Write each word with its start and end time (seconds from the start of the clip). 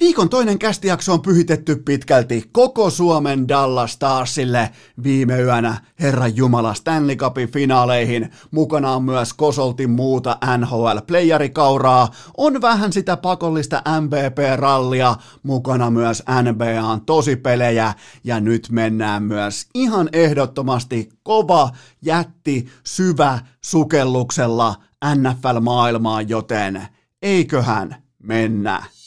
Viikon 0.00 0.28
toinen 0.28 0.58
kästijakso 0.58 1.12
on 1.12 1.22
pyhitetty 1.22 1.76
pitkälti 1.76 2.48
koko 2.52 2.90
Suomen 2.90 3.48
Dallas 3.48 3.92
Starsille 3.92 4.70
viime 5.02 5.40
yönä 5.40 5.80
Herran 6.00 6.36
Jumala 6.36 6.74
Stanley 6.74 7.16
Cupin 7.16 7.52
finaaleihin. 7.52 8.30
Mukana 8.50 8.92
on 8.92 9.02
myös 9.02 9.34
kosolti 9.34 9.86
muuta 9.86 10.38
NHL-playerikauraa. 10.56 12.08
On 12.36 12.62
vähän 12.62 12.92
sitä 12.92 13.16
pakollista 13.16 13.82
MVP-rallia, 14.00 15.16
mukana 15.42 15.90
myös 15.90 16.22
NBAn 16.42 17.00
tosipelejä 17.06 17.94
ja 18.24 18.40
nyt 18.40 18.68
mennään 18.70 19.22
myös 19.22 19.66
ihan 19.74 20.08
ehdottomasti 20.12 21.08
kova, 21.22 21.70
jätti, 22.02 22.68
syvä 22.84 23.38
sukelluksella 23.64 24.74
NFL-maailmaan, 25.14 26.28
joten 26.28 26.88
eiköhän 27.22 27.96
mennä. 28.22 28.99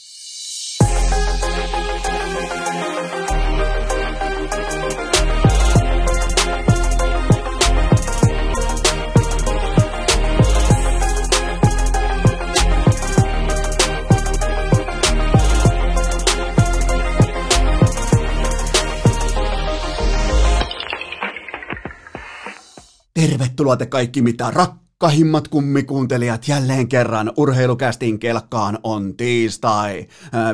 Tervetuloa 23.30 23.76
te 23.76 23.86
kaikki 23.86 24.22
mitä 24.22 24.50
rakkahimmat 24.50 25.48
kummikuuntelijat 25.48 26.48
jälleen 26.48 26.88
kerran 26.88 27.32
urheilukästin 27.36 28.18
kelkkaan 28.18 28.78
on 28.82 29.16
tiistai 29.16 30.06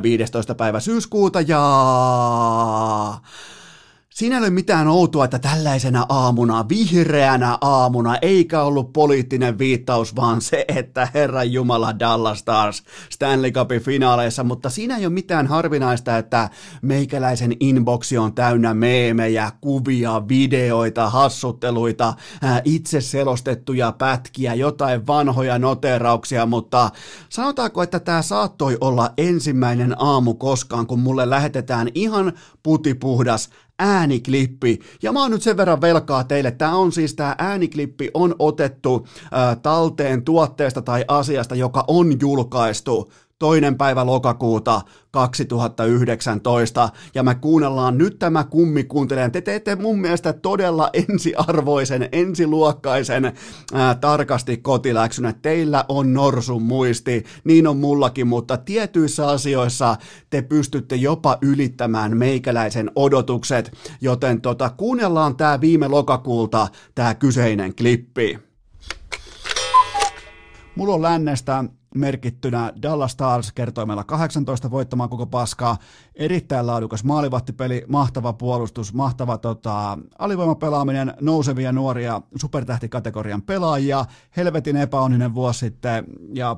15. 0.03 0.55
päivä 0.55 0.81
syyskuuta 0.81 1.41
ja 1.41 1.61
Siinä 4.15 4.37
ei 4.37 4.43
ole 4.43 4.51
mitään 4.51 4.89
outoa, 4.89 5.25
että 5.25 5.39
tällaisena 5.39 6.07
aamuna, 6.09 6.69
vihreänä 6.69 7.59
aamuna, 7.61 8.17
eikä 8.23 8.63
ollut 8.63 8.93
poliittinen 8.93 9.59
viittaus, 9.59 10.17
vaan 10.17 10.41
se, 10.41 10.65
että 10.69 11.09
Herran 11.15 11.53
Jumala 11.53 11.99
Dallas 11.99 12.39
Stars 12.39 12.83
Stanley 13.11 13.51
Cupin 13.51 13.81
finaaleissa, 13.81 14.45
mutta 14.45 14.71
siinä 14.71 14.97
ei 14.97 15.07
ole 15.07 15.13
mitään 15.13 15.47
harvinaista, 15.47 16.19
että 16.19 16.51
meikäläisen 16.83 17.57
inboxi 17.61 18.19
on 18.19 18.35
täynnä 18.35 18.75
meemejä, 18.75 19.53
kuvia, 19.61 20.29
videoita, 20.29 21.11
hassutteluita, 21.11 22.15
itse 22.65 23.01
selostettuja 23.01 23.93
pätkiä, 23.93 24.55
jotain 24.55 25.07
vanhoja 25.07 25.59
noterauksia, 25.59 26.47
mutta 26.47 26.91
sanotaanko, 27.29 27.83
että 27.83 28.01
tämä 28.01 28.23
saattoi 28.23 28.79
olla 28.81 29.11
ensimmäinen 29.19 29.95
aamu 29.99 30.35
koskaan, 30.35 30.87
kun 30.87 31.01
mulle 31.01 31.31
lähetetään 31.31 31.89
ihan 31.95 32.33
putipuhdas 32.63 33.51
ääniklippi. 33.81 34.81
Ja 35.03 35.13
mä 35.13 35.21
oon 35.21 35.31
nyt 35.31 35.43
sen 35.43 35.57
verran 35.57 35.81
velkaa 35.81 36.25
teille. 36.25 36.51
Tämä 36.51 36.77
on 36.77 36.93
siis, 36.93 37.15
tämä 37.15 37.35
ääniklippi 37.39 38.11
on 38.15 38.35
otettu 38.39 39.07
äh, 39.25 39.57
talteen 39.63 40.23
tuotteesta 40.25 40.83
tai 40.83 41.05
asiasta, 41.09 41.55
joka 41.55 41.85
on 41.89 42.21
julkaistu 42.21 43.13
toinen 43.41 43.77
päivä 43.79 44.07
lokakuuta 44.07 44.81
2019, 45.11 46.89
ja 47.15 47.23
me 47.23 47.35
kuunnellaan 47.35 47.99
nyt 47.99 48.19
tämä 48.19 48.45
kummi 48.45 48.85
kuuntelemaan. 48.85 49.33
Te 49.33 49.41
teette 49.41 49.77
mun 49.77 50.01
mielestä 50.01 50.33
todella 50.33 50.91
ensiarvoisen, 50.93 52.09
ensiluokkaisen 52.13 53.33
ää, 53.75 53.95
tarkasti 53.95 54.57
kotiläksyn, 54.57 55.27
että 55.27 55.43
teillä 55.43 55.85
on 55.89 56.15
norsun 56.15 56.63
muisti, 56.63 57.25
niin 57.45 57.67
on 57.67 57.77
mullakin, 57.77 58.27
mutta 58.27 58.57
tietyissä 58.57 59.29
asioissa 59.29 59.97
te 60.31 60.43
pystytte 60.43 60.97
jopa 60.97 61.39
ylittämään 61.43 62.17
meikäläisen 62.17 62.91
odotukset, 62.95 63.73
joten 64.01 64.41
tota, 64.41 64.71
kuunnellaan 64.71 65.37
tämä 65.37 65.61
viime 65.61 65.89
lokakuulta, 65.89 66.69
tämä 66.95 67.15
kyseinen 67.15 67.77
klippi. 67.77 68.39
Mulla 70.77 70.95
on 70.95 71.03
lännestä 71.03 71.65
merkittynä 71.95 72.73
Dallas 72.83 73.13
Stars 73.13 73.53
kertoimella 73.53 74.05
18 74.05 74.71
voittamaan 74.71 75.11
koko 75.11 75.27
paskaa. 75.27 75.79
Erittäin 76.15 76.67
laadukas 76.67 77.05
maalivahtipeli, 77.05 77.85
mahtava 77.89 78.33
puolustus, 78.33 78.95
mahtava 78.95 79.39
tota, 79.39 79.99
alivoimapelaaminen, 80.19 81.15
nousevia 81.21 81.73
nuoria 81.73 82.21
supertähtikategorian 82.37 83.43
pelaajia, 83.43 84.05
helvetin 84.37 84.77
epäonninen 84.77 85.35
vuosi 85.35 85.59
sitten 85.59 86.05
ja 86.35 86.57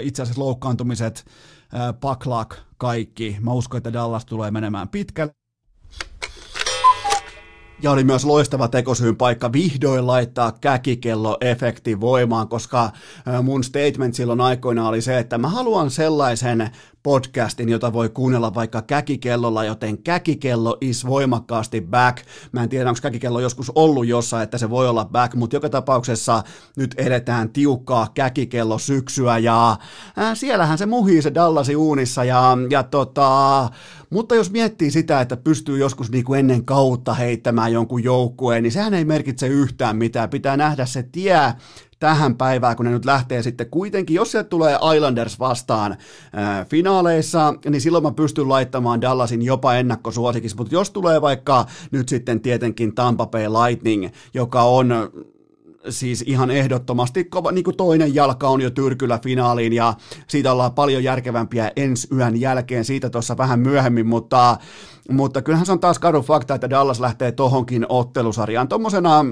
itse 0.00 0.22
asiassa 0.22 0.42
loukkaantumiset, 0.42 1.24
paklak, 2.00 2.56
kaikki. 2.76 3.36
Mä 3.40 3.52
uskon, 3.52 3.78
että 3.78 3.92
Dallas 3.92 4.24
tulee 4.24 4.50
menemään 4.50 4.88
pitkälle. 4.88 5.35
Ja 7.82 7.90
oli 7.90 8.04
myös 8.04 8.24
loistava 8.24 8.68
tekosyyn 8.68 9.16
paikka 9.16 9.52
vihdoin 9.52 10.06
laittaa 10.06 10.52
käkikello-efekti 10.60 12.00
voimaan, 12.00 12.48
koska 12.48 12.90
mun 13.42 13.64
statement 13.64 14.14
silloin 14.14 14.40
aikoina 14.40 14.88
oli 14.88 15.02
se, 15.02 15.18
että 15.18 15.38
mä 15.38 15.48
haluan 15.48 15.90
sellaisen 15.90 16.70
podcastin, 17.06 17.68
jota 17.68 17.92
voi 17.92 18.08
kuunnella 18.08 18.54
vaikka 18.54 18.82
käkikellolla, 18.82 19.64
joten 19.64 19.98
käkikello 19.98 20.76
is 20.80 21.06
voimakkaasti 21.06 21.80
back. 21.80 22.18
Mä 22.52 22.62
en 22.62 22.68
tiedä, 22.68 22.90
onko 22.90 22.98
käkikello 23.02 23.40
joskus 23.40 23.72
ollut 23.74 24.06
jossain, 24.06 24.42
että 24.42 24.58
se 24.58 24.70
voi 24.70 24.88
olla 24.88 25.04
back, 25.04 25.34
mutta 25.34 25.56
joka 25.56 25.68
tapauksessa 25.68 26.42
nyt 26.76 26.94
edetään 26.98 27.50
tiukkaa 27.50 28.08
käkikello 28.14 28.78
syksyä 28.78 29.38
ja 29.38 29.76
ää, 30.16 30.34
siellähän 30.34 30.78
se 30.78 30.86
muhii 30.86 31.22
se 31.22 31.34
Dallasi 31.34 31.76
uunissa 31.76 32.24
ja, 32.24 32.58
ja 32.70 32.82
tota, 32.82 33.70
mutta 34.10 34.34
jos 34.34 34.50
miettii 34.50 34.90
sitä, 34.90 35.20
että 35.20 35.36
pystyy 35.36 35.78
joskus 35.78 36.10
niin 36.10 36.24
kuin 36.24 36.40
ennen 36.40 36.64
kautta 36.64 37.14
heittämään 37.14 37.72
jonkun 37.72 38.04
joukkueen, 38.04 38.62
niin 38.62 38.72
sehän 38.72 38.94
ei 38.94 39.04
merkitse 39.04 39.46
yhtään 39.46 39.96
mitään. 39.96 40.30
Pitää 40.30 40.56
nähdä 40.56 40.86
se 40.86 41.02
tie 41.02 41.52
tähän 41.98 42.36
päivään, 42.36 42.76
kun 42.76 42.86
ne 42.86 42.92
nyt 42.92 43.04
lähtee 43.04 43.42
sitten 43.42 43.70
kuitenkin, 43.70 44.14
jos 44.14 44.32
se 44.32 44.44
tulee 44.44 44.78
Islanders 44.96 45.38
vastaan 45.38 45.96
ää, 46.32 46.64
finaaleissa, 46.64 47.54
niin 47.70 47.80
silloin 47.80 48.04
mä 48.04 48.10
pystyn 48.10 48.48
laittamaan 48.48 49.00
Dallasin 49.00 49.42
jopa 49.42 49.74
ennakkosuosikiksi, 49.74 50.56
mutta 50.56 50.74
jos 50.74 50.90
tulee 50.90 51.20
vaikka 51.20 51.66
nyt 51.90 52.08
sitten 52.08 52.40
tietenkin 52.40 52.94
Tampa 52.94 53.26
Bay 53.26 53.46
Lightning, 53.48 54.08
joka 54.34 54.62
on 54.62 54.94
siis 55.88 56.24
ihan 56.26 56.50
ehdottomasti 56.50 57.24
kova, 57.24 57.52
niin 57.52 57.64
kuin 57.64 57.76
toinen 57.76 58.14
jalka 58.14 58.48
on 58.48 58.60
jo 58.60 58.70
tyrkyllä 58.70 59.18
finaaliin 59.22 59.72
ja 59.72 59.94
siitä 60.28 60.52
ollaan 60.52 60.72
paljon 60.72 61.04
järkevämpiä 61.04 61.72
ensi 61.76 62.08
yön 62.14 62.40
jälkeen, 62.40 62.84
siitä 62.84 63.10
tuossa 63.10 63.36
vähän 63.36 63.60
myöhemmin, 63.60 64.06
mutta, 64.06 64.56
mutta 65.10 65.42
kyllähän 65.42 65.66
se 65.66 65.72
on 65.72 65.80
taas 65.80 65.98
kadun 65.98 66.24
fakta, 66.24 66.54
että 66.54 66.70
Dallas 66.70 67.00
lähtee 67.00 67.32
tohonkin 67.32 67.86
ottelusarjaan. 67.88 68.68
Tuommoisena 68.68 69.24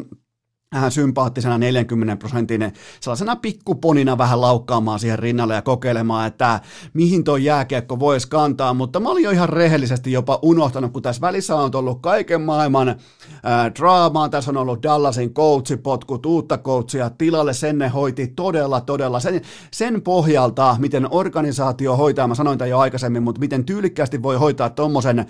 vähän 0.75 0.91
sympaattisena 0.91 1.59
40 1.59 2.17
prosentin 2.17 2.73
sellaisena 3.01 3.37
pikkuponina 3.37 4.19
vähän 4.19 4.41
laukkaamaan 4.41 4.99
siihen 4.99 5.19
rinnalle 5.19 5.55
ja 5.55 5.63
kokeilemaan, 5.63 6.27
että 6.27 6.61
mihin 6.95 7.25
tuo 7.25 7.37
jääkiekko 7.37 7.99
voisi 7.99 8.29
kantaa, 8.29 8.75
mutta 8.75 9.01
mä 9.01 9.09
olin 9.09 9.25
jo 9.25 9.31
ihan 9.31 9.49
rehellisesti 9.49 10.13
jopa 10.13 10.39
unohtanut, 10.43 10.93
kun 10.93 11.03
tässä 11.03 11.21
välissä 11.21 11.57
on 11.57 11.71
ollut 11.75 12.03
kaiken 12.03 12.41
maailman 12.41 12.97
ää, 13.43 13.75
draamaa, 13.75 14.29
tässä 14.29 14.51
on 14.51 14.57
ollut 14.57 14.83
Dallasin 14.83 15.35
coachipotkut, 15.35 16.27
uutta 16.27 16.59
coachia. 16.59 17.11
Tilalle, 17.11 17.55
sen 17.55 17.79
ne 17.79 17.89
hoiti 17.89 18.27
todella, 18.27 18.81
todella. 18.81 19.21
Sen, 19.21 19.41
sen 19.71 20.03
pohjalta, 20.03 20.77
miten 20.79 21.09
organisaatio 21.11 21.97
hoitaa, 21.97 22.29
mä 22.29 22.35
sanoin 22.35 22.59
tämän 22.59 22.71
jo 22.71 22.79
aikaisemmin, 22.79 23.23
mutta 23.23 23.41
miten 23.41 23.65
tyylikkäästi 23.65 24.23
voi 24.23 24.37
hoitaa 24.37 24.71
tuommoisen 24.71 25.27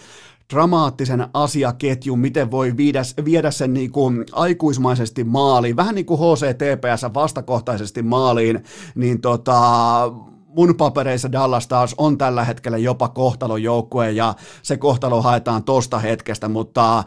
dramaattisen 0.53 1.27
asiaketjun, 1.35 2.19
miten 2.19 2.51
voi 2.51 2.77
viedä, 2.77 3.03
viedä 3.25 3.51
sen 3.51 3.75
niin 3.75 3.93
kuin 3.93 4.25
aikuismaisesti 4.33 5.25
maaliin, 5.25 5.77
vähän 5.77 5.95
niin 5.95 6.07
kuin 6.07 6.21
HCTPS 6.21 7.15
vastakohtaisesti 7.15 8.03
maaliin, 8.03 8.65
niin 8.95 9.21
tota, 9.21 9.61
mun 10.47 10.75
papereissa 10.77 11.33
Dallas 11.33 11.69
taas 11.69 11.95
on 11.99 12.19
tällä 12.19 12.45
hetkellä 12.45 12.79
jopa 12.79 13.09
kohtalojoukkue 13.09 14.11
ja 14.11 14.35
se 14.63 14.77
kohtalo 14.77 15.23
haetaan 15.23 15.65
tosta 15.65 15.99
hetkestä, 15.99 16.49
mutta 16.49 17.05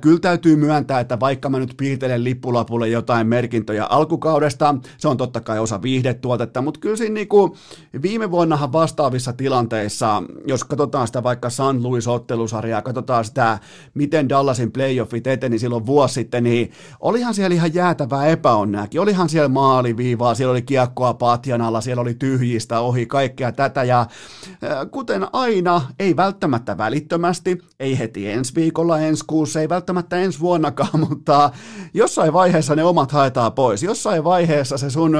Kyllä 0.00 0.20
täytyy 0.20 0.56
myöntää, 0.56 1.00
että 1.00 1.20
vaikka 1.20 1.48
mä 1.48 1.58
nyt 1.58 1.74
piirtelen 1.76 2.24
lippulapulle 2.24 2.88
jotain 2.88 3.26
merkintöjä 3.26 3.84
alkukaudesta, 3.84 4.74
se 4.98 5.08
on 5.08 5.16
totta 5.16 5.40
kai 5.40 5.58
osa 5.58 5.82
viihdetuotetta, 5.82 6.62
mutta 6.62 6.80
kyllä 6.80 6.96
siinä 6.96 7.14
niinku 7.14 7.56
viime 8.02 8.30
vuonnahan 8.30 8.72
vastaavissa 8.72 9.32
tilanteissa, 9.32 10.22
jos 10.46 10.64
katsotaan 10.64 11.06
sitä 11.06 11.22
vaikka 11.22 11.50
San 11.50 11.82
Luis-ottelusarjaa, 11.82 12.82
katsotaan 12.82 13.24
sitä, 13.24 13.58
miten 13.94 14.28
Dallasin 14.28 14.72
playoffit 14.72 15.26
eteni 15.26 15.58
silloin 15.58 15.86
vuosi 15.86 16.14
sitten, 16.14 16.44
niin 16.44 16.72
olihan 17.00 17.34
siellä 17.34 17.54
ihan 17.54 17.74
jäätävää 17.74 18.26
epäonneakin. 18.26 19.00
Olihan 19.00 19.28
siellä 19.28 19.48
maaliviivaa, 19.48 20.34
siellä 20.34 20.50
oli 20.50 20.62
kiekkoa 20.62 21.14
patjan 21.14 21.62
alla, 21.62 21.80
siellä 21.80 22.00
oli 22.00 22.14
tyhjistä 22.14 22.80
ohi 22.80 23.06
kaikkea 23.06 23.52
tätä 23.52 23.84
ja 23.84 24.06
kuten 24.90 25.26
aina, 25.32 25.82
ei 25.98 26.16
välttämättä 26.16 26.78
välittömästi, 26.78 27.58
ei 27.80 27.98
heti 27.98 28.30
ensi 28.30 28.54
viikolla, 28.54 28.98
ensi 28.98 29.24
kuussa, 29.26 29.60
ei 29.66 29.70
välttämättä 29.70 30.16
ensi 30.16 30.40
vuonnakaan, 30.40 31.00
mutta 31.08 31.50
jossain 31.94 32.32
vaiheessa 32.32 32.74
ne 32.74 32.84
omat 32.84 33.12
haetaan 33.12 33.52
pois. 33.52 33.82
Jossain 33.82 34.24
vaiheessa 34.24 34.78
se 34.78 34.90
sun 34.90 35.12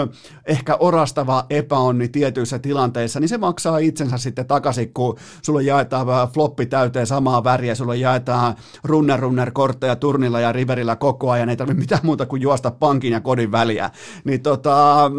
ehkä 0.46 0.76
orastava 0.80 1.46
epäonni 1.50 2.08
tietyissä 2.08 2.58
tilanteissa, 2.58 3.20
niin 3.20 3.28
se 3.28 3.38
maksaa 3.38 3.78
itsensä 3.78 4.18
sitten 4.18 4.46
takaisin, 4.46 4.94
kun 4.94 5.16
sulle 5.42 5.62
jaetaan 5.62 6.06
floppi 6.34 6.66
täyteen 6.66 7.06
samaa 7.06 7.44
väriä, 7.44 7.74
sulle 7.74 7.96
jaetaan 7.96 8.54
runner 8.84 9.20
runner 9.20 9.50
kortteja 9.50 9.96
turnilla 9.96 10.40
ja 10.40 10.52
riverillä 10.52 10.96
koko 10.96 11.30
ajan, 11.30 11.48
ei 11.48 11.56
tarvitse 11.56 11.80
mitään 11.80 12.00
muuta 12.04 12.26
kuin 12.26 12.42
juosta 12.42 12.70
pankin 12.70 13.12
ja 13.12 13.20
kodin 13.20 13.52
väliä. 13.52 13.90
Niin 14.24 14.42
tota, 14.42 15.10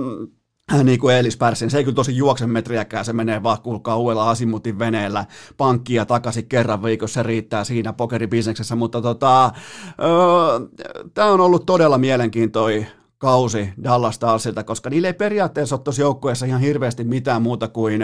niin 0.83 0.99
kuin 0.99 1.15
Eelis 1.15 1.37
Pärsin. 1.37 1.69
Se 1.69 1.77
ei 1.77 1.83
kyllä 1.83 1.95
tosi 1.95 2.17
juoksen 2.17 2.49
metriäkään, 2.49 3.05
se 3.05 3.13
menee 3.13 3.43
vaan 3.43 3.61
kuulkaa 3.61 3.97
uudella 3.97 4.29
asimutin 4.29 4.79
veneellä 4.79 5.25
pankkia 5.57 6.05
takaisin 6.05 6.47
kerran 6.47 6.83
viikossa, 6.83 7.13
se 7.13 7.23
riittää 7.23 7.63
siinä 7.63 7.93
pokeribisneksessä, 7.93 8.75
mutta 8.75 9.01
tota, 9.01 9.51
öö, 10.01 11.09
tämä 11.13 11.31
on 11.31 11.41
ollut 11.41 11.65
todella 11.65 11.97
mielenkiintoinen 11.97 12.87
kausi 13.17 13.69
Dallas 13.83 14.15
Starsilta, 14.15 14.63
koska 14.63 14.89
niillä 14.89 15.07
ei 15.07 15.13
periaatteessa 15.13 15.75
ole 15.75 15.81
tuossa 15.83 16.01
joukkueessa 16.01 16.45
ihan 16.45 16.61
hirveästi 16.61 17.03
mitään 17.03 17.41
muuta 17.41 17.67
kuin 17.67 18.01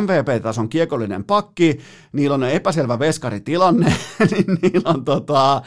MVP-tason 0.00 0.68
kiekollinen 0.68 1.24
pakki, 1.24 1.78
niillä 2.12 2.34
on 2.34 2.44
epäselvä 2.44 2.98
veskaritilanne, 2.98 3.86
niin 4.30 4.58
niillä 4.62 4.90
on 4.90 5.04
tota, 5.04 5.62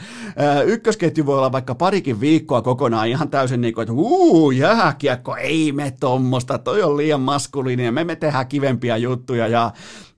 ykkösketju 0.66 1.26
voi 1.26 1.38
olla 1.38 1.52
vaikka 1.52 1.74
parikin 1.74 2.20
viikkoa 2.20 2.62
kokonaan 2.62 3.08
ihan 3.08 3.28
täysin 3.28 3.60
niin 3.60 3.74
kuin, 3.74 3.82
että 3.82 3.92
uu, 3.92 4.50
jääkiekko, 4.50 5.36
ei 5.36 5.72
me 5.72 5.94
tommosta, 6.00 6.58
toi 6.58 6.82
on 6.82 6.96
liian 6.96 7.20
maskuliini 7.20 7.90
me 7.90 8.04
me 8.04 8.16
tehdään 8.16 8.48
kivempiä 8.48 8.96
juttuja. 8.96 9.48
Ja, 9.48 9.70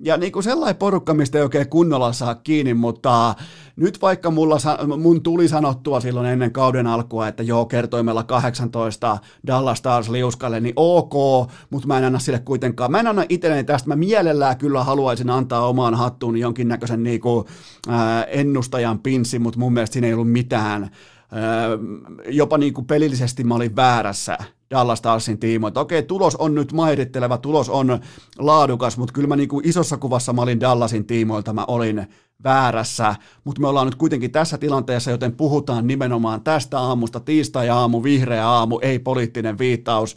ja 0.05 0.17
niin 0.17 0.33
kuin 0.33 0.43
sellainen 0.43 0.77
porukka, 0.77 1.15
mistä 1.15 1.39
ei 1.39 1.45
oikein 1.45 1.69
kunnolla 1.69 2.13
saa 2.13 2.35
kiinni, 2.35 2.75
mutta 2.75 3.35
nyt 3.77 4.03
vaikka 4.03 4.31
mulla, 4.31 4.57
mun 4.99 5.23
tuli 5.23 5.49
sanottua 5.49 6.01
silloin 6.01 6.27
ennen 6.27 6.53
kauden 6.53 6.87
alkua, 6.87 7.29
että 7.29 7.43
joo, 7.43 7.67
kertoimella 7.67 8.23
18 8.23 9.19
Dallas 9.47 9.79
Stars 9.79 10.09
liuskalle, 10.09 10.61
niin 10.61 10.73
ok, 10.77 11.13
mutta 11.71 11.89
mä 11.89 11.99
en 11.99 12.05
anna 12.05 12.19
sille 12.19 12.39
kuitenkaan, 12.39 12.91
mä 12.91 13.01
en 13.01 13.07
anna 13.07 13.25
itselleni 13.29 13.65
tästä, 13.65 13.89
mä 13.89 13.97
mielellään 13.97 14.59
kyllä 14.59 14.85
haluaisin 14.85 15.31
antaa 15.31 15.69
omaan 15.69 15.95
hattuun 15.95 16.37
jonkinnäköisen 16.37 17.03
niinku, 17.03 17.45
ää, 17.89 18.25
ennustajan 18.25 18.99
pinssi, 18.99 19.39
mutta 19.39 19.61
mun 19.61 19.73
mielestä 19.73 19.93
siinä 19.93 20.07
ei 20.07 20.15
ollut 20.15 20.33
mitään. 20.33 20.91
Jopa 22.29 22.59
niin 22.59 22.75
kuin 22.75 22.87
pelillisesti 22.87 23.45
mä 23.45 23.55
olin 23.55 23.77
väärässä 23.77 24.39
Dallas 24.75 24.99
Starsin 24.99 25.39
tiimoilta. 25.39 25.81
Okei, 25.81 26.03
tulos 26.03 26.37
on 26.37 26.55
nyt 26.55 26.73
mairitteleva, 26.73 27.39
tulos 27.39 27.69
on 27.69 28.01
laadukas, 28.39 28.99
mutta 28.99 29.13
kyllä 29.13 29.29
mä 29.29 29.37
niin 29.37 29.49
kuin 29.49 29.69
isossa 29.69 29.97
kuvassa 29.97 30.33
mä 30.33 30.43
olin 30.43 30.61
Dallasin 30.61 31.07
tiimoilta, 31.07 31.53
mä 31.53 31.65
olin 31.69 32.07
väärässä, 32.45 33.17
mutta 33.45 33.61
me 33.61 33.69
ollaan 33.69 33.87
nyt 33.87 33.95
kuitenkin 33.95 34.33
tässä 34.33 34.59
tilanteessa, 34.59 35.11
joten 35.11 35.33
puhutaan 35.37 35.87
nimenomaan 35.87 36.41
tästä 36.41 36.79
aamusta, 36.81 37.21
tiistai-aamu, 37.21 38.03
vihreä 38.03 38.49
aamu, 38.49 38.79
ei 38.83 38.99
poliittinen 38.99 39.59
viittaus. 39.59 40.17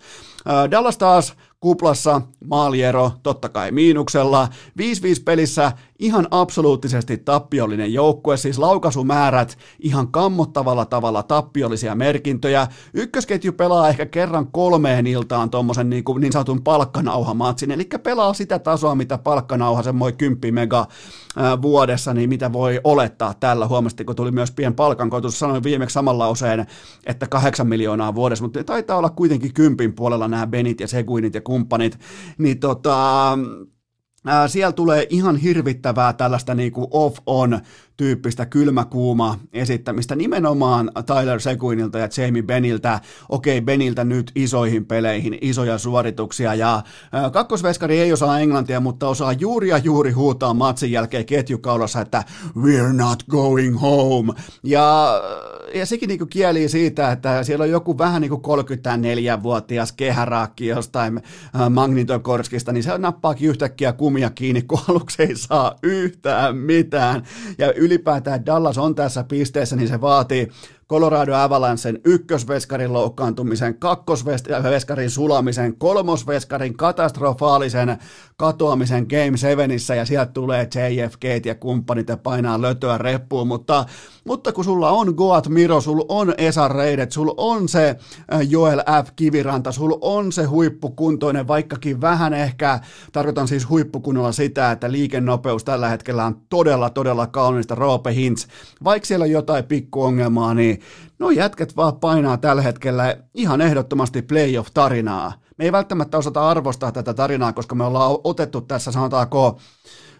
Dallas 0.72 0.98
taas 0.98 1.34
kuplassa, 1.60 2.22
maaliero 2.46 3.12
totta 3.24 3.50
kai 3.50 3.72
miinuksella, 3.72 4.48
5-5 4.82 4.84
pelissä 5.26 5.72
ihan 6.00 6.28
absoluuttisesti 6.32 7.18
tappiollinen 7.18 7.94
joukkue, 7.94 8.38
siis 8.38 8.60
laukaisumäärät 8.60 9.58
ihan 9.80 10.08
kammottavalla 10.08 10.86
tavalla 10.86 11.24
tappiollisia 11.24 11.96
merkintöjä. 11.96 12.68
Ykkösketju 12.94 13.54
pelaa 13.54 13.90
ehkä 13.90 14.06
kerran 14.06 14.48
kolmeen 14.52 15.08
iltaan 15.08 15.50
tuommoisen 15.50 15.90
niin, 15.90 16.04
niin 16.20 16.32
sanotun 16.32 16.64
palkkanauhamatsin, 16.64 17.72
eli 17.72 17.90
pelaa 18.04 18.34
sitä 18.34 18.60
tasoa, 18.60 18.96
mitä 18.96 19.18
palkkanauha, 19.18 19.84
semmoinen 19.84 20.18
10 20.18 20.54
mega 20.54 20.88
vuodessa, 21.62 22.14
niin 22.14 22.30
mitä 22.30 22.54
voi 22.54 22.80
olettaa 22.84 23.34
tällä. 23.40 23.68
Huomasti, 23.68 24.06
kun 24.06 24.16
tuli 24.16 24.32
myös 24.32 24.52
pien 24.52 24.76
palkankoitus, 24.76 25.40
sanoin 25.40 25.64
viimeksi 25.64 25.94
samalla 25.94 26.24
lauseen, 26.24 26.66
että 27.06 27.28
kahdeksan 27.28 27.68
miljoonaa 27.68 28.16
vuodessa, 28.16 28.44
mutta 28.44 28.64
taitaa 28.64 28.98
olla 28.98 29.10
kuitenkin 29.10 29.54
kympin 29.54 29.94
puolella 29.94 30.28
nämä 30.28 30.48
Benit 30.48 30.80
ja 30.80 30.88
Seguinit 30.88 31.34
ja 31.34 31.42
kumppanit, 31.42 32.00
niin 32.38 32.60
tota, 32.60 33.38
siellä 34.48 34.72
tulee 34.72 35.08
ihan 35.10 35.38
hirvittävää 35.38 36.14
tällaista 36.14 36.56
niin 36.56 36.74
off-on 36.92 37.60
tyyppistä 37.98 38.46
kylmäkuuma 38.46 39.40
esittämistä 39.54 40.16
nimenomaan 40.16 40.92
Tyler 41.06 41.40
Seguinilta 41.40 42.00
ja 42.00 42.10
Jamie 42.18 42.42
Beniltä. 42.42 43.00
Okei, 43.30 43.62
Beniltä 43.62 44.04
nyt 44.04 44.32
isoihin 44.36 44.86
peleihin, 44.86 45.38
isoja 45.42 45.78
suorituksia 45.78 46.56
ja 46.56 46.84
kakkosveskari 47.34 48.00
ei 48.00 48.14
osaa 48.14 48.40
englantia, 48.40 48.80
mutta 48.80 49.08
osaa 49.08 49.34
juuri 49.34 49.70
ja 49.70 49.78
juuri 49.78 50.12
huutaa 50.12 50.54
matsin 50.54 50.92
jälkeen 50.92 51.26
ketjukaulassa, 51.26 52.02
että 52.02 52.24
we're 52.58 52.94
not 52.94 53.24
going 53.30 53.82
home. 53.82 54.34
Ja, 54.64 55.22
ja 55.74 55.86
sekin 55.86 56.08
niin 56.08 56.28
kieli 56.30 56.70
siitä, 56.70 57.12
että 57.12 57.44
siellä 57.44 57.64
on 57.64 57.70
joku 57.70 57.98
vähän 57.98 58.22
niin 58.22 58.30
kuin 58.30 58.42
34-vuotias 58.42 59.92
kehäraakki 59.92 60.68
jostain 60.68 61.22
Magnitokorskista, 61.70 62.72
niin 62.72 62.84
se 62.84 62.98
nappaakin 62.98 63.50
yhtäkkiä 63.50 63.94
kumia 63.94 64.30
kiinni, 64.30 64.62
kun 64.62 64.80
aluksi 64.90 65.24
ei 65.24 65.36
saa 65.36 65.76
yhtään 65.84 66.58
mitään. 66.58 67.24
Ja 67.58 67.72
ylipäätään 67.88 68.46
Dallas 68.46 68.78
on 68.78 68.96
tässä 68.96 69.24
pisteessä, 69.24 69.76
niin 69.76 69.88
se 69.88 70.02
vaatii 70.02 70.52
Colorado 70.90 71.34
Avalancen 71.34 72.00
ykkösveskarin 72.06 72.94
loukkaantumisen, 72.94 73.80
kakkosveskarin 73.80 75.10
sulamisen, 75.10 75.78
kolmosveskarin 75.78 76.78
katastrofaalisen 76.78 77.98
katoamisen 78.38 79.06
Game 79.10 79.38
7 79.38 79.70
ja 79.98 80.06
sieltä 80.06 80.32
tulee 80.32 80.64
JFK 80.64 81.46
ja 81.46 81.56
kumppanit 81.56 82.10
ja 82.10 82.18
painaa 82.18 82.62
lötöä 82.62 82.98
reppuun, 82.98 83.48
mutta, 83.48 83.86
mutta 84.26 84.52
kun 84.52 84.64
sulla 84.64 84.90
on 84.90 85.14
Goat 85.18 85.48
Miro, 85.48 85.82
sulla 85.82 86.06
on 86.10 86.34
Esa 86.38 86.68
Reidet, 86.68 87.12
sulla 87.12 87.34
on 87.38 87.70
se 87.70 87.96
äh, 88.34 88.42
Joel 88.50 88.80
F. 89.06 89.10
Kiviranta, 89.16 89.72
sulla 89.72 89.98
on 90.02 90.32
se 90.32 90.44
huippukuntoinen, 90.44 91.48
vaikkakin 91.48 92.02
vähän 92.02 92.34
ehkä, 92.34 92.80
tarkoitan 93.12 93.48
siis 93.48 93.70
huippukunnolla 93.70 94.32
sitä, 94.32 94.72
että 94.72 94.92
liikennopeus 94.92 95.64
tällä 95.64 95.90
hetkellä 95.90 96.26
on 96.26 96.42
todella, 96.50 96.90
todella 96.90 97.28
kaunista, 97.28 97.76
Roope 97.76 98.14
Hintz, 98.14 98.48
vaikka 98.84 99.08
siellä 99.08 99.24
on 99.24 99.32
jotain 99.32 99.64
pikkuongelmaa, 99.64 100.54
niin 100.54 100.77
no 101.20 101.30
jätket 101.30 101.76
vaan 101.76 102.00
painaa 102.00 102.38
tällä 102.38 102.62
hetkellä 102.62 103.18
ihan 103.34 103.62
ehdottomasti 103.62 104.22
playoff-tarinaa. 104.22 105.34
Me 105.58 105.66
ei 105.66 105.72
välttämättä 105.72 106.18
osata 106.18 106.50
arvostaa 106.50 106.92
tätä 106.92 107.14
tarinaa, 107.14 107.54
koska 107.54 107.76
me 107.76 107.84
ollaan 107.84 108.18
otettu 108.24 108.62
tässä, 108.62 108.92
sanotaanko, 108.92 109.60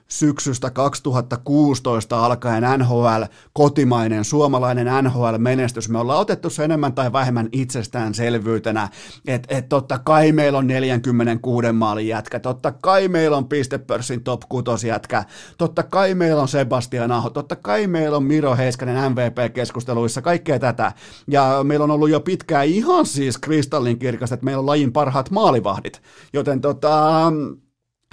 syksystä 0.08 0.70
2016 0.70 2.26
alkaen 2.26 2.64
NHL, 2.80 3.24
kotimainen 3.54 4.26
suomalainen 4.26 4.88
NHL-menestys. 5.04 5.90
Me 5.90 6.00
ollaan 6.00 6.20
otettu 6.20 6.50
se 6.50 6.64
enemmän 6.64 6.94
tai 6.94 7.14
vähemmän 7.14 7.50
itsestäänselvyytenä, 7.52 8.90
että 9.28 9.56
et 9.58 9.70
totta 9.70 10.00
kai 10.00 10.32
meillä 10.32 10.58
on 10.58 10.68
46 10.68 11.72
maalin 11.72 12.08
jätkä, 12.08 12.40
totta 12.40 12.72
kai 12.72 13.08
meillä 13.08 13.38
on 13.38 13.48
pistepörssin 13.48 14.24
top 14.24 14.42
6 14.50 14.88
jätkä, 14.88 15.24
totta 15.58 15.84
kai 15.84 16.16
meillä 16.16 16.42
on 16.42 16.48
Sebastian 16.48 17.12
Aho, 17.12 17.30
totta 17.30 17.56
kai 17.56 17.88
meillä 17.88 18.18
on 18.18 18.24
Miro 18.24 18.56
Heiskanen 18.56 19.12
MVP-keskusteluissa, 19.12 20.22
kaikkea 20.22 20.60
tätä. 20.60 20.92
Ja 21.28 21.60
meillä 21.64 21.84
on 21.84 21.92
ollut 21.92 22.10
jo 22.10 22.20
pitkään 22.20 22.66
ihan 22.66 23.06
siis 23.06 23.38
kristallinkirkasta, 23.38 24.34
että 24.34 24.46
meillä 24.46 24.60
on 24.60 24.66
lajin 24.66 24.94
parhaat 24.94 25.32
maalivahdit. 25.32 26.02
Joten 26.34 26.62
tota, 26.62 27.32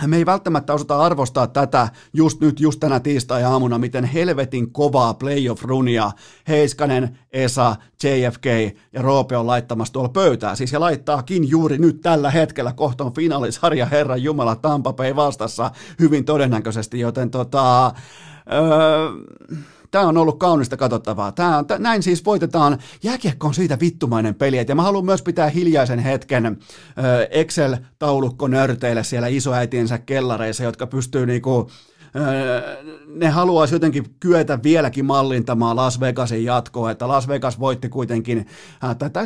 me 0.07 0.17
ei 0.17 0.27
välttämättä 0.27 0.75
osata 0.75 0.99
arvostaa 0.99 1.47
tätä 1.47 1.89
just 2.13 2.41
nyt, 2.41 2.61
just 2.61 2.81
tänä 2.81 3.01
tiistai-aamuna, 3.01 3.79
miten 3.79 4.05
helvetin 4.05 4.73
kovaa 4.73 5.15
playoff-runia 5.15 6.11
Heiskanen, 6.49 7.19
Esa, 7.33 7.77
JFK 8.05 8.47
ja 8.93 9.03
Roope 9.03 9.37
on 9.37 9.47
laittamassa 9.47 9.93
tuolla 9.93 10.09
pöytää. 10.09 10.55
Siis 10.55 10.73
ja 10.73 10.81
laittaakin 10.81 11.49
juuri 11.49 11.79
nyt 11.79 12.01
tällä 12.01 12.31
hetkellä 12.31 12.73
kohton 12.73 13.15
finaalisarja 13.15 13.87
Herran 13.87 14.23
Jumala 14.23 14.57
Tampa 14.57 14.93
Bay 14.93 15.17
vastassa 15.17 15.71
hyvin 15.99 16.25
todennäköisesti, 16.25 17.01
joten 17.01 17.31
tota... 17.31 17.93
Öö, 18.53 19.65
Tämä 19.95 20.09
on 20.09 20.17
ollut 20.17 20.39
kaunista 20.39 20.77
katsottavaa. 20.77 21.33
Tämä, 21.33 21.65
t- 21.67 21.79
näin 21.79 22.03
siis 22.03 22.25
voitetaan. 22.25 22.79
Jääkiekko 23.03 23.47
on 23.47 23.55
siitä 23.55 23.79
vittumainen 23.81 24.35
peli. 24.35 24.65
Ja 24.69 24.75
mä 24.75 24.83
haluan 24.83 25.05
myös 25.05 25.23
pitää 25.23 25.49
hiljaisen 25.49 25.99
hetken 25.99 26.59
Excel-taulukko 27.31 28.49
nörteille 28.49 29.05
siellä 29.05 29.29
isoäitiensä 29.29 29.99
kellareissa, 29.99 30.65
jotka 30.65 30.87
pystyy 30.87 31.27
niinku 31.27 31.71
ne 33.07 33.29
haluaisi 33.29 33.75
jotenkin 33.75 34.05
kyetä 34.21 34.63
vieläkin 34.63 35.05
mallintamaan 35.05 35.77
Las 35.77 36.01
Vegasin 36.01 36.45
jatkoa, 36.45 36.91
että 36.91 37.09
Las 37.09 37.29
Vegas 37.29 37.61
voitti 37.61 37.89
kuitenkin, 37.89 38.47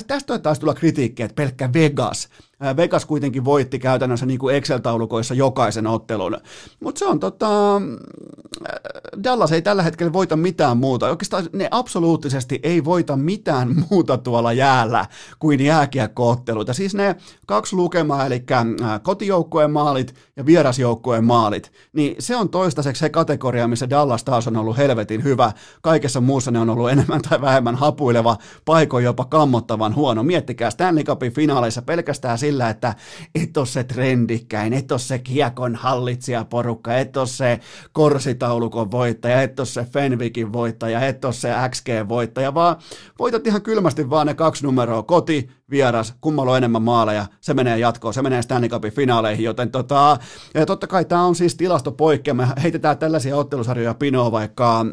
tästä 0.06 0.38
taisi 0.38 0.60
tulla 0.60 0.74
kritiikkiä, 0.74 1.26
että 1.26 1.34
pelkkä 1.34 1.72
Vegas, 1.72 2.28
Vegas 2.76 3.04
kuitenkin 3.04 3.44
voitti 3.44 3.78
käytännössä 3.78 4.26
niin 4.26 4.38
kuin 4.38 4.54
Excel-taulukoissa 4.54 5.34
jokaisen 5.34 5.86
ottelun. 5.86 6.36
Mutta 6.80 6.98
se 6.98 7.06
on 7.06 7.20
tota, 7.20 7.80
Dallas 9.24 9.52
ei 9.52 9.62
tällä 9.62 9.82
hetkellä 9.82 10.12
voita 10.12 10.36
mitään 10.36 10.76
muuta. 10.76 11.08
Oikeastaan 11.08 11.44
ne 11.52 11.68
absoluuttisesti 11.70 12.60
ei 12.62 12.84
voita 12.84 13.16
mitään 13.16 13.74
muuta 13.90 14.18
tuolla 14.18 14.52
jäällä 14.52 15.06
kuin 15.38 15.60
jääkiekkootteluita. 15.60 16.72
Siis 16.72 16.94
ne 16.94 17.16
kaksi 17.46 17.76
lukemaa, 17.76 18.26
eli 18.26 18.44
kotijoukkueen 19.02 19.70
maalit 19.70 20.14
ja 20.36 20.46
vierasjoukkueen 20.46 21.24
maalit, 21.24 21.72
niin 21.92 22.16
se 22.18 22.36
on 22.36 22.48
toistaiseksi 22.48 23.00
se 23.00 23.08
kategoria, 23.08 23.68
missä 23.68 23.90
Dallas 23.90 24.24
taas 24.24 24.46
on 24.48 24.56
ollut 24.56 24.76
helvetin 24.76 25.24
hyvä. 25.24 25.52
Kaikessa 25.82 26.20
muussa 26.20 26.50
ne 26.50 26.58
on 26.58 26.70
ollut 26.70 26.90
enemmän 26.90 27.22
tai 27.22 27.40
vähemmän 27.40 27.74
hapuileva, 27.74 28.36
paikoin 28.64 29.04
jopa 29.04 29.24
kammottavan 29.24 29.94
huono. 29.94 30.22
Miettikää 30.22 30.70
Stanley 30.70 31.04
Cupin 31.04 31.32
finaaleissa 31.32 31.82
pelkästään 31.82 32.38
sillä, 32.48 32.70
että 32.70 32.94
et 33.34 33.56
ole 33.56 33.66
se 33.66 33.84
trendikkäin, 33.84 34.72
et 34.72 34.92
ole 34.92 35.00
se 35.00 35.18
kiekon 35.18 35.74
hallitsijaporukka, 35.74 36.96
et 36.96 37.16
ole 37.16 37.26
se 37.26 37.60
korsitaulukon 37.92 38.90
voittaja, 38.90 39.42
et 39.42 39.60
ole 39.60 39.66
se 39.66 39.84
Fenvikin 39.84 40.52
voittaja, 40.52 41.00
et 41.00 41.24
ole 41.24 41.32
se 41.32 41.48
XG-voittaja, 41.68 42.54
vaan 42.54 42.76
voitat 43.18 43.46
ihan 43.46 43.62
kylmästi 43.62 44.10
vaan 44.10 44.26
ne 44.26 44.34
kaksi 44.34 44.64
numeroa, 44.64 45.02
koti, 45.02 45.48
vieras, 45.70 46.14
kummalla 46.20 46.52
on 46.52 46.58
enemmän 46.58 46.82
maaleja, 46.82 47.26
se 47.40 47.54
menee 47.54 47.78
jatkoon, 47.78 48.14
se 48.14 48.22
menee 48.22 48.42
Stanley 48.42 48.68
Cupin 48.68 48.92
finaaleihin, 48.92 49.44
joten 49.44 49.70
tota, 49.70 50.16
ja 50.54 50.66
totta 50.66 50.86
kai 50.86 51.04
tämä 51.04 51.24
on 51.24 51.34
siis 51.34 51.54
tilastopoikkea, 51.54 52.34
me 52.34 52.48
heitetään 52.62 52.98
tällaisia 52.98 53.36
ottelusarjoja 53.36 53.94
pinoa 53.94 54.32
vaikka 54.32 54.86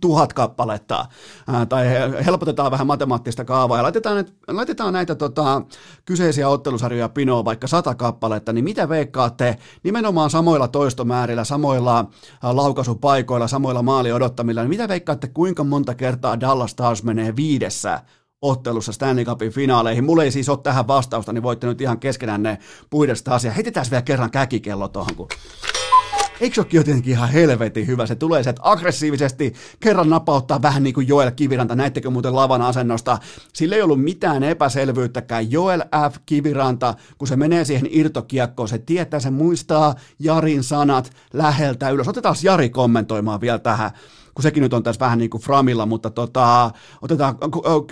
tuhat 0.00 0.32
kappaletta, 0.32 1.06
ää, 1.48 1.66
tai 1.66 1.86
helpotetaan 2.26 2.70
vähän 2.70 2.86
matemaattista 2.86 3.44
kaavaa 3.44 3.76
ja 3.76 3.82
laitetaan, 3.82 4.24
laitetaan 4.48 4.92
näitä 4.92 5.14
tota, 5.14 5.62
kyseisiä 6.04 6.48
ottelusarjoja 6.48 7.08
pinoa 7.08 7.44
vaikka 7.44 7.66
sata 7.66 7.94
kappaletta, 7.94 8.52
niin 8.52 8.64
mitä 8.64 8.88
veikkaatte 8.88 9.56
nimenomaan 9.82 10.30
samoilla 10.30 10.68
toistomäärillä, 10.68 11.44
samoilla 11.44 12.04
laukaisupaikoilla, 12.42 13.48
samoilla 13.48 13.82
maali 13.82 14.12
odottamilla, 14.12 14.60
niin 14.60 14.70
mitä 14.70 14.88
veikkaatte 14.88 15.28
kuinka 15.28 15.64
monta 15.64 15.94
kertaa 15.94 16.40
Dallas 16.40 16.74
taas 16.74 17.02
menee 17.02 17.36
viidessä 17.36 18.02
ottelussa 18.42 18.92
Stanley 18.92 19.24
Cupin 19.24 19.52
finaaleihin. 19.52 20.04
Mulla 20.04 20.24
ei 20.24 20.30
siis 20.30 20.48
ole 20.48 20.58
tähän 20.62 20.86
vastausta, 20.86 21.32
niin 21.32 21.42
voitte 21.42 21.66
nyt 21.66 21.80
ihan 21.80 22.00
keskenään 22.00 22.42
ne 22.42 22.58
puida 22.90 23.14
sitä 23.14 23.34
asiaa. 23.34 23.54
Heitetään 23.54 23.86
vielä 23.90 24.02
kerran 24.02 24.30
käkikello 24.30 24.88
tuohon, 24.88 25.14
kun 25.16 25.28
Se 26.40 26.60
ole 26.60 26.66
jotenkin 26.72 27.12
ihan 27.12 27.28
helvetin 27.28 27.86
hyvä? 27.86 28.06
Se 28.06 28.14
tulee 28.14 28.42
sieltä 28.42 28.60
aggressiivisesti 28.64 29.54
kerran 29.80 30.10
napauttaa 30.10 30.62
vähän 30.62 30.82
niin 30.82 30.94
kuin 30.94 31.08
Joel 31.08 31.30
Kiviranta. 31.30 31.74
Näittekö 31.74 32.10
muuten 32.10 32.36
lavan 32.36 32.62
asennosta? 32.62 33.18
Sillä 33.52 33.76
ei 33.76 33.82
ollut 33.82 34.02
mitään 34.02 34.42
epäselvyyttäkään. 34.42 35.52
Joel 35.52 35.80
F. 36.10 36.16
Kiviranta, 36.26 36.94
kun 37.18 37.28
se 37.28 37.36
menee 37.36 37.64
siihen 37.64 37.88
irtokiekkoon, 37.90 38.68
se 38.68 38.78
tietää, 38.78 39.20
se 39.20 39.30
muistaa 39.30 39.94
Jarin 40.18 40.62
sanat 40.62 41.10
läheltä 41.32 41.90
ylös. 41.90 42.08
Otetaan 42.08 42.36
Jari 42.42 42.70
kommentoimaan 42.70 43.40
vielä 43.40 43.58
tähän 43.58 43.90
kun 44.34 44.42
sekin 44.42 44.62
nyt 44.62 44.74
on 44.74 44.82
tässä 44.82 45.00
vähän 45.00 45.18
niin 45.18 45.30
kuin 45.30 45.42
framilla, 45.42 45.86
mutta 45.86 46.10
tota, 46.10 46.70
otetaan, 47.02 47.34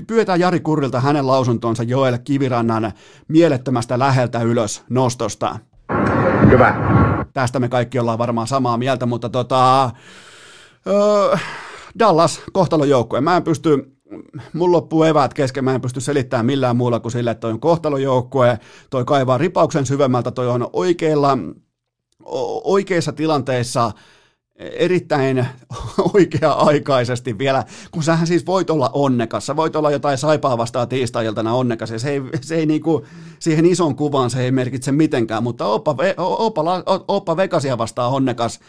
pyydetään 0.06 0.40
Jari 0.40 0.60
Kurrilta 0.60 1.00
hänen 1.00 1.26
lausuntonsa 1.26 1.82
Joel 1.82 2.18
Kivirannan 2.24 2.92
mielettömästä 3.28 3.98
läheltä 3.98 4.42
ylös 4.42 4.84
nostosta. 4.88 5.58
Hyvä. 6.50 6.97
Tästä 7.38 7.61
me 7.61 7.68
kaikki 7.68 7.99
ollaan 7.99 8.18
varmaan 8.18 8.47
samaa 8.47 8.76
mieltä, 8.76 9.07
mutta 9.07 9.28
tota, 9.28 9.90
öö, 10.87 11.37
Dallas 11.99 12.40
kohtalojoukkue. 12.52 13.21
Mä 13.21 13.37
en 13.37 13.42
pysty, 13.42 13.97
mulla 14.52 14.76
loppuu 14.76 15.02
eväät 15.02 15.35
kesken, 15.35 15.64
mä 15.64 15.75
en 15.75 15.80
pysty 15.80 16.00
selittämään 16.00 16.47
millään 16.47 16.76
muulla 16.76 17.00
kuin 17.00 17.12
sille, 17.12 17.30
että 17.30 17.40
toi 17.40 17.50
on 17.50 17.61
kohtalojoukkue, 17.61 18.59
toi 18.90 19.04
kaivaa 19.04 19.38
ripauksen 19.38 19.87
syvemmältä, 19.87 20.30
toi 20.30 20.49
on 20.49 20.71
oikeilla, 20.73 21.38
oikeissa 22.64 23.12
tilanteissa 23.12 23.90
erittäin 24.58 25.46
oikea-aikaisesti 26.14 27.38
vielä, 27.38 27.64
kun 27.90 28.02
sähän 28.02 28.26
siis 28.26 28.46
voit 28.46 28.70
olla 28.70 28.90
onnekas, 28.92 29.46
sä 29.46 29.56
voit 29.56 29.76
olla 29.76 29.90
jotain 29.90 30.18
saipaa 30.18 30.58
vastaan 30.58 30.88
tiistai-iltana 30.88 31.54
onnekas, 31.54 31.90
ja 31.90 31.98
se 31.98 32.10
ei, 32.10 32.22
se 32.40 32.54
ei 32.54 32.66
niinku, 32.66 33.04
siihen 33.38 33.66
ison 33.66 33.96
kuvaan 33.96 34.30
se 34.30 34.44
ei 34.44 34.50
merkitse 34.50 34.92
mitenkään, 34.92 35.42
mutta 35.42 35.66
oppa, 35.66 35.96
oppa, 36.16 36.62
oppa 37.08 37.36
Vegasia 37.36 37.78
vastaan 37.78 38.12
onnekas 38.12 38.60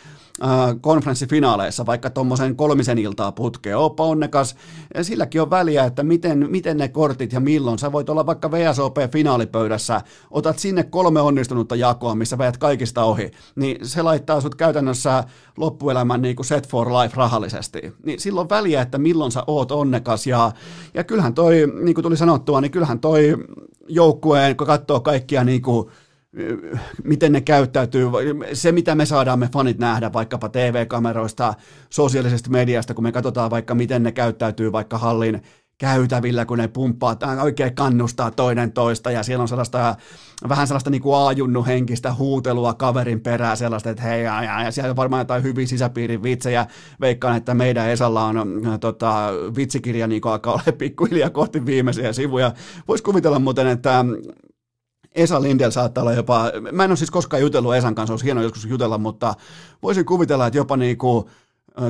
konferenssifinaaleissa, 0.81 1.85
vaikka 1.85 2.09
tuommoisen 2.09 2.55
kolmisen 2.55 2.97
iltaa 2.97 3.31
putkeen. 3.31 3.77
Oppa 3.77 4.03
onnekas, 4.03 4.55
silläkin 5.01 5.41
on 5.41 5.49
väliä, 5.49 5.83
että 5.83 6.03
miten, 6.03 6.47
miten 6.49 6.77
ne 6.77 6.87
kortit 6.87 7.33
ja 7.33 7.39
milloin. 7.39 7.79
Sä 7.79 7.91
voit 7.91 8.09
olla 8.09 8.25
vaikka 8.25 8.51
VSOP-finaalipöydässä, 8.51 10.01
otat 10.31 10.59
sinne 10.59 10.83
kolme 10.83 11.21
onnistunutta 11.21 11.75
jakoa, 11.75 12.15
missä 12.15 12.37
veät 12.37 12.57
kaikista 12.57 13.03
ohi, 13.03 13.31
niin 13.55 13.87
se 13.87 14.01
laittaa 14.01 14.41
sut 14.41 14.55
käytännössä 14.55 15.23
loppuelämän 15.57 16.21
niin 16.21 16.35
kuin 16.35 16.45
set 16.45 16.67
for 16.67 16.87
life 16.93 17.15
rahallisesti. 17.17 17.93
Niin 18.05 18.19
silloin 18.19 18.49
väliä, 18.49 18.81
että 18.81 18.97
milloin 18.97 19.31
sä 19.31 19.43
oot 19.47 19.71
onnekas, 19.71 20.27
ja, 20.27 20.51
ja 20.93 21.03
kyllähän 21.03 21.33
toi, 21.33 21.55
niin 21.81 21.95
kuin 21.95 22.03
tuli 22.03 22.17
sanottua, 22.17 22.61
niin 22.61 22.71
kyllähän 22.71 22.99
toi 22.99 23.37
joukkueen, 23.87 24.57
kun 24.57 24.67
katsoo 24.67 24.99
kaikkia 24.99 25.43
niin 25.43 25.61
kuin 25.61 25.89
miten 27.03 27.31
ne 27.31 27.41
käyttäytyy, 27.41 28.07
se 28.53 28.71
mitä 28.71 28.95
me 28.95 29.05
saadaan 29.05 29.39
me 29.39 29.49
fanit 29.53 29.79
nähdä 29.79 30.13
vaikkapa 30.13 30.49
TV-kameroista, 30.49 31.53
sosiaalisesta 31.89 32.49
mediasta, 32.49 32.93
kun 32.93 33.03
me 33.03 33.11
katsotaan 33.11 33.51
vaikka 33.51 33.75
miten 33.75 34.03
ne 34.03 34.11
käyttäytyy 34.11 34.71
vaikka 34.71 34.97
hallin 34.97 35.41
käytävillä, 35.79 36.45
kun 36.45 36.57
ne 36.57 36.67
pumppaa, 36.67 37.17
oikein 37.41 37.75
kannustaa 37.75 38.31
toinen 38.31 38.71
toista 38.71 39.11
ja 39.11 39.23
siellä 39.23 39.41
on 39.41 39.47
sellaista 39.47 39.95
vähän 40.49 40.67
sellaista 40.67 40.89
niin 40.89 41.01
kuin 41.01 41.65
henkistä 41.67 42.13
huutelua 42.13 42.73
kaverin 42.73 43.21
perään 43.21 43.57
sellaista, 43.57 43.89
että 43.89 44.03
hei, 44.03 44.23
ja, 44.23 44.43
ja, 44.43 44.63
ja 44.63 44.71
siellä 44.71 44.89
on 44.89 44.95
varmaan 44.95 45.21
jotain 45.21 45.43
hyviä 45.43 45.67
sisäpiirin 45.67 46.23
vitsejä. 46.23 46.65
Veikkaan, 47.01 47.37
että 47.37 47.53
meidän 47.53 47.89
Esalla 47.89 48.25
on 48.25 48.67
äh, 48.67 48.79
tota, 48.79 49.29
vitsikirja 49.55 50.07
niin 50.07 50.21
alkaa 50.25 50.53
olla 50.53 50.63
pikkuhiljaa 50.77 51.29
kohti 51.29 51.65
viimeisiä 51.65 52.13
sivuja. 52.13 52.51
Voisi 52.87 53.03
kuvitella 53.03 53.39
muuten, 53.39 53.67
että 53.67 54.05
Esa 55.15 55.41
Lindel 55.41 55.71
saattaa 55.71 56.01
olla 56.01 56.13
jopa, 56.13 56.51
mä 56.71 56.83
en 56.83 56.91
ole 56.91 56.97
siis 56.97 57.11
koskaan 57.11 57.41
jutellut 57.41 57.75
Esan 57.75 57.95
kanssa, 57.95 58.13
olisi 58.13 58.25
hienoa 58.25 58.43
joskus 58.43 58.65
jutella, 58.65 58.97
mutta 58.97 59.33
voisin 59.83 60.05
kuvitella, 60.05 60.47
että 60.47 60.57
jopa 60.57 60.77
niinku, 60.77 61.29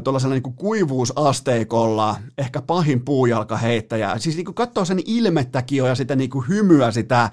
tuollaisella 0.04 0.36
niinku 0.36 0.52
kuivuusasteikolla 0.52 2.16
ehkä 2.38 2.62
pahin 2.62 3.06
puujalkaheittäjä. 3.06 4.18
Siis 4.18 4.36
niinku 4.36 4.54
katsoo 4.54 4.86
sen 4.86 5.00
ilmettäkin 5.06 5.78
jo 5.78 5.88
ja 5.88 5.96
sitä 5.96 6.16
niinku 6.16 6.42
hymyä, 6.42 6.92
sitä, 6.92 7.32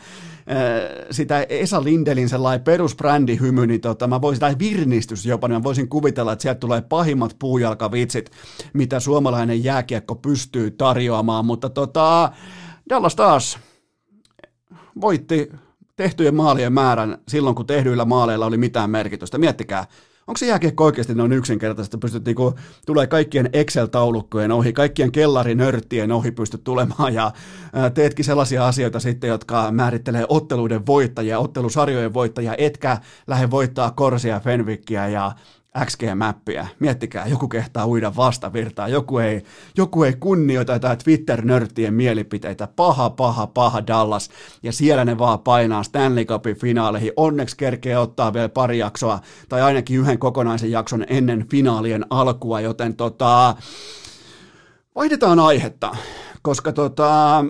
sitä 1.11 1.47
Esa 1.49 1.85
Lindelin 1.85 2.28
sellainen 2.28 2.64
perusbrändihymy, 2.64 3.66
niin 3.66 3.81
tota, 3.81 4.07
mä 4.07 4.21
voisin, 4.21 4.40
tai 4.40 4.57
virnistys 4.59 5.26
jopa, 5.26 5.49
niin 5.49 5.59
mä 5.59 5.62
voisin 5.62 5.88
kuvitella, 5.88 6.33
että 6.33 6.43
sieltä 6.43 6.61
tulee 6.61 6.81
pahimmat 6.81 7.37
puujalkavitsit, 7.38 8.31
mitä 8.73 9.00
suomalainen 9.00 9.64
jääkiekko 9.64 10.14
pystyy 10.14 10.71
tarjoamaan, 10.71 11.47
mutta 11.47 11.71
tota, 11.71 12.33
Dallas 12.90 13.16
taas 13.16 13.59
voitti 15.00 15.50
tehtyjen 15.97 16.35
maalien 16.35 16.73
määrän 16.73 17.19
silloin, 17.29 17.57
kun 17.57 17.67
tehdyillä 17.67 18.05
maaleilla 18.05 18.47
oli 18.47 18.57
mitään 18.57 18.91
merkitystä. 18.91 19.38
Miettikää, 19.38 19.87
onko 20.26 20.38
se 20.38 20.47
jääkiekko 20.47 20.85
oikeasti 20.85 21.15
noin 21.15 21.33
yksinkertaisesti, 21.33 21.97
että 21.97 22.05
pystyt 22.05 22.25
niinku, 22.25 22.55
tulee 22.87 23.07
kaikkien 23.07 23.50
Excel-taulukkojen 23.53 24.53
ohi, 24.53 24.73
kaikkien 24.73 25.12
kellarinörttien 25.12 26.12
ohi 26.12 26.31
pystyt 26.31 26.65
tulemaan 26.65 27.15
ja 27.15 27.33
teetkin 27.95 28.25
sellaisia 28.25 28.67
asioita 28.67 29.00
sitten, 29.00 29.29
jotka 29.29 29.71
määrittelee 29.71 30.25
otteluiden 30.29 30.87
voittajia, 30.87 31.38
ottelusarjojen 31.38 32.15
voittajia, 32.15 32.55
etkä 32.59 32.99
lähde 33.26 33.50
voittaa 33.50 33.91
Korsia, 33.91 34.41
Fenwickia 34.41 35.09
ja 35.09 35.33
XG-mäppiä. 35.85 36.66
Miettikää, 36.80 37.26
joku 37.26 37.49
kehtaa 37.49 37.87
uida 37.87 38.16
vastavirtaa, 38.16 38.88
joku 38.88 39.18
ei, 39.18 39.42
joku 39.76 40.02
ei 40.02 40.12
kunnioita 40.12 40.73
jotain 40.73 40.99
Twitter-nörttien 40.99 41.95
mielipiteitä. 41.95 42.68
Paha, 42.76 43.11
paha, 43.11 43.47
paha 43.47 43.87
Dallas. 43.87 44.30
Ja 44.62 44.73
siellä 44.73 45.04
ne 45.04 45.18
vaan 45.18 45.38
painaa 45.38 45.83
Stanley 45.83 46.25
Cupin 46.25 46.56
finaaleihin. 46.56 47.12
Onneksi 47.16 47.56
kerkee 47.56 47.99
ottaa 47.99 48.33
vielä 48.33 48.49
pari 48.49 48.78
jaksoa, 48.78 49.21
tai 49.49 49.62
ainakin 49.62 50.00
yhden 50.00 50.18
kokonaisen 50.18 50.71
jakson 50.71 51.04
ennen 51.09 51.49
finaalien 51.49 52.06
alkua, 52.11 52.61
joten 52.61 52.97
tota, 52.97 53.56
vaihdetaan 54.95 55.38
aihetta, 55.38 55.97
koska 56.42 56.73
tota, 56.73 57.45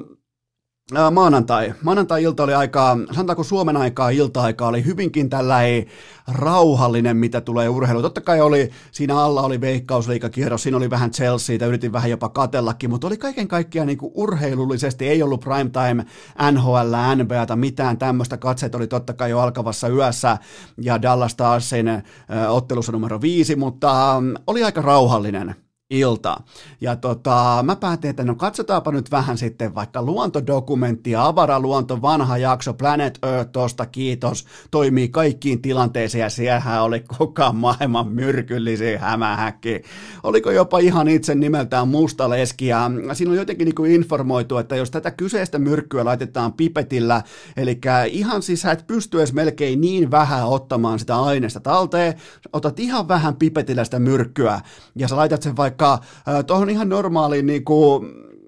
maanantai. 1.11 1.75
Maanantai-ilta 1.83 2.43
oli 2.43 2.55
aika, 2.55 2.97
sanotaanko 3.13 3.43
Suomen 3.43 3.77
aikaa 3.77 4.11
ilta-aika 4.11 4.67
oli 4.67 4.85
hyvinkin 4.85 5.31
tällainen 5.31 5.87
rauhallinen, 6.29 7.17
mitä 7.17 7.41
tulee 7.41 7.69
urheiluun. 7.69 8.03
Totta 8.03 8.21
kai 8.21 8.41
oli, 8.41 8.71
siinä 8.93 9.21
alla 9.21 9.43
oli 9.43 9.61
veikkausliikakierros, 9.61 10.63
siinä 10.63 10.77
oli 10.77 10.91
vähän 10.91 11.11
Chelsea, 11.11 11.67
yritin 11.67 11.93
vähän 11.93 12.11
jopa 12.11 12.29
katellakin, 12.29 12.91
mutta 12.91 13.07
oli 13.07 13.17
kaiken 13.17 13.49
kaikkiaan 13.49 13.87
niin 13.87 13.99
kuin 13.99 14.13
urheilullisesti, 14.15 15.09
ei 15.09 15.23
ollut 15.23 15.41
primetime 15.41 16.07
NHL, 16.53 16.95
NBAta, 17.23 17.57
mitään 17.57 17.99
tämmöistä. 17.99 18.37
Katseet 18.37 18.75
oli 18.75 18.87
totta 18.87 19.13
kai 19.13 19.31
jo 19.31 19.41
alkavassa 19.41 19.89
yössä 19.89 20.39
ja 20.83 21.03
Dallas 21.03 21.35
taas 21.35 21.69
sen 21.69 22.03
ottelussa 22.49 22.93
numero 22.93 23.21
viisi, 23.21 23.57
mutta 23.57 24.23
oli 24.47 24.65
aika 24.65 24.83
rauhallinen 24.83 25.55
ilta. 25.91 26.37
Ja 26.81 26.97
tota, 26.97 27.63
mä 27.63 27.77
päätin, 27.77 28.11
että 28.11 28.25
no 28.25 28.35
katsotaanpa 28.35 28.93
nyt 28.93 29.11
vähän 29.11 29.39
sitten 29.39 29.75
vaikka 29.75 30.03
luontodokumenttia, 30.03 31.27
avaraluonto, 31.27 32.03
vanha 32.03 32.39
jakso, 32.39 32.75
Planet 32.75 33.19
Earth, 33.23 33.53
tosta 33.53 33.87
kiitos, 33.87 34.47
toimii 34.71 35.09
kaikkiin 35.09 35.63
tilanteisiin 35.63 36.23
ja 36.23 36.31
siellä 36.31 36.83
oli 36.83 37.01
koko 37.19 37.53
maailman 37.53 38.09
myrkyllisin 38.09 38.99
hämähäkki. 38.99 39.83
Oliko 40.23 40.51
jopa 40.51 40.79
ihan 40.79 41.09
itse 41.09 41.35
nimeltään 41.35 41.89
musta 41.89 42.31
leski 42.31 42.67
ja 42.67 42.91
siinä 43.13 43.31
on 43.31 43.37
jotenkin 43.37 43.69
niin 43.69 43.91
informoitu, 43.91 44.59
että 44.59 44.77
jos 44.77 44.91
tätä 44.91 45.11
kyseistä 45.11 45.59
myrkkyä 45.59 46.05
laitetaan 46.05 46.53
pipetillä, 46.53 47.23
eli 47.57 47.81
ihan 48.11 48.43
siis 48.43 48.63
sä 48.63 48.73
et 48.73 48.87
pysty 48.87 49.19
edes 49.19 49.33
melkein 49.33 49.81
niin 49.81 50.11
vähän 50.11 50.47
ottamaan 50.47 50.99
sitä 50.99 51.21
aineesta 51.21 51.61
talteen, 51.61 52.15
otat 52.53 52.81
ihan 52.81 53.09
vähän 53.09 53.37
pipetillä 53.37 53.85
sitä 53.85 53.99
myrkkyä 53.99 54.61
ja 54.97 55.09
sä 55.09 55.17
laitat 55.17 55.43
sen 55.43 55.57
vaikka 55.57 55.76
vaikka 55.83 56.45
tuohon 56.47 56.71
ihan 56.71 56.89
normaaliin 56.89 57.47
niin 57.47 57.65
kuin 57.65 58.07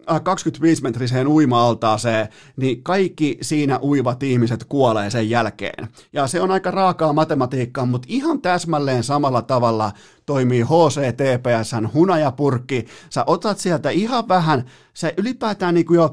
25-metriseen 0.08 1.28
uima-altaaseen, 1.28 2.28
niin 2.56 2.82
kaikki 2.82 3.38
siinä 3.42 3.78
uivat 3.82 4.22
ihmiset 4.22 4.64
kuolee 4.64 5.10
sen 5.10 5.30
jälkeen. 5.30 5.88
Ja 6.12 6.26
se 6.26 6.40
on 6.40 6.50
aika 6.50 6.70
raakaa 6.70 7.12
matematiikkaa, 7.12 7.86
mutta 7.86 8.08
ihan 8.10 8.42
täsmälleen 8.42 9.04
samalla 9.04 9.42
tavalla 9.42 9.92
toimii 10.26 10.62
HCTPSn 10.62 11.88
hunajapurkki. 11.94 12.86
Sä 13.10 13.24
otat 13.26 13.58
sieltä 13.58 13.90
ihan 13.90 14.28
vähän, 14.28 14.64
se 14.94 15.14
ylipäätään 15.16 15.74
niin 15.74 15.86
kuin 15.86 15.96
jo 15.96 16.10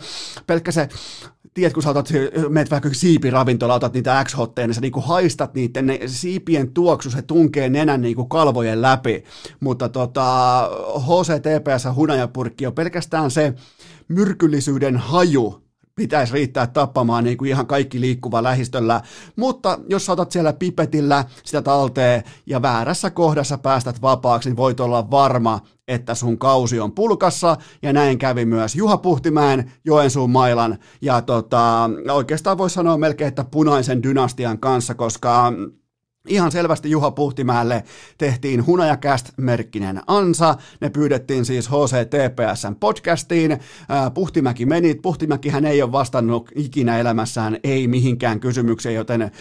pelkkä 0.47 0.71
se 0.71 0.89
tiedät, 1.55 1.73
kun 1.73 1.83
sä 1.83 1.89
otat, 1.89 2.09
meet 2.49 2.71
vaikka 2.71 2.89
siipiravintola, 2.93 3.73
otat 3.73 3.93
niitä 3.93 4.23
x 4.23 4.35
niin 4.57 4.73
sä 4.73 4.81
niinku 4.81 5.01
haistat 5.01 5.53
niiden, 5.53 5.85
ne 5.85 5.99
siipien 6.05 6.71
tuoksu, 6.73 7.11
se 7.11 7.21
tunkee 7.21 7.69
nenän 7.69 8.01
niinku 8.01 8.25
kalvojen 8.25 8.81
läpi, 8.81 9.23
mutta 9.59 9.89
tota, 9.89 10.69
HCTPS 10.99 11.95
hunajapurkki 11.95 12.67
on 12.67 12.73
pelkästään 12.73 13.31
se 13.31 13.53
myrkyllisyyden 14.07 14.97
haju, 14.97 15.64
pitäisi 15.95 16.33
riittää 16.33 16.67
tappamaan 16.67 17.23
niin 17.23 17.37
kuin 17.37 17.49
ihan 17.49 17.67
kaikki 17.67 18.01
liikkuva 18.01 18.43
lähistöllä, 18.43 19.01
mutta 19.35 19.79
jos 19.89 20.09
otat 20.09 20.31
siellä 20.31 20.53
pipetillä 20.53 21.25
sitä 21.43 21.61
talteen 21.61 22.23
ja 22.45 22.61
väärässä 22.61 23.09
kohdassa 23.09 23.57
päästät 23.57 24.01
vapaaksi, 24.01 24.49
niin 24.49 24.57
voit 24.57 24.79
olla 24.79 25.11
varma, 25.11 25.59
että 25.87 26.15
sun 26.15 26.37
kausi 26.37 26.79
on 26.79 26.91
pulkassa, 26.91 27.57
ja 27.81 27.93
näin 27.93 28.17
kävi 28.17 28.45
myös 28.45 28.75
Juha 28.75 28.97
Puhtimäen, 28.97 29.71
Joensuun 29.85 30.29
mailan, 30.29 30.77
ja 31.01 31.21
tota, 31.21 31.89
oikeastaan 32.11 32.57
voisi 32.57 32.73
sanoa 32.73 32.97
melkein, 32.97 33.27
että 33.27 33.43
punaisen 33.43 34.03
dynastian 34.03 34.59
kanssa, 34.59 34.93
koska 34.93 35.53
Ihan 36.27 36.51
selvästi 36.51 36.89
Juha 36.89 37.11
Puhtimäelle 37.11 37.83
tehtiin 38.17 38.65
Hunajakäst-merkkinen 38.65 40.01
ansa. 40.07 40.55
Ne 40.81 40.89
pyydettiin 40.89 41.45
siis 41.45 41.69
HCTPSn 41.69 42.75
podcastiin. 42.79 43.59
Puhtimäki 44.13 44.65
meni. 44.65 44.95
Puhtimäkihän 44.95 45.65
ei 45.65 45.81
ole 45.81 45.91
vastannut 45.91 46.51
ikinä 46.55 46.99
elämässään 46.99 47.57
ei 47.63 47.87
mihinkään 47.87 48.39
kysymykseen, 48.39 48.95
joten 48.95 49.31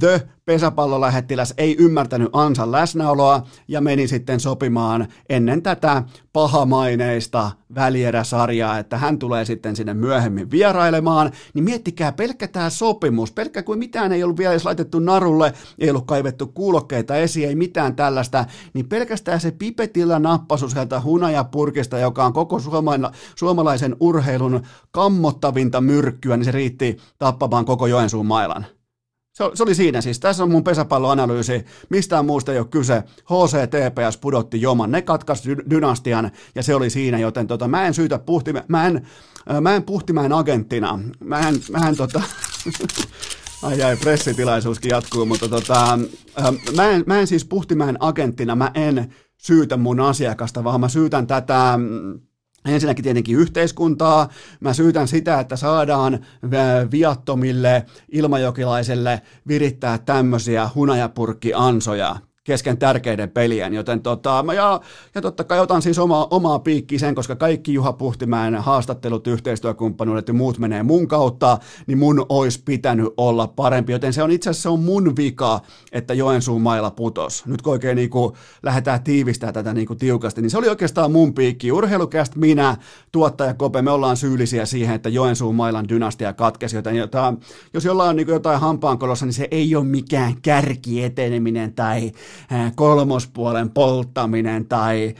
The 0.00 0.28
pesäpallolähettiläs 0.48 1.54
ei 1.58 1.76
ymmärtänyt 1.78 2.28
Ansan 2.32 2.72
läsnäoloa 2.72 3.42
ja 3.68 3.80
meni 3.80 4.08
sitten 4.08 4.40
sopimaan 4.40 5.08
ennen 5.28 5.62
tätä 5.62 6.02
pahamaineista 6.32 7.50
välieräsarjaa, 7.74 8.78
että 8.78 8.98
hän 8.98 9.18
tulee 9.18 9.44
sitten 9.44 9.76
sinne 9.76 9.94
myöhemmin 9.94 10.50
vierailemaan, 10.50 11.32
niin 11.54 11.64
miettikää 11.64 12.12
pelkkä 12.12 12.48
tämä 12.48 12.70
sopimus, 12.70 13.32
pelkkä 13.32 13.62
kuin 13.62 13.78
mitään 13.78 14.12
ei 14.12 14.22
ollut 14.22 14.38
vielä 14.38 14.52
edes 14.52 14.64
laitettu 14.64 14.98
narulle, 14.98 15.52
ei 15.78 15.90
ollut 15.90 16.06
kaivettu 16.06 16.46
kuulokkeita 16.46 17.16
esiin, 17.16 17.48
ei 17.48 17.54
mitään 17.54 17.96
tällaista, 17.96 18.44
niin 18.74 18.88
pelkästään 18.88 19.40
se 19.40 19.50
pipetillä 19.50 20.18
nappasu 20.18 20.68
sieltä 20.68 21.00
hunajapurkista, 21.00 21.98
joka 21.98 22.24
on 22.24 22.32
koko 22.32 22.60
suomalaisen 23.36 23.96
urheilun 24.00 24.62
kammottavinta 24.90 25.80
myrkkyä, 25.80 26.36
niin 26.36 26.44
se 26.44 26.50
riitti 26.52 26.96
tappamaan 27.18 27.64
koko 27.64 27.86
Joensuun 27.86 28.26
mailan. 28.26 28.66
Se, 29.38 29.44
se 29.54 29.62
oli 29.62 29.74
siinä 29.74 30.00
siis. 30.00 30.20
Tässä 30.20 30.42
on 30.42 30.50
mun 30.50 30.64
pesäpalloanalyysi. 30.64 31.64
Mistään 31.88 32.26
muusta 32.26 32.52
ei 32.52 32.58
ole 32.58 32.66
kyse. 32.66 33.02
HCTPS 33.24 34.16
pudotti 34.16 34.60
joman. 34.60 34.90
Ne 34.90 35.02
katkaisi 35.02 35.56
dynastian 35.70 36.30
ja 36.54 36.62
se 36.62 36.74
oli 36.74 36.90
siinä, 36.90 37.18
joten 37.18 37.46
tota, 37.46 37.68
mä 37.68 37.86
en 37.86 37.94
syytä 37.94 38.18
puhti, 38.18 38.52
mä 38.68 38.86
en, 38.86 39.06
mä 39.60 39.74
en 39.74 39.82
puhtimäen 39.82 40.32
agenttina. 40.32 41.00
Mä 41.20 41.48
en, 41.48 41.54
mä 41.70 41.88
en 41.88 41.96
tota, 41.96 42.22
Ai 43.62 43.82
ai, 43.82 43.96
pressitilaisuuskin 43.96 44.90
jatkuu, 44.90 45.26
mutta 45.26 45.48
tota, 45.48 45.98
mä, 46.76 46.90
en, 46.90 47.04
mä 47.06 47.20
en 47.20 47.26
siis 47.26 47.44
puhtimäen 47.44 47.96
agenttina, 48.00 48.56
mä 48.56 48.70
en 48.74 49.14
syytä 49.36 49.76
mun 49.76 50.00
asiakasta, 50.00 50.64
vaan 50.64 50.80
mä 50.80 50.88
syytän 50.88 51.26
tätä 51.26 51.78
Ensinnäkin 52.68 53.02
tietenkin 53.02 53.36
yhteiskuntaa. 53.36 54.28
Mä 54.60 54.72
syytän 54.72 55.08
sitä, 55.08 55.40
että 55.40 55.56
saadaan 55.56 56.26
viattomille 56.90 57.86
ilmajokilaiselle 58.12 59.22
virittää 59.48 59.98
tämmöisiä 59.98 60.70
hunajapurkki-ansoja 60.74 62.16
kesken 62.48 62.78
tärkeiden 62.78 63.30
pelien, 63.30 63.74
joten 63.74 64.02
tota, 64.02 64.44
ja, 64.54 64.80
ja 65.14 65.22
totta 65.22 65.44
kai 65.44 65.60
otan 65.60 65.82
siis 65.82 65.98
oma, 65.98 66.28
omaa 66.30 66.58
piikkiä 66.58 66.98
sen, 66.98 67.14
koska 67.14 67.36
kaikki 67.36 67.74
Juha 67.74 67.92
Puhtimäen 67.92 68.54
haastattelut, 68.54 69.26
yhteistyökumppanuudet 69.26 70.28
ja 70.28 70.34
muut 70.34 70.58
menee 70.58 70.82
mun 70.82 71.08
kautta, 71.08 71.58
niin 71.86 71.98
mun 71.98 72.26
olisi 72.28 72.62
pitänyt 72.64 73.08
olla 73.16 73.46
parempi, 73.46 73.92
joten 73.92 74.12
se 74.12 74.22
on 74.22 74.30
itse 74.30 74.50
asiassa 74.50 74.62
se 74.62 74.68
on 74.68 74.80
mun 74.80 75.16
vika, 75.16 75.60
että 75.92 76.14
Joensuun 76.14 76.62
mailla 76.62 76.90
putos. 76.90 77.46
Nyt 77.46 77.62
kun 77.62 77.72
oikein 77.72 77.96
niin 77.96 78.10
kuin 78.10 78.32
lähdetään 78.62 79.02
tiivistämään 79.02 79.54
tätä 79.54 79.74
niin 79.74 79.86
kuin 79.86 79.98
tiukasti, 79.98 80.42
niin 80.42 80.50
se 80.50 80.58
oli 80.58 80.68
oikeastaan 80.68 81.12
mun 81.12 81.34
piikki. 81.34 81.72
Urheilukästä 81.72 82.38
minä, 82.38 82.76
tuottaja 83.12 83.54
Kope, 83.54 83.82
me 83.82 83.90
ollaan 83.90 84.16
syyllisiä 84.16 84.66
siihen, 84.66 84.94
että 84.94 85.08
Joensuun 85.08 85.54
mailan 85.54 85.88
dynastia 85.88 86.32
katkesi, 86.32 86.76
joten 86.76 86.96
jota, 86.96 87.34
jos 87.74 87.84
jollain 87.84 88.10
on 88.10 88.16
niin 88.16 88.28
jotain 88.28 88.60
hampaankolossa, 88.60 89.26
niin 89.26 89.32
se 89.32 89.48
ei 89.50 89.76
ole 89.76 89.84
mikään 89.84 90.34
kärkieteneminen 90.42 91.72
tai 91.72 92.12
kolmospuolen 92.74 93.70
polttaminen 93.70 94.66
tai 94.66 95.14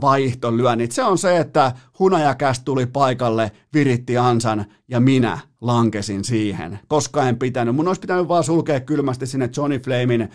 vaihtolyönnit. 0.00 0.92
Se 0.92 1.04
on 1.04 1.18
se, 1.18 1.36
että 1.38 1.72
hunajakäs 1.98 2.60
tuli 2.60 2.86
paikalle, 2.86 3.52
viritti 3.74 4.18
ansan 4.18 4.64
ja 4.88 5.00
minä 5.00 5.38
lankesin 5.60 6.24
siihen, 6.24 6.78
koska 6.88 7.28
en 7.28 7.38
pitänyt. 7.38 7.76
Mun 7.76 7.88
olisi 7.88 8.00
pitänyt 8.00 8.28
vaan 8.28 8.44
sulkea 8.44 8.80
kylmästi 8.80 9.26
sinne 9.26 9.50
Johnny 9.56 9.78
Flamein 9.78 10.28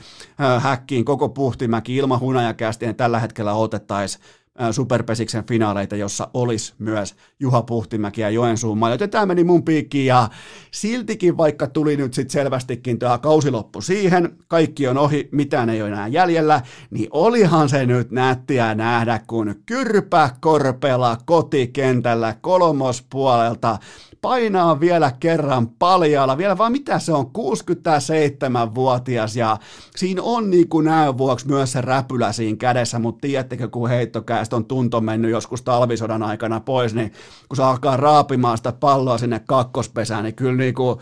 häkkiin 0.60 1.06
koko 1.06 1.30
puhtimäki 1.30 1.96
ilman 1.96 2.20
hunajakästiä. 2.20 2.94
Tällä 2.94 3.20
hetkellä 3.20 3.54
otettaisiin 3.54 4.24
Superpesiksen 4.72 5.46
finaaleita, 5.46 5.96
jossa 5.96 6.28
olisi 6.34 6.74
myös 6.80 7.16
Juha 7.40 7.62
Puhtimäki 7.62 8.22
ja 8.22 8.30
Joensuun 8.30 8.78
maa. 8.78 8.90
Joten 8.90 9.10
tämä 9.10 9.26
meni 9.26 9.44
mun 9.44 9.64
piikkiin 9.64 10.06
ja 10.06 10.30
siltikin 10.72 11.38
vaikka 11.38 11.68
tuli 11.68 11.98
nyt 11.98 12.14
sitten 12.14 12.32
selvästikin 12.32 13.00
tämä 13.00 13.18
kausi 13.18 13.52
loppu 13.52 13.82
siihen, 13.82 14.38
kaikki 14.48 14.88
on 14.88 14.98
ohi, 14.98 15.30
mitään 15.32 15.70
ei 15.70 15.82
ole 15.82 15.90
enää 15.90 16.08
jäljellä, 16.08 16.62
niin 16.92 17.08
olihan 17.12 17.70
se 17.70 17.86
nyt 17.86 18.12
nättiä 18.12 18.76
nähdä, 18.76 19.20
kun 19.28 19.56
Kyrpä 19.66 20.30
Korpela 20.42 21.18
kotikentällä 21.26 22.36
kolmospuolelta 22.42 23.78
painaa 24.22 24.80
vielä 24.80 25.12
kerran 25.20 25.70
paljalla, 25.70 26.38
vielä 26.38 26.58
vaan 26.58 26.72
mitä 26.72 27.00
se 27.00 27.14
on, 27.14 27.26
67-vuotias 27.26 29.36
ja 29.36 29.58
siinä 29.96 30.22
on 30.24 30.50
niin 30.50 30.70
kuin 30.70 30.86
näön 30.86 31.18
vuoksi 31.18 31.48
myös 31.48 31.72
se 31.72 31.82
räpylä 31.82 32.32
siinä 32.32 32.58
kädessä, 32.58 33.00
mutta 33.00 33.22
tiedättekö, 33.22 33.68
kun 33.68 33.90
heittokäästä 33.90 34.56
on 34.56 34.66
tunto 34.66 35.02
mennyt 35.02 35.32
joskus 35.32 35.62
talvisodan 35.62 36.24
aikana 36.24 36.60
pois, 36.60 36.96
niin 36.96 37.14
kun 37.50 37.56
se 37.56 37.64
alkaa 37.64 37.98
raapimaan 37.98 38.58
sitä 38.58 38.72
palloa 38.72 39.18
sinne 39.18 39.40
kakkospesään, 39.40 40.24
niin 40.24 40.36
kyllä 40.36 40.58
niin 40.58 40.74
kuin 40.74 41.00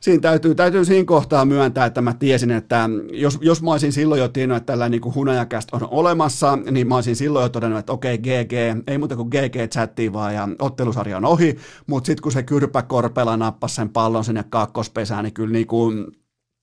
siinä 0.00 0.20
täytyy, 0.20 0.54
täytyy 0.54 0.84
siinä 0.84 1.04
kohtaa 1.04 1.44
myöntää, 1.44 1.86
että 1.86 2.02
mä 2.02 2.14
tiesin, 2.14 2.50
että 2.50 2.90
jos, 3.12 3.38
jos 3.40 3.62
mä 3.62 3.70
olisin 3.70 3.92
silloin 3.92 4.20
jo 4.20 4.28
tiennyt, 4.28 4.56
että 4.56 4.72
tällä 4.72 4.88
niin 4.88 5.14
hunajakästä 5.14 5.76
on 5.76 5.88
olemassa, 5.90 6.58
niin 6.70 6.88
mä 6.88 6.94
olisin 6.94 7.16
silloin 7.16 7.42
jo 7.42 7.48
todennut, 7.48 7.78
että 7.78 7.92
okei, 7.92 8.18
GG, 8.18 8.52
ei 8.86 8.98
muuta 8.98 9.16
kuin 9.16 9.28
GG-chatti 9.28 10.12
vaan 10.12 10.34
ja 10.34 10.48
ottelusarja 10.58 11.16
on 11.16 11.24
ohi, 11.24 11.56
mutta 11.86 12.06
sitten 12.06 12.22
kun 12.22 12.32
se 12.32 12.42
kyrpä 12.42 12.82
korpela 12.82 13.36
nappasi 13.36 13.74
sen 13.74 13.88
pallon 13.88 14.24
sinne 14.24 14.44
kakkospesään, 14.50 15.24
niin 15.24 15.34
kyllä 15.34 15.52
niin 15.52 15.66
kuin, 15.66 16.06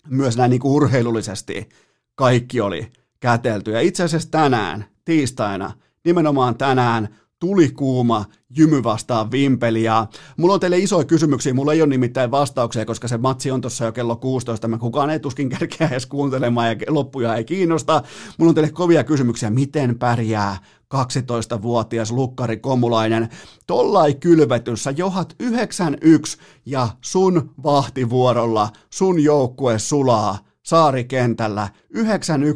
myös 0.10 0.38
näin 0.38 0.50
niin 0.50 0.62
kuin 0.62 0.74
urheilullisesti 0.74 1.70
kaikki 2.16 2.62
oli 2.62 2.92
kätelty. 3.20 3.72
Ja 3.72 3.82
itse 3.82 4.04
asiassa 4.04 4.32
tänään, 4.32 4.86
tiistaina, 5.06 5.72
nimenomaan 6.06 6.58
tänään, 6.58 7.10
tuli 7.40 7.70
kuuma 7.72 8.26
jymy 8.58 8.84
vastaan 8.84 9.32
vimpeli. 9.32 9.84
Ja 9.84 10.08
mulla 10.38 10.54
on 10.54 10.60
teille 10.60 10.78
isoja 10.78 11.06
kysymyksiä, 11.06 11.54
mulla 11.54 11.74
ei 11.74 11.82
ole 11.82 11.90
nimittäin 11.90 12.32
vastauksia, 12.32 12.86
koska 12.86 13.08
se 13.08 13.18
matsi 13.18 13.52
on 13.52 13.62
tuossa 13.62 13.86
jo 13.86 13.92
kello 13.92 14.16
16. 14.16 14.68
Mä 14.68 14.78
kukaan 14.78 15.10
ei 15.10 15.20
tuskin 15.20 15.50
kerkeä 15.50 15.88
edes 15.88 16.06
kuuntelemaan 16.06 16.68
ja 16.68 16.76
loppuja 16.90 17.36
ei 17.36 17.44
kiinnosta. 17.44 18.04
Mulla 18.38 18.50
on 18.50 18.56
teille 18.56 18.72
kovia 18.72 19.04
kysymyksiä, 19.04 19.50
miten 19.50 20.00
pärjää 20.00 20.58
12-vuotias 20.96 22.12
Lukkari 22.12 22.58
Komulainen. 22.58 23.30
Tollai 23.68 24.14
kylvetyssä 24.14 24.92
johat 24.92 25.36
91 25.40 26.38
ja 26.66 26.88
sun 27.02 27.54
vahtivuorolla 27.64 28.70
sun 28.90 29.24
joukkue 29.24 29.80
sulaa 29.80 30.47
saarikentällä 30.68 31.68
9-1 31.96 31.98
9-1 31.98 32.02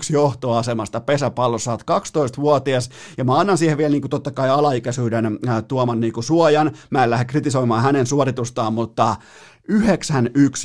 johtoasemasta 0.10 1.02
pesäpallossa, 1.02 1.72
olet 1.72 1.84
12-vuotias, 1.92 2.90
ja 3.18 3.24
mä 3.24 3.40
annan 3.40 3.58
siihen 3.58 3.78
vielä 3.78 3.92
niin 3.92 4.02
kuin 4.02 4.10
totta 4.10 4.32
kai 4.32 4.50
alaikäisyyden 4.50 5.40
äh, 5.48 5.64
tuoman 5.68 6.00
niin 6.00 6.14
kuin 6.14 6.24
suojan, 6.24 6.72
mä 6.90 7.04
en 7.04 7.10
lähde 7.10 7.26
kritisoimaan 7.26 7.84
hänen 7.84 8.06
suoritustaan, 8.06 8.74
mutta 8.74 9.16
9-1 9.72 9.76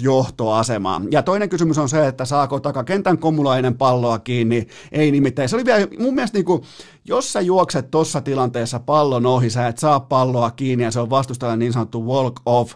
johtoasema. 0.03 1.03
Ja 1.11 1.23
toinen 1.23 1.49
kysymys 1.49 1.79
on 1.79 1.89
se, 1.89 2.07
että 2.07 2.25
saako 2.25 2.61
takakentän 2.61 3.19
komulainen 3.19 3.79
palloa 3.79 4.19
kiinni. 4.19 4.67
Ei 4.93 5.11
nimittäin. 5.11 5.49
Se 5.49 5.57
oli 5.57 5.65
vielä 5.65 5.87
mun 5.99 6.15
mielestä 6.15 6.39
niin 6.39 6.45
kuin, 6.45 6.63
jos 7.09 7.33
sä 7.33 7.41
juokset 7.41 7.91
tuossa 7.91 8.21
tilanteessa 8.21 8.81
pallon 8.81 9.27
ohi, 9.27 9.51
sä 9.51 9.67
et 9.67 9.79
saa 9.79 10.01
palloa 10.01 10.51
kiinni 10.51 10.85
ja 10.85 10.91
se 10.91 11.01
on 11.01 11.11
vastustajan 11.11 11.59
niin 11.59 11.73
sanottu 11.73 12.07
walk 12.07 12.41
off 12.47 12.75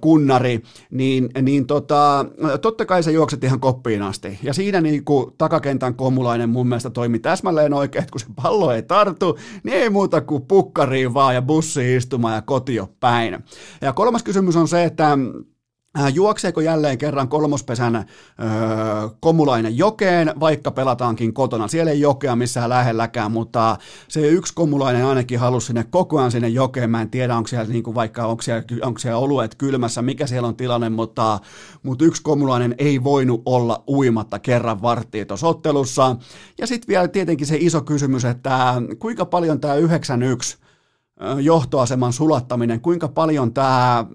kunnari, 0.00 0.62
niin, 0.90 1.28
niin 1.42 1.66
tota, 1.66 2.26
totta 2.62 2.86
kai 2.86 3.02
sä 3.02 3.10
juokset 3.10 3.44
ihan 3.44 3.60
koppiin 3.60 4.02
asti. 4.02 4.38
Ja 4.42 4.54
siinä 4.54 4.80
niin 4.80 5.04
kuin 5.04 5.32
takakentän 5.38 5.94
komulainen 5.94 6.50
mun 6.50 6.68
mielestä 6.68 6.90
toimi 6.90 7.18
täsmälleen 7.18 7.74
oikein, 7.74 8.02
että 8.02 8.12
kun 8.12 8.20
se 8.20 8.26
pallo 8.42 8.72
ei 8.72 8.82
tartu, 8.82 9.38
niin 9.62 9.76
ei 9.76 9.90
muuta 9.90 10.20
kuin 10.20 10.42
pukkariin 10.42 11.14
vaan 11.14 11.34
ja 11.34 11.42
bussi 11.42 11.96
istumaan 11.96 12.34
ja 12.34 12.42
kotio 12.42 12.88
päin. 13.00 13.38
Ja 13.80 13.92
kolmas 13.92 14.22
kysymys 14.22 14.56
on 14.56 14.68
se, 14.68 14.84
että 14.84 15.18
juokseeko 16.14 16.60
jälleen 16.60 16.98
kerran 16.98 17.28
kolmospesän 17.28 17.96
öö, 17.96 18.04
komulainen 19.20 19.78
jokeen, 19.78 20.32
vaikka 20.40 20.70
pelataankin 20.70 21.34
kotona? 21.34 21.68
Siellä 21.68 21.90
ei 21.90 22.00
jokea 22.00 22.36
missään 22.36 22.68
lähelläkään, 22.68 23.32
mutta 23.32 23.76
se 24.08 24.20
yksi 24.20 24.54
komulainen 24.54 25.06
ainakin 25.06 25.38
halusi 25.38 25.66
sinne 25.66 25.84
koko 25.90 26.18
ajan 26.18 26.30
sinne 26.30 26.48
jokeen. 26.48 26.90
Mä 26.90 27.02
en 27.02 27.10
tiedä, 27.10 27.36
onko 27.36 27.48
siellä, 27.48 27.72
niin 27.72 27.82
kuin 27.82 27.94
vaikka, 27.94 28.26
onko 28.26 28.42
siellä, 28.42 28.62
onko 28.82 28.98
siellä 28.98 29.18
oluet 29.18 29.54
kylmässä, 29.54 30.02
mikä 30.02 30.26
siellä 30.26 30.48
on 30.48 30.56
tilanne, 30.56 30.88
mutta, 30.88 31.40
mutta 31.82 32.04
yksi 32.04 32.22
komulainen 32.22 32.74
ei 32.78 33.04
voinut 33.04 33.42
olla 33.46 33.84
uimatta 33.88 34.38
kerran 34.38 34.82
varttia 34.82 35.26
tuossa 35.26 35.48
ottelussa. 35.48 36.16
Ja 36.58 36.66
sitten 36.66 36.88
vielä 36.88 37.08
tietenkin 37.08 37.46
se 37.46 37.56
iso 37.60 37.80
kysymys, 37.80 38.24
että 38.24 38.74
kuinka 38.98 39.24
paljon 39.24 39.60
tämä 39.60 39.74
91 39.74 40.58
johtoaseman 41.40 42.12
sulattaminen, 42.12 42.80
kuinka 42.80 43.08
paljon 43.08 43.54
tämä 43.54 44.06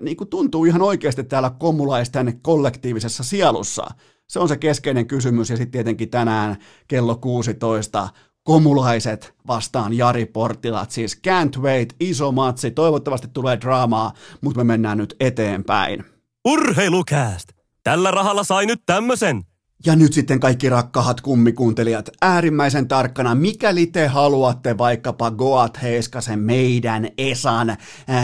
niin 0.00 0.16
kuin 0.16 0.30
tuntuu 0.30 0.64
ihan 0.64 0.82
oikeasti 0.82 1.24
täällä 1.24 1.50
komulaisten 1.50 2.40
kollektiivisessa 2.42 3.24
sielussa. 3.24 3.86
Se 4.26 4.38
on 4.38 4.48
se 4.48 4.56
keskeinen 4.56 5.06
kysymys 5.06 5.50
ja 5.50 5.56
sitten 5.56 5.72
tietenkin 5.72 6.10
tänään 6.10 6.56
kello 6.88 7.16
16 7.16 8.08
komulaiset 8.42 9.34
vastaan 9.46 9.92
Jari 9.92 10.26
Portilat, 10.26 10.90
siis 10.90 11.20
can't 11.28 11.60
wait, 11.60 11.96
iso 12.00 12.32
matsi, 12.32 12.70
toivottavasti 12.70 13.28
tulee 13.28 13.60
draamaa, 13.60 14.12
mutta 14.40 14.60
me 14.60 14.64
mennään 14.64 14.98
nyt 14.98 15.16
eteenpäin. 15.20 16.04
Urheilukääst! 16.44 17.48
Tällä 17.84 18.10
rahalla 18.10 18.44
sai 18.44 18.66
nyt 18.66 18.82
tämmösen. 18.86 19.42
Ja 19.86 19.96
nyt 19.96 20.12
sitten 20.12 20.40
kaikki 20.40 20.68
rakkahat 20.68 21.20
kummikuuntelijat, 21.20 22.10
äärimmäisen 22.22 22.88
tarkkana, 22.88 23.34
mikäli 23.34 23.86
te 23.86 24.06
haluatte 24.06 24.78
vaikkapa 24.78 25.30
Goat 25.30 25.82
Heiskasen, 25.82 26.38
meidän 26.38 27.08
Esan, 27.18 27.70
äh, 27.70 27.78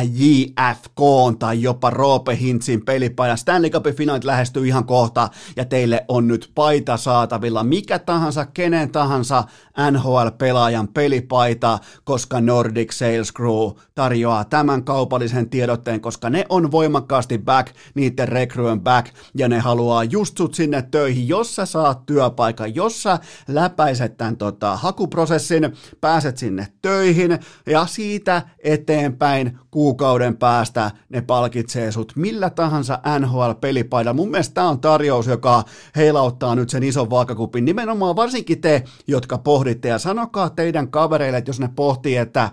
JFK 0.04 1.00
tai 1.38 1.62
jopa 1.62 1.90
Roope 1.90 2.36
Hintsin 2.36 2.84
pelipaita. 2.84 3.36
Stanley 3.36 3.70
Cupin 3.70 3.94
finaalit 3.94 4.24
lähestyy 4.24 4.66
ihan 4.66 4.84
kohta 4.84 5.28
ja 5.56 5.64
teille 5.64 6.04
on 6.08 6.28
nyt 6.28 6.50
paita 6.54 6.96
saatavilla. 6.96 7.64
Mikä 7.64 7.98
tahansa, 7.98 8.46
kenen 8.46 8.92
tahansa 8.92 9.44
NHL-pelaajan 9.90 10.88
pelipaita, 10.88 11.78
koska 12.04 12.40
Nordic 12.40 12.92
Sales 12.92 13.32
Crew 13.32 13.70
tarjoaa 13.94 14.44
tämän 14.44 14.84
kaupallisen 14.84 15.50
tiedotteen, 15.50 16.00
koska 16.00 16.30
ne 16.30 16.46
on 16.48 16.70
voimakkaasti 16.70 17.38
back, 17.38 17.74
niiden 17.94 18.28
rekryön 18.28 18.80
back 18.80 19.14
ja 19.34 19.48
ne 19.48 19.58
haluaa 19.58 20.04
just 20.04 20.36
sut 20.36 20.54
sinne 20.54 20.82
töihin, 20.82 21.28
jos 21.40 21.56
sä 21.56 21.66
saat 21.66 22.06
työpaikan, 22.06 22.74
jos 22.74 23.02
sä 23.02 23.18
läpäiset 23.48 24.16
tämän 24.16 24.36
tota, 24.36 24.76
hakuprosessin, 24.76 25.72
pääset 26.00 26.38
sinne 26.38 26.66
töihin 26.82 27.38
ja 27.66 27.86
siitä 27.86 28.42
eteenpäin 28.64 29.58
kuukauden 29.70 30.36
päästä 30.36 30.90
ne 31.08 31.20
palkitsee 31.20 31.92
sut 31.92 32.12
millä 32.16 32.50
tahansa 32.50 32.98
NHL-pelipaidalla. 33.18 34.16
Mun 34.16 34.30
mielestä 34.30 34.54
tämä 34.54 34.68
on 34.68 34.80
tarjous, 34.80 35.26
joka 35.26 35.64
heilauttaa 35.96 36.54
nyt 36.54 36.70
sen 36.70 36.82
ison 36.82 37.10
vaakakupin. 37.10 37.64
Nimenomaan 37.64 38.16
varsinkin 38.16 38.60
te, 38.60 38.84
jotka 39.06 39.38
pohditte 39.38 39.88
ja 39.88 39.98
sanokaa 39.98 40.50
teidän 40.50 40.90
kavereille, 40.90 41.38
että 41.38 41.48
jos 41.48 41.60
ne 41.60 41.70
pohtii, 41.76 42.16
että 42.16 42.50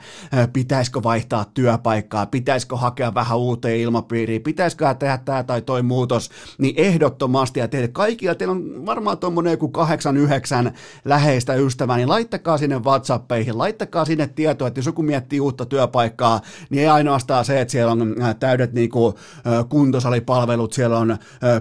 pitäisikö 0.54 1.04
vaihtaa 1.04 1.46
työpaikkaa, 1.54 2.26
pitäisikö 2.26 2.78
hakea 2.78 3.14
vähän 3.14 3.38
uuteen 3.38 3.80
ilmapiiriin, 3.80 4.44
pitäisikö 4.44 4.96
tehdä 5.00 5.18
tämä 5.18 5.44
tai 5.44 5.62
toi 5.62 5.84
muutos, 5.84 6.30
niin 6.58 6.76
ehdottomasti 6.78 7.60
ja 7.60 7.68
teille 7.68 7.88
kaikilla, 7.88 8.36
teillä 8.36 8.52
on 8.52 8.77
varmaan 8.86 9.18
tuommoinen 9.18 9.52
joku 9.52 9.68
kahdeksan, 9.68 10.18
yhdeksän 10.18 10.74
läheistä 11.06 11.54
ystävää, 11.54 11.98
niin 11.98 12.10
laittakaa 12.10 12.58
sinne 12.58 12.80
WhatsAppeihin, 12.80 13.58
laittakaa 13.58 14.06
sinne 14.06 14.28
tietoa, 14.28 14.68
että 14.68 14.80
jos 14.80 14.86
joku 14.86 15.04
miettii 15.04 15.40
uutta 15.40 15.66
työpaikkaa, 15.66 16.42
niin 16.70 16.82
ei 16.82 16.88
ainoastaan 16.88 17.46
se, 17.46 17.62
että 17.62 17.72
siellä 17.72 17.92
on 17.92 18.16
äh, 18.22 18.36
täydet 18.36 18.74
niin 18.74 18.90
kuin, 18.90 19.16
äh, 19.48 19.70
kuntosalipalvelut, 19.70 20.74
siellä 20.74 20.98
on 20.98 21.12
äh, 21.12 21.18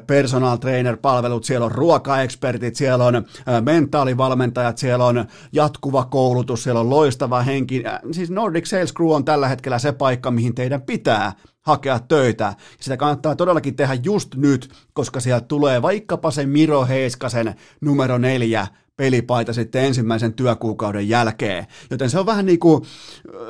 personal 0.06 0.56
trainer-palvelut, 0.56 1.44
siellä 1.44 1.66
on 1.66 1.72
ruokaekspertit, 1.72 2.76
siellä 2.76 3.04
on 3.04 3.24
mentaalivalmentajat, 3.60 4.78
siellä 4.78 5.04
on 5.04 5.24
jatkuva 5.52 6.04
koulutus, 6.04 6.62
siellä 6.62 6.80
on 6.80 6.90
loistava 6.90 7.42
henki. 7.42 7.84
Siis 8.12 8.30
Nordic 8.30 8.66
Sales 8.66 8.94
Crew 8.94 9.10
on 9.10 9.24
tällä 9.24 9.48
hetkellä 9.48 9.78
se 9.78 9.92
paikka, 9.92 10.30
mihin 10.30 10.54
teidän 10.54 10.82
pitää 10.82 11.32
hakea 11.66 11.98
töitä. 11.98 12.54
Sitä 12.80 12.96
kannattaa 12.96 13.36
todellakin 13.36 13.76
tehdä 13.76 13.94
just 13.94 14.34
nyt, 14.34 14.70
koska 14.92 15.20
sieltä 15.20 15.46
tulee 15.46 15.82
vaikkapa 15.82 16.30
se 16.30 16.46
Miro 16.46 16.86
Heiskasen 16.86 17.54
numero 17.80 18.18
neljä 18.18 18.66
pelipaita 18.96 19.52
sitten 19.52 19.84
ensimmäisen 19.84 20.32
työkuukauden 20.32 21.08
jälkeen. 21.08 21.66
Joten 21.90 22.10
se 22.10 22.18
on 22.18 22.26
vähän 22.26 22.46
niin 22.46 22.58
kuin 22.58 22.82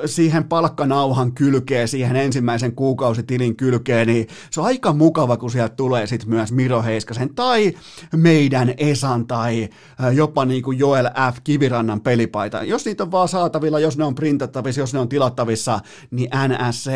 siihen 0.07 0.45
palkkanauhan 0.45 1.33
kylkeen, 1.33 1.89
siihen 1.89 2.17
ensimmäisen 2.17 2.75
kuukausitilin 2.75 3.57
kylkeen, 3.57 4.07
niin 4.07 4.27
se 4.51 4.61
on 4.61 4.67
aika 4.67 4.93
mukava, 4.93 5.37
kun 5.37 5.51
sieltä 5.51 5.75
tulee 5.75 6.07
sitten 6.07 6.29
myös 6.29 6.53
Miro 6.53 6.83
Heiskasen 6.83 7.35
tai 7.35 7.75
meidän 8.17 8.75
Esan 8.79 9.27
tai 9.27 9.69
jopa 10.13 10.45
niin 10.45 10.63
kuin 10.63 10.79
Joel 10.79 11.07
F. 11.35 11.37
Kivirannan 11.45 12.01
pelipaita. 12.01 12.63
Jos 12.63 12.85
niitä 12.85 13.03
on 13.03 13.11
vaan 13.11 13.29
saatavilla, 13.29 13.81
jos 13.81 13.99
ne 13.99 14.05
on 14.05 14.15
printattavissa, 14.15 14.81
jos 14.81 14.95
ne 14.95 15.01
on 15.01 15.09
tilattavissa, 15.09 15.81
niin 16.11 16.31
NSC 16.49 16.91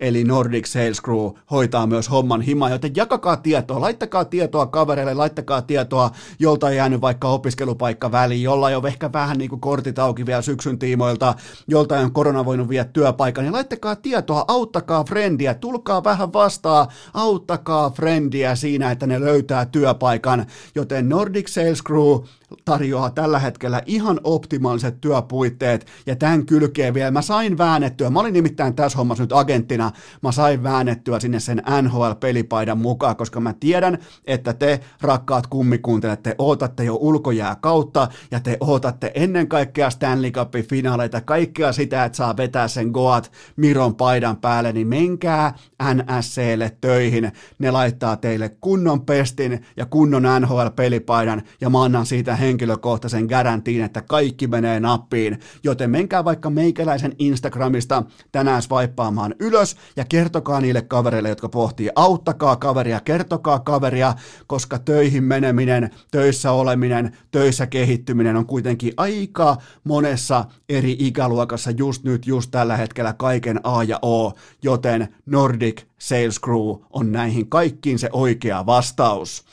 eli 0.00 0.24
Nordic 0.24 0.66
Sales 0.66 1.02
Crew 1.02 1.30
hoitaa 1.50 1.86
myös 1.86 2.10
homman 2.10 2.40
hima, 2.40 2.70
joten 2.70 2.92
jakakaa 2.96 3.36
tietoa, 3.36 3.80
laittakaa 3.80 4.24
tietoa 4.24 4.66
kavereille, 4.66 5.14
laittakaa 5.14 5.62
tietoa, 5.62 6.10
jolta 6.38 6.66
on 6.66 6.76
jäänyt 6.76 7.00
vaikka 7.00 7.28
opiskelupaikka 7.28 7.95
paikka 7.96 8.12
väliin, 8.12 8.42
jolla 8.42 8.66
on 8.66 8.86
ehkä 8.86 9.12
vähän 9.12 9.38
niin 9.38 9.50
kuin 9.50 9.60
kortit 9.60 9.98
auki 9.98 10.26
vielä 10.26 10.42
syksyn 10.42 10.78
tiimoilta, 10.78 11.34
jolta 11.68 11.98
on 11.98 12.12
korona 12.12 12.44
voinut 12.44 12.68
viedä 12.68 12.84
työpaikan, 12.84 13.44
niin 13.44 13.52
laittakaa 13.52 13.96
tietoa, 13.96 14.44
auttakaa 14.48 15.04
frendiä, 15.04 15.54
tulkaa 15.54 16.04
vähän 16.04 16.32
vastaan, 16.32 16.86
auttakaa 17.14 17.90
frendiä 17.90 18.54
siinä, 18.54 18.90
että 18.90 19.06
ne 19.06 19.20
löytää 19.20 19.66
työpaikan, 19.66 20.46
joten 20.74 21.08
Nordic 21.08 21.48
Sales 21.48 21.82
Crew 21.82 22.18
tarjoaa 22.64 23.10
tällä 23.10 23.38
hetkellä 23.38 23.82
ihan 23.86 24.20
optimaaliset 24.24 25.00
työpuitteet 25.00 25.86
ja 26.06 26.16
tämän 26.16 26.46
kylkeen 26.46 26.94
vielä. 26.94 27.10
Mä 27.10 27.22
sain 27.22 27.58
väännettyä, 27.58 28.10
mä 28.10 28.20
olin 28.20 28.34
nimittäin 28.34 28.74
tässä 28.74 28.98
hommassa 28.98 29.24
nyt 29.24 29.32
agenttina, 29.32 29.92
mä 30.22 30.32
sain 30.32 30.62
väännettyä 30.62 31.20
sinne 31.20 31.40
sen 31.40 31.62
NHL-pelipaidan 31.82 32.78
mukaan, 32.78 33.16
koska 33.16 33.40
mä 33.40 33.54
tiedän, 33.60 33.98
että 34.24 34.52
te 34.52 34.80
rakkaat 35.00 35.46
kummikuuntelijat, 35.46 36.22
te 36.22 36.34
ootatte 36.38 36.84
jo 36.84 36.94
ulkojää 36.94 37.56
kautta 37.60 38.08
ja 38.30 38.40
te 38.40 38.56
ootatte 38.60 39.12
ennen 39.14 39.48
kaikkea 39.48 39.90
Stanley 39.90 40.30
Cupin 40.30 40.66
finaaleita, 40.68 41.20
kaikkea 41.20 41.72
sitä, 41.72 42.04
että 42.04 42.16
saa 42.16 42.36
vetää 42.36 42.68
sen 42.68 42.88
Goat 42.88 43.32
Miron 43.56 43.94
paidan 43.94 44.36
päälle, 44.36 44.72
niin 44.72 44.88
menkää 44.88 45.54
NSClle 45.94 46.76
töihin, 46.80 47.32
ne 47.58 47.70
laittaa 47.70 48.16
teille 48.16 48.48
kunnon 48.48 49.00
pestin 49.00 49.66
ja 49.76 49.86
kunnon 49.86 50.22
NHL-pelipaidan 50.22 51.42
ja 51.60 51.70
mä 51.70 51.82
annan 51.82 52.06
siitä 52.06 52.35
henkilökohtaisen 52.36 53.26
garantiin, 53.26 53.82
että 53.84 54.02
kaikki 54.02 54.46
menee 54.46 54.80
nappiin, 54.80 55.38
joten 55.64 55.90
menkää 55.90 56.24
vaikka 56.24 56.50
meikäläisen 56.50 57.12
Instagramista 57.18 58.02
tänään 58.32 58.62
swipeaamaan 58.62 59.34
ylös 59.40 59.76
ja 59.96 60.04
kertokaa 60.08 60.60
niille 60.60 60.82
kavereille, 60.82 61.28
jotka 61.28 61.48
pohtii, 61.48 61.90
auttakaa 61.96 62.56
kaveria, 62.56 63.00
kertokaa 63.00 63.60
kaveria, 63.60 64.14
koska 64.46 64.78
töihin 64.78 65.24
meneminen, 65.24 65.90
töissä 66.10 66.52
oleminen, 66.52 67.16
töissä 67.30 67.66
kehittyminen 67.66 68.36
on 68.36 68.46
kuitenkin 68.46 68.92
aika 68.96 69.56
monessa 69.84 70.44
eri 70.68 70.96
ikäluokassa 70.98 71.70
just 71.70 72.04
nyt, 72.04 72.26
just 72.26 72.50
tällä 72.50 72.76
hetkellä 72.76 73.12
kaiken 73.12 73.60
A 73.64 73.84
ja 73.84 73.98
O, 74.04 74.32
joten 74.62 75.08
Nordic 75.26 75.82
Sales 75.98 76.40
Crew 76.40 76.82
on 76.90 77.12
näihin 77.12 77.48
kaikkiin 77.48 77.98
se 77.98 78.08
oikea 78.12 78.66
vastaus. 78.66 79.44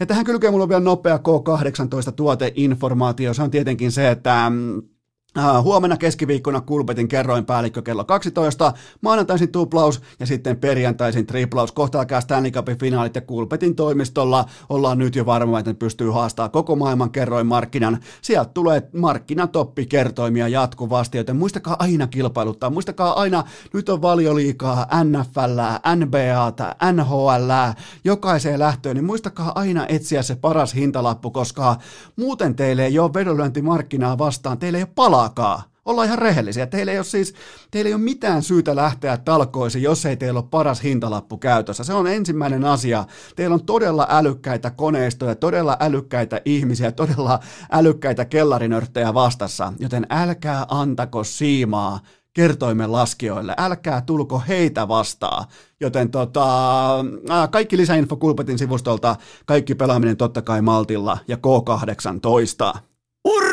Ja 0.00 0.06
tähän 0.06 0.24
kylkeen 0.24 0.52
mulla 0.52 0.62
on 0.62 0.68
vielä 0.68 0.80
nopea 0.80 1.16
K18 1.16 2.12
tuoteinformaatio. 2.12 3.34
Se 3.34 3.42
on 3.42 3.50
tietenkin 3.50 3.92
se, 3.92 4.10
että 4.10 4.50
mm, 4.50 4.82
Uh, 5.36 5.64
huomenna 5.64 5.96
keskiviikkona 5.96 6.60
Kulpetin 6.60 7.08
kerroinpäällikkö 7.08 7.82
kello 7.82 8.04
12, 8.04 8.72
maanantaisin 9.00 9.52
tuplaus 9.52 10.02
ja 10.20 10.26
sitten 10.26 10.56
perjantaisin 10.56 11.26
triplaus. 11.26 11.72
Kohta 11.72 11.98
alkaa 11.98 12.20
Stanley 12.20 12.50
Cupin 12.50 12.78
finaalit 12.78 13.14
ja 13.14 13.20
Kulpetin 13.20 13.76
toimistolla 13.76 14.44
ollaan 14.68 14.98
nyt 14.98 15.16
jo 15.16 15.26
varma, 15.26 15.58
että 15.58 15.74
pystyy 15.74 16.10
haastamaan 16.10 16.50
koko 16.50 16.76
maailman 16.76 17.10
kerroinmarkkinan. 17.10 17.98
Sieltä 18.22 18.50
tulee 18.54 18.82
markkinatoppi 18.92 19.86
kertoimia 19.86 20.48
jatkuvasti, 20.48 21.18
joten 21.18 21.36
muistakaa 21.36 21.76
aina 21.78 22.06
kilpailuttaa. 22.06 22.70
Muistakaa 22.70 23.20
aina, 23.20 23.44
nyt 23.72 23.88
on 23.88 24.02
valioliikaa, 24.02 24.86
NFL, 25.04 25.60
NBA, 25.96 26.52
NHL, 26.92 27.50
jokaiseen 28.04 28.58
lähtöön, 28.58 28.96
niin 28.96 29.04
muistakaa 29.04 29.52
aina 29.54 29.86
etsiä 29.88 30.22
se 30.22 30.36
paras 30.36 30.74
hintalappu, 30.74 31.30
koska 31.30 31.76
muuten 32.16 32.54
teille 32.54 32.84
ei 32.84 32.98
ole 32.98 33.14
vedonlyöntimarkkinaa 33.14 34.18
vastaan, 34.18 34.58
teille 34.58 34.78
ei 34.78 34.84
ole 34.84 34.92
palaa 34.94 35.25
palaakaan. 35.34 35.62
Ollaan 35.84 36.06
ihan 36.06 36.18
rehellisiä. 36.18 36.66
Teillä 36.66 36.92
ei 36.92 36.98
ole 36.98 37.04
siis, 37.04 37.34
teillä 37.70 37.88
ei 37.88 37.94
ole 37.94 38.02
mitään 38.02 38.42
syytä 38.42 38.76
lähteä 38.76 39.16
talkoisiin, 39.16 39.82
jos 39.82 40.06
ei 40.06 40.16
teillä 40.16 40.40
ole 40.40 40.48
paras 40.50 40.82
hintalappu 40.82 41.38
käytössä. 41.38 41.84
Se 41.84 41.92
on 41.92 42.06
ensimmäinen 42.06 42.64
asia. 42.64 43.04
Teillä 43.36 43.54
on 43.54 43.66
todella 43.66 44.06
älykkäitä 44.10 44.70
koneistoja, 44.70 45.34
todella 45.34 45.76
älykkäitä 45.80 46.40
ihmisiä, 46.44 46.92
todella 46.92 47.40
älykkäitä 47.72 48.24
kellarinörttejä 48.24 49.14
vastassa, 49.14 49.72
joten 49.78 50.06
älkää 50.10 50.66
antako 50.68 51.24
siimaa 51.24 52.00
kertoimen 52.32 52.92
laskijoille. 52.92 53.54
Älkää 53.58 54.00
tulko 54.00 54.42
heitä 54.48 54.88
vastaan. 54.88 55.44
Joten 55.80 56.10
tota, 56.10 56.46
kaikki 57.50 57.76
lisäinfo 57.76 58.16
Kulpetin 58.16 58.58
sivustolta, 58.58 59.16
kaikki 59.46 59.74
pelaaminen 59.74 60.16
totta 60.16 60.42
kai 60.42 60.62
Maltilla 60.62 61.18
ja 61.28 61.36
K18. 61.36 62.95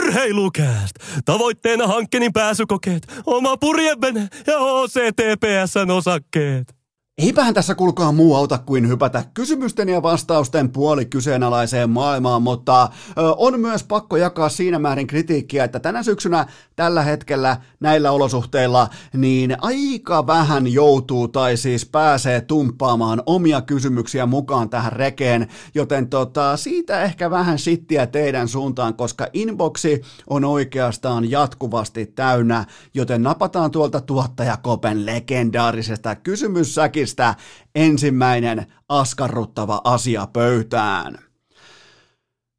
Urheilukääst! 0.04 0.96
Tavoitteena 1.26 1.88
hankkeenin 1.88 2.34
pääsykokeet, 2.34 3.08
oma 3.26 3.58
purjevene 3.58 4.28
ja 4.48 4.58
OCTPSn 4.58 5.92
osakkeet. 5.92 6.83
Eipähän 7.18 7.54
tässä 7.54 7.76
kulkaa 7.76 8.12
muu 8.12 8.36
auta 8.36 8.58
kuin 8.58 8.88
hypätä 8.88 9.24
kysymysten 9.34 9.90
ja 9.90 10.02
vastausten 10.02 10.70
puoli 10.70 11.06
kyseenalaiseen 11.06 11.90
maailmaan, 11.90 12.42
mutta 12.42 12.90
on 13.38 13.60
myös 13.60 13.84
pakko 13.84 14.18
jakaa 14.18 14.50
siinä 14.50 14.80
määrin 14.80 15.08
kritiikkiä, 15.08 15.64
että 15.64 15.80
tänä 15.80 16.04
syksynä 16.04 16.46
tällä 16.76 17.02
hetkellä 17.04 17.58
näillä 17.80 18.12
olosuhteilla 18.12 18.88
niin 19.14 19.58
aika 19.62 20.28
vähän 20.28 20.74
joutuu 20.74 21.28
tai 21.28 21.58
siis 21.58 21.86
pääsee 21.86 22.42
tumppaamaan 22.42 23.24
omia 23.26 23.62
kysymyksiä 23.62 24.26
mukaan 24.26 24.70
tähän 24.70 24.92
rekeen, 24.92 25.48
joten 25.76 26.10
tota, 26.10 26.58
siitä 26.58 27.04
ehkä 27.04 27.30
vähän 27.32 27.60
sittiä 27.60 28.08
teidän 28.08 28.48
suuntaan, 28.48 28.94
koska 28.94 29.28
inboxi 29.34 30.02
on 30.30 30.46
oikeastaan 30.46 31.32
jatkuvasti 31.32 32.06
täynnä, 32.06 32.66
joten 32.94 33.24
napataan 33.24 33.72
tuolta 33.72 34.02
tuottajakopen 34.02 35.06
legendaarisesta 35.06 36.16
kysymyssäkin 36.16 37.03
Henkistä 37.04 37.36
ensimmäinen 37.76 38.66
askarruttava 38.90 39.82
asia 39.84 40.28
pöytään. 40.34 41.33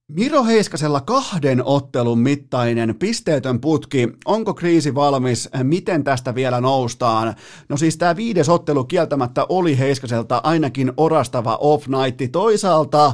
Miro 0.08 0.44
Heiskasella 0.44 1.00
kahden 1.00 1.64
ottelun 1.64 2.18
mittainen 2.18 2.94
pisteetön 2.98 3.60
putki. 3.60 4.08
Onko 4.24 4.54
kriisi 4.54 4.94
valmis? 4.94 5.48
Miten 5.62 6.04
tästä 6.04 6.34
vielä 6.34 6.60
noustaan? 6.60 7.34
No 7.68 7.76
siis 7.76 7.96
tämä 7.96 8.16
viides 8.16 8.48
ottelu 8.48 8.84
kieltämättä 8.84 9.46
oli 9.48 9.78
Heiskaselta 9.78 10.40
ainakin 10.44 10.92
orastava 10.96 11.58
off 11.60 11.86
night. 11.88 12.32
Toisaalta 12.32 13.12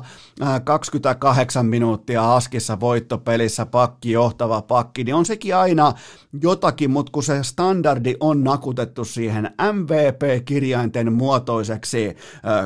28 0.64 1.66
äh, 1.66 1.70
minuuttia 1.70 2.34
askissa 2.34 2.80
voittopelissä 2.80 3.66
pakki, 3.66 4.12
johtava 4.12 4.62
pakki, 4.62 5.04
niin 5.04 5.14
on 5.14 5.26
sekin 5.26 5.56
aina 5.56 5.92
jotakin, 6.42 6.90
mutta 6.90 7.12
kun 7.12 7.22
se 7.22 7.42
standardi 7.42 8.14
on 8.20 8.44
nakutettu 8.44 9.04
siihen 9.04 9.50
MVP-kirjainten 9.72 11.12
muotoiseksi 11.12 12.08
äh, 12.08 12.14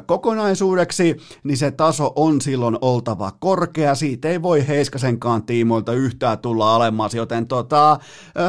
kokonaisuudeksi, 0.06 1.16
niin 1.44 1.56
se 1.56 1.70
taso 1.70 2.12
on 2.16 2.40
silloin 2.40 2.78
oltava 2.80 3.32
korkea. 3.40 3.94
Siitä 3.94 4.13
ei 4.24 4.42
voi 4.42 4.68
Heiskasenkaan 4.68 5.46
tiimoilta 5.46 5.92
yhtään 5.92 6.38
tulla 6.38 6.74
alemmas, 6.76 7.14
joten 7.14 7.46
tota, 7.46 7.98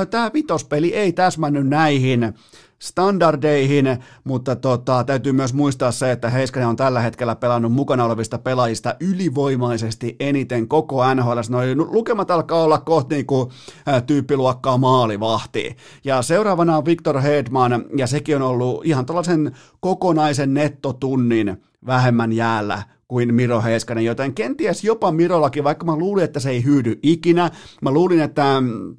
tämä 0.09 0.31
vitospeli 0.33 0.95
ei 0.95 1.13
täsmännyt 1.13 1.67
näihin 1.67 2.33
standardeihin, 2.79 3.97
mutta 4.23 4.55
tota, 4.55 5.03
täytyy 5.03 5.31
myös 5.31 5.53
muistaa 5.53 5.91
se, 5.91 6.11
että 6.11 6.29
Heiskanen 6.29 6.67
on 6.67 6.75
tällä 6.75 6.99
hetkellä 6.99 7.35
pelannut 7.35 7.71
mukana 7.71 8.05
olevista 8.05 8.37
pelaajista 8.37 8.95
ylivoimaisesti 8.99 10.15
eniten 10.19 10.67
koko 10.67 11.13
NHL. 11.13 11.39
Noin 11.49 11.77
lukemat 11.77 12.31
alkaa 12.31 12.63
olla 12.63 12.77
kohti 12.77 13.15
niin 13.15 13.25
kuin, 13.25 13.49
ä, 13.87 14.01
tyyppiluokkaa 14.01 14.77
maalivahti. 14.77 15.77
Ja 16.03 16.21
seuraavana 16.21 16.77
on 16.77 16.85
Victor 16.85 17.21
Hedman, 17.21 17.85
ja 17.97 18.07
sekin 18.07 18.35
on 18.35 18.41
ollut 18.41 18.85
ihan 18.85 19.05
tällaisen 19.05 19.55
kokonaisen 19.79 20.53
nettotunnin 20.53 21.57
vähemmän 21.85 22.33
jäällä 22.33 22.83
kuin 23.07 23.33
Miro 23.33 23.61
Heiskanen, 23.61 24.05
joten 24.05 24.33
kenties 24.33 24.83
jopa 24.83 25.11
Mirollakin, 25.11 25.63
vaikka 25.63 25.85
mä 25.85 25.95
luulin, 25.95 26.23
että 26.23 26.39
se 26.39 26.49
ei 26.49 26.63
hyydy 26.63 26.99
ikinä, 27.03 27.51
mä 27.81 27.91
luulin, 27.91 28.21
että 28.21 28.61
mm, 28.61 28.97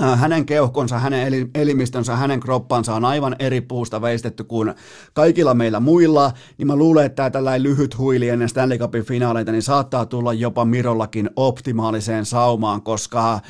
hänen 0.00 0.46
keuhkonsa, 0.46 0.98
hänen 0.98 1.50
elimistönsä, 1.54 2.16
hänen 2.16 2.40
kroppansa 2.40 2.94
on 2.94 3.04
aivan 3.04 3.36
eri 3.38 3.60
puusta 3.60 4.02
veistetty 4.02 4.44
kuin 4.44 4.74
kaikilla 5.12 5.54
meillä 5.54 5.80
muilla, 5.80 6.32
niin 6.58 6.66
mä 6.66 6.76
luulen, 6.76 7.06
että 7.06 7.30
tällainen 7.30 7.62
lyhyt 7.62 7.98
huili 7.98 8.28
ennen 8.28 8.48
Stanley 8.48 8.78
Cupin 8.78 9.04
finaaleita, 9.04 9.52
niin 9.52 9.62
saattaa 9.62 10.06
tulla 10.06 10.32
jopa 10.32 10.64
Mirollakin 10.64 11.30
optimaaliseen 11.36 12.24
saumaan, 12.24 12.82
koska 12.82 13.32
äh, 13.34 13.40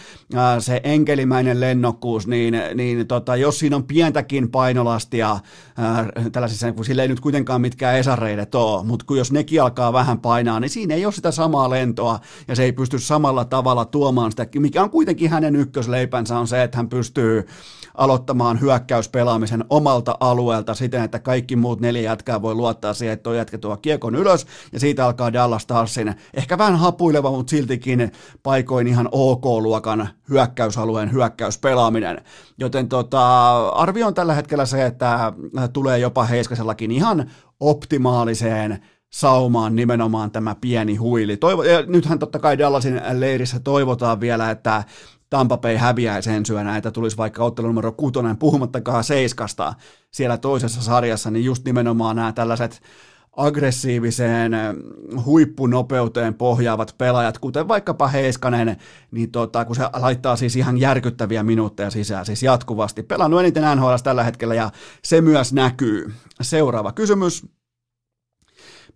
se 0.58 0.80
enkelimäinen 0.84 1.60
lennokkuus, 1.60 2.26
niin, 2.26 2.54
niin 2.74 3.06
tota, 3.06 3.36
jos 3.36 3.58
siinä 3.58 3.76
on 3.76 3.84
pientäkin 3.84 4.50
painolastia, 4.50 5.32
äh, 5.32 6.06
tällaisissa, 6.32 6.72
kun 6.72 6.84
sillä 6.84 7.02
ei 7.02 7.08
nyt 7.08 7.20
kuitenkaan 7.20 7.60
mitkään 7.60 7.98
esareidet 7.98 8.54
ole, 8.54 8.84
mutta 8.84 9.04
kun 9.06 9.18
jos 9.18 9.32
nekin 9.32 9.62
alkaa 9.62 9.92
vähän 9.92 10.20
painaa, 10.20 10.60
niin 10.60 10.70
siinä 10.70 10.94
ei 10.94 11.04
ole 11.04 11.12
sitä 11.12 11.30
samaa 11.30 11.70
lentoa, 11.70 12.18
ja 12.48 12.56
se 12.56 12.62
ei 12.62 12.72
pysty 12.72 12.98
samalla 12.98 13.44
tavalla 13.44 13.84
tuomaan 13.84 14.30
sitä, 14.30 14.46
mikä 14.58 14.82
on 14.82 14.90
kuitenkin 14.90 15.30
hänen 15.30 15.56
ykkösleipänsä 15.56 16.31
on 16.38 16.48
se, 16.48 16.62
että 16.62 16.76
hän 16.76 16.88
pystyy 16.88 17.46
aloittamaan 17.94 18.60
hyökkäyspelaamisen 18.60 19.64
omalta 19.70 20.16
alueelta 20.20 20.74
siten, 20.74 21.04
että 21.04 21.18
kaikki 21.18 21.56
muut 21.56 21.80
neljä 21.80 22.02
jätkää 22.02 22.42
voi 22.42 22.54
luottaa 22.54 22.94
siihen, 22.94 23.12
että 23.12 23.22
tuo 23.22 23.32
jätkä 23.32 23.58
tuo 23.58 23.76
kiekon 23.76 24.14
ylös 24.14 24.46
ja 24.72 24.80
siitä 24.80 25.06
alkaa 25.06 25.32
Dallas 25.32 25.62
Starsin 25.62 26.14
ehkä 26.34 26.58
vähän 26.58 26.76
hapuileva, 26.76 27.30
mutta 27.30 27.50
siltikin 27.50 28.12
paikoin 28.42 28.86
ihan 28.86 29.08
OK-luokan 29.12 30.08
hyökkäysalueen 30.28 31.12
hyökkäyspelaaminen. 31.12 32.20
Joten 32.58 32.88
tota, 32.88 33.68
arvio 33.68 34.06
on 34.06 34.14
tällä 34.14 34.34
hetkellä 34.34 34.66
se, 34.66 34.86
että 34.86 35.32
tulee 35.72 35.98
jopa 35.98 36.24
Heiskasellakin 36.24 36.90
ihan 36.90 37.30
optimaaliseen 37.60 38.82
saumaan 39.12 39.76
nimenomaan 39.76 40.30
tämä 40.30 40.56
pieni 40.60 40.96
huili. 40.96 41.36
Toivo, 41.36 41.62
ja 41.62 41.82
nythän 41.86 42.18
totta 42.18 42.38
kai 42.38 42.58
Dallasin 42.58 43.00
leirissä 43.12 43.60
toivotaan 43.60 44.20
vielä, 44.20 44.50
että 44.50 44.84
Tampa 45.32 45.58
Bay 45.58 45.76
häviäisi 45.76 46.30
ensi 46.30 46.52
yönä, 46.52 46.76
että 46.76 46.90
tulisi 46.90 47.16
vaikka 47.16 47.44
ottelu 47.44 47.66
numero 47.66 47.92
kuutonen, 47.92 48.36
puhumattakaan 48.36 49.04
seiskasta 49.04 49.74
siellä 50.10 50.38
toisessa 50.38 50.82
sarjassa, 50.82 51.30
niin 51.30 51.44
just 51.44 51.64
nimenomaan 51.64 52.16
nämä 52.16 52.32
tällaiset 52.32 52.82
aggressiiviseen 53.36 54.52
huippunopeuteen 55.24 56.34
pohjaavat 56.34 56.94
pelaajat, 56.98 57.38
kuten 57.38 57.68
vaikkapa 57.68 58.08
Heiskanen, 58.08 58.76
niin 59.10 59.30
tota, 59.30 59.64
kun 59.64 59.76
se 59.76 59.82
laittaa 59.92 60.36
siis 60.36 60.56
ihan 60.56 60.78
järkyttäviä 60.78 61.42
minuutteja 61.42 61.90
sisään, 61.90 62.26
siis 62.26 62.42
jatkuvasti. 62.42 63.02
Pelannut 63.02 63.40
eniten 63.40 63.76
NHL 63.76 63.94
tällä 64.02 64.24
hetkellä 64.24 64.54
ja 64.54 64.70
se 65.04 65.20
myös 65.20 65.52
näkyy. 65.52 66.12
Seuraava 66.42 66.92
kysymys. 66.92 67.46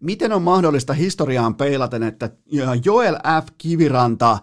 Miten 0.00 0.32
on 0.32 0.42
mahdollista 0.42 0.92
historiaan 0.92 1.54
peilaten, 1.54 2.02
että 2.02 2.30
Joel 2.84 3.14
F. 3.14 3.48
Kiviranta 3.58 4.38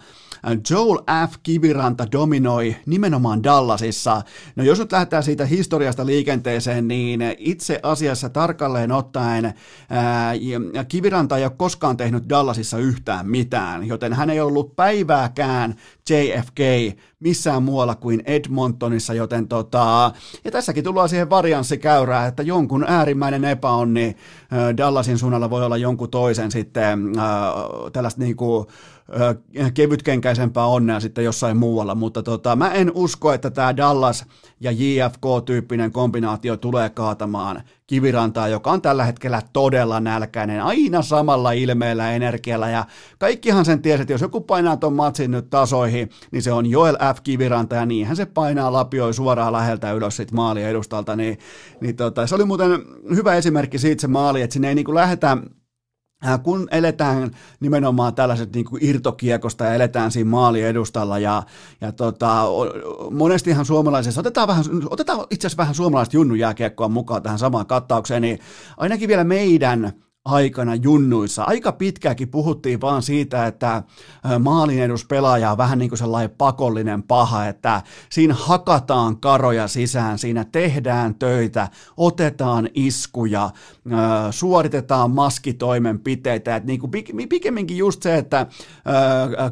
Joel 0.69 0.97
F. 1.29 1.33
Kiviranta 1.43 2.11
dominoi 2.11 2.75
nimenomaan 2.85 3.43
Dallasissa. 3.43 4.21
No 4.55 4.63
jos 4.63 4.79
nyt 4.79 4.91
lähdetään 4.91 5.23
siitä 5.23 5.45
historiasta 5.45 6.05
liikenteeseen, 6.05 6.87
niin 6.87 7.21
itse 7.37 7.79
asiassa 7.83 8.29
tarkalleen 8.29 8.91
ottaen 8.91 9.53
ää, 9.89 10.33
Kiviranta 10.87 11.37
ei 11.37 11.43
ole 11.43 11.51
koskaan 11.57 11.97
tehnyt 11.97 12.29
Dallasissa 12.29 12.77
yhtään 12.77 13.27
mitään, 13.29 13.87
joten 13.87 14.13
hän 14.13 14.29
ei 14.29 14.39
ollut 14.39 14.75
päivääkään 14.75 15.75
JFK 16.09 16.59
missään 17.23 17.63
muualla 17.63 17.95
kuin 17.95 18.21
Edmontonissa, 18.25 19.13
joten 19.13 19.47
tota, 19.47 20.11
ja 20.43 20.51
tässäkin 20.51 20.83
tullaan 20.83 21.09
siihen 21.09 21.29
varianssikäyrään, 21.29 22.27
että 22.27 22.43
jonkun 22.43 22.85
äärimmäinen 22.87 23.45
epäonni 23.45 24.17
Dallasin 24.77 25.17
suunnalla 25.17 25.49
voi 25.49 25.65
olla 25.65 25.77
jonkun 25.77 26.09
toisen 26.09 26.51
sitten 26.51 27.19
äh, 27.19 27.23
tällaista 27.93 28.21
niinku 28.21 28.67
kevytkenkäisempää 29.73 30.65
onnea 30.65 30.99
sitten 30.99 31.23
jossain 31.23 31.57
muualla, 31.57 31.95
mutta 31.95 32.23
tota, 32.23 32.55
mä 32.55 32.71
en 32.71 32.91
usko, 32.95 33.33
että 33.33 33.51
tämä 33.51 33.77
Dallas 33.77 34.25
ja 34.59 34.71
JFK-tyyppinen 34.71 35.91
kombinaatio 35.91 36.57
tulee 36.57 36.89
kaatamaan 36.89 37.63
Kivirantaa, 37.87 38.47
joka 38.47 38.71
on 38.71 38.81
tällä 38.81 39.05
hetkellä 39.05 39.41
todella 39.53 39.99
nälkäinen, 39.99 40.63
aina 40.63 41.01
samalla 41.01 41.51
ilmeellä 41.51 42.11
energialla, 42.11 42.69
ja 42.69 42.85
kaikkihan 43.19 43.65
sen 43.65 43.81
tiesi, 43.81 44.01
että 44.01 44.13
jos 44.13 44.21
joku 44.21 44.41
painaa 44.41 44.77
ton 44.77 44.93
matsin 44.93 45.31
nyt 45.31 45.49
tasoihin, 45.49 46.09
niin 46.31 46.43
se 46.43 46.51
on 46.51 46.65
Joel 46.65 46.97
F. 47.15 47.17
Kiviranta, 47.23 47.75
ja 47.75 47.85
niinhän 47.85 48.15
se 48.15 48.25
painaa 48.25 48.73
lapioi 48.73 49.13
suoraan 49.13 49.53
läheltä 49.53 49.91
ylös 49.91 50.17
sit 50.17 50.31
maalia 50.31 50.69
edustalta, 50.69 51.15
niin, 51.15 51.39
niin 51.81 51.95
tota, 51.95 52.27
se 52.27 52.35
oli 52.35 52.45
muuten 52.45 52.71
hyvä 53.15 53.35
esimerkki 53.35 53.79
siitä 53.79 54.01
se 54.01 54.07
maali, 54.07 54.41
että 54.41 54.53
sinne 54.53 54.69
ei 54.69 54.75
niinku 54.75 54.95
lähdetä 54.95 55.37
Äh, 55.37 55.62
kun 56.43 56.67
eletään 56.71 57.31
nimenomaan 57.59 58.15
tällaiset 58.15 58.55
niin 58.55 58.65
kuin 58.65 58.85
irtokiekosta 58.85 59.63
ja 59.63 59.73
eletään 59.73 60.11
siinä 60.11 60.29
maali 60.29 60.61
edustalla 60.61 61.19
ja, 61.19 61.43
ja 61.81 61.91
tota, 61.91 62.45
monestihan 63.11 63.65
suomalaisessa, 63.65 64.21
otetaan, 64.21 64.47
vähän, 64.47 64.65
otetaan 64.89 65.19
itse 65.29 65.47
asiassa 65.47 65.61
vähän 65.61 65.75
suomalaista 65.75 66.15
junnujääkiekkoa 66.15 66.87
mukaan 66.87 67.23
tähän 67.23 67.39
samaan 67.39 67.65
kattaukseen, 67.65 68.21
niin 68.21 68.39
ainakin 68.77 69.07
vielä 69.07 69.23
meidän 69.23 69.93
aikana 70.25 70.75
junnuissa. 70.75 71.43
Aika 71.43 71.71
pitkääkin 71.71 72.29
puhuttiin 72.29 72.81
vaan 72.81 73.01
siitä, 73.01 73.47
että 73.47 73.83
maalin 74.39 74.83
eduspelaaja 74.83 75.51
on 75.51 75.57
vähän 75.57 75.79
niin 75.79 75.89
kuin 75.89 75.99
sellainen 75.99 76.35
pakollinen 76.37 77.03
paha, 77.03 77.47
että 77.47 77.81
siinä 78.09 78.33
hakataan 78.33 79.19
karoja 79.19 79.67
sisään, 79.67 80.19
siinä 80.19 80.45
tehdään 80.51 81.15
töitä, 81.15 81.69
otetaan 81.97 82.69
iskuja, 82.73 83.49
suoritetaan 84.31 85.11
maskitoimenpiteitä, 85.11 86.55
että 86.55 86.67
niin 86.67 86.79
kuin 86.79 86.91
pikemminkin 87.29 87.77
just 87.77 88.03
se, 88.03 88.17
että 88.17 88.47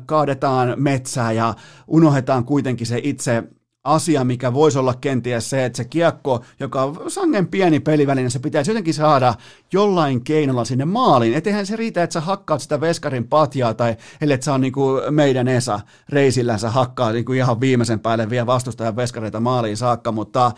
kaadetaan 0.06 0.74
metsää 0.78 1.32
ja 1.32 1.54
unohdetaan 1.88 2.46
kuitenkin 2.46 2.88
se 2.88 3.00
itse 3.04 3.44
asia, 3.84 4.24
mikä 4.24 4.54
voisi 4.54 4.80
olla 4.80 4.94
kenties 4.94 5.50
se, 5.50 5.66
että 5.66 5.78
se 5.78 5.86
kiekko, 5.86 6.44
joka 6.60 6.84
on 6.84 7.12
sangen 7.12 7.48
pieni 7.48 7.80
peliväline, 7.80 8.30
se 8.30 8.40
pitäisi 8.40 8.72
jotenkin 8.72 8.94
saada 8.94 9.34
jollain 9.74 10.24
keinolla 10.24 10.66
sinne 10.66 10.86
maaliin. 10.86 11.34
Etteihän 11.34 11.66
se 11.66 11.76
riitä, 11.76 12.04
että 12.04 12.14
sä 12.14 12.22
hakkaat 12.22 12.62
sitä 12.62 12.82
veskarin 12.82 13.28
patjaa 13.28 13.74
tai 13.74 13.96
ellei 14.22 14.42
sä 14.42 14.54
on 14.54 14.62
niin 14.62 14.74
kuin 14.74 15.14
meidän 15.14 15.48
Esa 15.48 15.80
reisillänsä 16.10 16.70
hakkaa 16.70 17.12
niin 17.12 17.26
kuin 17.26 17.38
ihan 17.38 17.62
viimeisen 17.62 18.00
päälle 18.00 18.30
vielä 18.30 18.46
vastustajan 18.46 18.96
veskareita 18.96 19.40
maaliin 19.40 19.78
saakka, 19.78 20.12
mutta 20.12 20.52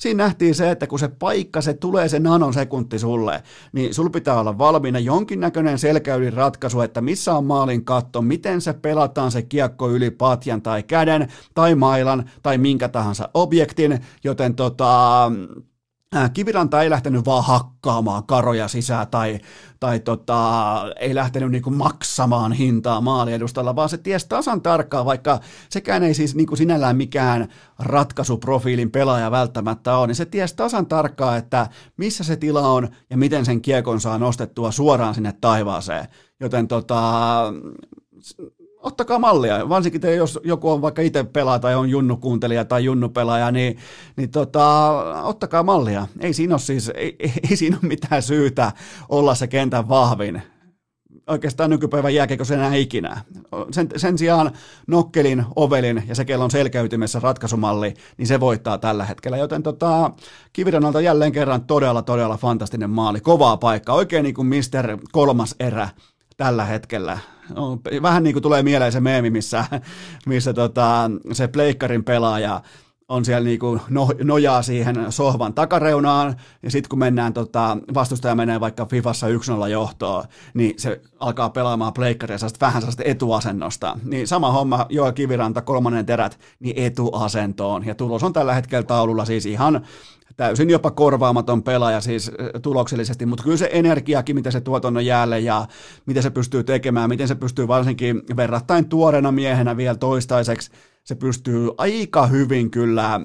siinä 0.00 0.24
nähtiin 0.24 0.54
se, 0.54 0.70
että 0.70 0.86
kun 0.86 0.98
se 0.98 1.08
paikka, 1.08 1.60
se 1.60 1.74
tulee 1.74 2.08
se 2.08 2.18
nanosekunti 2.18 2.98
sulle, 2.98 3.42
niin 3.72 3.94
sul 3.94 4.08
pitää 4.08 4.40
olla 4.40 4.58
valmiina 4.58 4.98
jonkinnäköinen 4.98 5.78
selkäydin 5.78 6.32
ratkaisu, 6.32 6.80
että 6.80 7.00
missä 7.00 7.34
on 7.34 7.44
maalin 7.44 7.84
katto, 7.84 8.22
miten 8.22 8.60
se 8.60 8.72
pelataan 8.72 9.30
se 9.32 9.42
kiekko 9.42 9.90
yli 9.90 10.10
patjan 10.10 10.62
tai 10.62 10.82
käden 10.82 11.28
tai 11.54 11.74
mailan 11.74 12.30
tai 12.42 12.58
minkä 12.58 12.88
tahansa 12.88 13.28
objektin, 13.34 14.00
joten 14.24 14.54
tota, 14.54 15.32
Kiviranta 16.34 16.82
ei 16.82 16.90
lähtenyt 16.90 17.24
vaan 17.24 17.44
hakkaamaan 17.44 18.24
karoja 18.24 18.68
sisään 18.68 19.08
tai, 19.08 19.40
tai 19.80 20.00
tota, 20.00 20.74
ei 21.00 21.14
lähtenyt 21.14 21.50
niinku 21.50 21.70
maksamaan 21.70 22.52
hintaa 22.52 23.00
maaliedustalla, 23.00 23.76
vaan 23.76 23.88
se 23.88 23.98
ties 23.98 24.24
tasan 24.24 24.62
tarkkaan, 24.62 25.06
vaikka 25.06 25.40
sekään 25.68 26.02
ei 26.02 26.14
siis 26.14 26.34
niinku 26.34 26.56
sinällään 26.56 26.96
mikään 26.96 27.48
ratkaisuprofiilin 27.78 28.90
pelaaja 28.90 29.30
välttämättä 29.30 29.96
ole, 29.96 30.06
niin 30.06 30.14
se 30.14 30.24
ties 30.24 30.52
tasan 30.52 30.86
tarkkaan, 30.86 31.38
että 31.38 31.68
missä 31.96 32.24
se 32.24 32.36
tila 32.36 32.68
on 32.68 32.88
ja 33.10 33.16
miten 33.16 33.44
sen 33.44 33.62
kiekon 33.62 34.00
saa 34.00 34.18
nostettua 34.18 34.70
suoraan 34.70 35.14
sinne 35.14 35.34
taivaaseen. 35.40 36.08
Joten 36.40 36.68
tota, 36.68 37.42
ottakaa 38.82 39.18
mallia, 39.18 39.68
varsinkin 39.68 40.00
te, 40.00 40.14
jos 40.14 40.38
joku 40.44 40.70
on 40.70 40.82
vaikka 40.82 41.02
itse 41.02 41.24
pelaa 41.24 41.58
tai 41.58 41.74
on 41.74 41.90
junnukuuntelija 41.90 42.64
tai 42.64 42.84
junnupelaaja, 42.84 43.50
niin, 43.50 43.78
niin 44.16 44.30
tota, 44.30 44.88
ottakaa 45.22 45.62
mallia. 45.62 46.06
Ei 46.20 46.32
siinä 46.32 46.54
ole 46.54 46.60
siis, 46.60 46.88
ei, 46.94 47.16
ei 47.50 47.56
siinä 47.56 47.78
ole 47.82 47.88
mitään 47.88 48.22
syytä 48.22 48.72
olla 49.08 49.34
se 49.34 49.46
kentän 49.46 49.88
vahvin. 49.88 50.42
Oikeastaan 51.26 51.70
nykypäivän 51.70 52.14
jääkeikö 52.14 52.44
enää 52.54 52.74
ikinä. 52.74 53.20
Sen, 53.72 53.88
sen 53.96 54.18
sijaan 54.18 54.50
nokkelin, 54.86 55.44
ovelin 55.56 56.02
ja 56.08 56.14
se, 56.14 56.24
kello 56.24 56.44
on 56.44 56.50
selkäytymessä 56.50 57.20
ratkaisumalli, 57.20 57.94
niin 58.16 58.26
se 58.26 58.40
voittaa 58.40 58.78
tällä 58.78 59.04
hetkellä. 59.04 59.36
Joten 59.36 59.62
tota, 59.62 60.10
Kivirannalta 60.52 61.00
jälleen 61.00 61.32
kerran 61.32 61.64
todella, 61.64 62.02
todella 62.02 62.36
fantastinen 62.36 62.90
maali. 62.90 63.20
Kovaa 63.20 63.56
paikka, 63.56 63.92
oikein 63.92 64.22
niin 64.22 64.34
kuin 64.34 64.46
Mister 64.46 64.98
kolmas 65.12 65.54
erä 65.60 65.88
tällä 66.36 66.64
hetkellä 66.64 67.18
vähän 68.02 68.22
niin 68.22 68.32
kuin 68.34 68.42
tulee 68.42 68.62
mieleen 68.62 68.92
se 68.92 69.00
meemi, 69.00 69.30
missä, 69.30 69.64
missä 70.26 70.52
tota, 70.52 71.10
se 71.32 71.48
pleikkarin 71.48 72.04
pelaaja 72.04 72.60
on 73.10 73.24
siellä 73.24 73.44
niin 73.44 73.58
kuin 73.58 73.80
no, 73.88 74.08
nojaa 74.24 74.62
siihen 74.62 74.96
sohvan 75.08 75.54
takareunaan, 75.54 76.36
ja 76.62 76.70
sitten 76.70 76.88
kun 76.88 76.98
mennään, 76.98 77.32
tota, 77.32 77.76
vastustaja 77.94 78.34
menee 78.34 78.60
vaikka 78.60 78.86
Fifassa 78.86 79.26
1-0 79.26 79.68
johtoon, 79.68 80.24
niin 80.54 80.74
se 80.76 81.00
alkaa 81.20 81.50
pelaamaan 81.50 81.92
pleikkaria 81.92 82.36
vähän 82.60 82.82
sellaista 82.82 83.02
etuasennosta. 83.06 83.98
Niin 84.04 84.28
sama 84.28 84.52
homma, 84.52 84.86
Joel 84.88 85.12
Kiviranta, 85.12 85.62
kolmannen 85.62 86.06
terät, 86.06 86.38
niin 86.60 86.78
etuasentoon, 86.78 87.86
ja 87.86 87.94
tulos 87.94 88.22
on 88.22 88.32
tällä 88.32 88.54
hetkellä 88.54 88.82
taululla 88.82 89.24
siis 89.24 89.46
ihan 89.46 89.86
täysin 90.36 90.70
jopa 90.70 90.90
korvaamaton 90.90 91.62
pelaaja 91.62 92.00
siis 92.00 92.30
tuloksellisesti, 92.62 93.26
mutta 93.26 93.44
kyllä 93.44 93.56
se 93.56 93.68
energiakin, 93.72 94.36
mitä 94.36 94.50
se 94.50 94.60
tuo 94.60 94.80
tuonne 94.80 95.02
jäälle 95.02 95.40
ja 95.40 95.66
miten 96.06 96.22
se 96.22 96.30
pystyy 96.30 96.64
tekemään, 96.64 97.08
miten 97.08 97.28
se 97.28 97.34
pystyy 97.34 97.68
varsinkin 97.68 98.22
verrattain 98.36 98.88
tuoreena 98.88 99.32
miehenä 99.32 99.76
vielä 99.76 99.96
toistaiseksi, 99.96 100.70
se 101.04 101.14
pystyy 101.14 101.70
aika 101.78 102.26
hyvin 102.26 102.70
kyllä 102.70 103.20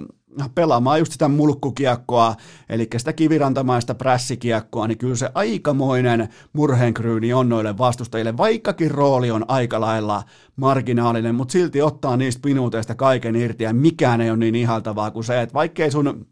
pelaamaan 0.55 0.99
just 0.99 1.11
sitä 1.11 1.27
mulkkukiekkoa, 1.27 2.35
eli 2.69 2.87
sitä 2.97 3.13
kivirantamaista 3.13 3.95
prässikiekkoa, 3.95 4.87
niin 4.87 4.97
kyllä 4.97 5.15
se 5.15 5.29
aikamoinen 5.33 6.29
murheenkryyni 6.53 7.33
on 7.33 7.49
noille 7.49 7.77
vastustajille, 7.77 8.37
vaikkakin 8.37 8.91
rooli 8.91 9.31
on 9.31 9.45
aika 9.47 9.81
lailla 9.81 10.23
marginaalinen, 10.55 11.35
mutta 11.35 11.51
silti 11.51 11.81
ottaa 11.81 12.17
niistä 12.17 12.47
minuuteista 12.47 12.95
kaiken 12.95 13.35
irti, 13.35 13.63
ja 13.63 13.73
mikään 13.73 14.21
ei 14.21 14.29
ole 14.29 14.37
niin 14.37 14.55
ihaltavaa 14.55 15.11
kuin 15.11 15.23
se, 15.23 15.41
että 15.41 15.53
vaikkei 15.53 15.91
sun 15.91 16.27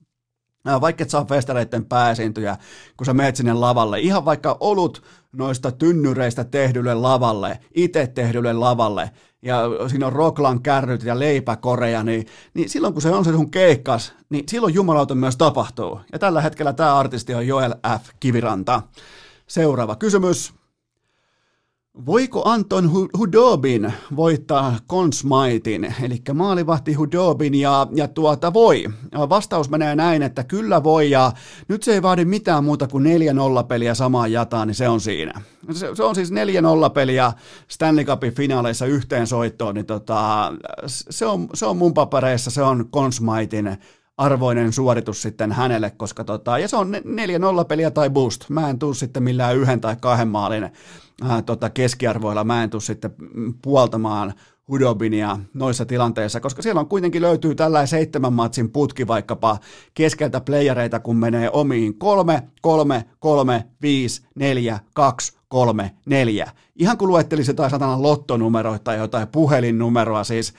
vaikka 0.81 1.03
et 1.03 1.09
saa 1.09 1.25
festareiden 1.25 1.85
pääesiintyjä, 1.85 2.57
kun 2.97 3.05
sä 3.05 3.13
meet 3.13 3.35
sinne 3.35 3.53
lavalle, 3.53 3.99
ihan 3.99 4.25
vaikka 4.25 4.57
olut 4.59 5.03
noista 5.31 5.71
tynnyreistä 5.71 6.43
tehdylle 6.43 6.93
lavalle, 6.93 7.59
itse 7.75 8.07
tehdylle 8.07 8.53
lavalle, 8.53 9.11
ja 9.41 9.63
siinä 9.87 10.07
on 10.07 10.13
rocklan 10.13 10.61
kärryt 10.61 11.03
ja 11.03 11.19
leipäkoreja, 11.19 12.03
niin, 12.03 12.27
niin 12.53 12.69
silloin 12.69 12.93
kun 12.93 13.01
se 13.01 13.09
on 13.09 13.25
se 13.25 13.31
sun 13.31 13.51
keikkas, 13.51 14.13
niin 14.29 14.43
silloin 14.49 14.73
jumalauta 14.73 15.15
myös 15.15 15.37
tapahtuu. 15.37 15.99
Ja 16.13 16.19
tällä 16.19 16.41
hetkellä 16.41 16.73
tämä 16.73 16.95
artisti 16.95 17.33
on 17.33 17.47
Joel 17.47 17.75
F. 18.01 18.09
Kiviranta. 18.19 18.81
Seuraava 19.47 19.95
kysymys. 19.95 20.53
Voiko 22.05 22.41
Anton 22.45 22.91
Hudobin 23.17 23.93
voittaa 24.15 24.77
Consmaitin, 24.89 25.95
eli 26.03 26.21
maalivahti 26.33 26.93
Hudobin, 26.93 27.55
ja, 27.55 27.87
ja 27.95 28.07
tuota 28.07 28.53
voi. 28.53 28.85
Vastaus 29.29 29.69
menee 29.69 29.95
näin, 29.95 30.23
että 30.23 30.43
kyllä 30.43 30.83
voi, 30.83 31.09
ja 31.09 31.31
nyt 31.67 31.83
se 31.83 31.93
ei 31.93 32.01
vaadi 32.01 32.25
mitään 32.25 32.63
muuta 32.63 32.87
kuin 32.87 33.05
4-0 33.05 33.63
peliä 33.67 33.93
samaan 33.93 34.31
jataan, 34.31 34.67
niin 34.67 34.75
se 34.75 34.89
on 34.89 35.01
siinä. 35.01 35.41
Se, 35.71 35.95
se 35.95 36.03
on 36.03 36.15
siis 36.15 36.31
4-0 36.31 36.33
peliä 36.93 37.33
Stanley 37.67 38.05
Cupin 38.05 38.35
finaaleissa 38.35 38.85
yhteen 38.85 39.27
soittoon, 39.27 39.75
niin 39.75 39.85
tota, 39.85 40.53
se, 40.87 41.25
on, 41.25 41.47
se 41.53 41.65
on 41.65 41.77
mun 41.77 41.93
papereissa, 41.93 42.51
se 42.51 42.63
on 42.63 42.89
Consmaitin 42.93 43.77
arvoinen 44.17 44.73
suoritus 44.73 45.21
sitten 45.21 45.51
hänelle, 45.51 45.89
koska 45.89 46.23
tota, 46.23 46.59
ja 46.59 46.67
se 46.67 46.77
on 46.77 46.93
4-0 47.61 47.65
peliä 47.67 47.91
tai 47.91 48.09
boost. 48.09 48.49
Mä 48.49 48.69
en 48.69 48.79
tuu 48.79 48.93
sitten 48.93 49.23
millään 49.23 49.57
yhden 49.57 49.81
tai 49.81 49.95
kahden 50.01 50.27
maalin 50.27 50.63
äh, 50.63 51.43
tota 51.45 51.69
keskiarvoilla, 51.69 52.43
mä 52.43 52.63
en 52.63 52.69
tuu 52.69 52.79
sitten 52.79 53.11
puoltamaan 53.61 54.33
Hudobinia 54.67 55.39
noissa 55.53 55.85
tilanteissa, 55.85 56.39
koska 56.39 56.61
siellä 56.61 56.79
on 56.79 56.87
kuitenkin 56.87 57.21
löytyy 57.21 57.55
tällainen 57.55 57.87
seitsemän 57.87 58.33
matsin 58.33 58.71
putki 58.71 59.07
vaikkapa 59.07 59.57
keskeltä 59.93 60.41
playereita, 60.41 60.99
kun 60.99 61.17
menee 61.17 61.49
omiin 61.53 61.97
kolme, 61.97 62.43
kolme, 62.61 63.05
kolme, 63.19 63.65
viisi, 63.81 64.25
neljä, 64.35 64.79
kaksi, 64.93 65.37
kolme, 65.47 65.91
neljä. 66.05 66.51
Ihan 66.75 66.97
kun 66.97 67.07
luettelisi 67.07 67.51
jotain 67.51 67.71
satana 67.71 68.01
lottonumeroita 68.01 68.83
tai 68.83 68.97
jotain 68.97 69.27
puhelinnumeroa, 69.27 70.23
siis 70.23 70.53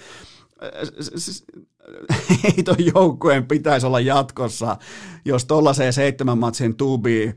ei 2.45 2.63
ton 2.63 2.77
joukkueen 2.95 3.47
pitäisi 3.47 3.87
olla 3.87 4.01
jatkossa, 4.01 4.77
jos 5.25 5.45
tuollaiseen 5.45 5.93
seitsemän 5.93 6.39
matsin 6.39 6.77
tuubiin, 6.77 7.37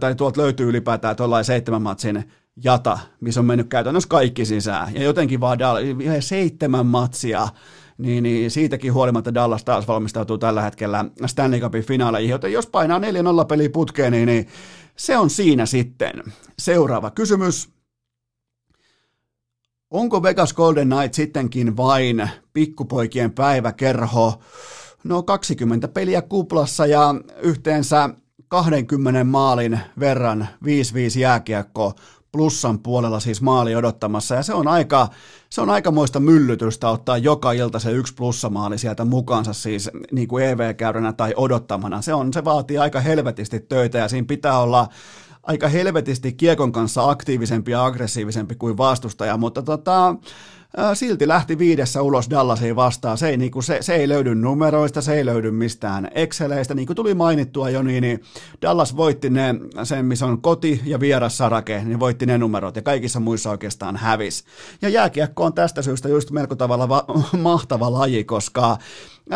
tai 0.00 0.14
tuolta 0.14 0.40
löytyy 0.40 0.68
ylipäätään 0.68 1.16
tuollainen 1.16 1.44
seitsemän 1.44 1.82
matsin 1.82 2.24
jata, 2.64 2.98
missä 3.20 3.40
on 3.40 3.46
mennyt 3.46 3.68
käytännössä 3.68 4.08
kaikki 4.08 4.44
sisään, 4.44 4.94
ja 4.94 5.02
jotenkin 5.02 5.40
vaan 5.40 5.58
Dall- 5.58 6.20
seitsemän 6.20 6.86
matsia, 6.86 7.48
niin, 7.98 8.22
niin 8.22 8.50
siitäkin 8.50 8.92
huolimatta 8.92 9.34
Dallas 9.34 9.64
taas 9.64 9.88
valmistautuu 9.88 10.38
tällä 10.38 10.62
hetkellä 10.62 11.04
Stanley 11.26 11.60
Cupin 11.60 11.84
finaaleihin, 11.84 12.30
joten 12.30 12.52
jos 12.52 12.66
painaa 12.66 12.98
4-0 12.98 13.02
peliä 13.48 13.70
putkeen, 13.70 14.12
niin, 14.12 14.26
niin 14.26 14.48
se 14.96 15.16
on 15.16 15.30
siinä 15.30 15.66
sitten. 15.66 16.22
Seuraava 16.58 17.10
kysymys. 17.10 17.73
Onko 19.94 20.22
Vegas 20.22 20.54
Golden 20.54 20.88
Knight 20.88 21.14
sittenkin 21.14 21.76
vain 21.76 22.30
pikkupoikien 22.52 23.32
päiväkerho? 23.32 24.34
No 25.04 25.22
20 25.22 25.88
peliä 25.88 26.22
kuplassa 26.22 26.86
ja 26.86 27.14
yhteensä 27.42 28.10
20 28.48 29.24
maalin 29.24 29.80
verran 30.00 30.48
5-5 30.64 31.18
jääkiekko 31.18 31.92
plussan 32.32 32.78
puolella 32.78 33.20
siis 33.20 33.42
maali 33.42 33.76
odottamassa, 33.76 34.34
ja 34.34 34.42
se 34.42 34.54
on 34.54 34.68
aika, 34.68 35.08
se 35.50 35.60
on 35.60 35.70
aikamoista 35.70 36.20
myllytystä 36.20 36.88
ottaa 36.88 37.18
joka 37.18 37.52
ilta 37.52 37.78
se 37.78 37.92
yksi 37.92 38.14
plussamaali 38.14 38.78
sieltä 38.78 39.04
mukaansa 39.04 39.52
siis 39.52 39.90
niin 40.12 40.28
kuin 40.28 40.44
EV-käyränä 40.44 41.12
tai 41.12 41.34
odottamana. 41.36 42.02
Se, 42.02 42.14
on, 42.14 42.32
se 42.32 42.44
vaatii 42.44 42.78
aika 42.78 43.00
helvetisti 43.00 43.60
töitä, 43.60 43.98
ja 43.98 44.08
siinä 44.08 44.26
pitää 44.26 44.58
olla 44.58 44.88
aika 45.46 45.68
helvetisti 45.68 46.32
kiekon 46.32 46.72
kanssa 46.72 47.10
aktiivisempi 47.10 47.70
ja 47.70 47.84
aggressiivisempi 47.84 48.54
kuin 48.54 48.76
vastustaja, 48.76 49.36
mutta 49.36 49.62
tota, 49.62 50.16
silti 50.94 51.28
lähti 51.28 51.58
viidessä 51.58 52.02
ulos 52.02 52.30
Dallasiin 52.30 52.76
vastaan. 52.76 53.18
Se 53.18 53.28
ei, 53.28 53.36
niin 53.36 53.50
kuin, 53.50 53.62
se, 53.62 53.78
se 53.80 53.94
ei 53.94 54.08
löydy 54.08 54.34
numeroista, 54.34 55.02
se 55.02 55.14
ei 55.14 55.24
löydy 55.24 55.50
mistään 55.50 56.10
Exceleistä. 56.14 56.74
Niin 56.74 56.86
kuin 56.86 56.96
tuli 56.96 57.14
mainittua 57.14 57.70
jo, 57.70 57.82
niin, 57.82 58.02
niin 58.02 58.22
Dallas 58.62 58.96
voitti 58.96 59.30
ne, 59.30 59.54
sen 59.84 60.04
missä 60.04 60.26
on 60.26 60.42
koti- 60.42 60.80
ja 60.84 60.98
sarake, 61.28 61.84
niin 61.84 62.00
voitti 62.00 62.26
ne 62.26 62.38
numerot 62.38 62.76
ja 62.76 62.82
kaikissa 62.82 63.20
muissa 63.20 63.50
oikeastaan 63.50 63.96
hävis. 63.96 64.44
Ja 64.82 64.88
jääkiekko 64.88 65.44
on 65.44 65.54
tästä 65.54 65.82
syystä 65.82 66.08
just 66.08 66.30
melko 66.30 66.54
tavalla 66.54 66.88
va- 66.88 67.06
mahtava 67.38 67.92
laji, 67.92 68.24
koska 68.24 68.78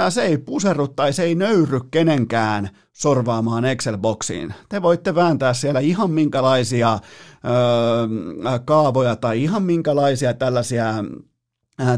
se 0.09 0.23
ei 0.23 0.39
puserru 0.39 0.89
tai 0.89 1.13
se 1.13 1.23
ei 1.23 1.35
nöyry 1.35 1.81
kenenkään 1.91 2.69
sorvaamaan 2.93 3.65
Excel-boksiin. 3.65 4.55
Te 4.69 4.83
voitte 4.83 5.15
vääntää 5.15 5.55
siellä 5.55 5.81
ihan 5.81 6.11
minkälaisia 6.11 6.93
öö, 6.93 8.59
kaavoja 8.65 9.17
tai 9.17 9.43
ihan 9.43 9.63
minkälaisia 9.63 10.35
tällaisia 10.35 10.95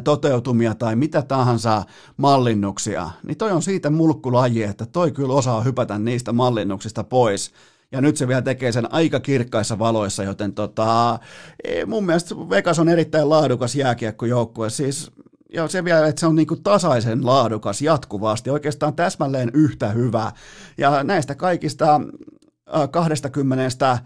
toteutumia 0.04 0.74
tai 0.74 0.96
mitä 0.96 1.22
tahansa 1.22 1.82
mallinnuksia, 2.16 3.10
niin 3.22 3.38
toi 3.38 3.50
on 3.50 3.62
siitä 3.62 3.90
mulkkulaji, 3.90 4.62
että 4.62 4.86
toi 4.86 5.12
kyllä 5.12 5.34
osaa 5.34 5.60
hypätä 5.60 5.98
niistä 5.98 6.32
mallinnuksista 6.32 7.04
pois. 7.04 7.52
Ja 7.92 8.00
nyt 8.00 8.16
se 8.16 8.28
vielä 8.28 8.42
tekee 8.42 8.72
sen 8.72 8.92
aika 8.92 9.20
kirkkaissa 9.20 9.78
valoissa, 9.78 10.24
joten 10.24 10.52
tota, 10.52 11.18
mun 11.86 12.06
mielestä 12.06 12.34
Vegas 12.34 12.78
on 12.78 12.88
erittäin 12.88 13.28
laadukas 13.28 13.74
jääkiekkojoukkue. 13.74 14.70
Siis 14.70 15.10
ja 15.52 15.68
se 15.68 15.84
vielä, 15.84 16.06
että 16.06 16.20
se 16.20 16.26
on 16.26 16.36
niin 16.36 16.46
kuin 16.46 16.62
tasaisen 16.62 17.26
laadukas 17.26 17.82
jatkuvasti, 17.82 18.50
oikeastaan 18.50 18.94
täsmälleen 18.94 19.50
yhtä 19.54 19.88
hyvä. 19.88 20.32
Ja 20.78 21.04
näistä 21.04 21.34
kaikista 21.34 22.00
20 22.90 23.98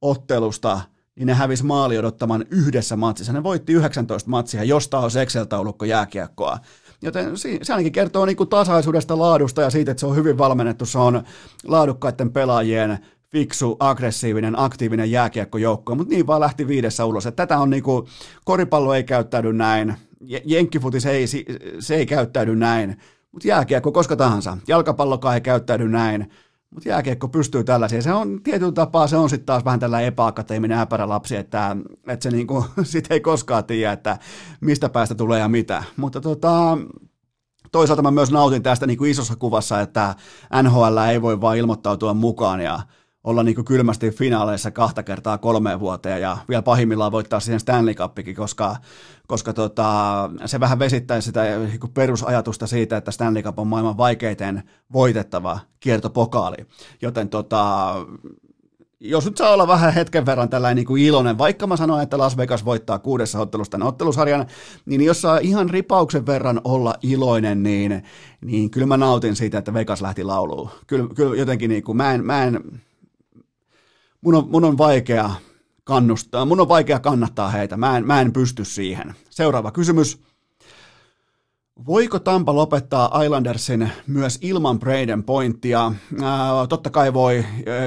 ottelusta, 0.00 0.80
niin 1.16 1.26
ne 1.26 1.34
hävisi 1.34 1.64
maali 1.64 1.98
odottaman 1.98 2.44
yhdessä 2.50 2.96
matsissa. 2.96 3.32
Ne 3.32 3.42
voitti 3.42 3.72
19 3.72 4.30
matsia, 4.30 4.64
josta 4.64 4.98
on 4.98 5.10
Excel-taulukko 5.20 5.84
jääkiekkoa. 5.84 6.58
Joten 7.02 7.38
se 7.38 7.72
ainakin 7.72 7.92
kertoo 7.92 8.26
niin 8.26 8.36
kuin 8.36 8.48
tasaisuudesta, 8.48 9.18
laadusta 9.18 9.62
ja 9.62 9.70
siitä, 9.70 9.90
että 9.90 10.00
se 10.00 10.06
on 10.06 10.16
hyvin 10.16 10.38
valmennettu. 10.38 10.86
Se 10.86 10.98
on 10.98 11.22
laadukkaiden 11.64 12.32
pelaajien 12.32 12.98
fiksu, 13.32 13.76
aggressiivinen, 13.80 14.58
aktiivinen 14.58 15.10
jääkiekkojoukko, 15.10 15.94
mutta 15.94 16.14
niin 16.14 16.26
vaan 16.26 16.40
lähti 16.40 16.68
viidessä 16.68 17.04
ulos. 17.04 17.26
Että 17.26 17.46
tätä 17.46 17.58
on 17.58 17.70
niin 17.70 17.82
kuin, 17.82 18.06
koripallo 18.44 18.94
ei 18.94 19.04
käyttäydy 19.04 19.52
näin, 19.52 19.96
jenkkifutis 20.44 21.06
ei, 21.06 21.26
se 21.78 21.94
ei 21.94 22.06
käyttäydy 22.06 22.56
näin, 22.56 22.96
mutta 23.32 23.48
jääkiekko 23.48 23.92
koska 23.92 24.16
tahansa, 24.16 24.58
jalkapallokaan 24.68 25.34
ei 25.34 25.40
käyttäydy 25.40 25.88
näin, 25.88 26.30
mutta 26.70 26.88
jääkiekko 26.88 27.28
pystyy 27.28 27.64
tällaisiin. 27.64 28.02
Se 28.02 28.12
on 28.12 28.42
tietyllä 28.42 28.72
tapaa, 28.72 29.06
se 29.06 29.16
on 29.16 29.30
sitten 29.30 29.46
taas 29.46 29.64
vähän 29.64 29.80
tällä 29.80 30.00
epäakateeminen 30.00 30.78
äpärälapsi, 30.78 31.36
että, 31.36 31.76
että 32.08 32.22
se 32.22 32.30
niinku, 32.30 32.64
sit 32.82 33.06
ei 33.10 33.20
koskaan 33.20 33.64
tiedä, 33.64 33.92
että 33.92 34.18
mistä 34.60 34.88
päästä 34.88 35.14
tulee 35.14 35.40
ja 35.40 35.48
mitä. 35.48 35.84
Mutta 35.96 36.20
tota, 36.20 36.78
toisaalta 37.72 38.02
mä 38.02 38.10
myös 38.10 38.30
nautin 38.30 38.62
tästä 38.62 38.86
niin 38.86 39.04
isossa 39.06 39.36
kuvassa, 39.36 39.80
että 39.80 40.14
NHL 40.62 40.98
ei 41.10 41.22
voi 41.22 41.40
vaan 41.40 41.56
ilmoittautua 41.56 42.14
mukaan 42.14 42.60
ja 42.60 42.80
olla 43.24 43.42
niin 43.42 43.54
kuin 43.54 43.64
kylmästi 43.64 44.10
finaaleissa 44.10 44.70
kahta 44.70 45.02
kertaa 45.02 45.38
kolmeen 45.38 45.80
vuoteen 45.80 46.20
ja 46.20 46.38
vielä 46.48 46.62
pahimmillaan 46.62 47.12
voittaa 47.12 47.40
siihen 47.40 47.60
Stanley 47.60 47.94
Cupikin, 47.94 48.36
koska, 48.36 48.76
koska 49.26 49.52
tota, 49.52 50.30
se 50.46 50.60
vähän 50.60 50.78
vesittää 50.78 51.20
sitä 51.20 51.42
niin 51.58 51.92
perusajatusta 51.94 52.66
siitä, 52.66 52.96
että 52.96 53.10
Stanley 53.10 53.42
Cup 53.42 53.58
on 53.58 53.66
maailman 53.66 53.96
vaikeiten 53.96 54.62
voitettava 54.92 55.58
kiertopokaali. 55.80 56.56
Joten 57.02 57.28
tota, 57.28 57.94
jos 59.00 59.24
nyt 59.24 59.36
saa 59.36 59.50
olla 59.50 59.68
vähän 59.68 59.94
hetken 59.94 60.26
verran 60.26 60.48
tällainen 60.48 60.76
niin 60.76 60.86
kuin 60.86 61.02
iloinen, 61.02 61.38
vaikka 61.38 61.66
mä 61.66 61.76
sanoin, 61.76 62.02
että 62.02 62.18
Las 62.18 62.36
Vegas 62.36 62.64
voittaa 62.64 62.98
kuudessa 62.98 63.40
ottelussa 63.40 63.70
tämän 63.70 63.88
ottelusarjan, 63.88 64.46
niin 64.86 65.00
jos 65.00 65.20
saa 65.20 65.38
ihan 65.38 65.70
ripauksen 65.70 66.26
verran 66.26 66.60
olla 66.64 66.94
iloinen, 67.02 67.62
niin, 67.62 68.02
niin 68.40 68.70
kyllä 68.70 68.86
mä 68.86 68.96
nautin 68.96 69.36
siitä, 69.36 69.58
että 69.58 69.74
Vegas 69.74 70.02
lähti 70.02 70.24
lauluun. 70.24 70.70
Kyllä, 70.86 71.08
kyllä 71.14 71.36
jotenkin 71.36 71.70
niin 71.70 71.82
kuin, 71.82 71.96
mä 71.96 72.14
en, 72.14 72.24
mä 72.24 72.44
en 72.44 72.60
mun 74.22 74.34
on, 74.34 74.50
mun 74.50 74.64
on 74.64 74.78
vaikea 74.78 75.30
kannustaa, 75.84 76.44
mun 76.44 76.60
on 76.60 76.68
vaikea 76.68 76.98
kannattaa 76.98 77.50
heitä, 77.50 77.76
mä 77.76 77.96
en, 77.96 78.06
mä 78.06 78.20
en 78.20 78.32
pysty 78.32 78.64
siihen. 78.64 79.14
Seuraava 79.30 79.70
kysymys. 79.70 80.22
Voiko 81.86 82.18
Tampa 82.18 82.54
lopettaa 82.54 83.22
Islandersin 83.22 83.90
myös 84.06 84.38
ilman 84.42 84.78
Braden 84.78 85.22
pointtia? 85.22 85.92
Ää, 86.22 86.66
totta 86.68 86.90
kai 86.90 87.14
voi, 87.14 87.44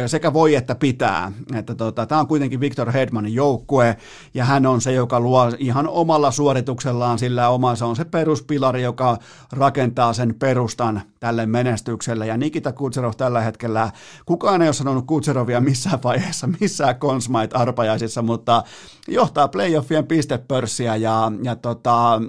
sekä 0.08 0.34
voi 0.34 0.56
että 0.56 0.76
pitää. 0.76 1.32
Että 1.56 1.76
tota, 1.76 2.06
Tämä 2.06 2.22
on 2.22 2.28
kuitenkin 2.28 2.60
Victor 2.60 2.92
Hedmanin 2.92 3.34
joukkue, 3.34 3.98
ja 4.34 4.46
hän 4.46 4.66
on 4.66 4.82
se, 4.82 4.92
joka 4.92 5.20
luo 5.20 5.52
ihan 5.60 5.88
omalla 5.88 6.32
suorituksellaan, 6.32 7.20
sillä 7.20 7.50
oma 7.50 7.76
se 7.76 7.86
on 7.86 7.96
se 7.96 8.06
peruspilari, 8.06 8.82
joka 8.84 9.18
rakentaa 9.52 10.14
sen 10.14 10.36
perustan 10.40 11.02
tälle 11.20 11.46
menestykselle. 11.46 12.28
Ja 12.28 12.38
Nikita 12.38 12.72
Kutserov 12.74 13.14
tällä 13.18 13.42
hetkellä, 13.42 13.92
kukaan 14.26 14.62
ei 14.62 14.68
ole 14.68 14.74
sanonut 14.74 15.06
Kutserovia 15.08 15.62
missään 15.62 16.04
vaiheessa, 16.04 16.50
missään 16.60 16.96
Consmite 16.96 17.58
arpajaisissa, 17.58 18.22
mutta 18.22 18.64
johtaa 19.08 19.48
playoffien 19.48 20.08
pistepörssiä, 20.08 20.96
ja, 20.96 21.32
ja 21.44 21.56
tota, 21.56 22.22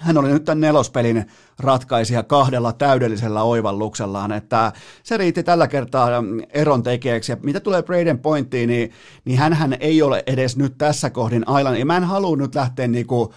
hän 0.00 0.18
oli 0.18 0.28
nyt 0.28 0.44
tämän 0.44 0.60
nelospelin 0.60 1.26
ratkaisija 1.58 2.22
kahdella 2.22 2.72
täydellisellä 2.72 3.42
oivalluksellaan, 3.42 4.32
että 4.32 4.72
se 5.02 5.16
riitti 5.16 5.42
tällä 5.42 5.68
kertaa 5.68 6.08
eron 6.50 6.82
tekijäksi. 6.82 7.32
Ja 7.32 7.36
mitä 7.42 7.60
tulee 7.60 7.82
Braden 7.82 8.18
Pointtiin, 8.18 8.68
niin, 8.68 8.92
niin 9.24 9.38
hän 9.38 9.76
ei 9.80 10.02
ole 10.02 10.22
edes 10.26 10.56
nyt 10.56 10.78
tässä 10.78 11.10
kohdin 11.10 11.44
Island. 11.58 11.76
Ja 11.76 11.86
mä 11.86 11.96
en 11.96 12.04
halua 12.04 12.36
nyt 12.36 12.54
lähteä 12.54 12.88
niinku 12.88 13.34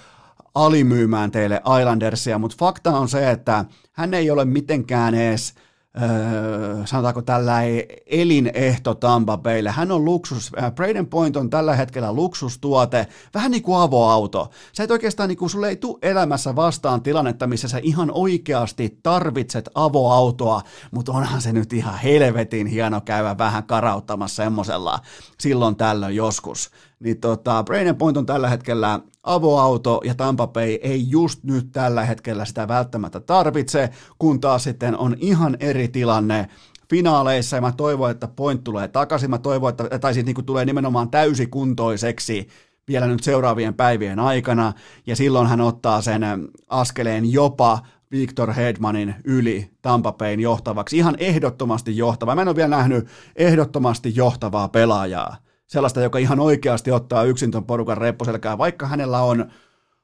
alimyymään 0.55 1.31
teille 1.31 1.61
Islandersia, 1.79 2.37
mutta 2.37 2.57
fakta 2.59 2.91
on 2.91 3.09
se, 3.09 3.31
että 3.31 3.65
hän 3.91 4.13
ei 4.13 4.31
ole 4.31 4.45
mitenkään 4.45 5.15
edes– 5.15 5.53
öö, 6.01 6.85
sanotaanko 6.85 7.21
tällä 7.21 7.57
elinehto 8.05 8.95
Tampa 8.95 9.37
Baylle. 9.37 9.71
Hän 9.71 9.91
on 9.91 10.05
luksus, 10.05 10.51
äh, 10.61 10.71
Braden 10.71 11.07
Point 11.07 11.37
on 11.37 11.49
tällä 11.49 11.75
hetkellä 11.75 12.13
luksustuote, 12.13 13.07
vähän 13.33 13.51
niin 13.51 13.63
kuin 13.63 13.79
avoauto. 13.79 14.49
Sä 14.73 14.83
et 14.83 14.91
oikeastaan, 14.91 15.29
niin 15.29 15.37
kuin, 15.37 15.49
sulle 15.49 15.69
ei 15.69 15.75
tule 15.75 15.97
elämässä 16.01 16.55
vastaan 16.55 17.01
tilannetta, 17.01 17.47
missä 17.47 17.67
sä 17.67 17.79
ihan 17.83 18.11
oikeasti 18.13 18.99
tarvitset 19.03 19.69
avoautoa, 19.75 20.61
mutta 20.91 21.11
onhan 21.11 21.41
se 21.41 21.53
nyt 21.53 21.73
ihan 21.73 21.99
helvetin 21.99 22.67
hieno 22.67 23.01
käydä 23.01 23.37
vähän 23.37 23.63
karauttamassa 23.63 24.43
semmoisella 24.43 24.99
silloin 25.39 25.75
tällöin 25.75 26.15
joskus 26.15 26.69
niin 26.99 27.19
tota, 27.19 27.63
Braden 27.63 27.95
Point 27.95 28.17
on 28.17 28.25
tällä 28.25 28.49
hetkellä 28.49 28.99
avoauto 29.23 30.01
ja 30.03 30.15
Tampa 30.15 30.47
Bay 30.47 30.77
ei 30.81 31.09
just 31.09 31.43
nyt 31.43 31.71
tällä 31.71 32.05
hetkellä 32.05 32.45
sitä 32.45 32.67
välttämättä 32.67 33.19
tarvitse, 33.19 33.89
kun 34.19 34.39
taas 34.39 34.63
sitten 34.63 34.97
on 34.97 35.15
ihan 35.19 35.57
eri 35.59 35.87
tilanne 35.87 36.47
finaaleissa. 36.89 37.57
Ja 37.57 37.61
mä 37.61 37.71
toivon, 37.71 38.11
että 38.11 38.27
Point 38.27 38.63
tulee 38.63 38.87
takaisin, 38.87 39.29
mä 39.29 39.37
toivon, 39.37 39.69
että, 39.69 39.99
tai 39.99 40.13
siis 40.13 40.25
niin 40.25 40.45
tulee 40.45 40.65
nimenomaan 40.65 41.09
täysikuntoiseksi 41.09 42.47
vielä 42.87 43.07
nyt 43.07 43.23
seuraavien 43.23 43.73
päivien 43.73 44.19
aikana, 44.19 44.73
ja 45.07 45.15
silloin 45.15 45.47
hän 45.47 45.61
ottaa 45.61 46.01
sen 46.01 46.21
askeleen 46.69 47.31
jopa 47.31 47.79
Victor 48.11 48.53
Hedmanin 48.53 49.15
yli 49.23 49.71
Tampa 49.81 50.11
Bayn 50.11 50.39
johtavaksi, 50.39 50.97
ihan 50.97 51.15
ehdottomasti 51.17 51.97
johtava. 51.97 52.35
Mä 52.35 52.41
en 52.41 52.47
ole 52.47 52.55
vielä 52.55 52.77
nähnyt 52.77 53.07
ehdottomasti 53.35 54.15
johtavaa 54.15 54.67
pelaajaa 54.67 55.37
sellaista, 55.73 56.01
joka 56.01 56.19
ihan 56.19 56.39
oikeasti 56.39 56.91
ottaa 56.91 57.23
yksin 57.23 57.51
tuon 57.51 57.65
porukan 57.65 57.97
repposelkää, 57.97 58.57
vaikka 58.57 58.87
hänellä 58.87 59.21
on 59.21 59.51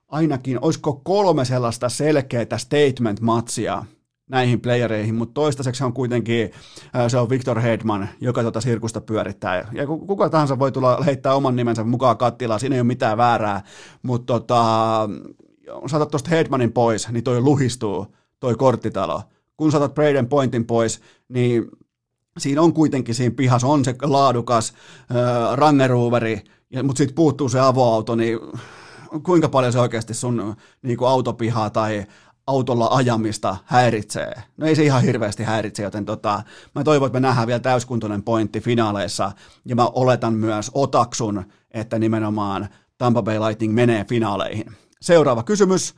ainakin, 0.07 0.59
olisiko 0.61 1.01
kolme 1.03 1.45
sellaista 1.45 1.89
selkeää 1.89 2.57
statement-matsia 2.57 3.85
näihin 4.29 4.61
playereihin, 4.61 5.15
mutta 5.15 5.33
toistaiseksi 5.33 5.83
on 5.83 5.93
kuitenkin, 5.93 6.51
se 7.07 7.17
on 7.17 7.29
Victor 7.29 7.59
Hedman, 7.59 8.09
joka 8.21 8.41
tuota 8.41 8.61
sirkusta 8.61 9.01
pyörittää. 9.01 9.69
Ja 9.71 9.87
kuka 9.87 10.29
tahansa 10.29 10.59
voi 10.59 10.71
tulla 10.71 11.03
heittää 11.05 11.35
oman 11.35 11.55
nimensä 11.55 11.83
mukaan 11.83 12.17
kattilaan, 12.17 12.59
siinä 12.59 12.75
ei 12.75 12.81
ole 12.81 12.87
mitään 12.87 13.17
väärää, 13.17 13.63
mutta 14.03 14.33
tota, 14.33 15.09
saatat 15.87 16.11
tuosta 16.11 16.29
Hedmanin 16.29 16.71
pois, 16.71 17.09
niin 17.09 17.23
toi 17.23 17.41
luhistuu, 17.41 18.15
toi 18.39 18.55
korttitalo. 18.55 19.21
Kun 19.57 19.71
saatat 19.71 19.93
Braden 19.93 20.29
Pointin 20.29 20.65
pois, 20.65 21.01
niin 21.29 21.65
siinä 22.37 22.61
on 22.61 22.73
kuitenkin 22.73 23.15
siinä 23.15 23.35
pihassa 23.35 23.67
on 23.67 23.85
se 23.85 23.95
laadukas 24.01 24.73
äh, 25.11 25.57
rangeruuveri, 25.57 26.43
mutta 26.83 26.97
sitten 26.97 27.15
puuttuu 27.15 27.49
se 27.49 27.59
avoauto, 27.59 28.15
niin 28.15 28.39
kuinka 29.23 29.49
paljon 29.49 29.73
se 29.73 29.79
oikeasti 29.79 30.13
sun 30.13 30.55
niin 30.81 30.97
kuin 30.97 31.09
autopihaa 31.09 31.69
tai 31.69 32.05
autolla 32.47 32.87
ajamista 32.91 33.57
häiritsee. 33.65 34.33
No 34.57 34.67
ei 34.67 34.75
se 34.75 34.83
ihan 34.83 35.03
hirveästi 35.03 35.43
häiritse, 35.43 35.83
joten 35.83 36.05
tota, 36.05 36.43
mä 36.75 36.83
toivon, 36.83 37.07
että 37.07 37.19
me 37.19 37.27
nähdään 37.27 37.47
vielä 37.47 37.59
täyskuntoinen 37.59 38.23
pointti 38.23 38.59
finaaleissa, 38.59 39.31
ja 39.65 39.75
mä 39.75 39.85
oletan 39.85 40.33
myös 40.33 40.71
otaksun, 40.73 41.43
että 41.71 41.99
nimenomaan 41.99 42.69
Tampa 42.97 43.21
Bay 43.21 43.39
Lightning 43.39 43.73
menee 43.73 44.05
finaaleihin. 44.05 44.75
Seuraava 45.01 45.43
kysymys. 45.43 45.95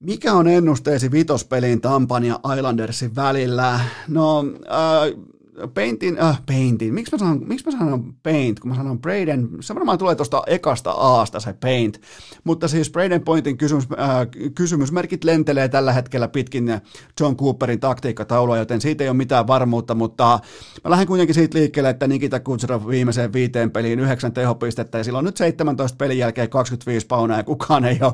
Mikä 0.00 0.32
on 0.32 0.48
ennusteesi 0.48 1.10
vitospeliin 1.10 1.80
Tampan 1.80 2.24
ja 2.24 2.40
Islandersin 2.56 3.14
välillä? 3.16 3.80
No, 4.08 4.44
äh, 4.66 5.33
Paintin, 5.74 6.18
äh, 6.22 6.42
Paintin, 6.46 6.94
miksi 6.94 7.12
mä, 7.12 7.18
sanon, 7.18 7.48
miksi 7.48 7.66
mä 7.66 7.78
sanon 7.78 8.14
Paint, 8.22 8.60
kun 8.60 8.70
mä 8.70 8.76
sanon 8.76 9.00
Braden, 9.00 9.48
se 9.60 9.74
varmaan 9.74 9.98
tulee 9.98 10.14
tuosta 10.14 10.42
ekasta 10.46 10.90
Aasta 10.90 11.40
se 11.40 11.52
Paint, 11.52 12.00
mutta 12.44 12.68
siis 12.68 12.90
Braden 12.90 13.24
Pointin 13.24 13.58
kysymys, 13.58 13.84
äh, 13.92 14.52
kysymysmerkit 14.54 15.24
lentelee 15.24 15.68
tällä 15.68 15.92
hetkellä 15.92 16.28
pitkin 16.28 16.80
John 17.20 17.36
Cooperin 17.36 17.80
taktiikkataulua, 17.80 18.58
joten 18.58 18.80
siitä 18.80 19.04
ei 19.04 19.10
ole 19.10 19.16
mitään 19.16 19.46
varmuutta, 19.46 19.94
mutta 19.94 20.40
mä 20.84 20.90
lähden 20.90 21.06
kuitenkin 21.06 21.34
siitä 21.34 21.58
liikkeelle, 21.58 21.90
että 21.90 22.06
Nikita 22.06 22.40
Kutsarov 22.40 22.86
viimeiseen 22.88 23.32
viiteen 23.32 23.70
peliin 23.70 24.00
yhdeksän 24.00 24.32
tehopistettä 24.32 24.98
ja 24.98 25.04
silloin 25.04 25.24
nyt 25.24 25.36
17 25.36 25.96
pelin 25.96 26.18
jälkeen 26.18 26.50
25 26.50 27.06
paunaa 27.06 27.36
ja 27.36 27.44
kukaan 27.44 27.84
ei 27.84 27.98
ole, 28.00 28.12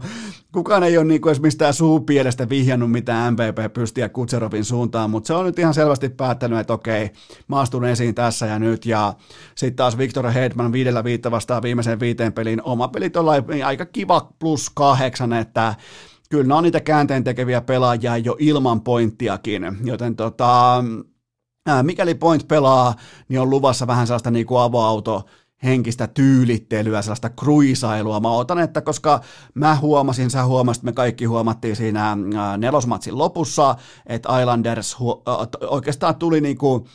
kukaan 0.52 0.82
ei 0.82 0.98
ole 0.98 1.04
niin 1.04 1.20
kuin 1.20 1.30
edes 1.30 1.42
mistään 1.42 1.74
suupielestä 1.74 2.48
vihjannut 2.48 2.90
mitään 2.90 3.32
MVP 3.32 3.72
pystiä 3.72 4.08
Kutserovin 4.08 4.64
suuntaan, 4.64 5.10
mutta 5.10 5.26
se 5.26 5.34
on 5.34 5.46
nyt 5.46 5.58
ihan 5.58 5.74
selvästi 5.74 6.08
päättänyt, 6.08 6.58
että 6.58 6.72
okei, 6.72 7.10
mä 7.48 7.60
astun 7.60 7.84
esiin 7.84 8.14
tässä 8.14 8.46
ja 8.46 8.58
nyt, 8.58 8.86
ja 8.86 9.14
sitten 9.54 9.76
taas 9.76 9.98
Victor 9.98 10.30
Hedman 10.30 10.72
viidellä 10.72 11.04
viitta 11.04 11.30
vastaan 11.30 11.62
viimeiseen 11.62 12.00
viiteen 12.00 12.32
peliin, 12.32 12.62
oma 12.62 12.88
pelit 12.88 13.16
on 13.16 13.26
aika 13.64 13.86
kiva 13.86 14.30
plus 14.38 14.70
kahdeksan, 14.70 15.32
että 15.32 15.74
kyllä 16.30 16.44
nämä 16.44 16.58
on 16.58 16.64
niitä 16.64 16.80
käänteen 16.80 17.24
tekeviä 17.24 17.60
pelaajia 17.60 18.16
jo 18.16 18.36
ilman 18.38 18.80
pointtiakin, 18.80 19.62
joten 19.84 20.16
tota, 20.16 20.84
mikäli 21.82 22.14
point 22.14 22.48
pelaa, 22.48 22.94
niin 23.28 23.40
on 23.40 23.50
luvassa 23.50 23.86
vähän 23.86 24.06
sellaista 24.06 24.30
niin 24.30 24.46
kuin 24.46 24.60
avoauto 24.60 25.24
henkistä 25.64 26.06
tyylittelyä, 26.06 27.02
sellaista 27.02 27.30
kruisailua. 27.30 28.20
Mä 28.20 28.30
otan, 28.30 28.58
että 28.58 28.80
koska 28.80 29.20
mä 29.54 29.76
huomasin, 29.76 30.30
sä 30.30 30.44
huomasit, 30.44 30.82
me 30.82 30.92
kaikki 30.92 31.24
huomattiin 31.24 31.76
siinä 31.76 32.16
nelosmatsin 32.56 33.18
lopussa, 33.18 33.76
että 34.06 34.40
Islanders 34.40 34.96
oikeastaan 35.68 36.16
tuli 36.16 36.40
niinku 36.40 36.86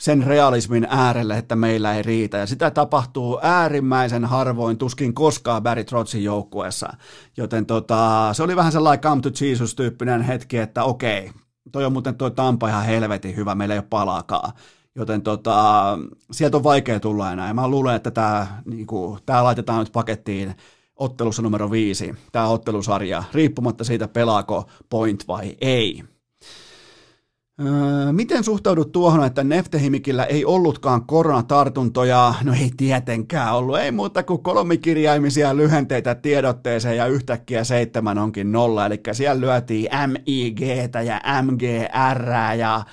sen 0.00 0.22
realismin 0.26 0.86
äärelle, 0.90 1.38
että 1.38 1.56
meillä 1.56 1.94
ei 1.94 2.02
riitä. 2.02 2.36
Ja 2.36 2.46
sitä 2.46 2.70
tapahtuu 2.70 3.38
äärimmäisen 3.42 4.24
harvoin, 4.24 4.78
tuskin 4.78 5.14
koskaan 5.14 5.62
Barry 5.62 5.84
Trotzin 5.84 6.24
joukkueessa. 6.24 6.92
Joten 7.36 7.66
tota, 7.66 8.30
se 8.32 8.42
oli 8.42 8.56
vähän 8.56 8.72
sellainen 8.72 9.02
come 9.02 9.22
to 9.22 9.28
Jesus-tyyppinen 9.28 10.22
hetki, 10.22 10.58
että 10.58 10.84
okei, 10.84 11.30
toi 11.72 11.84
on 11.84 11.92
muuten 11.92 12.14
toi 12.14 12.30
Tampa 12.30 12.68
ihan 12.68 12.84
helvetin 12.84 13.36
hyvä, 13.36 13.54
meillä 13.54 13.74
ei 13.74 13.78
ole 13.78 13.86
palaakaan. 13.90 14.52
Joten 14.94 15.22
tota, 15.22 15.98
sieltä 16.30 16.56
on 16.56 16.64
vaikea 16.64 17.00
tulla 17.00 17.32
enää. 17.32 17.48
Ja 17.48 17.54
mä 17.54 17.68
luulen, 17.68 17.96
että 17.96 18.10
tämä 18.10 18.46
niinku, 18.64 19.18
laitetaan 19.42 19.78
nyt 19.78 19.92
pakettiin 19.92 20.54
ottelussa 20.96 21.42
numero 21.42 21.70
viisi, 21.70 22.14
tämä 22.32 22.48
ottelusarja, 22.48 23.24
riippumatta 23.32 23.84
siitä 23.84 24.08
pelaako 24.08 24.70
point 24.90 25.28
vai 25.28 25.56
ei. 25.60 26.04
Öö, 27.66 28.12
miten 28.12 28.44
suhtaudut 28.44 28.92
tuohon, 28.92 29.24
että 29.24 29.44
Neftehimikillä 29.44 30.24
ei 30.24 30.44
ollutkaan 30.44 31.06
koronatartuntoja? 31.06 32.34
No 32.44 32.52
ei 32.52 32.70
tietenkään 32.76 33.54
ollut, 33.54 33.78
ei 33.78 33.92
muuta 33.92 34.22
kuin 34.22 34.42
kolmikirjaimisia 34.42 35.56
lyhenteitä 35.56 36.14
tiedotteeseen 36.14 36.96
ja 36.96 37.06
yhtäkkiä 37.06 37.64
seitsemän 37.64 38.18
onkin 38.18 38.52
nolla, 38.52 38.86
eli 38.86 39.00
siellä 39.12 39.40
lyötiin 39.40 39.88
MIG 40.06 40.60
ja 41.04 41.20
MGR 41.42 42.32
ja 42.58 42.84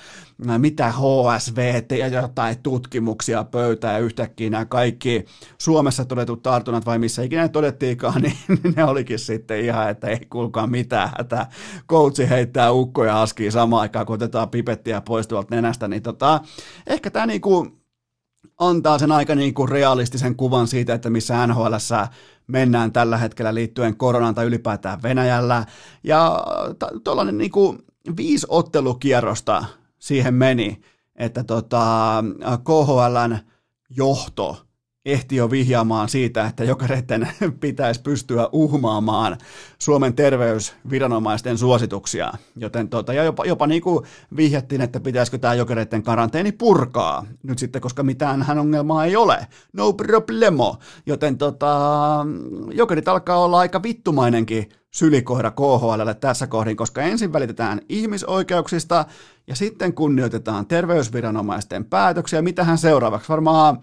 mitä 0.58 0.92
HSV 0.92 1.82
ja 1.98 2.06
jotain 2.08 2.62
tutkimuksia 2.62 3.44
pöytään 3.44 3.94
ja 3.94 4.00
yhtäkkiä 4.00 4.50
nämä 4.50 4.64
kaikki 4.64 5.24
Suomessa 5.58 6.04
todetut 6.04 6.42
tartunnat 6.42 6.86
vai 6.86 6.98
missä 6.98 7.22
ikinä 7.22 7.48
todettiinkaan, 7.48 8.22
niin 8.22 8.36
ne 8.76 8.84
olikin 8.84 9.18
sitten 9.18 9.60
ihan, 9.60 9.90
että 9.90 10.06
ei 10.06 10.26
kuulkaa 10.30 10.66
mitään 10.66 11.10
että 11.18 11.46
Coachi 11.88 12.28
heittää 12.28 12.72
ukkoja 12.72 13.22
askiin 13.22 13.52
samaan 13.52 13.82
aikaan, 13.82 14.06
kun 14.06 14.14
otetaan 14.14 14.50
pipettiä 14.50 15.00
pois 15.00 15.26
tuolta 15.26 15.54
nenästä, 15.54 15.88
niin 15.88 16.02
tota, 16.02 16.40
ehkä 16.86 17.10
tämä 17.10 17.26
niinku 17.26 17.66
antaa 18.58 18.98
sen 18.98 19.12
aika 19.12 19.34
niinku 19.34 19.66
realistisen 19.66 20.36
kuvan 20.36 20.68
siitä, 20.68 20.94
että 20.94 21.10
missä 21.10 21.46
NHL 21.46 21.74
mennään 22.46 22.92
tällä 22.92 23.16
hetkellä 23.16 23.54
liittyen 23.54 23.96
koronaan 23.96 24.34
tai 24.34 24.46
ylipäätään 24.46 25.02
Venäjällä. 25.02 25.64
Ja 26.04 26.44
tuollainen 27.04 27.38
niinku 27.38 27.78
viisi 28.16 28.46
ottelukierrosta 28.50 29.64
siihen 29.98 30.34
meni, 30.34 30.80
että 31.16 31.44
tota, 31.44 32.24
KHLn 32.64 33.38
johto 33.90 34.67
ehti 35.08 35.36
jo 35.36 35.50
vihjaamaan 35.50 36.08
siitä, 36.08 36.46
että 36.46 36.64
jokareiden 36.64 37.28
pitäisi 37.60 38.02
pystyä 38.02 38.48
uhmaamaan 38.52 39.36
Suomen 39.78 40.14
terveysviranomaisten 40.14 41.58
suosituksia. 41.58 42.32
Joten 42.56 42.88
tota, 42.88 43.12
ja 43.12 43.24
jopa, 43.24 43.44
jopa 43.44 43.66
niin 43.66 43.82
kuin 43.82 44.04
vihjattiin, 44.36 44.80
että 44.80 45.00
pitäisikö 45.00 45.38
tämä 45.38 45.54
jokareiden 45.54 46.02
karanteeni 46.02 46.52
purkaa 46.52 47.26
nyt 47.42 47.58
sitten, 47.58 47.82
koska 47.82 48.02
mitään 48.02 48.42
hän 48.42 48.58
ongelmaa 48.58 49.04
ei 49.04 49.16
ole. 49.16 49.46
No 49.72 49.92
problemo. 49.92 50.76
Joten 51.06 51.38
tota, 51.38 51.76
jokerit 52.72 53.08
alkaa 53.08 53.38
olla 53.38 53.58
aika 53.58 53.82
vittumainenkin 53.82 54.68
sylikoira 54.90 55.50
KHLlle 55.50 56.14
tässä 56.14 56.46
kohdin, 56.46 56.76
koska 56.76 57.02
ensin 57.02 57.32
välitetään 57.32 57.80
ihmisoikeuksista 57.88 59.04
ja 59.46 59.56
sitten 59.56 59.94
kunnioitetaan 59.94 60.66
terveysviranomaisten 60.66 61.84
päätöksiä. 61.84 62.42
Mitähän 62.42 62.78
seuraavaksi? 62.78 63.28
Varmaan 63.28 63.78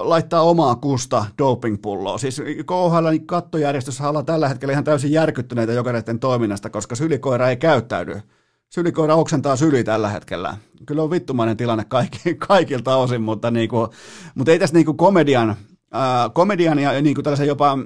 laittaa 0.00 0.42
omaa 0.42 0.74
kusta 0.74 1.26
dopingpulloa. 1.38 2.18
Siis 2.18 2.42
KHL 2.66 3.08
niin 3.10 3.26
kattojärjestössä 3.26 4.08
ollaan 4.08 4.26
tällä 4.26 4.48
hetkellä 4.48 4.72
ihan 4.72 4.84
täysin 4.84 5.12
järkyttyneitä 5.12 5.72
jokaisen 5.72 6.18
toiminnasta, 6.18 6.70
koska 6.70 6.94
sylikoira 6.94 7.48
ei 7.48 7.56
käyttäydy. 7.56 8.20
Sylikoira 8.68 9.14
oksentaa 9.14 9.56
syli 9.56 9.84
tällä 9.84 10.08
hetkellä. 10.08 10.56
Kyllä 10.86 11.02
on 11.02 11.10
vittumainen 11.10 11.56
tilanne 11.56 11.84
kaikki, 11.84 12.34
kaikilta 12.48 12.96
osin, 12.96 13.22
mutta, 13.22 13.50
niinku, 13.50 13.88
mutta 14.34 14.52
ei 14.52 14.58
tässä 14.58 14.74
niinku 14.74 14.94
komedian, 14.94 15.50
äh, 15.50 16.30
komedian 16.34 16.78
ja 16.78 17.02
niinku 17.02 17.22
tällaisen 17.22 17.46
jopa 17.46 17.78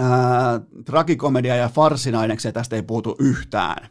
äh, 0.00 0.06
trakikomedia 0.84 1.56
ja 1.56 1.68
farssinaineksia 1.68 2.52
tästä 2.52 2.76
ei 2.76 2.82
puutu 2.82 3.16
yhtään. 3.18 3.88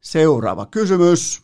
Seuraava 0.00 0.66
kysymys. 0.66 1.43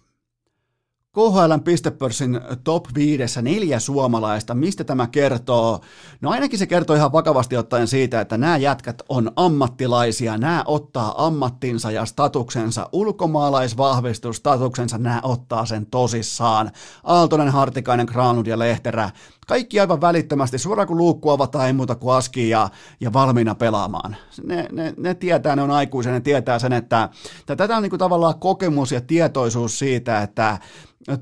KHLn 1.15 1.61
pistepörssin 1.65 2.41
top 2.65 2.87
5 2.95 3.43
neljä 3.43 3.79
suomalaista. 3.79 4.55
Mistä 4.55 4.85
tämä 4.85 5.07
kertoo? 5.07 5.81
No 6.21 6.31
ainakin 6.31 6.59
se 6.59 6.67
kertoo 6.67 6.97
ihan 6.97 7.13
vakavasti 7.13 7.57
ottaen 7.57 7.89
siitä, 7.89 8.21
että 8.21 8.39
nämä 8.39 8.57
jätkät 8.57 9.03
on 9.09 9.33
ammattilaisia, 9.37 10.39
nämä 10.39 10.65
ottaa 10.67 11.27
ammattinsa 11.27 11.91
ja 11.91 12.05
statuksensa, 12.05 12.89
ulkomaalaisvahvistusstatuksensa, 12.93 14.99
nämä 14.99 15.21
ottaa 15.23 15.67
sen 15.67 15.87
tosissaan. 15.87 16.71
Aaltonen, 17.05 17.49
Hartikainen, 17.49 18.07
Granlund 18.07 18.47
ja 18.47 18.59
Lehterä, 18.59 19.11
kaikki 19.51 19.81
aivan 19.81 20.01
välittömästi, 20.01 20.59
suoraan 20.59 20.89
kun 20.89 20.97
luukku 20.97 21.31
avataan, 21.31 21.67
ei 21.67 21.73
muuta 21.73 21.95
kuin 21.95 22.15
aski 22.15 22.49
ja, 22.49 22.69
ja 23.01 23.13
valmiina 23.13 23.55
pelaamaan. 23.55 24.17
Ne, 24.45 24.69
ne, 24.73 24.95
ne 24.97 25.15
tietää, 25.15 25.57
ne 25.57 25.63
on 25.63 25.71
aikuisia, 25.71 26.13
ne 26.13 26.21
tietää 26.21 26.59
sen, 26.59 26.73
että 26.73 27.09
tätä 27.47 27.77
on 27.77 27.83
niin 27.83 27.91
kuin 27.91 27.99
tavallaan 27.99 28.39
kokemus 28.39 28.93
ja 28.93 29.01
tietoisuus 29.01 29.79
siitä, 29.79 30.23
että 30.23 30.59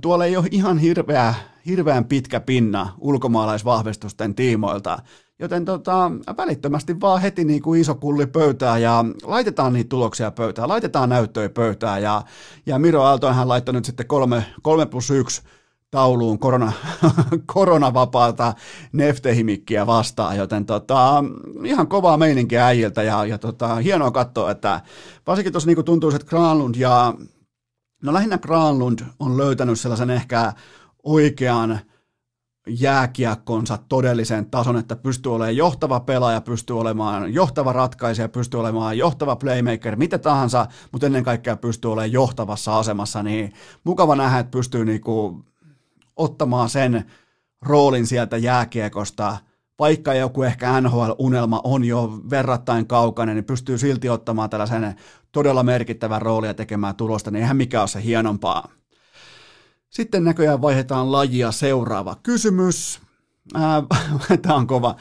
tuolla 0.01 0.25
ei 0.25 0.37
ole 0.37 0.49
ihan 0.51 0.79
hirveä, 0.79 1.35
hirveän 1.67 2.05
pitkä 2.05 2.41
pinna 2.41 2.95
ulkomaalaisvahvistusten 2.99 4.35
tiimoilta. 4.35 4.99
Joten 5.39 5.65
tota, 5.65 6.11
välittömästi 6.37 7.01
vaan 7.01 7.21
heti 7.21 7.45
niin 7.45 7.63
kuin 7.63 7.81
iso 7.81 7.95
pulli 7.95 8.27
pöytää 8.27 8.79
ja 8.79 9.05
laitetaan 9.23 9.73
niitä 9.73 9.89
tuloksia 9.89 10.31
pöytään, 10.31 10.69
laitetaan 10.69 11.09
näyttöjä 11.09 11.49
pöytään. 11.49 12.03
Ja, 12.03 12.23
ja 12.67 12.79
Miro 12.79 13.03
Aalto 13.03 13.33
hän 13.33 13.49
laittoi 13.49 13.75
nyt 13.75 13.85
sitten 13.85 14.07
kolme, 14.07 14.45
kolme 14.63 14.87
plus 14.87 15.11
yksi 15.11 15.43
tauluun 15.91 16.39
korona, 16.39 16.73
koronavapaata 17.55 18.55
neftehimikkiä 18.93 19.87
vastaan, 19.87 20.37
joten 20.37 20.67
tota, 20.67 21.25
ihan 21.65 21.89
kovaa 21.89 22.17
meininkiä 22.17 22.67
äijiltä 22.67 23.03
ja, 23.03 23.25
ja 23.25 23.39
tota, 23.39 23.75
hienoa 23.75 24.11
katsoa, 24.11 24.51
että 24.51 24.81
varsinkin 25.27 25.53
tuossa 25.53 25.71
niin 25.71 25.85
tuntuu, 25.85 26.11
että 26.11 26.27
Granlund 26.27 26.75
ja 26.75 27.15
No 28.03 28.13
lähinnä 28.13 28.39
Granlund 28.39 28.99
on 29.19 29.37
löytänyt 29.37 29.81
sellaisen 29.81 30.11
ehkä 30.11 30.53
oikean 31.05 31.79
jääkiekkonsa 32.69 33.79
todellisen 33.89 34.51
tason, 34.51 34.77
että 34.77 34.97
pystyy 34.97 35.35
olemaan 35.35 35.57
johtava 35.57 36.01
pelaaja, 36.01 36.41
pystyy 36.41 36.81
olemaan 36.81 37.35
johtava 37.35 37.73
ratkaisija, 37.73 38.29
pystyy 38.29 38.61
olemaan 38.61 38.99
johtava 38.99 39.37
playmaker, 39.37 39.97
mitä 39.97 40.19
tahansa, 40.19 40.67
mutta 40.93 41.07
ennen 41.07 41.25
kaikkea 41.25 41.57
pystyy 41.57 41.93
olemaan 41.93 42.13
johtavassa 42.13 42.79
asemassa, 42.79 43.23
niin 43.23 43.53
mukava 43.85 44.17
nähdä, 44.17 44.39
että 44.39 44.51
pystyy 44.51 44.85
niinku 44.85 45.45
ottamaan 46.19 46.69
sen 46.69 47.05
roolin 47.63 48.07
sieltä 48.07 48.37
jääkiekosta 48.37 49.37
vaikka 49.79 50.15
joku 50.15 50.43
ehkä 50.43 50.81
NHL-unelma 50.81 51.61
on 51.65 51.85
jo 51.85 52.21
verrattain 52.31 52.87
kaukainen, 52.87 53.37
niin 53.37 53.45
pystyy 53.45 53.79
silti 53.79 54.09
ottamaan 54.09 54.51
tällaisen 54.51 54.95
todella 55.33 55.63
merkittävän 55.63 56.23
roolia 56.23 56.55
tekemään 56.55 56.95
tulosta, 56.95 57.31
niin 57.31 57.43
eihän 57.43 57.57
mikä 57.57 57.81
ole 57.81 57.89
se 57.89 58.03
hienompaa. 58.03 58.69
Sitten 59.91 60.25
näköjään 60.25 60.63
vaihdetaan 60.63 61.13
lajia 61.13 61.53
seuraava 61.53 62.17
kysymys. 62.23 63.01
Tämä 64.43 64.55
on 64.55 64.67
kova. 64.67 64.97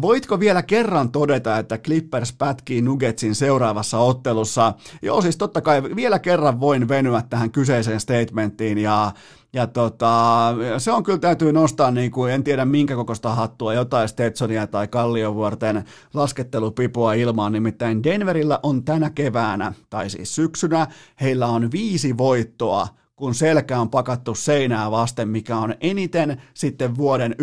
Voitko 0.00 0.40
vielä 0.40 0.62
kerran 0.62 1.12
todeta, 1.12 1.58
että 1.58 1.78
Clippers 1.78 2.32
pätkii 2.32 2.82
Nuggetsin 2.82 3.34
seuraavassa 3.34 3.98
ottelussa? 3.98 4.74
Joo, 5.02 5.22
siis 5.22 5.36
totta 5.36 5.60
kai 5.60 5.82
vielä 5.82 6.18
kerran 6.18 6.60
voin 6.60 6.88
venyä 6.88 7.22
tähän 7.30 7.50
kyseiseen 7.50 8.00
statementtiin 8.00 8.78
ja 8.78 9.12
ja 9.52 9.66
tota, 9.66 10.54
se 10.78 10.92
on 10.92 11.02
kyllä 11.02 11.18
täytyy 11.18 11.52
nostaa, 11.52 11.90
niin 11.90 12.10
kuin, 12.10 12.32
en 12.32 12.44
tiedä 12.44 12.64
minkä 12.64 12.94
kokoista 12.94 13.34
hattua, 13.34 13.74
jotain 13.74 14.08
Stetsonia 14.08 14.66
tai 14.66 14.88
Kalliovuorten 14.88 15.84
laskettelupipua 16.14 17.12
ilmaan, 17.12 17.52
nimittäin 17.52 18.02
Denverillä 18.02 18.60
on 18.62 18.84
tänä 18.84 19.10
keväänä, 19.10 19.72
tai 19.90 20.10
siis 20.10 20.34
syksynä, 20.34 20.86
heillä 21.20 21.46
on 21.46 21.72
viisi 21.72 22.18
voittoa 22.18 22.88
kun 23.18 23.34
selkä 23.34 23.80
on 23.80 23.90
pakattu 23.90 24.34
seinää 24.34 24.90
vasten, 24.90 25.28
mikä 25.28 25.56
on 25.56 25.74
eniten 25.80 26.42
sitten 26.54 26.96
vuoden 26.96 27.34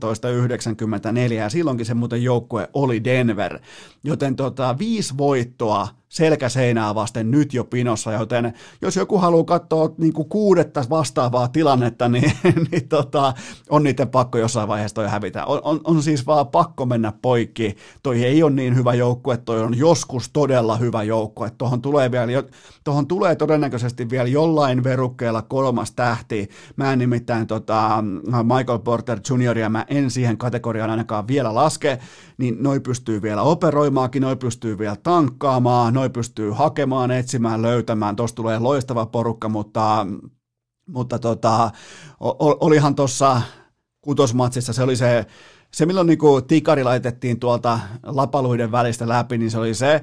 1994, 0.00 1.42
ja 1.42 1.48
silloinkin 1.48 1.86
se 1.86 1.94
muuten 1.94 2.22
joukkue 2.22 2.68
oli 2.74 3.04
Denver. 3.04 3.58
Joten 4.04 4.36
tota, 4.36 4.78
viisi 4.78 5.14
voittoa 5.18 5.88
selkäseinää 6.10 6.94
vasten 6.94 7.30
nyt 7.30 7.54
jo 7.54 7.64
pinossa, 7.64 8.12
joten 8.12 8.54
jos 8.82 8.96
joku 8.96 9.18
haluaa 9.18 9.44
katsoa 9.44 9.94
niin 9.98 10.12
kuin 10.12 10.28
kuudetta 10.28 10.84
vastaavaa 10.90 11.48
tilannetta, 11.48 12.08
niin, 12.14 12.32
niin 12.70 12.88
tota, 12.88 13.34
on 13.70 13.82
niiden 13.82 14.08
pakko 14.08 14.38
jossain 14.38 14.68
vaiheessa 14.68 14.94
toi 14.94 15.08
hävitä. 15.08 15.44
On, 15.44 15.60
on, 15.64 15.80
on, 15.84 16.02
siis 16.02 16.26
vaan 16.26 16.48
pakko 16.48 16.86
mennä 16.86 17.12
poikki. 17.22 17.76
Toi 18.02 18.24
ei 18.24 18.42
ole 18.42 18.50
niin 18.50 18.76
hyvä 18.76 18.94
joukkue, 18.94 19.36
toi 19.36 19.62
on 19.62 19.78
joskus 19.78 20.30
todella 20.32 20.76
hyvä 20.76 21.02
joukkue. 21.02 21.50
Tuohon 21.58 21.82
tulee, 21.82 22.10
vielä, 22.10 22.42
tuohon 22.84 23.06
tulee 23.06 23.36
todennäköisesti 23.36 24.10
vielä 24.10 24.28
jollain 24.28 24.84
verukkeella 24.84 25.42
kolmas 25.42 25.92
tähti. 25.92 26.48
Mä 26.76 26.92
en 26.92 26.98
nimittäin 26.98 27.46
tota, 27.46 28.04
Michael 28.56 28.78
Porter 28.78 29.20
Junioria, 29.30 29.68
mä 29.68 29.84
en 29.88 30.10
siihen 30.10 30.38
kategoriaan 30.38 30.90
ainakaan 30.90 31.28
vielä 31.28 31.54
laske, 31.54 31.98
niin 32.38 32.56
noi 32.60 32.80
pystyy 32.80 33.22
vielä 33.22 33.42
operoimaakin, 33.42 34.22
noi 34.22 34.36
pystyy 34.36 34.78
vielä 34.78 34.96
tankkaamaan, 34.96 35.99
noi 36.00 36.10
pystyy 36.10 36.50
hakemaan, 36.50 37.10
etsimään, 37.10 37.62
löytämään, 37.62 38.16
tuossa 38.16 38.36
tulee 38.36 38.58
loistava 38.58 39.06
porukka, 39.06 39.48
mutta, 39.48 40.06
mutta 40.86 41.18
tota, 41.18 41.70
olihan 42.60 42.94
tuossa 42.94 43.42
kutosmatsissa, 44.00 44.72
se 44.72 44.82
oli 44.82 44.96
se, 44.96 45.26
se 45.72 45.86
milloin 45.86 46.06
niin 46.06 46.18
kuin 46.18 46.44
tikari 46.44 46.84
laitettiin 46.84 47.40
tuolta 47.40 47.80
lapaluiden 48.02 48.72
välistä 48.72 49.08
läpi, 49.08 49.38
niin 49.38 49.50
se 49.50 49.58
oli 49.58 49.74
se 49.74 50.02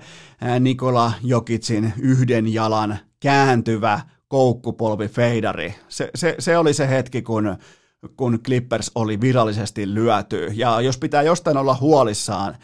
Nikola 0.60 1.14
Jokitsin 1.24 1.94
yhden 2.00 2.54
jalan 2.54 2.98
kääntyvä 3.20 4.00
koukkupolvi 4.28 5.08
feidari. 5.08 5.76
Se, 5.90 6.10
se, 6.16 6.36
se 6.40 6.58
oli 6.58 6.74
se 6.74 6.90
hetki, 6.90 7.22
kun 7.22 7.58
kun 8.18 8.40
Clippers 8.44 8.92
oli 8.96 9.22
virallisesti 9.22 9.94
lyöty. 9.94 10.52
Ja 10.54 10.82
jos 10.82 10.98
pitää 10.98 11.22
jostain 11.22 11.58
olla 11.58 11.78
huolissaan, 11.82 12.56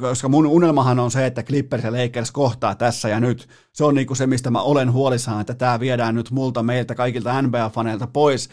koska 0.00 0.28
mun 0.28 0.46
unelmahan 0.46 0.98
on 0.98 1.10
se, 1.10 1.26
että 1.26 1.42
Clippers 1.42 1.84
ja 1.84 1.92
Lakers 1.92 2.30
kohtaa 2.30 2.74
tässä 2.74 3.08
ja 3.08 3.20
nyt. 3.20 3.48
Se 3.72 3.84
on 3.84 3.94
niinku 3.94 4.14
se, 4.14 4.26
mistä 4.26 4.50
mä 4.50 4.62
olen 4.62 4.92
huolissaan, 4.92 5.40
että 5.40 5.54
tämä 5.54 5.80
viedään 5.80 6.14
nyt 6.14 6.30
multa, 6.30 6.62
meiltä, 6.62 6.94
kaikilta 6.94 7.42
NBA-faneilta 7.42 8.06
pois, 8.12 8.48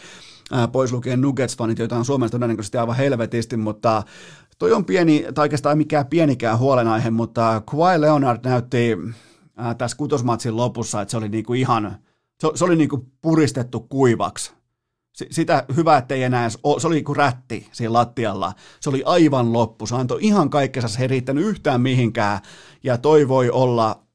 pois 0.72 0.92
lukien 0.92 1.20
Nuggets-fanit, 1.20 1.78
joita 1.78 1.96
on 1.96 2.04
Suomessa 2.04 2.32
todennäköisesti 2.32 2.78
aivan 2.78 2.96
helvetisti, 2.96 3.56
mutta 3.56 4.02
toi 4.58 4.72
on 4.72 4.84
pieni, 4.84 5.26
tai 5.34 5.42
oikeastaan 5.42 5.78
mikään 5.78 6.06
pienikään 6.06 6.58
huolenaihe, 6.58 7.10
mutta 7.10 7.62
Kawhi 7.66 8.00
Leonard 8.00 8.40
näytti 8.44 8.96
tässä 9.78 9.96
kutosmatsin 9.96 10.56
lopussa, 10.56 11.02
että 11.02 11.10
se 11.10 11.16
oli 11.16 11.28
niinku 11.28 11.54
ihan, 11.54 11.96
se, 12.40 12.48
se 12.54 12.64
oli 12.64 12.76
niinku 12.76 13.06
puristettu 13.20 13.80
kuivaksi 13.80 14.55
sitä 15.30 15.64
hyvä, 15.76 15.96
että 15.96 16.14
ei 16.14 16.22
enää 16.22 16.50
se 16.50 16.58
oli 16.86 17.02
kuin 17.02 17.16
rätti 17.16 17.68
siinä 17.72 17.92
lattialla. 17.92 18.52
Se 18.80 18.90
oli 18.90 19.02
aivan 19.06 19.52
loppu. 19.52 19.86
Se 19.86 19.94
antoi 19.96 20.18
ihan 20.20 20.50
kaikkensa, 20.50 20.88
se 20.88 21.02
ei 21.02 21.08
riittänyt 21.08 21.44
yhtään 21.44 21.80
mihinkään. 21.80 22.40
Ja 22.82 22.98
toi 22.98 23.28
voi 23.28 23.50
olla 23.50 24.05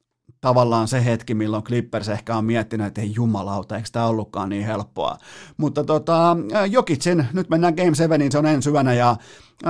tavallaan 0.42 0.88
se 0.88 1.06
hetki, 1.06 1.34
milloin 1.34 1.64
Clippers 1.64 2.10
ehkä 2.10 2.36
on 2.36 2.46
miettinyt, 2.46 2.88
että 2.88 3.02
ei 3.02 3.12
jumalauta, 3.16 3.76
eikö 3.76 3.90
tämä 3.92 4.06
ollutkaan 4.06 4.50
niin 4.50 4.66
helppoa. 4.66 5.18
Mutta 5.58 5.84
tota, 5.84 6.38
Jokitsin, 6.70 7.28
nyt 7.34 7.50
mennään 7.50 7.74
Game 7.74 7.96
7, 7.96 8.32
se 8.32 8.38
on 8.38 8.46
ensi 8.46 8.66
syvänä 8.66 8.94
ja 8.94 9.16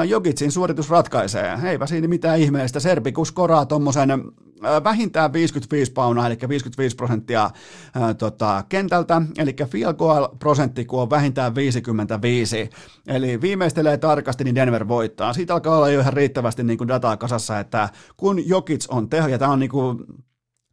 Jokitsin 0.08 0.52
suoritus 0.52 0.90
ratkaisee. 0.90 1.58
Eipä 1.64 1.86
siinä 1.86 2.08
mitään 2.08 2.40
ihmeellistä. 2.40 2.80
Serbi, 2.80 3.12
kun 3.12 3.26
skoraa 3.26 3.66
tuommoisen 3.66 4.10
vähintään 4.84 5.34
55 5.34 5.92
paunaa, 5.92 6.28
eli 6.28 6.38
55 6.50 6.96
prosenttia 6.96 7.50
ää, 7.96 8.14
tota, 8.14 8.64
kentältä, 8.70 9.22
eli 9.38 9.56
field 9.66 9.94
goal 9.94 10.28
prosentti, 10.40 10.86
kun 10.86 11.02
on 11.02 11.10
vähintään 11.10 11.56
55, 11.56 12.70
eli 13.08 13.42
viimeistelee 13.42 13.98
tarkasti, 13.98 14.44
niin 14.44 14.56
Denver 14.56 14.88
voittaa. 14.88 15.34
Siitä 15.34 15.54
alkaa 15.54 15.78
olla 15.78 15.90
jo 15.90 16.00
ihan 16.00 16.14
riittävästi 16.14 16.64
niin 16.64 16.78
kuin 16.78 16.88
dataa 16.88 17.18
kasassa, 17.18 17.60
että 17.60 17.90
kun 18.18 18.48
Jokits 18.48 18.88
on 18.88 19.10
teho, 19.10 19.28
ja 19.28 19.40
tämä 19.40 19.52
on 19.52 19.60
niin 19.60 19.70
kuin 19.70 19.98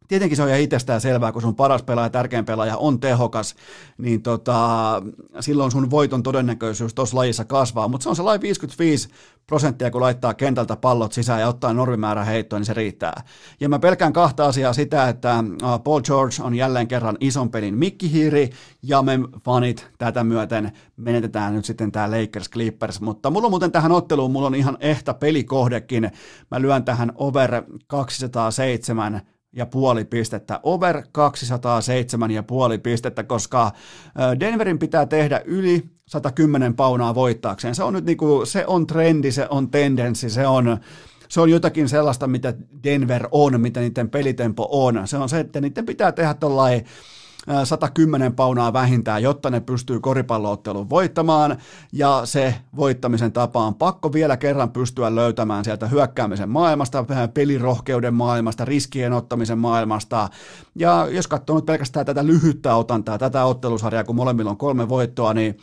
tietenkin 0.09 0.35
se 0.35 0.43
on 0.43 0.49
ihan 0.49 0.61
itsestään 0.61 1.01
selvää, 1.01 1.31
kun 1.31 1.41
sun 1.41 1.55
paras 1.55 1.83
pelaaja, 1.83 2.09
tärkein 2.09 2.45
pelaaja 2.45 2.77
on 2.77 2.99
tehokas, 2.99 3.55
niin 3.97 4.21
tota, 4.21 5.01
silloin 5.39 5.71
sun 5.71 5.91
voiton 5.91 6.23
todennäköisyys 6.23 6.93
tuossa 6.93 7.17
lajissa 7.17 7.45
kasvaa, 7.45 7.87
mutta 7.87 8.03
se 8.03 8.09
on 8.09 8.15
sellainen 8.15 8.41
55 8.41 9.09
prosenttia, 9.47 9.91
kun 9.91 10.01
laittaa 10.01 10.33
kentältä 10.33 10.75
pallot 10.75 11.13
sisään 11.13 11.41
ja 11.41 11.47
ottaa 11.47 11.73
normimäärä 11.73 12.23
heittoa, 12.23 12.59
niin 12.59 12.65
se 12.65 12.73
riittää. 12.73 13.23
Ja 13.59 13.69
mä 13.69 13.79
pelkään 13.79 14.13
kahta 14.13 14.45
asiaa 14.45 14.73
sitä, 14.73 15.09
että 15.09 15.43
Paul 15.83 16.01
George 16.01 16.35
on 16.43 16.55
jälleen 16.55 16.87
kerran 16.87 17.17
ison 17.19 17.51
pelin 17.51 17.77
mikkihiiri, 17.77 18.49
ja 18.83 19.01
me 19.01 19.19
fanit 19.45 19.87
tätä 19.97 20.23
myöten 20.23 20.71
menetetään 20.97 21.55
nyt 21.55 21.65
sitten 21.65 21.91
tämä 21.91 22.11
Lakers 22.11 22.49
Clippers, 22.49 23.01
mutta 23.01 23.29
mulla 23.29 23.45
on 23.47 23.51
muuten 23.51 23.71
tähän 23.71 23.91
otteluun, 23.91 24.31
mulla 24.31 24.47
on 24.47 24.55
ihan 24.55 24.77
ehtä 24.79 25.13
pelikohdekin, 25.13 26.11
mä 26.51 26.61
lyön 26.61 26.85
tähän 26.85 27.11
over 27.15 27.63
207 27.87 29.21
ja 29.53 29.65
puoli 29.65 30.05
pistettä, 30.05 30.59
over 30.63 31.03
207 31.11 32.31
ja 32.31 32.43
puoli 32.43 32.77
pistettä, 32.77 33.23
koska 33.23 33.71
Denverin 34.39 34.79
pitää 34.79 35.05
tehdä 35.05 35.41
yli 35.45 35.83
110 36.07 36.75
paunaa 36.75 37.15
voittaakseen. 37.15 37.75
Se 37.75 37.83
on 37.83 37.93
nyt 37.93 38.05
niinku, 38.05 38.45
se 38.45 38.65
on 38.67 38.87
trendi, 38.87 39.31
se 39.31 39.47
on 39.49 39.71
tendenssi, 39.71 40.29
se 40.29 40.47
on, 40.47 40.77
se 41.29 41.41
on 41.41 41.49
jotakin 41.49 41.89
sellaista, 41.89 42.27
mitä 42.27 42.53
Denver 42.83 43.27
on, 43.31 43.61
mitä 43.61 43.79
niiden 43.79 44.09
pelitempo 44.09 44.67
on. 44.71 45.01
Se 45.07 45.17
on 45.17 45.29
se, 45.29 45.39
että 45.39 45.61
niiden 45.61 45.85
pitää 45.85 46.11
tehdä 46.11 46.33
tuollainen 46.33 46.85
110 47.63 48.33
paunaa 48.33 48.73
vähintään, 48.73 49.23
jotta 49.23 49.49
ne 49.49 49.59
pystyy 49.59 49.99
koripalloottelun 49.99 50.89
voittamaan, 50.89 51.57
ja 51.93 52.21
se 52.23 52.55
voittamisen 52.75 53.31
tapa 53.31 53.65
on 53.65 53.75
pakko 53.75 54.13
vielä 54.13 54.37
kerran 54.37 54.71
pystyä 54.71 55.15
löytämään 55.15 55.63
sieltä 55.63 55.87
hyökkäämisen 55.87 56.49
maailmasta, 56.49 57.05
pelirohkeuden 57.33 58.13
maailmasta, 58.13 58.65
riskien 58.65 59.13
ottamisen 59.13 59.57
maailmasta, 59.57 60.29
ja 60.75 61.07
jos 61.11 61.27
katsoo 61.27 61.55
nyt 61.55 61.65
pelkästään 61.65 62.05
tätä 62.05 62.25
lyhyttä 62.25 62.75
otantaa, 62.75 63.17
tätä 63.17 63.45
ottelusarjaa, 63.45 64.03
kun 64.03 64.15
molemmilla 64.15 64.51
on 64.51 64.57
kolme 64.57 64.89
voittoa, 64.89 65.33
niin 65.33 65.57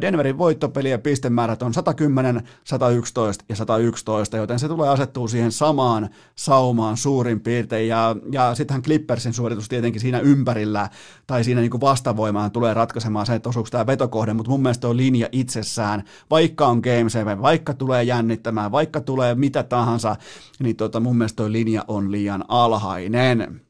Denverin 0.00 0.38
voittopelien 0.38 1.00
pistemäärät 1.00 1.62
on 1.62 1.74
110, 1.74 2.42
111 2.64 3.44
ja 3.48 3.56
111, 3.56 4.36
joten 4.36 4.58
se 4.58 4.68
tulee 4.68 4.88
asettua 4.88 5.28
siihen 5.28 5.52
samaan 5.52 6.08
saumaan 6.34 6.96
suurin 6.96 7.40
piirtein, 7.40 7.88
ja, 7.88 8.16
ja 8.32 8.54
sittenhän 8.54 8.82
Clippersin 8.82 9.32
suoritus 9.32 9.68
tietenkin 9.68 10.00
siinä 10.00 10.20
ympärillä, 10.20 10.88
tai 11.26 11.44
siinä 11.44 11.60
niin 11.60 11.70
kuin 11.70 11.80
vastavoimaan 11.80 12.50
tulee 12.50 12.74
ratkaisemaan 12.74 13.26
se, 13.26 13.34
että 13.34 13.48
osuuko 13.48 13.68
tämä 13.70 13.86
vetokohde, 13.86 14.34
mutta 14.34 14.50
mun 14.50 14.62
mielestä 14.62 14.88
on 14.88 14.96
linja 14.96 15.28
itsessään, 15.32 16.04
vaikka 16.30 16.66
on 16.66 16.78
Game 16.78 17.10
7, 17.10 17.42
vaikka 17.42 17.74
tulee 17.74 18.02
jännittämään, 18.02 18.72
vaikka 18.72 19.00
tulee 19.00 19.34
mitä 19.34 19.62
tahansa, 19.62 20.16
niin 20.58 20.76
tota, 20.76 21.00
mun 21.00 21.18
mielestä 21.18 21.52
linja 21.52 21.84
on 21.88 22.12
liian 22.12 22.44
alhainen. 22.48 23.60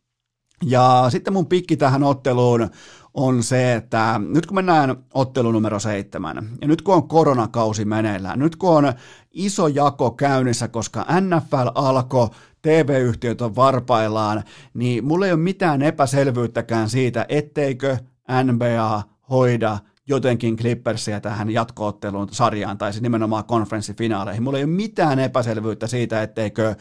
Ja 0.64 1.06
sitten 1.08 1.32
mun 1.32 1.46
pikki 1.46 1.76
tähän 1.76 2.02
otteluun 2.02 2.70
on 3.14 3.42
se, 3.42 3.74
että 3.74 4.20
nyt 4.28 4.46
kun 4.46 4.54
mennään 4.54 4.96
ottelu 5.14 5.52
numero 5.52 5.78
seitsemän, 5.78 6.48
ja 6.60 6.68
nyt 6.68 6.82
kun 6.82 6.94
on 6.94 7.08
koronakausi 7.08 7.84
meneillään, 7.84 8.38
nyt 8.38 8.56
kun 8.56 8.70
on 8.70 8.92
iso 9.32 9.66
jako 9.68 10.10
käynnissä, 10.10 10.68
koska 10.68 11.06
NFL 11.20 11.68
alkoi, 11.74 12.28
TV-yhtiöt 12.62 13.40
on 13.40 13.56
varpaillaan, 13.56 14.42
niin 14.74 15.04
mulla 15.04 15.26
ei 15.26 15.32
ole 15.32 15.40
mitään 15.40 15.82
epäselvyyttäkään 15.82 16.90
siitä, 16.90 17.26
etteikö 17.28 17.96
NBA 18.44 19.02
hoida 19.30 19.78
jotenkin 20.10 20.56
Clippersia 20.56 21.20
tähän 21.20 21.50
jatkootteluun 21.50 22.28
sarjaan 22.30 22.78
tai 22.78 22.92
siis 22.92 23.02
nimenomaan 23.02 23.44
konferenssifinaaleihin. 23.44 24.42
Mulla 24.42 24.58
ei 24.58 24.64
ole 24.64 24.70
mitään 24.72 25.18
epäselvyyttä 25.18 25.86
siitä, 25.86 26.22
etteikö 26.22 26.74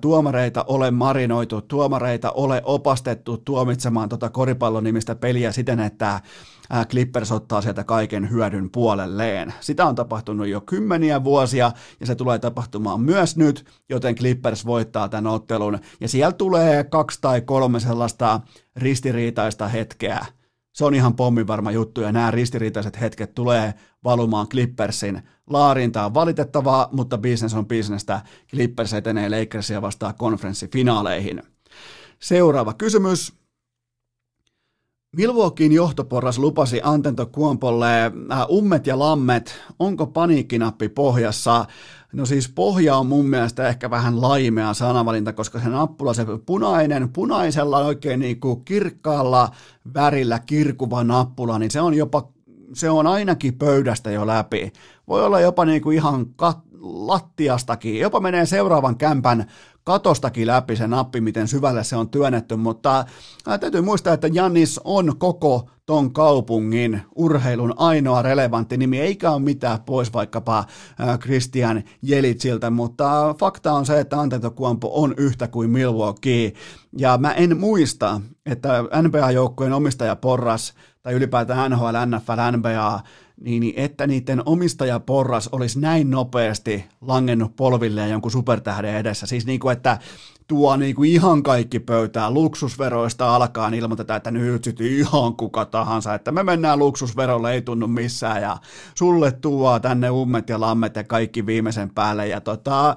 tuomareita 0.00 0.64
ole 0.68 0.90
marinoitu, 0.90 1.62
tuomareita 1.62 2.30
ole 2.30 2.62
opastettu 2.64 3.38
tuomitsemaan 3.38 4.08
tota 4.08 4.28
koripallon 4.28 4.84
nimistä 4.84 5.14
peliä 5.14 5.52
siten, 5.52 5.80
että 5.80 6.20
Clippers 6.88 7.32
ottaa 7.32 7.62
sieltä 7.62 7.84
kaiken 7.84 8.30
hyödyn 8.30 8.70
puolelleen. 8.70 9.54
Sitä 9.60 9.86
on 9.86 9.94
tapahtunut 9.94 10.48
jo 10.48 10.60
kymmeniä 10.60 11.24
vuosia 11.24 11.72
ja 12.00 12.06
se 12.06 12.14
tulee 12.14 12.38
tapahtumaan 12.38 13.00
myös 13.00 13.36
nyt, 13.36 13.64
joten 13.88 14.14
Clippers 14.14 14.66
voittaa 14.66 15.08
tämän 15.08 15.32
ottelun 15.32 15.78
ja 16.00 16.08
siellä 16.08 16.32
tulee 16.32 16.84
kaksi 16.84 17.18
tai 17.20 17.40
kolme 17.40 17.80
sellaista 17.80 18.40
ristiriitaista 18.76 19.68
hetkeä. 19.68 20.26
Se 20.72 20.84
on 20.84 20.94
ihan 20.94 21.16
pommivarma 21.16 21.70
juttu 21.70 22.00
ja 22.00 22.12
nämä 22.12 22.30
ristiriitaiset 22.30 23.00
hetket 23.00 23.34
tulee 23.34 23.74
valumaan 24.04 24.48
Clippersin 24.48 25.22
laariin. 25.46 25.92
Tämä 25.92 26.06
on 26.06 26.14
valitettavaa, 26.14 26.88
mutta 26.92 27.18
business 27.18 27.54
on 27.54 27.66
businessta. 27.66 28.20
Clippers 28.50 28.92
etenee 28.92 29.28
Lakersia 29.28 29.82
vastaan 29.82 30.14
konferenssifinaaleihin. 30.14 31.42
Seuraava 32.18 32.74
kysymys. 32.74 33.40
Milwaukeein 35.16 35.72
johtoporras 35.72 36.38
lupasi 36.38 36.80
Antento 36.82 37.26
Kuompolle 37.26 38.04
äh, 38.04 38.46
ummet 38.50 38.86
ja 38.86 38.98
lammet, 38.98 39.54
onko 39.78 40.06
paniikkinappi 40.06 40.88
pohjassa? 40.88 41.66
No 42.12 42.26
siis 42.26 42.48
pohja 42.48 42.96
on 42.96 43.06
mun 43.06 43.26
mielestä 43.26 43.68
ehkä 43.68 43.90
vähän 43.90 44.20
laimea 44.20 44.74
sanavalinta, 44.74 45.32
koska 45.32 45.60
se 45.60 45.68
nappula, 45.68 46.14
se 46.14 46.26
punainen, 46.46 47.08
punaisella 47.08 47.78
oikein 47.78 48.20
niin 48.20 48.40
kuin 48.40 48.64
kirkkaalla 48.64 49.50
värillä 49.94 50.38
kirkuva 50.38 51.04
nappula, 51.04 51.58
niin 51.58 51.70
se 51.70 51.80
on 51.80 51.94
jopa, 51.94 52.28
se 52.74 52.90
on 52.90 53.06
ainakin 53.06 53.54
pöydästä 53.54 54.10
jo 54.10 54.26
läpi. 54.26 54.72
Voi 55.08 55.24
olla 55.24 55.40
jopa 55.40 55.64
niin 55.64 55.82
kuin 55.82 55.96
ihan 55.96 56.26
kat- 56.26 56.69
lattiastakin, 56.80 57.98
jopa 57.98 58.20
menee 58.20 58.46
seuraavan 58.46 58.96
kämpän 58.96 59.46
katostakin 59.84 60.46
läpi 60.46 60.76
se 60.76 60.86
nappi, 60.86 61.20
miten 61.20 61.48
syvälle 61.48 61.84
se 61.84 61.96
on 61.96 62.08
työnnetty, 62.08 62.56
mutta 62.56 63.04
ää, 63.46 63.58
täytyy 63.58 63.80
muistaa, 63.80 64.14
että 64.14 64.26
Jannis 64.32 64.80
on 64.84 65.16
koko 65.18 65.68
ton 65.86 66.12
kaupungin 66.12 67.02
urheilun 67.14 67.74
ainoa 67.76 68.22
relevantti 68.22 68.76
nimi, 68.76 69.00
eikä 69.00 69.30
ole 69.30 69.42
mitään 69.42 69.82
pois 69.82 70.12
vaikkapa 70.12 70.64
ää, 70.98 71.18
Christian 71.18 71.82
Jelitsiltä, 72.02 72.70
mutta 72.70 73.34
fakta 73.38 73.72
on 73.72 73.86
se, 73.86 74.00
että 74.00 74.20
Antetokuampo 74.20 75.02
on 75.02 75.14
yhtä 75.16 75.48
kuin 75.48 75.70
Milwaukee, 75.70 76.52
ja 76.98 77.18
mä 77.18 77.32
en 77.32 77.58
muista, 77.58 78.20
että 78.46 78.84
NBA-joukkojen 79.02 79.72
omistajaporras 79.72 80.74
tai 81.02 81.12
ylipäätään 81.14 81.70
NHL, 81.70 81.96
NFL, 82.06 82.56
NBA 82.56 83.00
niin, 83.40 83.72
että 83.76 84.06
niiden 84.06 84.42
omistajaporras 84.46 85.48
olisi 85.48 85.80
näin 85.80 86.10
nopeasti 86.10 86.84
langennut 87.00 87.56
polvilleen 87.56 88.10
jonkun 88.10 88.30
supertähden 88.30 88.96
edessä. 88.96 89.26
Siis 89.26 89.46
niin 89.46 89.60
kuin, 89.60 89.72
että 89.72 89.98
tuo 90.46 90.76
niin 90.76 90.94
kuin 90.94 91.10
ihan 91.10 91.42
kaikki 91.42 91.80
pöytää, 91.80 92.30
luksusveroista 92.30 93.34
alkaa 93.34 93.68
ilmoitetaan, 93.68 94.16
että 94.16 94.30
nyt 94.30 94.64
sitten 94.64 94.86
ihan 94.86 95.36
kuka 95.36 95.64
tahansa, 95.64 96.14
että 96.14 96.32
me 96.32 96.42
mennään 96.42 96.78
luksusverolle, 96.78 97.52
ei 97.52 97.62
tunnu 97.62 97.86
missään, 97.86 98.42
ja 98.42 98.56
sulle 98.94 99.32
tuo 99.32 99.80
tänne 99.80 100.10
ummet 100.10 100.48
ja 100.48 100.60
lammet 100.60 100.96
ja 100.96 101.04
kaikki 101.04 101.46
viimeisen 101.46 101.90
päälle, 101.94 102.28
ja 102.28 102.40
tota, 102.40 102.96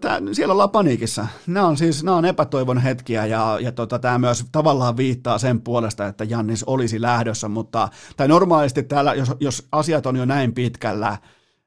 Tää, 0.00 0.20
siellä 0.32 0.52
ollaan 0.52 0.70
paniikissa. 0.70 1.26
Nämä 1.46 1.66
on 1.66 1.76
siis 1.76 2.04
nämä 2.04 2.16
on 2.16 2.24
epätoivon 2.24 2.78
hetkiä 2.78 3.26
ja, 3.26 3.58
ja 3.60 3.72
tota, 3.72 3.98
tämä 3.98 4.18
myös 4.18 4.44
tavallaan 4.52 4.96
viittaa 4.96 5.38
sen 5.38 5.60
puolesta, 5.60 6.06
että 6.06 6.24
Jannis 6.24 6.64
olisi 6.64 7.00
lähdössä, 7.00 7.48
mutta 7.48 7.88
tai 8.16 8.28
normaalisti 8.28 8.82
täällä, 8.82 9.14
jos, 9.14 9.32
jos 9.40 9.68
asiat 9.72 10.06
on 10.06 10.16
jo 10.16 10.24
näin 10.24 10.54
pitkällä, 10.54 11.18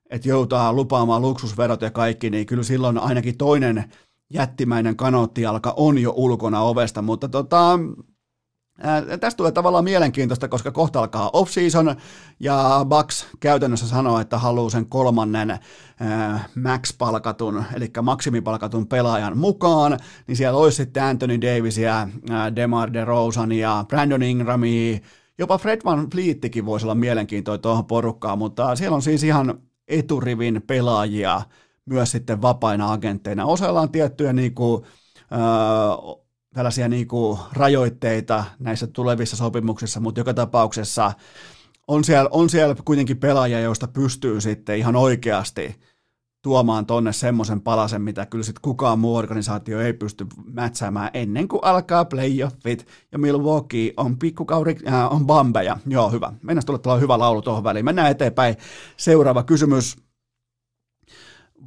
että 0.09 0.29
joutaa 0.29 0.73
lupaamaan 0.73 1.21
luksusverot 1.21 1.81
ja 1.81 1.91
kaikki, 1.91 2.29
niin 2.29 2.45
kyllä 2.45 2.63
silloin 2.63 2.97
ainakin 2.97 3.37
toinen 3.37 3.91
jättimäinen 4.33 4.95
kanoottijalka 4.95 5.73
on 5.77 5.97
jo 5.97 6.13
ulkona 6.15 6.61
ovesta, 6.61 7.01
mutta 7.01 7.29
tota, 7.29 7.79
tästä 9.19 9.37
tulee 9.37 9.51
tavallaan 9.51 9.83
mielenkiintoista, 9.83 10.47
koska 10.47 10.71
kohta 10.71 10.99
alkaa 10.99 11.29
off-season 11.33 11.95
ja 12.39 12.85
Bucks 12.89 13.27
käytännössä 13.39 13.87
sanoo, 13.87 14.19
että 14.19 14.37
haluaa 14.37 14.69
sen 14.69 14.85
kolmannen 14.85 15.59
max-palkatun, 16.63 17.63
eli 17.75 17.91
maksimipalkatun 18.01 18.87
pelaajan 18.87 19.37
mukaan, 19.37 19.99
niin 20.27 20.35
siellä 20.35 20.59
olisi 20.59 20.75
sitten 20.75 21.03
Anthony 21.03 21.41
Davisia, 21.41 22.07
ää, 22.29 22.55
DeMar 22.55 22.93
DeRozania, 22.93 23.85
Brandon 23.87 24.23
Ingramia, 24.23 24.99
jopa 25.37 25.57
Fred 25.57 25.81
Van 25.85 26.09
Fleettikin 26.09 26.65
voisi 26.65 26.85
olla 26.85 26.95
mielenkiintoinen 26.95 27.61
tuohon 27.61 27.85
porukkaan, 27.85 28.37
mutta 28.37 28.75
siellä 28.75 28.95
on 28.95 29.01
siis 29.01 29.23
ihan 29.23 29.59
eturivin 29.87 30.63
pelaajia 30.67 31.41
myös 31.85 32.11
sitten 32.11 32.41
vapaina 32.41 32.91
agentteina. 32.93 33.45
Osalla 33.45 33.81
on 33.81 33.91
tiettyjä 33.91 34.33
niin 34.33 34.55
kuin, 34.55 34.83
tällaisia 36.53 36.89
niin 36.89 37.07
kuin 37.07 37.39
rajoitteita 37.53 38.43
näissä 38.59 38.87
tulevissa 38.87 39.35
sopimuksissa, 39.35 39.99
mutta 39.99 40.19
joka 40.19 40.33
tapauksessa 40.33 41.11
on 41.87 42.03
siellä, 42.03 42.29
on 42.31 42.49
siellä 42.49 42.75
kuitenkin 42.85 43.17
pelaajia, 43.17 43.59
joista 43.59 43.87
pystyy 43.87 44.41
sitten 44.41 44.77
ihan 44.77 44.95
oikeasti 44.95 45.75
tuomaan 46.41 46.85
tonne 46.85 47.13
semmoisen 47.13 47.61
palasen, 47.61 48.01
mitä 48.01 48.25
kyllä 48.25 48.43
sitten 48.43 48.61
kukaan 48.61 48.99
muu 48.99 49.15
organisaatio 49.15 49.81
ei 49.81 49.93
pysty 49.93 50.25
mätsäämään 50.45 51.09
ennen 51.13 51.47
kuin 51.47 51.59
alkaa 51.63 52.05
playoffit 52.05 52.87
ja 53.11 53.19
Milwaukee 53.19 53.93
on 53.97 54.19
pikkukauri, 54.19 54.75
äh, 54.87 55.13
on 55.13 55.25
bambeja. 55.25 55.77
Joo, 55.87 56.11
hyvä. 56.11 56.33
Mennään 56.41 56.65
tulla 56.65 56.97
hyvä 56.97 57.19
laulu 57.19 57.41
tuohon 57.41 57.63
väliin. 57.63 57.85
Mennään 57.85 58.11
eteenpäin. 58.11 58.55
Seuraava 58.97 59.43
kysymys 59.43 59.97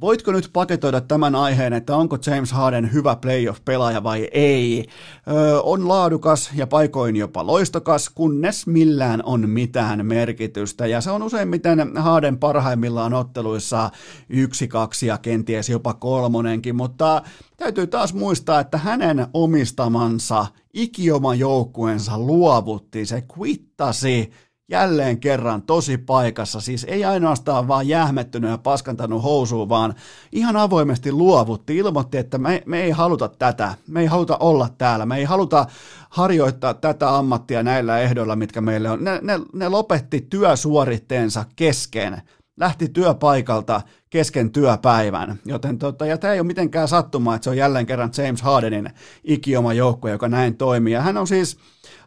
voitko 0.01 0.31
nyt 0.31 0.49
paketoida 0.53 1.01
tämän 1.01 1.35
aiheen, 1.35 1.73
että 1.73 1.95
onko 1.95 2.17
James 2.25 2.51
Harden 2.51 2.93
hyvä 2.93 3.15
playoff-pelaaja 3.15 4.03
vai 4.03 4.27
ei? 4.31 4.85
Öö, 5.27 5.59
on 5.59 5.87
laadukas 5.87 6.51
ja 6.55 6.67
paikoin 6.67 7.15
jopa 7.15 7.45
loistokas, 7.45 8.09
kunnes 8.09 8.67
millään 8.67 9.23
on 9.25 9.49
mitään 9.49 10.05
merkitystä. 10.05 10.87
Ja 10.87 11.01
se 11.01 11.11
on 11.11 11.23
useimmiten 11.23 11.97
Harden 11.97 12.37
parhaimmillaan 12.37 13.13
otteluissa 13.13 13.89
yksi, 14.29 14.67
kaksi 14.67 15.07
ja 15.07 15.17
kenties 15.17 15.69
jopa 15.69 15.93
kolmonenkin, 15.93 16.75
mutta 16.75 17.21
täytyy 17.57 17.87
taas 17.87 18.13
muistaa, 18.13 18.59
että 18.59 18.77
hänen 18.77 19.27
omistamansa 19.33 20.45
ikioma 20.73 21.35
joukkueensa 21.35 22.19
luovutti, 22.19 23.05
se 23.05 23.23
kvittasi 23.33 24.31
jälleen 24.69 25.19
kerran 25.19 25.61
tosi 25.61 25.97
paikassa, 25.97 26.61
siis 26.61 26.83
ei 26.83 27.05
ainoastaan 27.05 27.67
vaan 27.67 27.87
jähmettynyt 27.87 28.49
ja 28.49 28.57
paskantanut 28.57 29.23
housuun, 29.23 29.69
vaan 29.69 29.93
ihan 30.31 30.55
avoimesti 30.55 31.11
luovutti, 31.11 31.77
ilmoitti, 31.77 32.17
että 32.17 32.37
me, 32.37 32.63
me 32.65 32.81
ei 32.81 32.91
haluta 32.91 33.29
tätä, 33.29 33.73
me 33.87 34.01
ei 34.01 34.05
haluta 34.05 34.37
olla 34.37 34.69
täällä, 34.77 35.05
me 35.05 35.17
ei 35.17 35.23
haluta 35.23 35.65
harjoittaa 36.09 36.73
tätä 36.73 37.15
ammattia 37.17 37.63
näillä 37.63 37.99
ehdoilla, 37.99 38.35
mitkä 38.35 38.61
meille 38.61 38.89
on. 38.89 39.03
Ne, 39.03 39.19
ne, 39.21 39.39
ne 39.53 39.69
lopetti 39.69 40.21
työsuoritteensa 40.29 41.45
kesken, 41.55 42.21
lähti 42.57 42.89
työpaikalta 42.89 43.81
kesken 44.09 44.51
työpäivän, 44.51 45.39
joten 45.45 45.77
tota, 45.77 46.05
ja 46.05 46.17
tämä 46.17 46.33
ei 46.33 46.39
ole 46.39 46.47
mitenkään 46.47 46.87
sattumaa, 46.87 47.35
että 47.35 47.43
se 47.43 47.49
on 47.49 47.57
jälleen 47.57 47.85
kerran 47.85 48.11
James 48.17 48.41
Hardenin 48.41 48.89
ikioma 49.23 49.73
joukkue, 49.73 50.11
joka 50.11 50.29
näin 50.29 50.57
toimii, 50.57 50.93
ja 50.93 51.01
hän 51.01 51.17
on 51.17 51.27
siis 51.27 51.57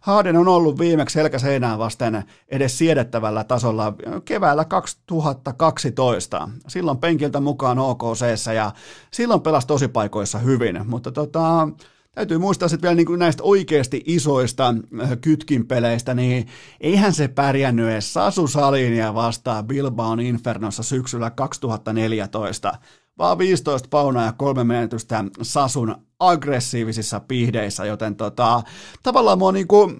Harden 0.01 0.36
on 0.36 0.48
ollut 0.48 0.78
viimeksi 0.78 1.14
selkäseinään 1.14 1.78
vasten 1.78 2.24
edes 2.48 2.78
siedettävällä 2.78 3.44
tasolla 3.44 3.94
keväällä 4.24 4.64
2012. 4.64 6.48
Silloin 6.68 6.98
penkiltä 6.98 7.40
mukaan 7.40 7.78
OKC 7.78 8.55
ja 8.55 8.72
silloin 9.11 9.40
pelasi 9.40 9.88
paikoissa 9.88 10.38
hyvin, 10.38 10.80
mutta 10.86 11.12
tota, 11.12 11.68
täytyy 12.12 12.38
muistaa 12.38 12.68
sitten 12.68 12.88
vielä 12.88 12.96
niin 12.96 13.18
näistä 13.18 13.42
oikeasti 13.42 14.03
isoista 14.07 14.74
äh, 15.03 15.11
kytkinpeleistä, 15.20 16.14
niin 16.14 16.46
eihän 16.80 17.12
se 17.12 17.28
pärjännyt 17.28 17.88
edes 17.90 18.12
Sasu 18.12 18.46
Salinia 18.46 19.14
vastaan 19.14 19.66
Bilbaon 19.66 20.20
Infernossa 20.20 20.82
syksyllä 20.82 21.30
2014 21.30 22.74
vaan 23.20 23.38
15 23.38 23.88
paunaa 23.90 24.24
ja 24.24 24.32
kolme 24.32 24.64
menetystä 24.64 25.24
Sasun 25.42 25.96
aggressiivisissa 26.18 27.20
pihdeissä, 27.20 27.84
joten 27.84 28.16
tota, 28.16 28.62
tavallaan 29.02 29.38
mua 29.38 29.52
niinku 29.52 29.92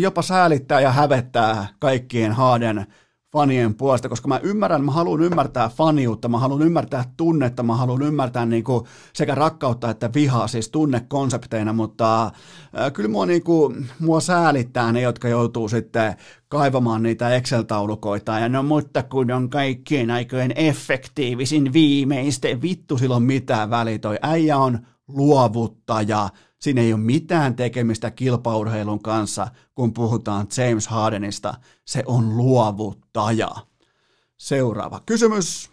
jopa 0.00 0.22
säälittää 0.22 0.80
ja 0.80 0.92
hävettää 0.92 1.68
kaikkien 1.78 2.32
Haaden 2.32 2.86
fanien 3.32 3.74
puolesta, 3.74 4.08
koska 4.08 4.28
mä 4.28 4.40
ymmärrän, 4.42 4.84
mä 4.84 4.92
haluan 4.92 5.22
ymmärtää 5.22 5.68
faniutta, 5.68 6.28
mä 6.28 6.38
haluan 6.38 6.62
ymmärtää 6.62 7.04
tunnetta, 7.16 7.62
mä 7.62 7.76
haluan 7.76 8.02
ymmärtää 8.02 8.46
niin 8.46 8.64
kuin 8.64 8.84
sekä 9.12 9.34
rakkautta 9.34 9.90
että 9.90 10.10
vihaa, 10.14 10.48
siis 10.48 10.68
tunnekonsepteina, 10.68 11.72
mutta 11.72 12.24
äh, 12.24 12.32
kyllä 12.92 13.08
mua, 13.08 13.26
niin 13.26 13.42
kuin, 13.42 13.88
mua 14.00 14.20
säälittää 14.20 14.92
ne, 14.92 15.00
jotka 15.00 15.28
joutuu 15.28 15.68
sitten 15.68 16.16
kaivamaan 16.48 17.02
niitä 17.02 17.36
Excel-taulukoita, 17.36 18.38
ja 18.38 18.48
no 18.48 18.62
mutta 18.62 19.02
kun 19.02 19.30
on 19.30 19.50
kaikkien 19.50 20.10
aikojen 20.10 20.52
effektiivisin 20.56 21.72
viimeisten, 21.72 22.62
vittu 22.62 22.98
silloin 22.98 23.22
mitään 23.22 23.70
väliä, 23.70 23.98
toi 23.98 24.18
äijä 24.22 24.58
on 24.58 24.78
luovuttaja. 25.08 26.28
Siinä 26.60 26.80
ei 26.80 26.92
ole 26.92 27.00
mitään 27.00 27.56
tekemistä 27.56 28.10
kilpaurheilun 28.10 29.02
kanssa, 29.02 29.48
kun 29.74 29.92
puhutaan 29.92 30.46
James 30.56 30.88
Hardenista. 30.88 31.54
Se 31.84 32.02
on 32.06 32.36
luovuttaja. 32.36 33.50
Seuraava 34.36 35.00
kysymys. 35.06 35.70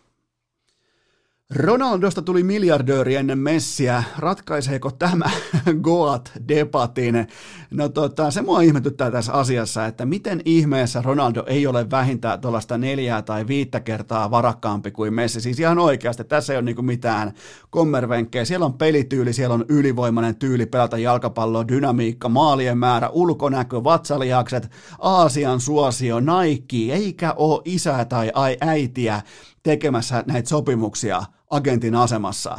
Ronaldosta 1.53 2.21
tuli 2.21 2.43
miljardööri 2.43 3.15
ennen 3.15 3.37
messiä. 3.37 4.03
Ratkaiseeko 4.17 4.91
tämä 4.91 5.25
Goat-debatin? 5.85 7.27
No 7.71 7.89
tota, 7.89 8.31
se 8.31 8.41
mua 8.41 8.61
ihmetyttää 8.61 9.11
tässä 9.11 9.33
asiassa, 9.33 9.85
että 9.85 10.05
miten 10.05 10.41
ihmeessä 10.45 11.01
Ronaldo 11.01 11.43
ei 11.47 11.67
ole 11.67 11.91
vähintään 11.91 12.41
tuollaista 12.41 12.77
neljää 12.77 13.21
tai 13.21 13.47
viittä 13.47 13.79
kertaa 13.79 14.31
varakkaampi 14.31 14.91
kuin 14.91 15.13
Messi. 15.13 15.41
Siis 15.41 15.59
ihan 15.59 15.79
oikeasti, 15.79 16.23
tässä 16.23 16.53
ei 16.53 16.57
ole 16.57 16.65
niinku 16.65 16.81
mitään 16.81 17.33
kommervenkkejä. 17.69 18.45
Siellä 18.45 18.65
on 18.65 18.77
pelityyli, 18.77 19.33
siellä 19.33 19.53
on 19.53 19.65
ylivoimainen 19.69 20.35
tyyli 20.35 20.65
pelata 20.65 20.97
jalkapalloa, 20.97 21.67
dynamiikka, 21.67 22.29
maalien 22.29 22.77
määrä, 22.77 23.09
ulkonäkö, 23.09 23.83
vatsalihakset, 23.83 24.71
Aasian 24.99 25.59
suosio, 25.59 26.19
Nike, 26.19 26.93
eikä 26.93 27.33
ole 27.33 27.61
isää 27.65 28.05
tai 28.05 28.31
ai 28.33 28.57
äitiä 28.61 29.21
tekemässä 29.63 30.23
näitä 30.27 30.49
sopimuksia 30.49 31.23
agentin 31.49 31.95
asemassa. 31.95 32.57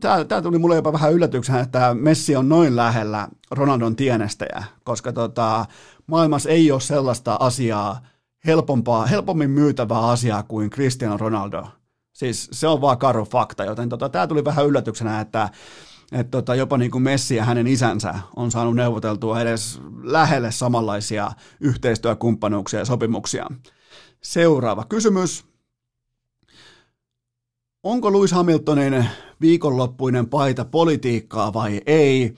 Tämä, 0.00 0.24
tämä 0.24 0.42
tuli 0.42 0.58
mulle 0.58 0.76
jopa 0.76 0.92
vähän 0.92 1.12
yllätyksenä, 1.12 1.60
että 1.60 1.94
Messi 1.94 2.36
on 2.36 2.48
noin 2.48 2.76
lähellä 2.76 3.28
Ronaldon 3.50 3.96
tienestäjä, 3.96 4.64
koska 4.84 5.12
tota, 5.12 5.66
maailmassa 6.06 6.50
ei 6.50 6.72
ole 6.72 6.80
sellaista 6.80 7.36
asiaa, 7.40 8.00
helpompaa, 8.46 9.06
helpommin 9.06 9.50
myytävää 9.50 10.00
asiaa 10.00 10.42
kuin 10.42 10.70
Cristiano 10.70 11.16
Ronaldo. 11.16 11.66
Siis 12.12 12.48
se 12.52 12.68
on 12.68 12.80
vaan 12.80 12.98
karu 12.98 13.24
fakta, 13.24 13.64
joten 13.64 13.88
tota, 13.88 14.08
tämä 14.08 14.26
tuli 14.26 14.44
vähän 14.44 14.66
yllätyksenä, 14.66 15.20
että 15.20 15.48
että 16.12 16.30
tota, 16.30 16.54
jopa 16.54 16.78
niin 16.78 16.90
kuin 16.90 17.02
Messi 17.02 17.36
ja 17.36 17.44
hänen 17.44 17.66
isänsä 17.66 18.14
on 18.36 18.50
saanut 18.50 18.76
neuvoteltua 18.76 19.40
edes 19.40 19.80
lähelle 20.02 20.52
samanlaisia 20.52 21.30
yhteistyökumppanuuksia 21.60 22.78
ja 22.78 22.84
sopimuksia. 22.84 23.46
Seuraava 24.22 24.84
kysymys 24.84 25.44
onko 27.82 28.12
Lewis 28.12 28.32
Hamiltonin 28.32 29.04
viikonloppuinen 29.40 30.28
paita 30.28 30.64
politiikkaa 30.64 31.52
vai 31.52 31.80
ei? 31.86 32.34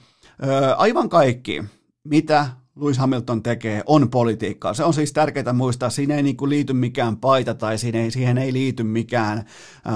Aivan 0.76 1.08
kaikki, 1.08 1.64
mitä 2.04 2.48
Lewis 2.80 2.98
Hamilton 2.98 3.42
tekee, 3.42 3.82
on 3.86 4.10
politiikkaa. 4.10 4.74
Se 4.74 4.84
on 4.84 4.94
siis 4.94 5.12
tärkeää 5.12 5.52
muistaa, 5.52 5.90
siinä 5.90 6.14
ei 6.14 6.22
niin 6.22 6.36
kuin 6.36 6.48
liity 6.48 6.72
mikään 6.72 7.16
paita 7.16 7.54
tai 7.54 7.78
siinä 7.78 7.98
ei, 7.98 8.10
siihen 8.10 8.38
ei 8.38 8.52
liity 8.52 8.82
mikään 8.82 9.44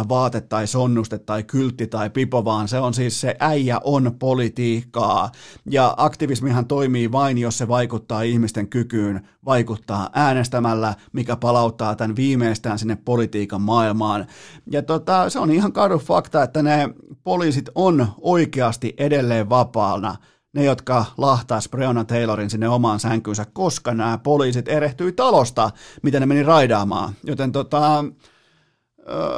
vaate 0.09 0.41
tai 0.41 0.67
sonnuste 0.67 1.19
tai 1.19 1.43
kyltti 1.43 1.87
tai 1.87 2.11
pipo, 2.11 2.45
vaan 2.45 2.69
se 2.69 2.79
on 2.79 2.95
siis 2.95 3.21
se 3.21 3.37
äijä 3.41 3.81
on 3.85 4.17
politiikkaa. 4.19 5.31
Ja 5.71 5.95
aktivismihan 5.97 6.67
toimii 6.67 7.13
vain, 7.13 7.39
jos 7.39 7.59
se 7.59 7.69
vaikuttaa 7.69 8.23
ihmisten 8.23 8.69
kykyyn 8.69 9.29
vaikuttaa 9.45 10.11
äänestämällä, 10.13 10.95
mikä 11.13 11.37
palauttaa 11.37 11.97
tämän 11.97 12.17
viimeistään 12.17 12.79
sinne 12.79 12.99
politiikan 13.05 13.61
maailmaan. 13.61 14.27
Ja 14.71 14.83
tota, 14.83 15.31
se 15.31 15.39
on 15.39 15.51
ihan 15.51 15.73
kadu 15.73 15.99
fakta, 15.99 16.43
että 16.43 16.63
ne 16.63 16.89
poliisit 17.25 17.69
on 17.75 18.07
oikeasti 18.21 18.95
edelleen 18.99 19.49
vapaana 19.49 20.17
ne, 20.55 20.65
jotka 20.65 21.05
lahtaisi 21.17 21.69
Breonna 21.69 22.05
Taylorin 22.05 22.51
sinne 22.51 22.69
omaan 22.69 23.01
sänkynsä, 23.01 23.47
koska 23.53 23.95
nämä 23.95 24.19
poliisit 24.19 24.69
erehtyi 24.69 25.13
talosta, 25.13 25.71
mitä 26.03 26.21
ne 26.21 26.27
meni 26.27 26.43
raidaamaan. 26.43 27.15
Joten 27.25 27.53
tota, 27.53 28.05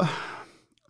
äh, 0.02 0.11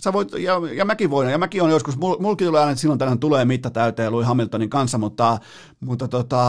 sä 0.05 0.13
voit, 0.13 0.33
ja, 0.33 0.61
ja 0.75 0.85
mäkin 0.85 1.11
voin, 1.11 1.31
ja 1.31 1.39
mäkin 1.39 1.63
on 1.63 1.71
joskus, 1.71 1.99
mul, 1.99 2.17
mulkin 2.19 2.47
tulee 2.47 2.61
aina, 2.61 2.73
että 2.73 2.81
silloin 2.81 2.99
tällöin 2.99 3.21
tulee 3.21 3.45
mitta 3.45 3.71
täyteen 3.71 4.13
Louis 4.13 4.27
Hamiltonin 4.27 4.71
kanssa, 4.71 4.99
mutta, 4.99 5.39
mutta 5.81 6.09
tota, 6.09 6.43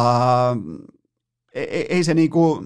ei, 1.53 1.85
ei 1.89 2.03
se 2.03 2.13
niinku, 2.13 2.65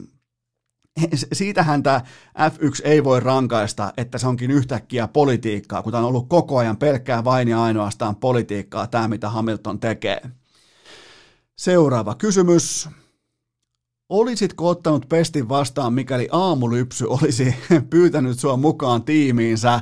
siitähän 1.33 1.83
tämä 1.83 2.01
F1 2.39 2.81
ei 2.83 3.03
voi 3.03 3.19
rankaista, 3.19 3.93
että 3.97 4.17
se 4.17 4.27
onkin 4.27 4.51
yhtäkkiä 4.51 5.07
politiikkaa, 5.07 5.81
kun 5.81 5.91
tämä 5.91 6.01
on 6.01 6.07
ollut 6.07 6.29
koko 6.29 6.57
ajan 6.57 6.77
pelkkää 6.77 7.23
vain 7.23 7.47
ja 7.47 7.63
ainoastaan 7.63 8.15
politiikkaa, 8.15 8.87
tämä 8.87 9.07
mitä 9.07 9.29
Hamilton 9.29 9.79
tekee. 9.79 10.21
Seuraava 11.57 12.15
kysymys. 12.15 12.89
Olisitko 14.09 14.69
ottanut 14.69 15.09
pestin 15.09 15.49
vastaan, 15.49 15.93
mikäli 15.93 16.27
aamulypsy 16.31 17.05
olisi 17.05 17.55
pyytänyt 17.89 18.39
sua 18.39 18.57
mukaan 18.57 19.03
tiimiinsä 19.03 19.81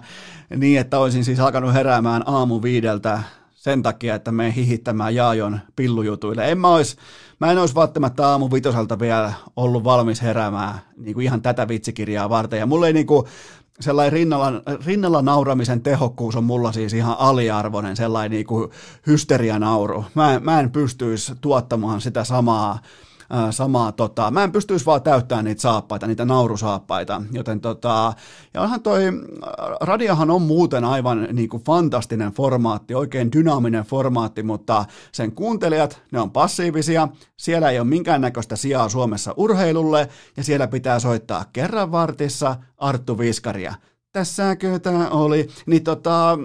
niin, 0.55 0.80
että 0.80 0.99
olisin 0.99 1.26
siis 1.26 1.39
alkanut 1.39 1.74
heräämään 1.74 2.24
aamu 2.26 2.61
viideltä 2.61 3.24
sen 3.51 3.84
takia, 3.84 4.15
että 4.15 4.32
me 4.32 4.55
hihittämään 4.55 5.15
Jaajon 5.15 5.59
pillujutuille. 5.76 6.51
En 6.51 6.57
mä, 6.57 6.69
ois, 6.69 6.97
mä 7.39 7.51
en 7.51 7.57
olisi 7.57 7.76
välttämättä 7.76 8.28
aamu 8.28 8.49
vitoselta 8.53 8.99
vielä 8.99 9.34
ollut 9.55 9.84
valmis 9.84 10.21
heräämään 10.21 10.80
niin 10.97 11.13
kuin 11.13 11.24
ihan 11.24 11.41
tätä 11.41 11.67
vitsikirjaa 11.67 12.30
varten. 12.30 12.59
Ja 12.59 12.65
mulla 12.65 12.88
ei 12.88 12.93
niin 12.93 13.07
kuin, 13.07 13.26
sellainen 13.80 14.13
rinnalla, 14.13 14.51
rinnalla 14.86 15.21
nauramisen 15.21 15.82
tehokkuus 15.82 16.36
on 16.36 16.43
mulla 16.43 16.71
siis 16.71 16.93
ihan 16.93 17.15
aliarvoinen, 17.19 17.95
sellainen 17.95 18.32
niin 18.32 18.45
kuin 18.45 18.71
hysterianauru. 19.07 20.05
Mä, 20.15 20.39
mä 20.43 20.59
en 20.59 20.71
pystyisi 20.71 21.34
tuottamaan 21.41 22.01
sitä 22.01 22.24
samaa 22.24 22.80
samaa, 23.51 23.91
tota, 23.91 24.31
mä 24.31 24.43
en 24.43 24.51
pystyisi 24.51 24.86
vaan 24.86 25.01
täyttämään 25.01 25.45
niitä 25.45 25.61
saappaita, 25.61 26.07
niitä 26.07 26.25
naurusaappaita, 26.25 27.21
joten 27.31 27.61
tota, 27.61 28.13
ja 28.53 28.61
onhan 28.61 28.81
toi, 28.81 29.01
radiohan 29.81 30.31
on 30.31 30.41
muuten 30.41 30.84
aivan 30.84 31.27
niin 31.34 31.49
kuin 31.49 31.63
fantastinen 31.63 32.31
formaatti, 32.31 32.95
oikein 32.95 33.31
dynaaminen 33.31 33.84
formaatti, 33.84 34.43
mutta 34.43 34.86
sen 35.11 35.31
kuuntelijat, 35.31 36.01
ne 36.11 36.19
on 36.19 36.31
passiivisia, 36.31 37.07
siellä 37.38 37.69
ei 37.69 37.79
ole 37.79 37.88
minkäännäköistä 37.88 38.55
sijaa 38.55 38.89
Suomessa 38.89 39.34
urheilulle, 39.38 40.09
ja 40.38 40.43
siellä 40.43 40.67
pitää 40.67 40.99
soittaa 40.99 41.45
kerran 41.53 41.91
vartissa 41.91 42.55
Arttu 42.77 43.17
Viskaria. 43.17 43.73
Tässäkö 44.11 44.79
tämä 44.79 45.09
oli? 45.09 45.47
Niin 45.65 45.84
tota, 45.84 46.38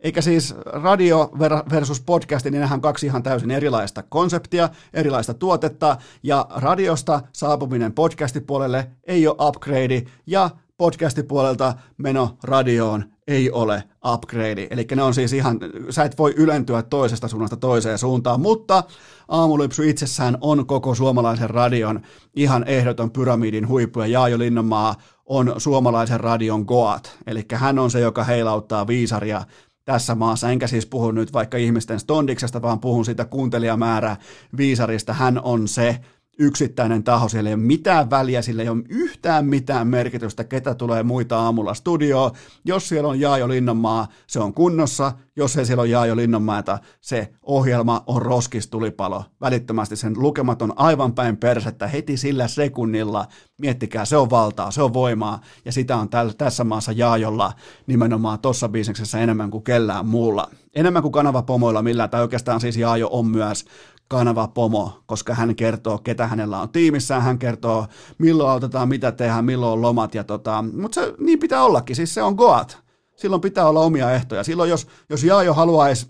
eikä 0.00 0.20
siis 0.20 0.54
radio 0.66 1.30
versus 1.70 2.00
podcasti, 2.00 2.50
niin 2.50 2.60
nehän 2.60 2.80
kaksi 2.80 3.06
ihan 3.06 3.22
täysin 3.22 3.50
erilaista 3.50 4.02
konseptia, 4.02 4.68
erilaista 4.94 5.34
tuotetta, 5.34 5.96
ja 6.22 6.46
radiosta 6.50 7.20
saapuminen 7.32 7.92
podcastipuolelle 7.92 8.90
ei 9.04 9.26
ole 9.26 9.36
upgrade, 9.48 10.02
ja 10.26 10.50
podcastipuolelta 10.76 11.74
meno 11.98 12.36
radioon 12.42 13.04
ei 13.28 13.50
ole 13.50 13.84
upgrade. 14.12 14.66
Eli 14.70 14.86
ne 14.96 15.02
on 15.02 15.14
siis 15.14 15.32
ihan, 15.32 15.58
sä 15.90 16.04
et 16.04 16.18
voi 16.18 16.34
ylentyä 16.36 16.82
toisesta 16.82 17.28
suunnasta 17.28 17.56
toiseen 17.56 17.98
suuntaan, 17.98 18.40
mutta 18.40 18.84
aamulypsy 19.28 19.88
itsessään 19.88 20.38
on 20.40 20.66
koko 20.66 20.94
suomalaisen 20.94 21.50
radion 21.50 22.00
ihan 22.36 22.64
ehdoton 22.64 23.10
pyramidin 23.10 23.68
huippu, 23.68 24.00
ja 24.00 24.06
Jaajo 24.06 24.38
Linnanmaa 24.38 24.94
on 25.26 25.54
suomalaisen 25.58 26.20
radion 26.20 26.62
Goat, 26.62 27.18
eli 27.26 27.44
hän 27.52 27.78
on 27.78 27.90
se, 27.90 28.00
joka 28.00 28.24
heilauttaa 28.24 28.86
viisaria 28.86 29.42
tässä 29.90 30.14
maassa, 30.14 30.50
enkä 30.50 30.66
siis 30.66 30.86
puhu 30.86 31.10
nyt 31.10 31.32
vaikka 31.32 31.56
ihmisten 31.56 32.00
stondiksesta, 32.00 32.62
vaan 32.62 32.80
puhun 32.80 33.04
siitä 33.04 33.24
kuuntelijamäärä 33.24 34.16
viisarista. 34.56 35.12
Hän 35.12 35.40
on 35.42 35.68
se 35.68 36.00
yksittäinen 36.40 37.04
taho, 37.04 37.28
siellä 37.28 37.50
ei 37.50 37.54
ole 37.54 37.62
mitään 37.62 38.10
väliä, 38.10 38.42
sillä 38.42 38.62
ei 38.62 38.68
ole 38.68 38.82
yhtään 38.88 39.46
mitään 39.46 39.88
merkitystä, 39.88 40.44
ketä 40.44 40.74
tulee 40.74 41.02
muita 41.02 41.38
aamulla 41.38 41.74
studioon. 41.74 42.30
Jos 42.64 42.88
siellä 42.88 43.08
on 43.08 43.20
Jaajo 43.20 43.48
Linnanmaa, 43.48 44.08
se 44.26 44.40
on 44.40 44.54
kunnossa. 44.54 45.12
Jos 45.36 45.56
ei 45.56 45.66
siellä 45.66 45.80
ole 45.80 45.88
Jaajo 45.88 46.16
Linnanmaata, 46.16 46.78
se 47.00 47.32
ohjelma 47.42 48.02
on 48.06 48.22
roskistulipalo. 48.22 49.24
Välittömästi 49.40 49.96
sen 49.96 50.14
lukemat 50.16 50.62
on 50.62 50.72
aivan 50.76 51.14
päin 51.14 51.36
persettä 51.36 51.86
heti 51.86 52.16
sillä 52.16 52.48
sekunnilla. 52.48 53.26
Miettikää, 53.60 54.04
se 54.04 54.16
on 54.16 54.30
valtaa, 54.30 54.70
se 54.70 54.82
on 54.82 54.94
voimaa, 54.94 55.40
ja 55.64 55.72
sitä 55.72 55.96
on 55.96 56.08
täl, 56.08 56.30
tässä 56.38 56.64
maassa 56.64 56.92
Jaajolla 56.92 57.52
nimenomaan 57.86 58.38
tuossa 58.38 58.68
bisneksessä 58.68 59.18
enemmän 59.20 59.50
kuin 59.50 59.64
kellään 59.64 60.06
muulla. 60.06 60.50
Enemmän 60.74 61.02
kuin 61.02 61.12
kanavapomoilla 61.12 61.82
millään, 61.82 62.10
tai 62.10 62.22
oikeastaan 62.22 62.60
siis 62.60 62.76
Jaajo 62.76 63.08
on 63.12 63.26
myös 63.26 63.64
kanava 64.10 64.48
pomo, 64.48 65.02
koska 65.06 65.34
hän 65.34 65.56
kertoo, 65.56 65.98
ketä 65.98 66.26
hänellä 66.26 66.60
on 66.60 66.68
tiimissään, 66.68 67.22
hän 67.22 67.38
kertoo, 67.38 67.86
milloin 68.18 68.50
autetaan, 68.50 68.88
mitä 68.88 69.12
tehdään, 69.12 69.44
milloin 69.44 69.72
on 69.72 69.82
lomat, 69.82 70.14
ja 70.14 70.24
tota, 70.24 70.64
mutta 70.72 70.94
se, 70.94 71.14
niin 71.18 71.38
pitää 71.38 71.62
ollakin, 71.62 71.96
siis 71.96 72.14
se 72.14 72.22
on 72.22 72.34
Goat. 72.34 72.78
Silloin 73.16 73.42
pitää 73.42 73.68
olla 73.68 73.80
omia 73.80 74.12
ehtoja. 74.12 74.44
Silloin 74.44 74.70
jos, 74.70 74.86
jos 75.08 75.24
Jaajo 75.24 75.54
haluaisi 75.54 76.06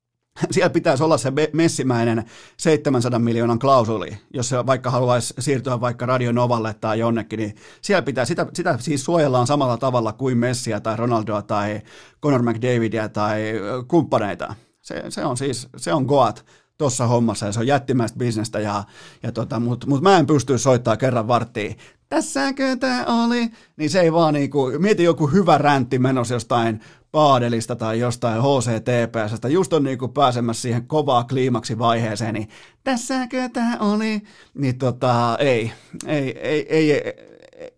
siellä 0.50 0.70
pitäisi 0.70 1.02
olla 1.02 1.18
se 1.18 1.32
messimäinen 1.52 2.24
700 2.56 3.18
miljoonan 3.18 3.58
klausuli, 3.58 4.18
jos 4.32 4.48
se 4.48 4.66
vaikka 4.66 4.90
haluaisi 4.90 5.34
siirtyä 5.38 5.80
vaikka 5.80 6.06
Radio 6.06 6.32
Novalle 6.32 6.74
tai 6.74 6.98
jonnekin, 6.98 7.38
niin 7.38 7.54
siellä 7.82 8.02
pitää, 8.02 8.24
sitä, 8.24 8.46
sitä 8.54 8.78
siis 8.80 9.04
suojellaan 9.04 9.46
samalla 9.46 9.76
tavalla 9.76 10.12
kuin 10.12 10.38
Messiä 10.38 10.80
tai 10.80 10.96
Ronaldoa 10.96 11.42
tai 11.42 11.80
Conor 12.22 12.42
McDavidia 12.42 13.08
tai 13.08 13.52
kumppaneita. 13.88 14.54
Se, 14.82 15.04
se 15.08 15.24
on 15.24 15.36
siis, 15.36 15.68
se 15.76 15.92
on 15.92 16.04
Goat 16.04 16.44
tuossa 16.78 17.06
hommassa 17.06 17.46
ja 17.46 17.52
se 17.52 17.60
on 17.60 17.66
jättimäistä 17.66 18.18
bisnestä, 18.18 18.60
ja, 18.60 18.84
ja 19.22 19.32
tota, 19.32 19.60
mutta 19.60 19.86
mut 19.86 20.02
mä 20.02 20.18
en 20.18 20.26
pysty 20.26 20.58
soittamaan 20.58 20.98
kerran 20.98 21.28
varttiin. 21.28 21.76
Tässäkö 22.08 22.76
tämä 22.76 23.04
oli? 23.24 23.50
Niin 23.76 23.90
se 23.90 24.00
ei 24.00 24.12
vaan 24.12 24.34
niinku, 24.34 24.72
mieti 24.78 25.04
joku 25.04 25.26
hyvä 25.26 25.58
räntti 25.58 25.98
menossa 25.98 26.34
jostain 26.34 26.80
paadelista 27.12 27.76
tai 27.76 27.98
jostain 27.98 28.42
HCTPSstä, 28.42 29.48
just 29.48 29.72
on 29.72 29.84
niin 29.84 29.98
kuin 29.98 30.12
pääsemässä 30.12 30.62
siihen 30.62 30.86
kovaa 30.86 31.24
kliimaksi 31.24 31.78
vaiheeseen, 31.78 32.34
niin 32.34 32.48
tässäkö 32.84 33.48
tämä 33.48 33.76
oli? 33.80 34.22
Niin 34.54 34.78
tota, 34.78 35.36
ei, 35.38 35.72
ei, 36.06 36.38
ei, 36.38 36.66
ei, 36.68 36.92
ei, 36.92 37.12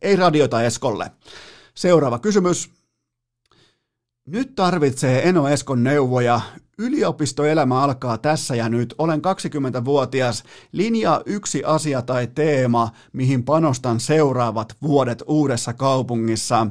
ei 0.02 0.16
radiota 0.16 0.62
Eskolle. 0.62 1.10
Seuraava 1.74 2.18
kysymys. 2.18 2.75
Nyt 4.26 4.54
tarvitsee 4.54 5.28
Eno 5.28 5.48
Eskon 5.48 5.84
neuvoja. 5.84 6.40
Yliopistoelämä 6.78 7.80
alkaa 7.82 8.18
tässä 8.18 8.54
ja 8.54 8.68
nyt. 8.68 8.94
Olen 8.98 9.20
20-vuotias. 9.20 10.44
Linja 10.72 11.22
yksi 11.26 11.64
asia 11.64 12.02
tai 12.02 12.26
teema, 12.34 12.90
mihin 13.12 13.44
panostan 13.44 14.00
seuraavat 14.00 14.76
vuodet 14.82 15.22
uudessa 15.26 15.72
kaupungissa. 15.72 16.66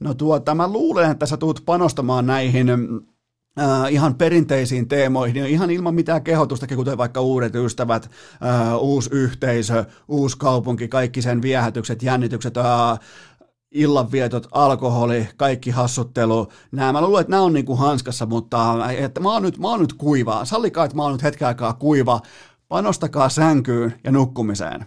No 0.00 0.14
tuota, 0.14 0.54
mä 0.54 0.68
luulen, 0.68 1.10
että 1.10 1.26
sä 1.26 1.36
tuut 1.36 1.62
panostamaan 1.66 2.26
näihin 2.26 2.68
Uh, 3.60 3.92
ihan 3.92 4.14
perinteisiin 4.14 4.88
teemoihin, 4.88 5.46
ihan 5.46 5.70
ilman 5.70 5.94
mitään 5.94 6.22
kehotustakin, 6.22 6.76
kuten 6.76 6.98
vaikka 6.98 7.20
uudet 7.20 7.54
ystävät, 7.54 8.10
uh, 8.74 8.82
uusi 8.82 9.10
yhteisö, 9.12 9.84
uusi 10.08 10.38
kaupunki, 10.38 10.88
kaikki 10.88 11.22
sen 11.22 11.42
viehätykset, 11.42 12.02
jännitykset, 12.02 12.56
uh, 12.56 12.64
illanvietot, 13.70 14.48
alkoholi, 14.52 15.28
kaikki 15.36 15.70
hassuttelu, 15.70 16.48
nämä, 16.72 16.92
mä 16.92 17.00
luulen, 17.00 17.20
että 17.20 17.30
nämä 17.30 17.42
on 17.42 17.52
niin 17.52 17.66
kuin 17.66 17.78
hanskassa, 17.78 18.26
mutta 18.26 18.90
että 18.98 19.20
mä, 19.20 19.32
oon 19.32 19.42
nyt, 19.42 19.58
mä 19.58 19.68
oon 19.68 19.80
nyt 19.80 19.92
kuiva, 19.92 20.44
sallikaa, 20.44 20.84
että 20.84 20.96
mä 20.96 21.02
oon 21.02 21.12
nyt 21.12 21.22
hetken 21.22 21.48
aikaa 21.48 21.72
kuiva, 21.72 22.20
panostakaa 22.68 23.28
sänkyyn 23.28 23.94
ja 24.04 24.12
nukkumiseen. 24.12 24.86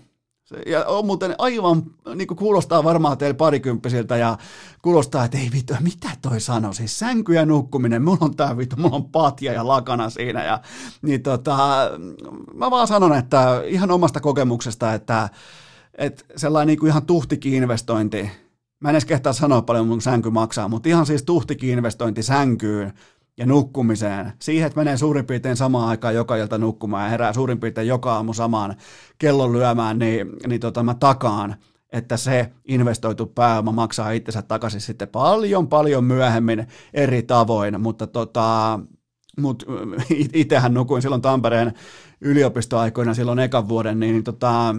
Ja 0.65 0.85
on 0.85 1.05
muuten 1.05 1.35
aivan, 1.37 1.83
niin 2.15 2.27
kuin 2.27 2.37
kuulostaa 2.37 2.83
varmaan 2.83 3.17
teille 3.17 3.33
parikymppisiltä 3.33 4.17
ja 4.17 4.37
kuulostaa, 4.81 5.25
että 5.25 5.37
ei 5.37 5.49
vittu, 5.53 5.73
mitä 5.79 6.09
toi 6.21 6.39
sanoi, 6.41 6.75
siis 6.75 6.99
sänky 6.99 7.33
ja 7.33 7.45
nukkuminen, 7.45 8.03
mulla 8.03 8.17
on 8.21 8.35
tää 8.35 8.57
vittu, 8.57 8.75
mulla 8.75 8.95
on 8.95 9.11
patja 9.11 9.53
ja 9.53 9.67
lakana 9.67 10.09
siinä 10.09 10.43
ja 10.43 10.61
niin 11.01 11.23
tota, 11.23 11.57
mä 12.53 12.71
vaan 12.71 12.87
sanon, 12.87 13.17
että 13.17 13.61
ihan 13.65 13.91
omasta 13.91 14.19
kokemuksesta, 14.19 14.93
että, 14.93 15.29
että 15.97 16.23
sellainen 16.35 16.67
niin 16.67 16.79
kuin 16.79 16.89
ihan 16.89 17.05
tuhtikin 17.05 17.53
investointi, 17.53 18.31
Mä 18.79 18.89
en 18.89 18.95
edes 18.95 19.05
kehtaa 19.05 19.33
sanoa 19.33 19.61
paljon 19.61 19.87
mun 19.87 20.01
sänky 20.01 20.29
maksaa, 20.29 20.67
mutta 20.67 20.89
ihan 20.89 21.05
siis 21.05 21.23
tuhtikin 21.23 21.69
investointi 21.69 22.23
sänkyyn 22.23 22.93
ja 23.37 23.45
nukkumiseen. 23.45 24.33
Siihen, 24.39 24.67
että 24.67 24.79
menee 24.79 24.97
suurin 24.97 25.25
piirtein 25.25 25.57
samaan 25.57 25.89
aikaan 25.89 26.15
joka 26.15 26.35
ilta 26.35 26.57
nukkumaan 26.57 27.03
ja 27.03 27.09
herää 27.09 27.33
suurin 27.33 27.59
piirtein 27.59 27.87
joka 27.87 28.13
aamu 28.13 28.33
samaan 28.33 28.75
kellon 29.17 29.53
lyömään, 29.53 29.99
niin, 29.99 30.29
niin 30.47 30.61
tota, 30.61 30.83
mä 30.83 30.93
takaan, 30.93 31.55
että 31.93 32.17
se 32.17 32.51
investoitu 32.67 33.25
pääoma 33.25 33.71
maksaa 33.71 34.11
itsensä 34.11 34.41
takaisin 34.41 34.81
sitten 34.81 35.07
paljon 35.07 35.67
paljon 35.67 36.03
myöhemmin 36.03 36.67
eri 36.93 37.23
tavoin, 37.23 37.81
mutta 37.81 38.07
tota, 38.07 38.79
mut 39.37 39.65
itsehän 40.33 40.73
nukuin 40.73 41.01
silloin 41.01 41.21
Tampereen 41.21 41.73
yliopistoaikoina 42.21 43.13
silloin 43.13 43.39
ekan 43.39 43.69
vuoden, 43.69 43.99
niin 43.99 44.23
tota, 44.23 44.75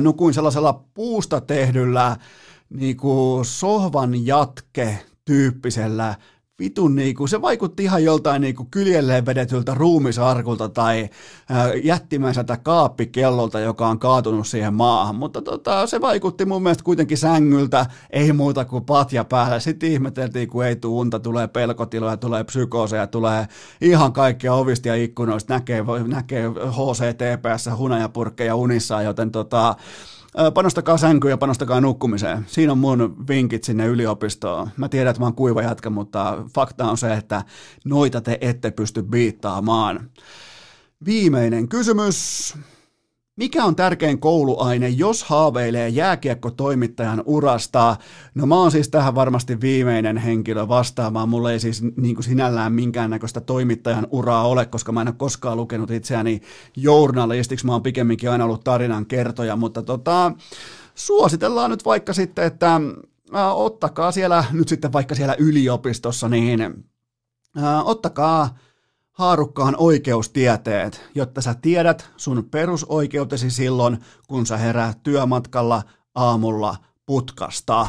nukuin 0.00 0.34
sellaisella 0.34 0.84
puusta 0.94 1.40
tehdyllä 1.40 2.16
niinku 2.70 3.40
sohvan 3.44 4.26
jatke 4.26 4.98
tyyppisellä 5.24 6.14
vitun 6.60 6.96
niinku, 6.96 7.26
se 7.26 7.42
vaikutti 7.42 7.84
ihan 7.84 8.04
joltain 8.04 8.42
niinku 8.42 8.68
kyljelleen 8.70 9.26
vedetyltä 9.26 9.74
ruumisarkulta 9.74 10.68
tai 10.68 11.08
jättimäiseltä 11.82 12.56
kaappikellolta, 12.56 13.60
joka 13.60 13.88
on 13.88 13.98
kaatunut 13.98 14.46
siihen 14.46 14.74
maahan, 14.74 15.14
mutta 15.14 15.42
tota, 15.42 15.86
se 15.86 16.00
vaikutti 16.00 16.44
mun 16.44 16.62
mielestä 16.62 16.84
kuitenkin 16.84 17.18
sängyltä, 17.18 17.86
ei 18.10 18.32
muuta 18.32 18.64
kuin 18.64 18.84
patja 18.84 19.24
päällä. 19.24 19.60
Sitten 19.60 19.92
ihmeteltiin, 19.92 20.48
kun 20.48 20.64
ei 20.64 20.76
tule 20.76 21.00
unta, 21.00 21.20
tulee 21.20 21.48
pelkotiloja, 21.48 22.16
tulee 22.16 22.44
psykooseja, 22.44 23.06
tulee 23.06 23.48
ihan 23.80 24.12
kaikkia 24.12 24.54
ovista 24.54 24.88
ja 24.88 24.94
ikkunoista, 24.94 25.54
näkee, 25.54 25.84
näkee 26.06 26.48
HCTPS, 26.48 27.70
hunajapurkkeja 27.78 28.54
unissaan, 28.54 29.04
joten 29.04 29.30
tota, 29.30 29.76
panostakaa 30.54 30.96
sänkyyn 30.96 31.30
ja 31.30 31.38
panostakaa 31.38 31.80
nukkumiseen. 31.80 32.44
Siinä 32.48 32.72
on 32.72 32.78
mun 32.78 33.16
vinkit 33.28 33.64
sinne 33.64 33.86
yliopistoon. 33.86 34.70
Mä 34.76 34.88
tiedän, 34.88 35.10
että 35.10 35.20
mä 35.20 35.26
oon 35.26 35.34
kuiva 35.34 35.62
jatka, 35.62 35.90
mutta 35.90 36.44
fakta 36.54 36.90
on 36.90 36.98
se, 36.98 37.14
että 37.14 37.44
noita 37.84 38.20
te 38.20 38.38
ette 38.40 38.70
pysty 38.70 39.02
biittaamaan. 39.02 40.10
Viimeinen 41.04 41.68
kysymys. 41.68 42.54
Mikä 43.40 43.64
on 43.64 43.76
tärkein 43.76 44.20
kouluaine, 44.20 44.88
jos 44.88 45.24
haaveilee 45.24 45.88
jääkiekkotoimittajan 45.88 47.22
urasta? 47.26 47.96
No 48.34 48.46
mä 48.46 48.54
oon 48.54 48.70
siis 48.70 48.88
tähän 48.88 49.14
varmasti 49.14 49.60
viimeinen 49.60 50.16
henkilö 50.16 50.68
vastaamaan. 50.68 51.28
Mulla 51.28 51.52
ei 51.52 51.60
siis 51.60 51.82
niin 51.82 52.14
kuin 52.14 52.24
sinällään 52.24 52.72
minkäännäköistä 52.72 53.40
toimittajan 53.40 54.06
uraa 54.10 54.48
ole, 54.48 54.66
koska 54.66 54.92
mä 54.92 55.00
en 55.00 55.08
ole 55.08 55.14
koskaan 55.18 55.56
lukenut 55.56 55.90
itseäni 55.90 56.40
journalistiksi. 56.76 57.66
Mä 57.66 57.72
oon 57.72 57.82
pikemminkin 57.82 58.30
aina 58.30 58.44
ollut 58.44 58.64
tarinan 58.64 59.06
kertoja, 59.06 59.56
mutta 59.56 59.82
tota, 59.82 60.32
suositellaan 60.94 61.70
nyt 61.70 61.84
vaikka 61.84 62.12
sitten, 62.12 62.44
että 62.44 62.74
äh, 63.34 63.58
ottakaa 63.58 64.12
siellä 64.12 64.44
nyt 64.52 64.68
sitten 64.68 64.92
vaikka 64.92 65.14
siellä 65.14 65.36
yliopistossa, 65.38 66.28
niin 66.28 66.60
äh, 67.58 67.88
ottakaa 67.88 68.58
haarukkaan 69.20 69.74
oikeustieteet, 69.78 71.10
jotta 71.14 71.40
sä 71.42 71.54
tiedät 71.54 72.10
sun 72.16 72.48
perusoikeutesi 72.50 73.50
silloin, 73.50 73.98
kun 74.28 74.46
sä 74.46 74.56
heräät 74.56 75.02
työmatkalla 75.02 75.82
aamulla 76.14 76.76
putkasta. 77.06 77.86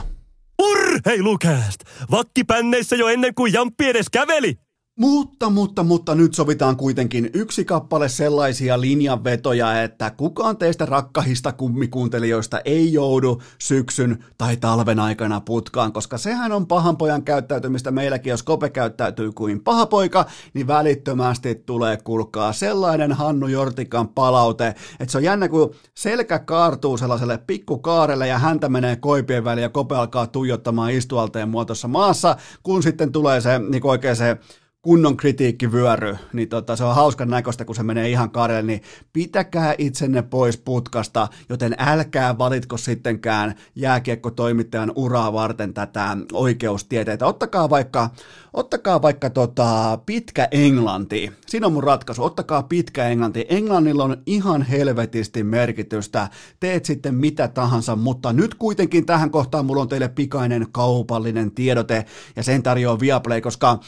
Urheilukääst! 0.61 1.79
Vakkipänneissä 2.11 2.95
jo 2.95 3.07
ennen 3.07 3.35
kuin 3.35 3.53
Jamppi 3.53 3.85
edes 3.85 4.09
käveli! 4.11 4.57
Mutta, 5.01 5.49
mutta, 5.49 5.83
mutta 5.83 6.15
nyt 6.15 6.33
sovitaan 6.33 6.77
kuitenkin 6.77 7.29
yksi 7.33 7.65
kappale 7.65 8.09
sellaisia 8.09 8.81
linjanvetoja, 8.81 9.83
että 9.83 10.11
kukaan 10.11 10.57
teistä 10.57 10.85
rakkahista 10.85 11.51
kummikuuntelijoista 11.51 12.59
ei 12.65 12.93
joudu 12.93 13.41
syksyn 13.59 14.23
tai 14.37 14.57
talven 14.57 14.99
aikana 14.99 15.41
putkaan, 15.41 15.93
koska 15.93 16.17
sehän 16.17 16.51
on 16.51 16.67
pahan 16.67 16.97
pojan 16.97 17.23
käyttäytymistä. 17.23 17.91
Meilläkin, 17.91 18.31
jos 18.31 18.43
Kope 18.43 18.69
käyttäytyy 18.69 19.31
kuin 19.31 19.63
paha 19.63 19.85
poika, 19.85 20.25
niin 20.53 20.67
välittömästi 20.67 21.55
tulee 21.55 21.97
kulkaa 21.97 22.53
sellainen 22.53 23.11
Hannu 23.11 23.47
Jortikan 23.47 24.09
palaute, 24.09 24.67
että 24.99 25.11
se 25.11 25.17
on 25.17 25.23
jännä, 25.23 25.49
kun 25.49 25.75
selkä 25.93 26.39
kaartuu 26.39 26.97
sellaiselle 26.97 27.37
pikkukaarelle 27.37 28.27
ja 28.27 28.39
häntä 28.39 28.69
menee 28.69 28.95
koipien 28.95 29.43
väliin 29.43 29.63
ja 29.63 29.69
Kope 29.69 29.95
alkaa 29.95 30.27
tuijottamaan 30.27 30.91
istualteen 30.91 31.49
muotossa 31.49 31.87
maassa, 31.87 32.35
kun 32.63 32.83
sitten 32.83 33.11
tulee 33.11 33.41
se 33.41 33.59
niin 33.59 33.85
oikein 33.85 34.15
se 34.15 34.37
kunnon 34.81 35.17
kritiikkivyöry, 35.17 36.17
niin 36.33 36.49
tota, 36.49 36.75
se 36.75 36.83
on 36.83 36.95
hauskan 36.95 37.29
näköistä, 37.29 37.65
kun 37.65 37.75
se 37.75 37.83
menee 37.83 38.09
ihan 38.09 38.31
karelle, 38.31 38.61
niin 38.61 38.81
pitäkää 39.13 39.75
itsenne 39.77 40.21
pois 40.21 40.57
putkasta, 40.57 41.27
joten 41.49 41.75
älkää 41.77 42.37
valitko 42.37 42.77
sittenkään 42.77 43.55
jääkiekkotoimittajan 43.75 44.91
uraa 44.95 45.33
varten 45.33 45.73
tätä 45.73 46.17
oikeustieteitä. 46.33 47.25
Ottakaa 47.25 47.69
vaikka, 47.69 48.09
ottakaa 48.53 49.01
vaikka 49.01 49.29
tota, 49.29 49.99
pitkä 50.05 50.47
englanti. 50.51 51.31
Siinä 51.47 51.67
on 51.67 51.73
mun 51.73 51.83
ratkaisu. 51.83 52.23
Ottakaa 52.23 52.63
pitkä 52.63 53.07
englanti. 53.07 53.45
Englannilla 53.49 54.03
on 54.03 54.17
ihan 54.25 54.61
helvetisti 54.61 55.43
merkitystä. 55.43 56.29
Teet 56.59 56.85
sitten 56.85 57.15
mitä 57.15 57.47
tahansa, 57.47 57.95
mutta 57.95 58.33
nyt 58.33 58.55
kuitenkin 58.55 59.05
tähän 59.05 59.31
kohtaan 59.31 59.65
mulla 59.65 59.81
on 59.81 59.89
teille 59.89 60.09
pikainen 60.09 60.67
kaupallinen 60.71 61.51
tiedote, 61.51 62.05
ja 62.35 62.43
sen 62.43 62.63
tarjoaa 62.63 62.99
Viaplay, 62.99 63.41
koska 63.41 63.79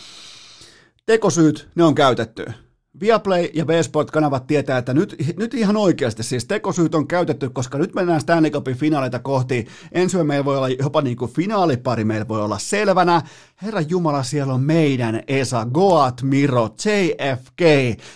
tekosyyt, 1.05 1.69
ne 1.75 1.83
on 1.83 1.95
käytetty. 1.95 2.45
Viaplay 2.99 3.49
ja 3.53 3.67
V-Sport-kanavat 3.67 4.47
tietää, 4.47 4.77
että 4.77 4.93
nyt, 4.93 5.15
nyt 5.37 5.53
ihan 5.53 5.77
oikeasti 5.77 6.23
siis 6.23 6.45
tekosyyt 6.45 6.95
on 6.95 7.07
käytetty, 7.07 7.49
koska 7.49 7.77
nyt 7.77 7.93
mennään 7.93 8.21
Stanley 8.21 8.51
Cupin 8.51 8.75
finaaleita 8.75 9.19
kohti. 9.19 9.67
Ensi 9.91 10.23
meillä 10.23 10.45
voi 10.45 10.57
olla 10.57 10.69
jopa 10.69 11.01
niin 11.01 11.17
kuin 11.17 11.31
finaalipari, 11.31 12.03
meillä 12.03 12.27
voi 12.27 12.41
olla 12.41 12.59
selvänä. 12.59 13.21
Herra 13.61 13.81
Jumala, 13.81 14.23
siellä 14.23 14.53
on 14.53 14.61
meidän 14.61 15.23
Esa, 15.27 15.67
Goat 15.73 16.21
Miro, 16.21 16.69
JFK, 16.85 17.61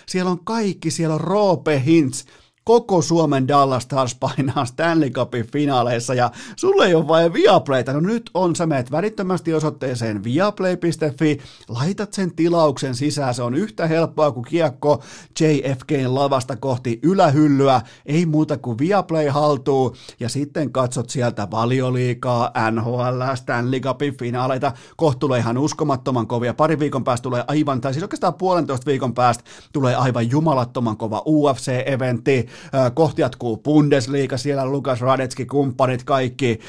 siellä 0.06 0.32
on 0.32 0.46
kaikki, 0.46 0.92
siellä 0.92 1.16
on 1.16 1.22
Roope 1.22 1.84
Hintz, 1.86 2.26
koko 2.68 3.02
Suomen 3.02 3.48
Dallas 3.48 3.84
Stars 3.84 4.16
painaa 4.16 4.66
Stanley 4.66 5.10
Cupin 5.10 5.48
finaaleissa 5.52 6.14
ja 6.14 6.32
sulle 6.56 6.86
ei 6.86 6.96
ole 6.96 7.08
vain 7.08 7.34
Viaplayta. 7.34 7.94
No 7.94 8.00
nyt 8.00 8.30
on, 8.34 8.56
sä 8.56 8.66
meet 8.66 8.92
välittömästi 8.92 9.54
osoitteeseen 9.54 10.24
viaplay.fi, 10.24 11.40
laitat 11.70 12.14
sen 12.14 12.36
tilauksen 12.36 12.96
sisään, 12.96 13.34
se 13.34 13.44
on 13.44 13.56
yhtä 13.56 13.88
helppoa 13.88 14.32
kuin 14.32 14.46
kiekko 14.46 15.04
JFKn 15.40 16.16
lavasta 16.16 16.56
kohti 16.56 17.00
ylähyllyä, 17.04 17.82
ei 18.06 18.26
muuta 18.26 18.58
kuin 18.58 18.78
Viaplay 18.78 19.28
haltuu 19.28 19.96
ja 20.20 20.30
sitten 20.30 20.72
katsot 20.72 21.10
sieltä 21.10 21.48
valioliikaa, 21.52 22.52
NHL, 22.72 23.36
Stanley 23.36 23.80
Cupin 23.80 24.18
finaaleita, 24.18 24.72
kohta 24.98 25.20
tulee 25.20 25.40
ihan 25.40 25.58
uskomattoman 25.58 26.28
kovia, 26.28 26.54
pari 26.54 26.80
viikon 26.80 27.04
päästä 27.04 27.24
tulee 27.24 27.44
aivan, 27.48 27.82
tai 27.82 27.94
siis 27.94 28.04
oikeastaan 28.04 28.34
puolentoista 28.34 28.86
viikon 28.86 29.14
päästä 29.14 29.44
tulee 29.74 29.96
aivan 29.96 30.32
jumalattoman 30.32 30.98
kova 30.98 31.24
UFC-eventti, 31.26 32.48
kohti 32.94 33.22
jatkuu 33.22 33.58
Bundesliga, 33.58 34.38
siellä 34.38 34.66
Lukas 34.66 35.02
Radetski, 35.02 35.46
kumppanit, 35.46 36.04
kaikki. 36.04 36.60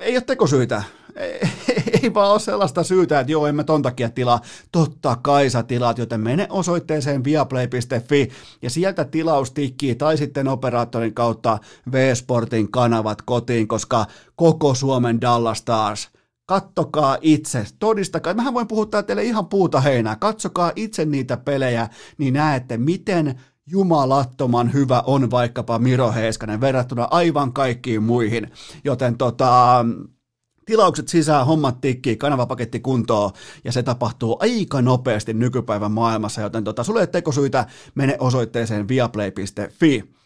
Ei 0.00 0.16
ole 0.16 0.20
tekosyitä. 0.20 0.82
ei, 1.16 1.40
ei 2.02 2.14
vaan 2.14 2.30
ole 2.32 2.40
sellaista 2.40 2.82
syytä, 2.82 3.20
että 3.20 3.32
joo, 3.32 3.46
emme 3.46 3.64
ton 3.64 3.82
takia 3.82 4.10
tilaa. 4.10 4.40
Totta 4.72 5.16
kai 5.22 5.50
sä 5.50 5.62
tilaat, 5.62 5.98
joten 5.98 6.20
mene 6.20 6.46
osoitteeseen 6.50 7.24
viaplay.fi 7.24 8.28
ja 8.62 8.70
sieltä 8.70 9.04
tilaus 9.04 9.50
tikkii 9.50 9.94
tai 9.94 10.16
sitten 10.16 10.48
operaattorin 10.48 11.14
kautta 11.14 11.58
V-Sportin 11.92 12.70
kanavat 12.70 13.22
kotiin, 13.22 13.68
koska 13.68 14.06
koko 14.36 14.74
Suomen 14.74 15.20
Dallas 15.20 15.58
Stars– 15.58 16.08
kattokaa 16.50 17.18
itse, 17.20 17.64
todistakaa, 17.78 18.34
mähän 18.34 18.54
voin 18.54 18.66
puhua 18.66 18.86
teille 19.06 19.24
ihan 19.24 19.46
puuta 19.46 19.80
heinää, 19.80 20.16
katsokaa 20.16 20.72
itse 20.76 21.04
niitä 21.04 21.36
pelejä, 21.36 21.88
niin 22.18 22.34
näette, 22.34 22.76
miten 22.76 23.40
jumalattoman 23.70 24.72
hyvä 24.72 25.02
on 25.06 25.30
vaikkapa 25.30 25.78
Miro 25.78 26.12
Heiskanen 26.12 26.60
verrattuna 26.60 27.08
aivan 27.10 27.52
kaikkiin 27.52 28.02
muihin. 28.02 28.50
Joten 28.84 29.18
tota, 29.18 29.84
tilaukset 30.66 31.08
sisään, 31.08 31.46
hommat 31.46 31.80
tikkii, 31.80 32.16
kanavapaketti 32.16 32.80
kuntoon 32.80 33.30
ja 33.64 33.72
se 33.72 33.82
tapahtuu 33.82 34.36
aika 34.40 34.82
nopeasti 34.82 35.34
nykypäivän 35.34 35.92
maailmassa, 35.92 36.40
joten 36.40 36.64
tota, 36.64 36.84
sulle 36.84 37.06
tekosyitä, 37.06 37.66
mene 37.94 38.16
osoitteeseen 38.20 38.88
viaplay.fi. 38.88 40.19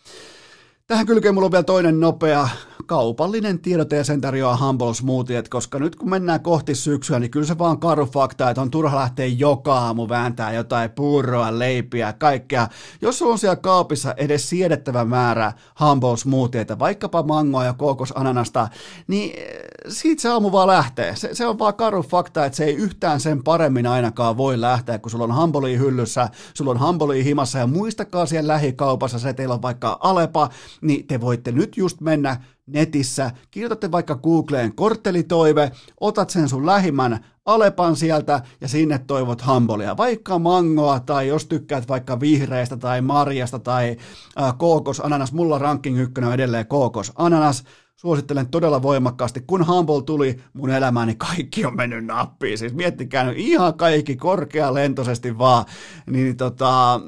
Tähän 0.87 1.07
kylkeen 1.07 1.35
mulla 1.35 1.45
on 1.45 1.53
vielä 1.53 1.63
toinen 1.63 2.01
nopea 2.01 2.49
kaupallinen 2.87 3.59
tiedote 3.59 3.97
ja 3.97 4.05
sen 4.05 4.21
tarjoaa 4.21 4.57
Humble 4.57 4.95
Smoothie, 4.95 5.43
koska 5.51 5.79
nyt 5.79 5.97
kun 5.97 6.11
mennään 6.11 6.41
kohti 6.41 6.75
syksyä, 6.75 7.19
niin 7.19 7.31
kyllä 7.31 7.47
se 7.47 7.59
vaan 7.59 7.79
karu 7.81 8.07
fakta, 8.07 8.51
että 8.51 8.61
on 8.63 8.71
turha 8.71 8.97
lähteä 8.97 9.27
joka 9.27 9.79
aamu 9.79 10.09
vääntää 10.09 10.53
jotain 10.53 10.91
puuroa, 10.91 11.59
leipiä, 11.59 12.13
kaikkea. 12.13 12.69
Jos 13.03 13.19
sulla 13.19 13.33
on 13.33 13.39
siellä 13.39 13.57
kaapissa 13.57 14.15
edes 14.17 14.51
siedettävä 14.51 15.05
määrä 15.05 15.53
Humble 15.81 16.17
Smoothieita, 16.17 16.79
vaikkapa 16.79 17.23
mangoa 17.23 17.65
ja 17.65 17.73
kokosananasta, 17.73 18.69
niin 19.07 19.39
eh, 19.39 19.47
siitä 19.89 20.23
se 20.23 20.29
aamu 20.29 20.53
vaan 20.53 20.69
lähtee. 20.69 21.17
Se, 21.17 21.35
se 21.35 21.47
on 21.47 21.59
vaan 21.59 21.75
karu 21.75 22.03
fakta, 22.03 22.45
että 22.45 22.57
se 22.57 22.65
ei 22.65 22.75
yhtään 22.75 23.21
sen 23.21 23.45
paremmin 23.45 23.87
ainakaan 23.87 24.37
voi 24.37 24.61
lähteä, 24.61 24.99
kun 24.99 25.11
sulla 25.11 25.25
on 25.25 25.37
Humble 25.37 25.79
hyllyssä, 25.79 26.29
sulla 26.55 26.71
on 26.71 26.81
Humble 26.81 27.25
himassa 27.25 27.59
ja 27.59 27.67
muistakaa 27.67 28.27
siellä 28.27 28.53
lähikaupassa 28.53 29.19
se, 29.19 29.33
teillä 29.33 29.55
on 29.55 29.63
vaikka 29.63 29.99
Alepa, 30.01 30.49
niin 30.85 31.07
te 31.07 31.21
voitte 31.21 31.53
nyt 31.53 31.77
just 31.77 32.01
mennä 32.01 32.37
netissä, 32.67 33.31
kirjoitatte 33.51 33.91
vaikka 33.91 34.15
Googleen 34.15 34.75
korttelitoive, 34.75 35.73
otat 36.01 36.31
sen 36.31 36.49
sun 36.49 36.67
lähimmän 36.67 37.25
Alepan 37.45 37.97
sieltä 37.97 38.43
ja 38.61 38.69
sinne 38.69 38.99
toivot 38.99 39.41
hambolia, 39.41 39.97
vaikka 39.97 40.39
mangoa 40.39 41.01
tai 41.01 41.29
jos 41.29 41.47
tykkäät 41.47 41.89
vaikka 41.89 42.21
vihreästä 42.21 42.77
tai 42.77 43.01
marjasta 43.01 43.59
tai 43.59 43.97
äh, 44.41 44.59
kookos 44.59 45.01
ananas, 45.01 45.33
mulla 45.33 45.59
ranking 45.59 45.99
ykkönen 45.99 46.29
on 46.29 46.35
edelleen 46.35 46.67
kookos 46.67 47.13
ananas, 47.17 47.65
suosittelen 47.97 48.49
todella 48.49 48.83
voimakkaasti. 48.83 49.41
Kun 49.47 49.67
Humble 49.67 50.03
tuli 50.03 50.41
mun 50.53 50.71
elämääni, 50.71 51.11
niin 51.11 51.19
kaikki 51.19 51.67
on 51.67 51.77
mennyt 51.77 52.05
nappiin. 52.05 52.59
Siis 52.59 52.75
miettikää 52.75 53.25
nyt 53.25 53.39
ihan 53.39 53.75
kaikki 53.75 54.17
korkealentoisesti 54.17 55.39
vaan. 55.39 55.65
Niin 56.07 56.37
tota, 56.37 57.01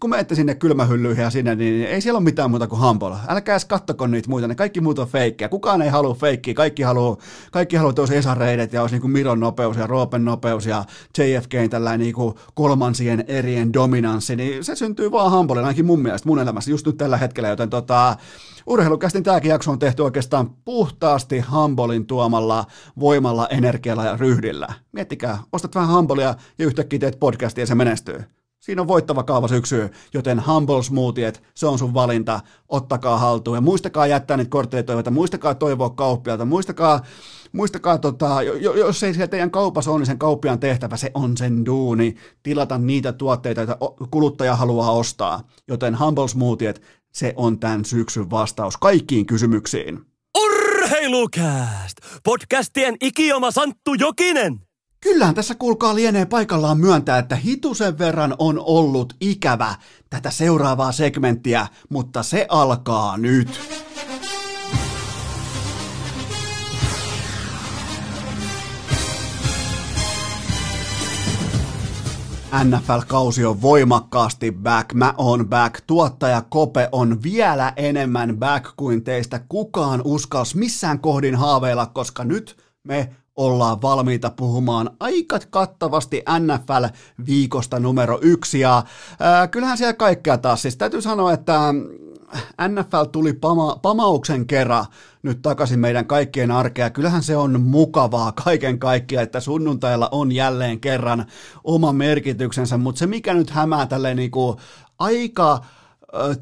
kun 0.00 0.10
menette 0.10 0.34
sinne 0.34 0.54
kylmähyllyihin 0.54 1.22
ja 1.22 1.30
sinne, 1.30 1.54
niin 1.54 1.86
ei 1.86 2.00
siellä 2.00 2.18
ole 2.18 2.24
mitään 2.24 2.50
muuta 2.50 2.66
kuin 2.66 2.80
hampola. 2.80 3.18
Älkää 3.28 3.52
edes 3.52 3.64
kattoko 3.64 4.06
niitä 4.06 4.28
muita, 4.28 4.48
ne 4.48 4.54
kaikki 4.54 4.80
muut 4.80 4.98
on 4.98 5.08
feikkejä. 5.08 5.48
Kukaan 5.48 5.82
ei 5.82 5.88
halua 5.88 6.14
feikkiä, 6.14 6.54
kaikki 6.54 6.82
haluaa, 6.82 7.16
kaikki 7.52 7.76
haluaa, 7.76 7.94
olisi 7.98 8.16
Esa-reidet 8.16 8.72
ja 8.72 8.80
olisi 8.82 8.94
niin 8.94 9.00
kuin 9.00 9.10
Miron 9.10 9.40
nopeus 9.40 9.76
ja 9.76 9.86
Roopen 9.86 10.24
nopeus 10.24 10.66
ja 10.66 10.84
JFKin 11.18 11.70
tällainen 11.70 12.00
niin 12.00 12.14
kuin 12.14 12.34
kolmansien 12.54 13.24
erien 13.28 13.72
dominanssi, 13.72 14.36
niin 14.36 14.64
se 14.64 14.76
syntyy 14.76 15.10
vaan 15.10 15.30
hampolle, 15.30 15.62
ainakin 15.62 15.86
mun 15.86 16.02
mielestä, 16.02 16.28
mun 16.28 16.38
elämässä 16.38 16.70
just 16.70 16.86
nyt 16.86 16.96
tällä 16.96 17.16
hetkellä, 17.16 17.48
joten 17.48 17.70
tota, 17.70 18.16
Urheilukästin 18.66 19.22
tämäkin 19.22 19.48
jakso 19.48 19.70
on 19.70 19.78
tehty 19.78 20.02
oikeastaan 20.02 20.50
puhtaasti 20.64 21.38
Hambolin 21.38 22.06
tuomalla 22.06 22.64
voimalla, 23.00 23.48
energialla 23.48 24.04
ja 24.04 24.16
ryhdillä. 24.16 24.68
Miettikää, 24.92 25.38
ostat 25.52 25.74
vähän 25.74 25.90
Hambolia 25.90 26.34
ja 26.58 26.66
yhtäkkiä 26.66 26.98
teet 26.98 27.20
podcastia 27.20 27.62
ja 27.62 27.66
se 27.66 27.74
menestyy. 27.74 28.35
Siinä 28.66 28.82
on 28.82 28.88
voittava 28.88 29.22
kaava 29.22 29.48
syksy, 29.48 29.90
joten 30.14 30.46
Humble 30.46 30.82
Smoothiet, 30.82 31.42
se 31.54 31.66
on 31.66 31.78
sun 31.78 31.94
valinta, 31.94 32.40
ottakaa 32.68 33.18
haltuun. 33.18 33.56
Ja 33.56 33.60
muistakaa 33.60 34.06
jättää 34.06 34.36
niitä 34.36 34.50
korttelitoiveita, 34.50 35.10
muistakaa 35.10 35.54
toivoa 35.54 35.90
kauppialta, 35.90 36.44
muistakaa, 36.44 37.00
muistakaa 37.52 37.98
tota, 37.98 38.42
jos 38.60 39.02
ei 39.02 39.14
siellä 39.14 39.28
teidän 39.28 39.50
kaupassa 39.50 39.90
ole, 39.90 39.98
niin 39.98 40.06
sen 40.06 40.18
kauppiaan 40.18 40.60
tehtävä, 40.60 40.96
se 40.96 41.10
on 41.14 41.36
sen 41.36 41.66
duuni, 41.66 42.14
tilata 42.42 42.78
niitä 42.78 43.12
tuotteita, 43.12 43.60
joita 43.60 43.78
kuluttaja 44.10 44.56
haluaa 44.56 44.90
ostaa. 44.90 45.42
Joten 45.68 45.98
Humble 45.98 46.28
Smoothiet, 46.28 46.82
se 47.12 47.34
on 47.36 47.58
tämän 47.58 47.84
syksyn 47.84 48.30
vastaus 48.30 48.76
kaikkiin 48.76 49.26
kysymyksiin. 49.26 50.00
Urheilukääst! 50.38 51.96
Podcastien 52.24 52.96
ikioma 53.00 53.50
Santtu 53.50 53.94
Jokinen! 53.94 54.65
Kyllähän 55.06 55.34
tässä 55.34 55.54
kuulkaa 55.54 55.94
lienee 55.94 56.26
paikallaan 56.26 56.78
myöntää, 56.78 57.18
että 57.18 57.36
hitusen 57.36 57.98
verran 57.98 58.34
on 58.38 58.62
ollut 58.64 59.16
ikävä 59.20 59.74
tätä 60.10 60.30
seuraavaa 60.30 60.92
segmenttiä, 60.92 61.66
mutta 61.88 62.22
se 62.22 62.46
alkaa 62.48 63.16
nyt. 63.16 63.60
NFL-kausi 72.64 73.44
on 73.44 73.62
voimakkaasti 73.62 74.52
back, 74.52 74.94
mä 74.94 75.14
oon 75.18 75.48
back, 75.48 75.80
tuottaja 75.86 76.42
Kope 76.48 76.88
on 76.92 77.22
vielä 77.22 77.72
enemmän 77.76 78.36
back 78.38 78.70
kuin 78.76 79.04
teistä. 79.04 79.40
Kukaan 79.48 80.02
uskals 80.04 80.54
missään 80.54 80.98
kohdin 80.98 81.34
haaveilla, 81.34 81.86
koska 81.86 82.24
nyt 82.24 82.56
me 82.84 83.10
ollaan 83.36 83.82
valmiita 83.82 84.30
puhumaan 84.30 84.90
aika 85.00 85.38
kattavasti 85.50 86.22
NFL-viikosta 86.40 87.80
numero 87.80 88.18
yksi. 88.22 88.60
Ja 88.60 88.82
ää, 89.20 89.48
kyllähän 89.48 89.78
siellä 89.78 89.92
kaikkea 89.92 90.38
taas. 90.38 90.62
Siis 90.62 90.76
täytyy 90.76 91.02
sanoa, 91.02 91.32
että 91.32 91.74
NFL 92.68 93.04
tuli 93.12 93.32
pama, 93.32 93.78
pamauksen 93.82 94.46
kerran 94.46 94.86
nyt 95.22 95.42
takaisin 95.42 95.78
meidän 95.78 96.06
kaikkien 96.06 96.50
arkea. 96.50 96.90
Kyllähän 96.90 97.22
se 97.22 97.36
on 97.36 97.60
mukavaa 97.60 98.32
kaiken 98.32 98.78
kaikkiaan, 98.78 99.22
että 99.24 99.40
sunnuntailla 99.40 100.08
on 100.12 100.32
jälleen 100.32 100.80
kerran 100.80 101.26
oma 101.64 101.92
merkityksensä, 101.92 102.76
mutta 102.76 102.98
se 102.98 103.06
mikä 103.06 103.34
nyt 103.34 103.50
hämää 103.50 103.86
tälleen 103.86 104.16
niin 104.16 104.30
kuin 104.30 104.56
aika 104.98 105.64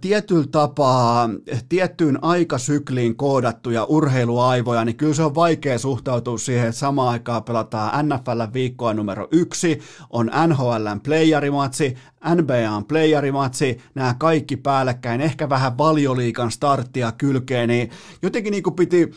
tietyllä 0.00 0.46
tapaa 0.50 1.30
tiettyyn 1.68 2.18
aikasykliin 2.24 3.16
koodattuja 3.16 3.84
urheiluaivoja, 3.84 4.84
niin 4.84 4.96
kyllä 4.96 5.14
se 5.14 5.22
on 5.22 5.34
vaikea 5.34 5.78
suhtautua 5.78 6.38
siihen, 6.38 6.68
että 6.68 6.78
samaan 6.78 7.08
aikaan 7.08 7.44
pelataan 7.44 8.08
NFL 8.08 8.42
viikkoa 8.52 8.94
numero 8.94 9.28
yksi, 9.32 9.80
on 10.10 10.30
NHLn 10.46 11.00
playerimatsi, 11.04 11.96
NBAn 12.34 12.84
playerimatsi, 12.84 13.78
nämä 13.94 14.14
kaikki 14.18 14.56
päällekkäin, 14.56 15.20
ehkä 15.20 15.48
vähän 15.48 15.78
valioliikan 15.78 16.50
starttia 16.50 17.12
kylkeen, 17.12 17.68
niin 17.68 17.90
jotenkin 18.22 18.50
niin 18.50 18.62
kuin 18.62 18.74
piti 18.74 19.10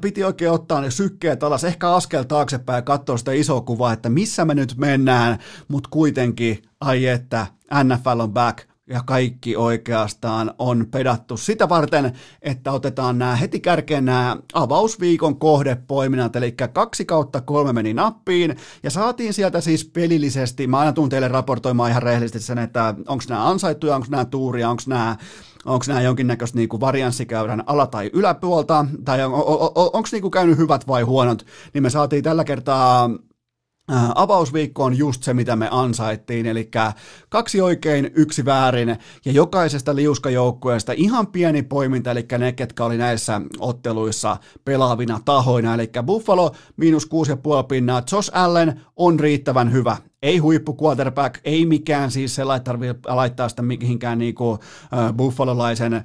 piti 0.00 0.24
oikein 0.24 0.50
ottaa 0.50 0.80
ne 0.80 0.90
sykkeet 0.90 1.42
alas, 1.42 1.64
ehkä 1.64 1.90
askel 1.90 2.22
taaksepäin 2.22 2.76
ja 2.76 2.82
katsoa 2.82 3.16
sitä 3.16 3.32
isoa 3.32 3.60
kuvaa, 3.60 3.92
että 3.92 4.08
missä 4.08 4.44
me 4.44 4.54
nyt 4.54 4.74
mennään, 4.76 5.38
mutta 5.68 5.88
kuitenkin, 5.92 6.62
ai 6.80 7.06
että, 7.06 7.46
NFL 7.84 8.20
on 8.20 8.32
back, 8.32 8.69
ja 8.90 9.00
kaikki 9.06 9.56
oikeastaan 9.56 10.54
on 10.58 10.86
pedattu 10.90 11.36
sitä 11.36 11.68
varten, 11.68 12.12
että 12.42 12.72
otetaan 12.72 13.18
nämä 13.18 13.36
heti 13.36 13.60
kärkeen 13.60 14.04
nämä 14.04 14.36
avausviikon 14.54 15.36
kohdepoiminnat, 15.36 16.36
eli 16.36 16.54
kaksi 16.72 17.04
kautta 17.04 17.40
kolme 17.40 17.72
meni 17.72 17.94
nappiin, 17.94 18.56
ja 18.82 18.90
saatiin 18.90 19.34
sieltä 19.34 19.60
siis 19.60 19.84
pelillisesti, 19.84 20.66
mä 20.66 20.78
aina 20.78 20.92
tuun 20.92 21.08
teille 21.08 21.28
raportoimaan 21.28 21.90
ihan 21.90 22.02
rehellisesti 22.02 22.40
sen, 22.40 22.58
että 22.58 22.94
onko 23.08 23.24
nämä 23.28 23.48
ansaittuja, 23.48 23.94
onko 23.94 24.06
nämä 24.10 24.24
tuuria, 24.24 24.70
onko 24.70 24.82
nämä 24.86 25.16
onko 25.64 25.84
nämä 25.88 26.00
jonkinnäköistä 26.00 26.58
niinku 26.58 26.80
varianssikäyrän 26.80 27.62
ala- 27.66 27.86
tai 27.86 28.10
yläpuolta, 28.12 28.86
tai 29.04 29.24
on, 29.24 29.34
on, 29.34 29.42
on, 29.44 29.90
onko 29.92 30.08
niinku 30.12 30.30
käynyt 30.30 30.58
hyvät 30.58 30.88
vai 30.88 31.02
huonot, 31.02 31.46
niin 31.74 31.82
me 31.82 31.90
saatiin 31.90 32.24
tällä 32.24 32.44
kertaa 32.44 33.10
avausviikko 34.14 34.84
on 34.84 34.98
just 34.98 35.22
se, 35.22 35.34
mitä 35.34 35.56
me 35.56 35.68
ansaittiin, 35.70 36.46
eli 36.46 36.70
kaksi 37.28 37.60
oikein, 37.60 38.10
yksi 38.14 38.44
väärin, 38.44 38.96
ja 39.24 39.32
jokaisesta 39.32 39.96
liuskajoukkueesta 39.96 40.92
ihan 40.92 41.26
pieni 41.26 41.62
poiminta, 41.62 42.10
eli 42.10 42.26
ne, 42.38 42.52
ketkä 42.52 42.84
oli 42.84 42.96
näissä 42.96 43.40
otteluissa 43.58 44.36
pelaavina 44.64 45.20
tahoina, 45.24 45.74
eli 45.74 45.90
Buffalo 46.06 46.54
miinus 46.76 47.06
6,5 47.06 47.66
pinnaa, 47.68 48.02
Josh 48.12 48.30
Allen 48.34 48.80
on 48.96 49.20
riittävän 49.20 49.72
hyvä, 49.72 49.96
ei 50.22 50.38
huippu 50.38 50.76
quarterback, 50.82 51.40
ei 51.44 51.66
mikään 51.66 52.10
siis 52.10 52.34
sellainen 52.34 52.64
tarvitse 52.64 52.94
laittaa 53.08 53.48
sitä 53.48 53.62
mihinkään 53.62 54.18
niinku, 54.18 54.52
äh, 54.52 55.14
buffalolaisen 55.14 55.94
äh, 55.94 56.04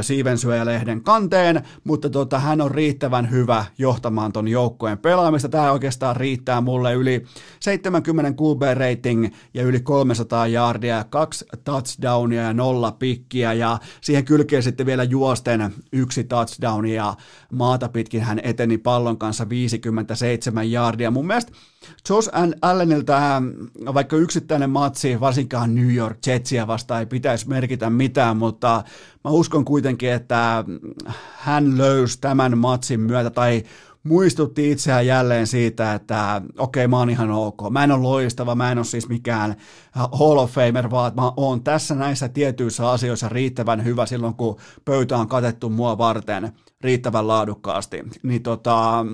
siivensyöjälehden 0.00 1.02
kanteen, 1.02 1.62
mutta 1.84 2.10
tota, 2.10 2.38
hän 2.38 2.60
on 2.60 2.70
riittävän 2.70 3.30
hyvä 3.30 3.64
johtamaan 3.78 4.32
ton 4.32 4.48
joukkueen 4.48 4.98
pelaamista. 4.98 5.48
Tämä 5.48 5.72
oikeastaan 5.72 6.16
riittää 6.16 6.60
mulle 6.60 6.94
yli 6.94 7.24
70 7.60 8.30
QB 8.30 8.62
rating 8.78 9.28
ja 9.54 9.62
yli 9.62 9.80
300 9.80 10.46
yardia, 10.46 11.04
kaksi 11.10 11.44
touchdownia 11.64 12.42
ja 12.42 12.52
nolla 12.52 12.92
pikkiä 12.92 13.52
ja 13.52 13.78
siihen 14.00 14.24
kylkee 14.24 14.62
sitten 14.62 14.86
vielä 14.86 15.04
juosten 15.04 15.74
yksi 15.92 16.24
touchdownia 16.24 16.94
ja 16.94 17.14
maata 17.52 17.88
pitkin 17.88 18.20
hän 18.22 18.40
eteni 18.42 18.78
pallon 18.78 19.18
kanssa 19.18 19.48
57 19.48 20.72
yardia. 20.72 21.10
Mun 21.10 21.26
mielestä 21.26 21.52
Josh 22.08 22.30
Allenilta, 22.62 23.42
vaikka 23.94 24.16
yksittäinen 24.16 24.70
matsi, 24.70 25.20
varsinkaan 25.20 25.74
New 25.74 25.94
York 25.94 26.18
Jetsiä 26.26 26.66
vastaan 26.66 27.00
ei 27.00 27.06
pitäisi 27.06 27.48
merkitä 27.48 27.90
mitään, 27.90 28.36
mutta 28.36 28.84
mä 29.24 29.30
uskon 29.30 29.64
kuitenkin, 29.64 30.12
että 30.12 30.64
hän 31.34 31.78
löysi 31.78 32.20
tämän 32.20 32.58
matsin 32.58 33.00
myötä 33.00 33.30
tai 33.30 33.62
muistutti 34.04 34.70
itseään 34.70 35.06
jälleen 35.06 35.46
siitä, 35.46 35.94
että 35.94 36.42
okei, 36.58 36.84
okay, 36.84 36.90
mä 36.90 36.98
oon 36.98 37.10
ihan 37.10 37.30
ok. 37.30 37.70
Mä 37.70 37.84
en 37.84 37.92
ole 37.92 38.02
loistava, 38.02 38.54
mä 38.54 38.72
en 38.72 38.78
ole 38.78 38.84
siis 38.84 39.08
mikään 39.08 39.56
Hall 39.92 40.38
of 40.38 40.50
Famer, 40.50 40.90
vaan 40.90 41.12
mä 41.16 41.32
oon 41.36 41.64
tässä 41.64 41.94
näissä 41.94 42.28
tietyissä 42.28 42.90
asioissa 42.90 43.28
riittävän 43.28 43.84
hyvä 43.84 44.06
silloin, 44.06 44.34
kun 44.34 44.56
pöytä 44.84 45.16
on 45.16 45.28
katettu 45.28 45.70
mua 45.70 45.98
varten 45.98 46.52
riittävän 46.80 47.28
laadukkaasti. 47.28 48.02
Niin 48.22 48.42
tota, 48.42 49.06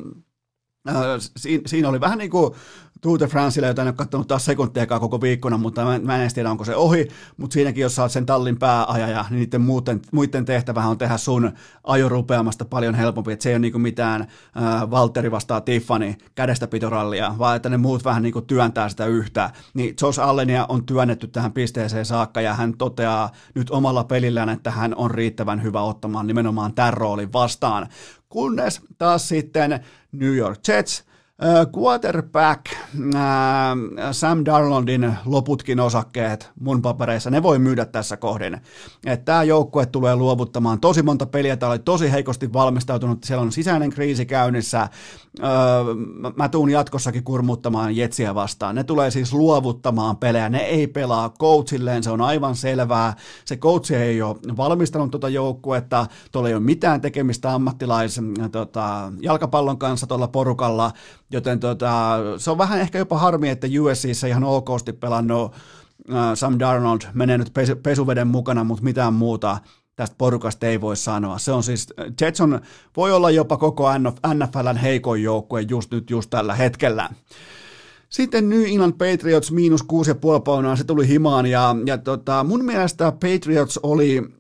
Äh, 0.89 0.95
siinä, 1.37 1.63
siinä 1.67 1.89
oli 1.89 2.01
vähän 2.01 2.19
niin 2.19 2.31
kuin 2.31 2.55
Tour 3.01 3.21
de 3.21 3.27
Franceille, 3.27 3.69
jota 3.69 3.83
en 3.83 3.89
ole 3.89 3.95
katsonut 3.95 4.29
taas 4.29 4.45
sekuntiakaan 4.45 5.01
koko 5.01 5.21
viikkona, 5.21 5.59
mutta 5.59 5.85
mä, 5.85 5.99
mä 5.99 6.15
en 6.15 6.21
edes 6.21 6.35
tiedä, 6.35 6.51
onko 6.51 6.65
se 6.65 6.77
ohi, 6.77 7.09
mutta 7.37 7.55
siinäkin, 7.55 7.83
jos 7.83 7.97
sä 7.97 8.03
oot 8.03 8.13
sen 8.13 8.27
tallin 8.27 8.59
pääajaja, 8.59 9.25
niin 9.31 9.39
niiden 9.39 9.61
muuten, 9.61 10.01
muiden 10.13 10.45
tehtävä 10.45 10.87
on 10.87 10.99
tehdä 10.99 11.17
sun 11.17 11.53
ajorupeamasta 11.85 12.65
paljon 12.65 12.95
helpompi, 12.95 13.33
että 13.33 13.43
se 13.43 13.51
ei 13.51 13.57
ole 13.57 13.71
kuin 13.71 13.83
mitään 13.83 14.21
äh, 14.21 14.91
Valtteri 14.91 15.31
vastaa 15.31 15.61
Tiffany 15.61 16.15
kädestä 16.35 16.67
pitorallia, 16.67 17.35
vaan 17.39 17.57
että 17.57 17.69
ne 17.69 17.77
muut 17.77 18.05
vähän 18.05 18.23
niin 18.23 18.33
kuin 18.33 18.47
työntää 18.47 18.89
sitä 18.89 19.07
yhtä, 19.07 19.51
niin 19.75 19.95
Josh 20.03 20.21
Allenia 20.21 20.67
on 20.69 20.87
työnnetty 20.87 21.29
tähän 21.29 21.53
pisteeseen 21.53 22.07
saakka, 22.07 22.41
ja 22.41 22.55
hän 22.55 22.77
toteaa 22.77 23.31
nyt 23.55 23.71
omalla 23.71 24.05
pelillään, 24.05 24.49
että 24.49 24.71
hän 24.71 24.95
on 24.95 25.11
riittävän 25.11 25.63
hyvä 25.63 25.83
ottamaan 25.83 26.27
nimenomaan 26.27 26.75
tämän 26.75 26.95
roolin 26.95 27.33
vastaan, 27.33 27.89
kunnes 28.29 28.81
taas 28.99 29.29
sitten 29.29 29.81
New 30.13 30.33
York 30.33 30.63
Jets 30.63 31.03
Quarterback, 31.77 32.67
Sam 34.13 34.45
Darnoldin 34.45 35.15
loputkin 35.25 35.81
osakkeet 35.81 36.51
mun 36.61 36.83
papereissa, 36.83 37.31
ne 37.31 37.43
voi 37.43 37.59
myydä 37.59 37.85
tässä 37.85 38.17
kohdin. 38.17 38.61
Tämä 39.25 39.43
joukkue 39.43 39.87
tulee 39.87 40.17
luovuttamaan 40.17 40.81
tosi 40.81 41.03
monta 41.03 41.27
peliä, 41.27 41.57
tämä 41.57 41.73
oli 41.73 41.79
tosi 41.79 42.13
heikosti 42.13 42.53
valmistautunut, 42.53 43.25
siellä 43.25 43.43
on 43.43 43.53
sisäinen 43.53 43.91
kriisi 43.91 44.27
käynnissä, 44.27 44.89
mä 46.37 46.49
tuun 46.49 46.71
jatkossakin 46.71 47.25
kurmuttamaan 47.25 47.97
Jetsiä 47.97 48.35
vastaan. 48.35 48.75
Ne 48.75 48.85
tulee 48.85 49.11
siis 49.11 49.33
luovuttamaan 49.33 50.17
pelejä, 50.17 50.49
ne 50.49 50.59
ei 50.59 50.87
pelaa 50.87 51.31
coachilleen, 51.31 52.03
se 52.03 52.11
on 52.11 52.21
aivan 52.21 52.57
selvää. 52.57 53.17
Se 53.45 53.57
coach 53.57 53.93
ei 53.93 54.23
ole 54.23 54.37
valmistanut 54.57 55.11
tuota 55.11 55.29
joukkuetta, 55.29 56.07
tuolla 56.33 56.49
ei 56.49 56.55
ole 56.55 56.63
mitään 56.63 57.01
tekemistä 57.01 57.55
ammattilais 57.55 58.21
tota, 58.53 59.13
jalkapallon 59.21 59.79
kanssa 59.79 60.07
tuolla 60.07 60.29
porukalla, 60.29 60.93
Joten 61.31 61.61
tota, 61.61 62.19
se 62.37 62.51
on 62.51 62.59
vähän 62.59 62.81
ehkä 62.81 62.99
jopa 62.99 63.19
harmi, 63.19 63.49
että 63.49 63.67
USCissä 63.81 64.27
ihan 64.27 64.45
okosti 64.45 64.93
pelannut 64.93 65.53
uh, 65.53 66.17
Sam 66.35 66.59
Darnold 66.59 67.01
menee 67.15 67.39
nyt 67.39 67.51
pesu, 67.55 67.77
pesuveden 67.77 68.29
mukana, 68.29 68.65
mutta 68.65 68.85
mitään 68.85 69.15
muuta 69.15 69.59
tästä 69.97 70.17
porukasta 70.19 70.67
ei 70.67 70.81
voi 70.81 70.97
sanoa. 70.97 71.39
Se 71.39 71.53
on 71.53 71.63
siis, 71.63 71.87
Jetson 72.21 72.61
voi 72.97 73.13
olla 73.13 73.31
jopa 73.31 73.57
koko 73.57 73.99
NFLn 74.35 74.77
heikoin 74.77 75.23
joukkue 75.23 75.61
just 75.61 75.91
nyt, 75.91 76.11
just 76.11 76.31
tällä 76.31 76.55
hetkellä. 76.55 77.09
Sitten 78.09 78.49
New 78.49 78.65
England 78.65 78.93
Patriots 78.93 79.53
miinus 79.53 79.83
6,5 79.83 79.89
paunaa, 80.45 80.77
se 80.77 80.85
tuli 80.85 81.09
himaan 81.09 81.47
ja, 81.47 81.77
ja 81.87 81.99
tota, 81.99 82.45
mun 82.45 82.65
mielestä 82.65 83.13
Patriots 83.13 83.79
oli 83.83 84.40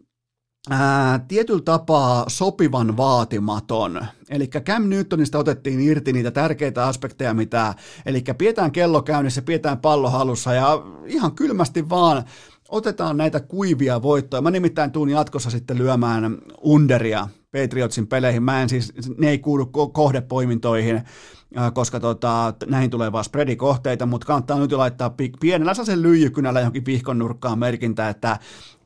ää, 0.71 1.19
tietyllä 1.19 1.63
tapaa 1.65 2.25
sopivan 2.29 2.97
vaatimaton. 2.97 4.07
Eli 4.31 4.47
Cam 4.47 4.89
Newtonista 4.89 5.39
otettiin 5.39 5.81
irti 5.81 6.13
niitä 6.13 6.31
tärkeitä 6.31 6.87
aspekteja, 6.87 7.35
mitä, 7.35 7.75
eli 8.07 8.25
pidetään 8.39 8.73
kello 8.73 9.03
käynnissä, 9.03 9.43
pidetään 9.43 9.79
pallo 9.79 10.11
halussa 10.11 10.55
ja 10.55 10.83
ihan 11.07 11.33
kylmästi 11.35 11.89
vaan 11.89 12.25
otetaan 12.69 13.17
näitä 13.17 13.41
kuivia 13.41 14.03
voittoja. 14.03 14.43
Mä 14.43 14.51
nimittäin 14.51 14.93
tuun 14.93 15.09
jatkossa 15.09 15.51
sitten 15.51 15.79
lyömään 15.79 16.39
underia 16.63 17.29
Patriotsin 17.53 18.07
peleihin. 18.07 18.43
Mä 18.43 18.63
en 18.63 18.69
siis, 18.69 18.93
ne 19.19 19.29
ei 19.29 19.39
kuulu 19.39 19.67
kohdepoimintoihin, 19.93 21.03
koska 21.75 22.01
tota, 22.01 22.55
näihin 22.67 22.91
tulee 22.91 23.13
vaan 23.13 23.25
spreadikohteita, 23.25 24.07
mutta 24.07 24.27
kannattaa 24.27 24.59
nyt 24.59 24.73
laittaa 24.73 25.15
pienellä 25.41 25.75
sen 25.75 26.03
lyijykynällä 26.03 26.61
johonkin 26.61 26.87
vihkon 26.87 27.19
nurkkaan 27.19 27.59
merkintä, 27.59 28.09
että 28.09 28.39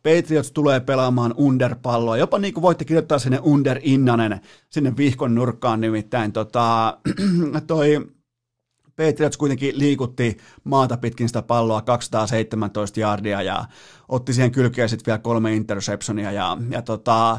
Patriots 0.05 0.53
tulee 0.53 0.81
pelaamaan 0.81 1.35
underpalloa. 1.37 2.17
Jopa 2.17 2.39
niin 2.39 2.55
kuin 2.55 2.63
voitte 2.63 2.85
kirjoittaa 2.85 3.19
sinne 3.19 3.39
under 3.43 3.81
innanen 3.83 4.41
sinne 4.71 4.97
vihkon 4.97 5.35
nurkkaan 5.35 5.81
nimittäin. 5.81 6.33
Tota, 6.33 6.99
toi 7.67 8.07
Patriots 8.97 9.37
kuitenkin 9.37 9.79
liikutti 9.79 10.37
maata 10.65 10.97
pitkin 10.97 11.29
sitä 11.29 11.43
palloa 11.43 11.83
217 11.83 13.01
yardia 13.01 13.43
ja 13.43 13.65
otti 14.09 14.33
siihen 14.33 14.53
kylkeen 14.53 14.89
sitten 14.89 15.07
vielä 15.07 15.19
kolme 15.19 15.55
interceptionia 15.55 16.33
ja, 16.33 16.57
ja 16.71 16.83
tota, 16.83 17.39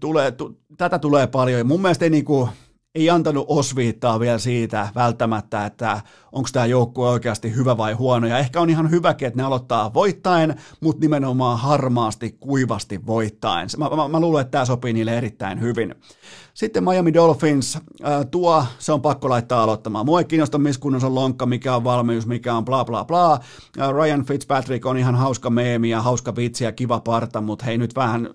tulee, 0.00 0.30
tu, 0.30 0.60
tätä 0.76 0.98
tulee 0.98 1.26
paljon. 1.26 1.66
Mun 1.66 1.82
mielestä 1.82 2.04
ei 2.04 2.10
niinku, 2.10 2.48
ei 2.94 3.10
antanut 3.10 3.46
osviittaa 3.48 4.20
vielä 4.20 4.38
siitä 4.38 4.88
välttämättä, 4.94 5.66
että 5.66 6.00
onko 6.32 6.48
tämä 6.52 6.66
joukkue 6.66 7.08
oikeasti 7.08 7.54
hyvä 7.54 7.76
vai 7.76 7.92
huono. 7.92 8.26
Ja 8.26 8.38
ehkä 8.38 8.60
on 8.60 8.70
ihan 8.70 8.90
hyväkin, 8.90 9.28
että 9.28 9.36
ne 9.36 9.42
aloittaa 9.42 9.94
voittaen, 9.94 10.54
mutta 10.80 11.00
nimenomaan 11.00 11.58
harmaasti, 11.58 12.36
kuivasti 12.40 13.06
voittaen. 13.06 13.68
Mä, 13.76 13.88
mä, 13.96 14.08
mä 14.08 14.20
luulen, 14.20 14.40
että 14.40 14.50
tämä 14.50 14.64
sopii 14.64 14.92
niille 14.92 15.18
erittäin 15.18 15.60
hyvin. 15.60 15.94
Sitten 16.54 16.84
Miami 16.84 17.14
Dolphins, 17.14 17.76
äh, 17.76 18.26
tuo, 18.30 18.64
se 18.78 18.92
on 18.92 19.02
pakko 19.02 19.28
laittaa 19.28 19.62
aloittamaan. 19.62 20.06
Mua 20.06 20.18
ei 20.18 20.24
kiinnosta, 20.24 20.58
missä 20.58 20.80
kunnossa 20.80 21.06
on 21.06 21.14
lonkka, 21.14 21.46
mikä 21.46 21.76
on 21.76 21.84
valmius, 21.84 22.26
mikä 22.26 22.54
on 22.54 22.64
bla 22.64 22.84
bla 22.84 23.04
bla. 23.04 23.38
Ryan 23.92 24.24
Fitzpatrick 24.24 24.86
on 24.86 24.98
ihan 24.98 25.14
hauska 25.14 25.50
meemi 25.50 25.90
ja 25.90 26.02
hauska 26.02 26.36
vitsi 26.36 26.64
ja 26.64 26.72
kiva 26.72 27.00
parta, 27.00 27.40
mutta 27.40 27.64
hei 27.64 27.78
nyt 27.78 27.96
vähän 27.96 28.30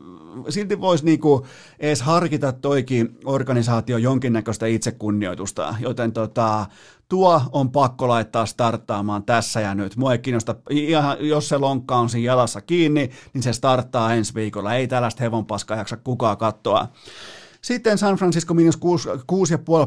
silti 0.49 0.81
voisi 0.81 1.05
niinku 1.05 1.45
edes 1.79 2.01
harkita 2.01 2.51
toikin 2.51 3.17
organisaatio 3.25 3.97
jonkinnäköistä 3.97 4.65
itsekunnioitusta, 4.65 5.75
joten 5.79 6.11
tota, 6.11 6.65
tuo 7.09 7.41
on 7.51 7.71
pakko 7.71 8.07
laittaa 8.07 8.45
starttaamaan 8.45 9.23
tässä 9.23 9.61
ja 9.61 9.75
nyt. 9.75 9.95
Mua 9.95 10.11
ei 10.11 10.19
kiinnosta, 10.19 10.55
jos 11.19 11.49
se 11.49 11.57
lonkka 11.57 11.95
on 11.95 12.09
siinä 12.09 12.25
jalassa 12.25 12.61
kiinni, 12.61 13.09
niin 13.33 13.43
se 13.43 13.53
starttaa 13.53 14.13
ensi 14.13 14.33
viikolla. 14.33 14.73
Ei 14.73 14.87
tällaista 14.87 15.23
hevonpaskaa 15.23 15.77
jaksa 15.77 15.97
kukaan 15.97 16.37
katsoa. 16.37 16.87
Sitten 17.61 17.97
San 17.97 18.15
Francisco 18.15 18.53
miinus 18.53 18.79
6,5 18.79 18.81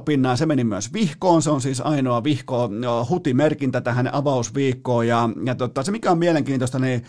pinnaa, 0.05 0.37
se 0.37 0.47
meni 0.47 0.65
myös 0.65 0.93
vihkoon, 0.93 1.43
se 1.43 1.51
on 1.51 1.61
siis 1.61 1.81
ainoa 1.81 2.25
vihko, 2.25 2.71
hutimerkintä 3.11 3.81
tähän 3.81 4.15
avausviikkoon, 4.15 5.09
ja, 5.09 5.31
ja 5.45 5.55
tota, 5.55 5.83
se 5.83 5.93
mikä 5.93 6.11
on 6.11 6.19
mielenkiintoista, 6.19 6.79
niin 6.79 7.05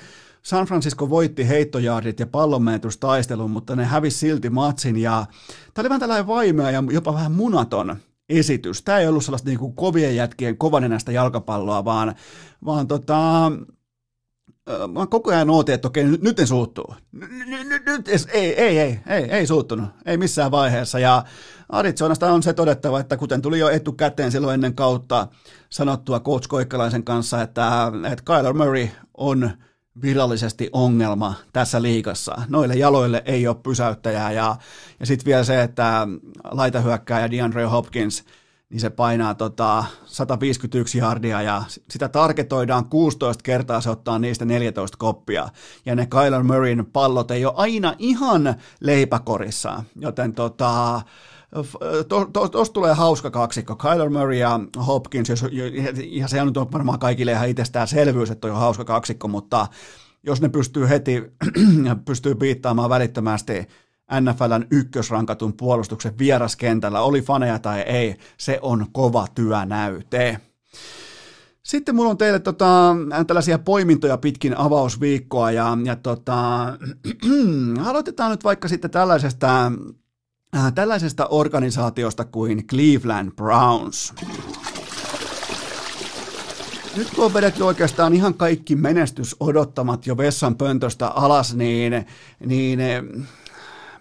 San 0.47 0.65
Francisco 0.65 1.09
voitti 1.09 1.47
heittojaardit 1.47 2.19
ja 2.19 2.27
pallonmenetystaistelun, 2.27 3.51
mutta 3.51 3.75
ne 3.75 3.85
hävisi 3.85 4.17
silti 4.17 4.49
matsin 4.49 4.97
ja 4.97 5.25
tämä 5.73 5.81
oli 5.83 5.89
vähän 5.89 5.99
tällainen 5.99 6.27
vaimea 6.27 6.71
ja 6.71 6.83
jopa 6.91 7.13
vähän 7.13 7.31
munaton 7.31 7.95
esitys. 8.29 8.83
Tämä 8.83 8.99
ei 8.99 9.07
ollut 9.07 9.23
sellaista 9.23 9.49
niin 9.49 9.59
kuin 9.59 9.75
kovien 9.75 10.15
jätkien 10.15 10.57
kovanenäistä 10.57 11.11
jalkapalloa, 11.11 11.85
vaan, 11.85 12.15
vaan 12.65 12.87
tota, 12.87 13.51
mä 14.93 15.07
koko 15.07 15.31
ajan 15.31 15.49
ootin, 15.49 15.75
että 15.75 15.87
okei, 15.87 16.03
nyt, 16.03 16.37
ne 16.37 16.45
suuttuu. 16.45 16.95
Nyt 17.85 18.07
ei, 18.33 18.61
ei, 18.61 18.79
ei, 18.79 18.99
ei, 19.07 19.23
ei 19.23 19.47
suuttunut, 19.47 19.89
ei 20.05 20.17
missään 20.17 20.51
vaiheessa. 20.51 20.99
Ja 20.99 21.23
Arizonasta 21.69 22.31
on 22.31 22.43
se 22.43 22.53
todettava, 22.53 22.99
että 22.99 23.17
kuten 23.17 23.41
tuli 23.41 23.59
jo 23.59 23.69
etukäteen 23.69 24.31
silloin 24.31 24.53
ennen 24.53 24.75
kautta 24.75 25.27
sanottua 25.69 26.19
Coach 26.19 26.47
Koikkalaisen 26.47 27.03
kanssa, 27.03 27.41
että, 27.41 27.91
että 28.11 28.23
Kyler 28.25 28.53
Murray 28.53 28.87
on 29.17 29.51
virallisesti 30.01 30.69
ongelma 30.73 31.33
tässä 31.53 31.81
liigassa. 31.81 32.41
Noille 32.49 32.75
jaloille 32.75 33.23
ei 33.25 33.47
ole 33.47 33.55
pysäyttäjää 33.63 34.31
ja, 34.31 34.55
ja 34.99 35.05
sitten 35.05 35.25
vielä 35.25 35.43
se, 35.43 35.61
että 35.61 36.07
laitahyökkääjä 36.51 37.31
DeAndre 37.31 37.63
Hopkins, 37.63 38.23
niin 38.69 38.79
se 38.79 38.89
painaa 38.89 39.35
tota 39.35 39.85
151 40.05 40.97
jardia 40.97 41.41
ja 41.41 41.63
sitä 41.89 42.09
targetoidaan 42.09 42.85
16 42.85 43.43
kertaa, 43.43 43.81
se 43.81 43.89
ottaa 43.89 44.19
niistä 44.19 44.45
14 44.45 44.97
koppia. 44.97 45.49
Ja 45.85 45.95
ne 45.95 46.05
Kyler 46.05 46.43
Murrayn 46.43 46.85
pallot 46.85 47.31
ei 47.31 47.45
ole 47.45 47.53
aina 47.57 47.93
ihan 47.99 48.55
leipäkorissa, 48.81 49.83
joten 49.95 50.33
tota, 50.33 51.01
tuossa 51.53 51.79
to, 52.33 52.49
to, 52.49 52.65
tulee 52.65 52.93
hauska 52.93 53.31
kaksikko, 53.31 53.75
Kyler 53.75 54.09
Murray 54.09 54.37
ja 54.37 54.59
Hopkins, 54.87 55.29
jos, 55.29 55.45
ja 56.05 56.27
se 56.27 56.41
on 56.41 56.47
nyt 56.47 56.71
varmaan 56.73 56.99
kaikille 56.99 57.31
ihan 57.31 57.49
itsestäänselvyys, 57.49 58.31
että 58.31 58.47
on 58.47 58.55
hauska 58.55 58.85
kaksikko, 58.85 59.27
mutta 59.27 59.67
jos 60.23 60.41
ne 60.41 60.49
pystyy 60.49 60.89
heti, 60.89 61.23
pystyy 62.05 62.35
piittaamaan 62.35 62.89
välittömästi 62.89 63.67
NFLn 64.21 64.67
ykkösrankatun 64.71 65.53
puolustuksen 65.53 66.17
vieraskentällä, 66.17 67.01
oli 67.01 67.21
faneja 67.21 67.59
tai 67.59 67.79
ei, 67.81 68.15
se 68.37 68.59
on 68.61 68.85
kova 68.91 69.27
työnäyte. 69.35 70.39
Sitten 71.63 71.95
mulla 71.95 72.09
on 72.09 72.17
teille 72.17 72.39
tota, 72.39 72.95
tällaisia 73.27 73.59
poimintoja 73.59 74.17
pitkin 74.17 74.57
avausviikkoa 74.57 75.51
ja, 75.51 75.77
ja 75.83 75.95
tota, 75.95 76.65
aloitetaan 77.89 78.31
nyt 78.31 78.43
vaikka 78.43 78.67
sitten 78.67 78.91
tällaisesta, 78.91 79.71
äh, 80.55 80.73
tällaisesta 80.73 81.27
organisaatiosta 81.27 82.25
kuin 82.25 82.67
Cleveland 82.67 83.31
Browns. 83.31 84.13
Nyt 86.95 87.09
kun 87.15 87.25
on 87.25 87.33
vedetty 87.33 87.63
oikeastaan 87.63 88.13
ihan 88.13 88.33
kaikki 88.33 88.75
menestysodottamat 88.75 90.07
jo 90.07 90.17
vessan 90.17 90.55
pöntöstä 90.55 91.07
alas, 91.07 91.55
niin, 91.55 92.05
niin 92.45 92.79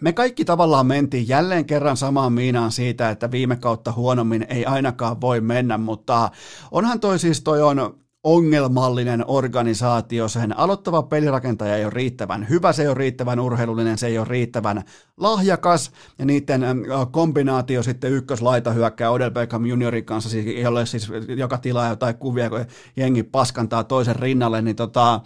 me 0.01 0.13
kaikki 0.13 0.45
tavallaan 0.45 0.87
mentiin 0.87 1.29
jälleen 1.29 1.65
kerran 1.65 1.97
samaan 1.97 2.33
miinaan 2.33 2.73
siitä, 2.73 3.11
että 3.11 3.31
viime 3.31 3.57
kautta 3.57 3.93
huonommin 3.93 4.47
ei 4.49 4.67
ainakaan 4.67 5.21
voi 5.21 5.41
mennä, 5.41 5.79
mutta 5.79 6.31
onhan 6.71 7.01
toi 7.01 7.19
siis 7.19 7.43
toi 7.43 7.63
on 7.63 7.99
ongelmallinen 8.27 9.25
organisaatio, 9.27 10.29
sen 10.29 10.59
aloittava 10.59 11.03
pelirakentaja 11.03 11.77
ei 11.77 11.85
ole 11.85 11.93
riittävän 11.95 12.49
hyvä, 12.49 12.73
se 12.73 12.83
ei 12.83 12.89
ole 12.89 12.95
riittävän 12.95 13.41
urheilullinen, 13.41 13.99
se 13.99 14.07
ei 14.07 14.19
ole 14.19 14.27
riittävän 14.29 14.83
lahjakas, 15.17 15.91
ja 16.19 16.25
niiden 16.25 16.63
kombinaatio 17.11 17.83
sitten 17.83 18.13
ykköslaita 18.13 18.71
hyökkää 18.71 19.11
Odell 19.11 19.31
Beckham 19.31 19.67
juniorin 19.67 20.05
kanssa, 20.05 20.31
siis, 20.31 20.47
jolle 20.63 20.87
siis 20.87 21.09
joka 21.37 21.59
tilaa 21.59 21.89
jotain 21.89 22.17
kuvia, 22.17 22.51
kun 22.51 22.65
jengi 22.97 23.23
paskantaa 23.23 23.85
toisen 23.85 24.17
rinnalle, 24.17 24.63
niin, 24.63 24.77
tota, 24.77 25.21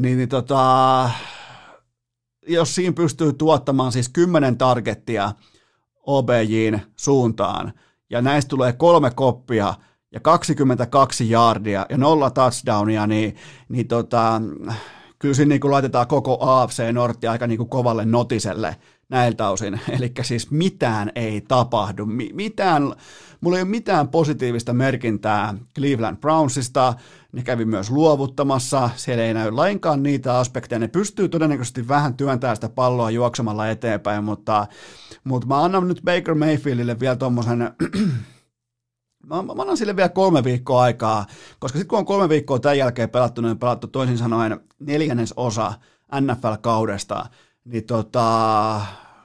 niin, 0.00 0.18
niin 0.18 0.28
tota, 0.28 1.10
jos 2.48 2.74
siinä 2.74 2.92
pystyy 2.92 3.32
tuottamaan 3.32 3.92
siis 3.92 4.08
10 4.08 4.58
targettia 4.58 5.32
OBJin 6.02 6.82
suuntaan, 6.96 7.72
ja 8.10 8.22
näistä 8.22 8.48
tulee 8.48 8.72
kolme 8.72 9.10
koppia, 9.10 9.74
ja 10.12 10.20
22 10.20 11.30
yardia 11.30 11.86
ja 11.90 11.98
nolla 11.98 12.30
touchdownia, 12.30 13.06
niin, 13.06 13.36
niin 13.68 13.88
tota, 13.88 14.42
kyllä 15.18 15.34
siinä 15.34 15.48
niin 15.48 15.70
laitetaan 15.70 16.06
koko 16.06 16.38
AFC 16.40 16.92
Nortti 16.92 17.26
aika 17.26 17.46
niin 17.46 17.58
kuin 17.58 17.68
kovalle 17.68 18.04
notiselle 18.04 18.76
näiltä 19.08 19.48
osin. 19.48 19.80
Eli 19.98 20.12
siis 20.22 20.50
mitään 20.50 21.12
ei 21.14 21.40
tapahdu, 21.40 22.06
mitään, 22.32 22.82
mulla 23.40 23.56
ei 23.56 23.62
ole 23.62 23.70
mitään 23.70 24.08
positiivista 24.08 24.72
merkintää 24.72 25.54
Cleveland 25.74 26.16
Brownsista, 26.16 26.94
ne 27.32 27.42
kävi 27.42 27.64
myös 27.64 27.90
luovuttamassa, 27.90 28.90
siellä 28.96 29.24
ei 29.24 29.34
näy 29.34 29.50
lainkaan 29.50 30.02
niitä 30.02 30.38
aspekteja, 30.38 30.78
ne 30.78 30.88
pystyy 30.88 31.28
todennäköisesti 31.28 31.88
vähän 31.88 32.14
työntämään 32.14 32.56
sitä 32.56 32.68
palloa 32.68 33.10
juoksemalla 33.10 33.68
eteenpäin, 33.68 34.24
mutta, 34.24 34.66
mutta 35.24 35.46
mä 35.46 35.64
annan 35.64 35.88
nyt 35.88 36.00
Baker 36.04 36.34
Mayfieldille 36.34 37.00
vielä 37.00 37.16
tuommoisen 37.16 37.70
Mä, 39.26 39.42
mä 39.42 39.52
annan 39.58 39.76
sille 39.76 39.96
vielä 39.96 40.08
kolme 40.08 40.44
viikkoa 40.44 40.82
aikaa, 40.82 41.26
koska 41.58 41.78
sitten 41.78 41.88
kun 41.88 41.98
on 41.98 42.06
kolme 42.06 42.28
viikkoa 42.28 42.58
tämän 42.58 42.78
jälkeen 42.78 43.10
pelattu, 43.10 43.40
niin 43.40 43.50
on 43.50 43.58
pelattu 43.58 43.86
toisin 43.86 44.18
sanoen 44.18 44.60
neljännes 44.80 45.34
osa 45.36 45.72
NFL-kaudesta, 46.20 47.26
niin 47.64 47.84
tota, 47.86 48.80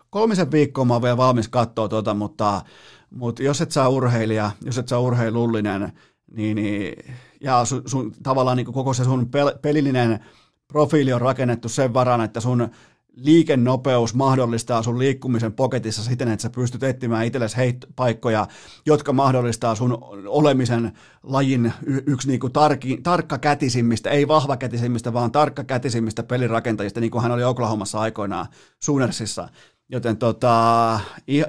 kolmisen 0.09 0.51
viikkoa 0.51 0.85
mä 0.85 0.93
oon 0.93 1.01
vielä 1.01 1.17
valmis 1.17 1.47
katsoa 1.47 1.87
tota, 1.89 2.13
mutta, 2.13 2.61
mutta 3.09 3.43
jos 3.43 3.61
et 3.61 3.71
saa 3.71 3.89
urheilija, 3.89 4.51
jos 4.65 4.77
et 4.77 4.87
saa 4.87 4.99
urheilullinen, 4.99 5.93
niin, 6.31 6.55
niin 6.55 7.15
ja 7.41 7.65
sun, 7.65 7.81
sun 7.85 8.13
tavallaan 8.23 8.57
niin 8.57 8.73
koko 8.73 8.93
se 8.93 9.03
sun 9.03 9.29
pel, 9.29 9.51
pelillinen 9.61 10.19
profiili 10.67 11.13
on 11.13 11.21
rakennettu 11.21 11.69
sen 11.69 11.93
varan, 11.93 12.21
että 12.21 12.39
sun 12.39 12.69
liikennopeus 13.15 14.13
mahdollistaa 14.13 14.83
sun 14.83 14.99
liikkumisen 14.99 15.53
poketissa 15.53 16.03
siten, 16.03 16.27
että 16.27 16.41
sä 16.43 16.49
pystyt 16.49 16.83
etsimään 16.83 17.25
itsellesi 17.25 17.57
heit- 17.57 17.91
paikkoja, 17.95 18.47
jotka 18.85 19.13
mahdollistaa 19.13 19.75
sun 19.75 19.97
olemisen 20.27 20.91
lajin 21.23 21.73
y- 21.85 22.03
yksi 22.05 22.27
niinku 22.27 22.49
tarki, 22.49 22.99
tarkkakätisimmistä, 23.03 24.09
ei 24.09 24.27
vahvakätisimmistä, 24.27 25.13
vaan 25.13 25.31
tarkkakätisimmistä 25.31 26.23
pelirakentajista, 26.23 26.99
niin 26.99 27.11
kuin 27.11 27.21
hän 27.21 27.31
oli 27.31 27.43
Oklahomassa 27.43 27.99
aikoinaan 27.99 28.47
Soonersissa. 28.83 29.49
Joten 29.89 30.17
tota, 30.17 30.99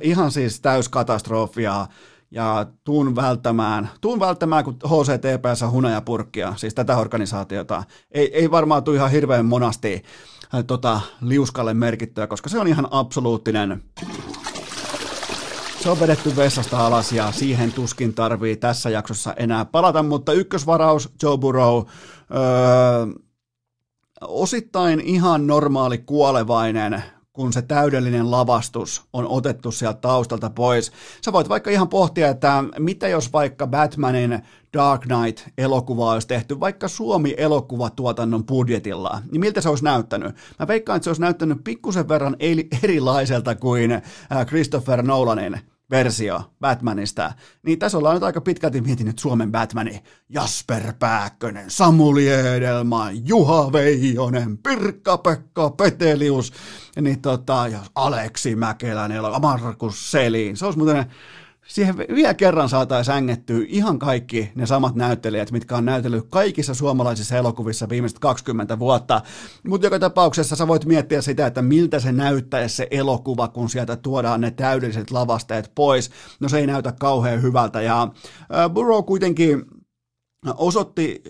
ihan 0.02 0.30
siis 0.30 0.60
täyskatastrofia 0.60 1.86
ja 2.32 2.66
tuun 2.84 3.16
välttämään, 3.16 3.90
tuun 4.00 4.20
välttämään 4.20 4.64
kun 4.64 4.78
HCTPssä 4.86 5.70
hunajapurkkia, 5.70 6.54
siis 6.56 6.74
tätä 6.74 6.96
organisaatiota. 6.96 7.84
Ei, 8.10 8.36
ei 8.36 8.50
varmaan 8.50 8.84
tule 8.84 8.96
ihan 8.96 9.10
hirveän 9.10 9.46
monasti 9.46 10.02
äh, 10.54 10.64
tota, 10.66 11.00
liuskalle 11.20 11.74
merkittyä, 11.74 12.26
koska 12.26 12.48
se 12.48 12.58
on 12.58 12.68
ihan 12.68 12.88
absoluuttinen 12.90 13.82
se 15.82 15.90
on 15.90 16.00
vedetty 16.00 16.36
vessasta 16.36 16.86
alas 16.86 17.12
ja 17.12 17.32
siihen 17.32 17.72
tuskin 17.72 18.14
tarvii 18.14 18.56
tässä 18.56 18.90
jaksossa 18.90 19.34
enää 19.36 19.64
palata, 19.64 20.02
mutta 20.02 20.32
ykkösvaraus 20.32 21.10
Joe 21.22 21.38
Burrow, 21.38 21.76
öö, 21.76 23.06
osittain 24.20 25.00
ihan 25.00 25.46
normaali 25.46 25.98
kuolevainen 25.98 27.02
kun 27.32 27.52
se 27.52 27.62
täydellinen 27.62 28.30
lavastus 28.30 29.02
on 29.12 29.26
otettu 29.26 29.72
sieltä 29.72 30.00
taustalta 30.00 30.50
pois. 30.50 30.92
Sä 31.24 31.32
voit 31.32 31.48
vaikka 31.48 31.70
ihan 31.70 31.88
pohtia, 31.88 32.28
että 32.28 32.64
mitä 32.78 33.08
jos 33.08 33.32
vaikka 33.32 33.66
Batmanin 33.66 34.42
Dark 34.72 35.02
Knight-elokuva 35.02 36.12
olisi 36.12 36.28
tehty 36.28 36.60
vaikka 36.60 36.88
Suomi-elokuvatuotannon 36.88 38.46
budjetilla, 38.46 39.22
niin 39.30 39.40
miltä 39.40 39.60
se 39.60 39.68
olisi 39.68 39.84
näyttänyt? 39.84 40.36
Mä 40.58 40.66
veikkaan, 40.66 40.96
että 40.96 41.04
se 41.04 41.10
olisi 41.10 41.22
näyttänyt 41.22 41.58
pikkusen 41.64 42.08
verran 42.08 42.36
erilaiselta 42.82 43.54
kuin 43.54 43.92
äh, 43.92 44.02
Christopher 44.46 45.02
Nolanin 45.02 45.60
versio 45.92 46.52
Batmanista, 46.60 47.32
niin 47.62 47.78
tässä 47.78 47.98
ollaan 47.98 48.14
nyt 48.16 48.22
aika 48.22 48.40
pitkälti 48.40 48.80
miettinyt 48.80 49.18
Suomen 49.18 49.52
Batmani. 49.52 50.02
Jasper 50.28 50.92
Pääkkönen, 50.98 51.70
Samuli 51.70 52.28
Edelman, 52.28 53.28
Juha 53.28 53.72
Veijonen, 53.72 54.58
Pirkka-Pekka 54.58 55.70
Petelius, 55.70 56.52
niin 57.00 57.22
tota, 57.22 57.68
ja 57.68 57.78
Aleksi 57.94 58.56
Mäkelänen, 58.56 59.22
Markus 59.42 60.10
Selin. 60.10 60.56
Se 60.56 60.64
olisi 60.64 60.78
muuten 60.78 61.06
siihen 61.66 61.98
vielä 61.98 62.34
kerran 62.34 62.68
saataisiin 62.68 63.16
ängettyä 63.16 63.64
ihan 63.68 63.98
kaikki 63.98 64.52
ne 64.54 64.66
samat 64.66 64.94
näyttelijät, 64.94 65.50
mitkä 65.52 65.76
on 65.76 65.84
näytellyt 65.84 66.26
kaikissa 66.30 66.74
suomalaisissa 66.74 67.36
elokuvissa 67.36 67.88
viimeiset 67.88 68.18
20 68.18 68.78
vuotta. 68.78 69.20
Mutta 69.68 69.86
joka 69.86 69.98
tapauksessa 69.98 70.56
sä 70.56 70.68
voit 70.68 70.84
miettiä 70.84 71.22
sitä, 71.22 71.46
että 71.46 71.62
miltä 71.62 72.00
se 72.00 72.12
näyttäisi 72.12 72.76
se 72.76 72.88
elokuva, 72.90 73.48
kun 73.48 73.70
sieltä 73.70 73.96
tuodaan 73.96 74.40
ne 74.40 74.50
täydelliset 74.50 75.10
lavasteet 75.10 75.72
pois. 75.74 76.10
No 76.40 76.48
se 76.48 76.58
ei 76.58 76.66
näytä 76.66 76.92
kauhean 77.00 77.42
hyvältä 77.42 77.82
ja 77.82 78.08
Burrow 78.74 79.04
kuitenkin 79.04 79.64
osoitti 80.56 81.22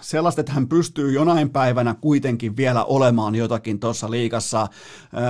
sellaista, 0.00 0.40
että 0.40 0.52
hän 0.52 0.68
pystyy 0.68 1.12
jonain 1.12 1.50
päivänä 1.50 1.94
kuitenkin 2.00 2.56
vielä 2.56 2.84
olemaan 2.84 3.34
jotakin 3.34 3.80
tuossa 3.80 4.10
liikassa. 4.10 4.68
Öö, 5.16 5.22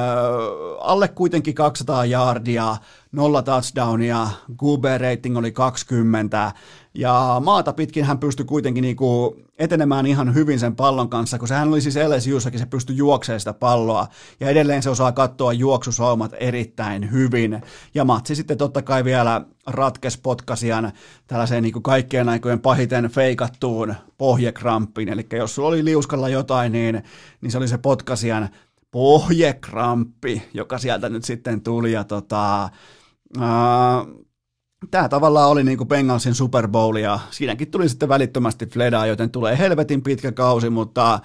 alle 0.80 1.08
kuitenkin 1.08 1.54
200 1.54 2.04
yardia, 2.04 2.76
nolla 3.12 3.42
touchdownia, 3.42 4.28
QB 4.50 4.84
rating 5.00 5.38
oli 5.38 5.52
20, 5.52 6.52
ja 6.94 7.40
maata 7.44 7.72
pitkin 7.72 8.04
hän 8.04 8.18
pystyi 8.18 8.46
kuitenkin 8.46 8.82
niinku 8.82 9.36
etenemään 9.58 10.06
ihan 10.06 10.34
hyvin 10.34 10.58
sen 10.58 10.76
pallon 10.76 11.08
kanssa, 11.08 11.38
kun 11.38 11.48
sehän 11.48 11.68
oli 11.68 11.80
siis 11.80 11.96
LSUssakin, 11.96 12.60
se 12.60 12.66
pystyi 12.66 12.96
juoksemaan 12.96 13.40
sitä 13.40 13.52
palloa, 13.52 14.06
ja 14.40 14.48
edelleen 14.48 14.82
se 14.82 14.90
osaa 14.90 15.12
katsoa 15.12 15.52
juoksusaumat 15.52 16.32
erittäin 16.40 17.12
hyvin. 17.12 17.62
Ja 17.94 18.04
matsi 18.04 18.34
sitten 18.34 18.58
totta 18.58 18.82
kai 18.82 19.04
vielä 19.04 19.44
ratkes 19.66 20.18
potkasian 20.18 20.92
tällaiseen 21.26 21.62
niinku 21.62 21.80
kaikkien 21.80 22.28
aikojen 22.28 22.60
pahiten 22.60 23.10
feikattuun 23.10 23.94
pohjekramppiin, 24.18 25.08
eli 25.08 25.26
jos 25.32 25.54
sulla 25.54 25.68
oli 25.68 25.84
liuskalla 25.84 26.28
jotain, 26.28 26.72
niin, 26.72 27.02
niin 27.40 27.50
se 27.52 27.58
oli 27.58 27.68
se 27.68 27.78
potkasian 27.78 28.48
pohjekramppi, 28.90 30.42
joka 30.54 30.78
sieltä 30.78 31.08
nyt 31.08 31.24
sitten 31.24 31.60
tuli, 31.60 31.92
ja 31.92 32.04
tota, 32.04 32.70
Tämä 34.90 35.08
tavallaan 35.08 35.50
oli 35.50 35.64
niin 35.64 35.78
kuin 35.78 35.88
Bengalsin 35.88 36.34
Super 36.34 36.68
Bowl 36.68 36.96
ja 36.96 37.18
siinäkin 37.30 37.70
tuli 37.70 37.88
sitten 37.88 38.08
välittömästi 38.08 38.66
Fledaa, 38.66 39.06
joten 39.06 39.30
tulee 39.30 39.58
helvetin 39.58 40.02
pitkä 40.02 40.32
kausi, 40.32 40.70
mutta 40.70 41.18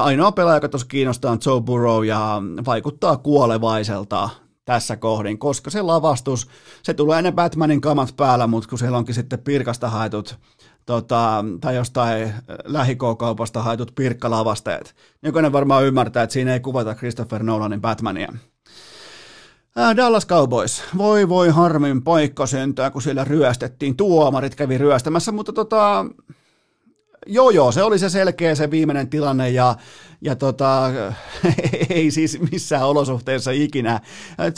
ainoa 0.00 0.32
pelaaja, 0.32 0.56
joka 0.56 0.68
tuossa 0.68 0.88
kiinnostaa 0.88 1.32
on 1.32 1.38
Joe 1.46 1.60
Burrow 1.60 2.06
ja 2.06 2.42
vaikuttaa 2.66 3.16
kuolevaiselta 3.16 4.30
tässä 4.64 4.96
kohdin, 4.96 5.38
koska 5.38 5.70
se 5.70 5.82
lavastus, 5.82 6.48
se 6.82 6.94
tulee 6.94 7.22
ne 7.22 7.32
Batmanin 7.32 7.80
kamat 7.80 8.14
päällä, 8.16 8.46
mutta 8.46 8.68
kun 8.68 8.78
siellä 8.78 8.98
onkin 8.98 9.14
sitten 9.14 9.38
pirkasta 9.38 9.88
haetut 9.90 10.38
tota, 10.86 11.44
tai 11.60 11.76
jostain 11.76 12.34
lähikokaupasta 12.64 13.62
haetut 13.62 13.92
pirkkalavasteet, 13.94 14.94
jokainen 15.22 15.52
varmaan 15.52 15.84
ymmärtää, 15.84 16.22
että 16.22 16.32
siinä 16.32 16.52
ei 16.52 16.60
kuvata 16.60 16.94
Christopher 16.94 17.42
Nolanin 17.42 17.80
Batmania. 17.80 18.32
Dallas 19.96 20.26
Cowboys. 20.26 20.82
Voi 20.98 21.28
voi 21.28 21.48
harmin 21.48 22.02
paikka 22.02 22.46
sentää, 22.46 22.90
kun 22.90 23.02
siellä 23.02 23.24
ryöstettiin. 23.24 23.96
Tuomarit 23.96 24.54
kävi 24.54 24.78
ryöstämässä, 24.78 25.32
mutta 25.32 25.52
tota, 25.52 26.06
Joo, 27.26 27.50
joo, 27.50 27.72
se 27.72 27.82
oli 27.82 27.98
se 27.98 28.08
selkeä 28.08 28.54
se 28.54 28.70
viimeinen 28.70 29.08
tilanne 29.08 29.50
ja, 29.50 29.76
ja 30.20 30.36
tota, 30.36 30.90
ei 31.90 32.10
siis 32.10 32.38
missään 32.50 32.86
olosuhteissa 32.88 33.50
ikinä. 33.50 34.00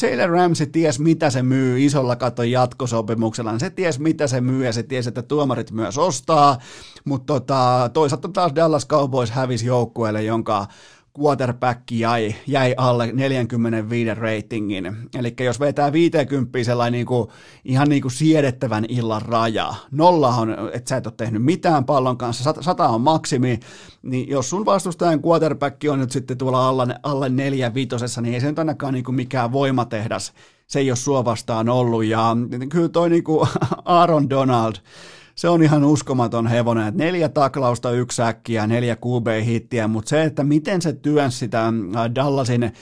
Taylor 0.00 0.30
Ramsey 0.30 0.66
ties, 0.66 0.98
mitä 1.00 1.30
se 1.30 1.42
myy 1.42 1.84
isolla 1.84 2.16
katon 2.16 2.50
jatkosopimuksella. 2.50 3.58
Se 3.58 3.70
ties, 3.70 3.98
mitä 3.98 4.26
se 4.26 4.40
myy 4.40 4.64
ja 4.64 4.72
se 4.72 4.82
ties, 4.82 5.06
että 5.06 5.22
tuomarit 5.22 5.70
myös 5.70 5.98
ostaa, 5.98 6.58
mutta 7.04 7.32
tota, 7.32 7.90
toisaalta 7.92 8.28
taas 8.28 8.52
Dallas 8.54 8.86
Cowboys 8.86 9.30
hävisi 9.30 9.66
joukkueelle, 9.66 10.22
jonka 10.22 10.66
quarterback 11.20 11.90
jäi, 11.90 12.34
jäi 12.46 12.74
alle 12.76 13.12
45 13.12 14.14
ratingin. 14.14 14.96
Eli 15.18 15.34
jos 15.40 15.60
vetää 15.60 15.92
50 15.92 16.64
sellainen 16.64 16.92
niin 16.92 17.06
kuin, 17.06 17.28
ihan 17.64 17.88
niin 17.88 18.02
kuin 18.02 18.12
siedettävän 18.12 18.84
illan 18.88 19.22
raja, 19.22 19.74
nolla 19.90 20.28
on, 20.28 20.56
että 20.72 20.88
sä 20.88 20.96
et 20.96 21.06
ole 21.06 21.14
tehnyt 21.16 21.42
mitään 21.42 21.84
pallon 21.84 22.18
kanssa, 22.18 22.54
sata 22.60 22.88
on 22.88 23.00
maksimi, 23.00 23.60
niin 24.02 24.28
jos 24.28 24.50
sun 24.50 24.66
vastustajan 24.66 25.22
quarterback 25.26 25.76
on 25.90 25.98
nyt 25.98 26.12
sitten 26.12 26.38
tuolla 26.38 26.68
alle 27.02 27.28
neljä 27.28 27.74
vitosessa, 27.74 28.20
niin 28.20 28.34
ei 28.34 28.40
se 28.40 28.46
nyt 28.46 28.58
ainakaan 28.58 28.94
niin 28.94 29.04
kuin 29.04 29.14
mikään 29.14 29.52
voimatehdas, 29.52 30.32
se 30.66 30.78
ei 30.78 30.90
ole 30.90 30.96
sua 30.96 31.24
vastaan 31.24 31.68
ollut. 31.68 32.04
Ja 32.04 32.36
kyllä 32.70 32.88
toi 32.88 33.10
niin 33.10 33.24
kuin 33.24 33.48
Aaron 33.84 34.30
Donald, 34.30 34.74
se 35.34 35.48
on 35.48 35.62
ihan 35.62 35.84
uskomaton 35.84 36.46
hevonen, 36.46 36.88
että 36.88 37.04
neljä 37.04 37.28
taklausta, 37.28 37.90
yksi 37.90 38.22
äkkiä, 38.22 38.66
neljä 38.66 38.96
QB-hittiä, 38.96 39.88
mutta 39.88 40.08
se, 40.08 40.22
että 40.22 40.44
miten 40.44 40.82
se 40.82 40.92
työnsi 40.92 41.38
sitä 41.38 41.66
äh, 41.66 41.74
Dallasin 42.14 42.72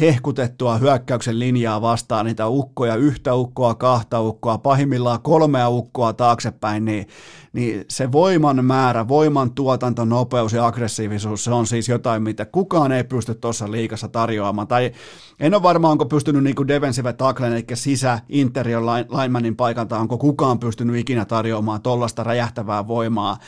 hehkutettua 0.00 0.78
hyökkäyksen 0.78 1.38
linjaa 1.38 1.82
vastaan 1.82 2.26
niitä 2.26 2.48
ukkoja, 2.48 2.96
yhtä 2.96 3.34
ukkoa, 3.34 3.74
kahta 3.74 4.20
ukkoa, 4.20 4.58
pahimmillaan 4.58 5.22
kolmea 5.22 5.68
ukkoa 5.68 6.12
taaksepäin, 6.12 6.84
niin, 6.84 7.06
niin 7.52 7.84
se 7.88 8.12
voiman 8.12 8.64
määrä, 8.64 9.08
voiman 9.08 9.50
tuotanto, 9.50 10.04
nopeus 10.04 10.52
ja 10.52 10.66
aggressiivisuus, 10.66 11.44
se 11.44 11.50
on 11.50 11.66
siis 11.66 11.88
jotain, 11.88 12.22
mitä 12.22 12.44
kukaan 12.44 12.92
ei 12.92 13.04
pysty 13.04 13.34
tuossa 13.34 13.70
liikassa 13.70 14.08
tarjoamaan. 14.08 14.68
Tai 14.68 14.92
en 15.40 15.54
ole 15.54 15.62
varma, 15.62 15.90
onko 15.90 16.06
pystynyt 16.06 16.44
niin 16.44 16.56
kuin 16.56 16.68
defensive 16.68 17.12
tacklen, 17.12 17.52
eli 17.52 17.64
sisä 17.74 18.18
interior 18.28 18.82
linemanin 19.22 19.56
paikalta, 19.56 19.98
onko 19.98 20.18
kukaan 20.18 20.58
pystynyt 20.58 20.96
ikinä 20.96 21.24
tarjoamaan 21.24 21.82
tuollaista 21.82 22.24
räjähtävää 22.24 22.88
voimaa 22.88 23.38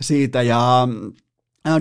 siitä, 0.00 0.42
ja 0.42 0.88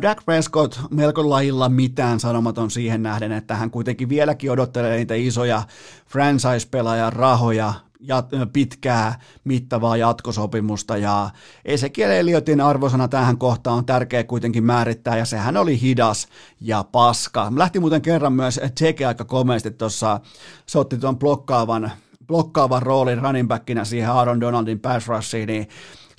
Dak 0.02 0.26
Prescott 0.26 0.80
melko 0.92 1.30
lailla 1.30 1.70
mitään 1.70 2.20
sanomaton 2.20 2.72
siihen 2.72 3.04
nähden, 3.04 3.32
että 3.32 3.56
hän 3.56 3.72
kuitenkin 3.72 4.10
vieläkin 4.10 4.52
odottelee 4.52 4.98
niitä 4.98 5.14
isoja 5.14 5.64
franchise-pelaajan 6.08 7.14
rahoja, 7.14 7.74
ja 8.00 8.24
pitkää 8.54 9.20
mittavaa 9.44 9.98
jatkosopimusta 9.98 10.98
ja 10.98 11.30
Ezekiel 11.66 12.12
Elliotin 12.12 12.62
arvosana 12.62 13.08
tähän 13.08 13.38
kohtaan 13.38 13.78
on 13.78 13.86
tärkeä 13.86 14.24
kuitenkin 14.24 14.64
määrittää 14.64 15.18
ja 15.18 15.26
sehän 15.26 15.58
oli 15.58 15.82
hidas 15.82 16.28
ja 16.62 16.86
paska. 16.92 17.52
Lähti 17.56 17.80
muuten 17.80 18.02
kerran 18.02 18.34
myös 18.34 18.60
Tseke 18.76 19.06
aika 19.06 19.26
komeasti 19.26 19.72
tuossa, 19.72 20.20
se 20.66 20.80
otti 20.80 20.98
tuon 20.98 21.20
blokkaavan, 21.20 21.92
blokkaavan 22.28 22.82
roolin 22.82 23.22
running 23.22 23.48
backinä 23.48 23.86
siihen 23.86 24.10
Aaron 24.10 24.42
Donaldin 24.42 24.80
pass 24.80 25.08
rushiin, 25.08 25.48
niin 25.48 25.68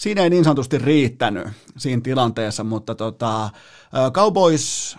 siinä 0.03 0.23
ei 0.23 0.31
niin 0.31 0.45
sanotusti 0.45 0.79
riittänyt 0.79 1.49
siinä 1.77 2.03
tilanteessa, 2.03 2.65
mutta 2.65 2.95
tota, 2.95 3.51
Cowboys 4.13 4.99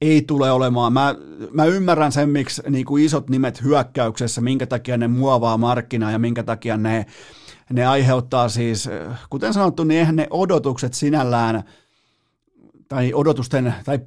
ei 0.00 0.22
tule 0.22 0.50
olemaan. 0.50 0.92
Mä, 0.92 1.14
mä 1.52 1.64
ymmärrän 1.64 2.12
sen, 2.12 2.28
miksi 2.28 2.62
niin 2.68 2.84
kuin 2.84 3.04
isot 3.04 3.30
nimet 3.30 3.62
hyökkäyksessä, 3.62 4.40
minkä 4.40 4.66
takia 4.66 4.96
ne 4.96 5.08
muovaa 5.08 5.56
markkinaa 5.56 6.10
ja 6.10 6.18
minkä 6.18 6.42
takia 6.42 6.76
ne, 6.76 7.06
ne 7.72 7.86
aiheuttaa 7.86 8.48
siis, 8.48 8.88
kuten 9.30 9.52
sanottu, 9.52 9.84
niin 9.84 9.98
eihän 9.98 10.16
ne 10.16 10.26
odotukset 10.30 10.94
sinällään, 10.94 11.62
tai 12.88 13.14
odotusten, 13.14 13.74
tai 13.84 13.98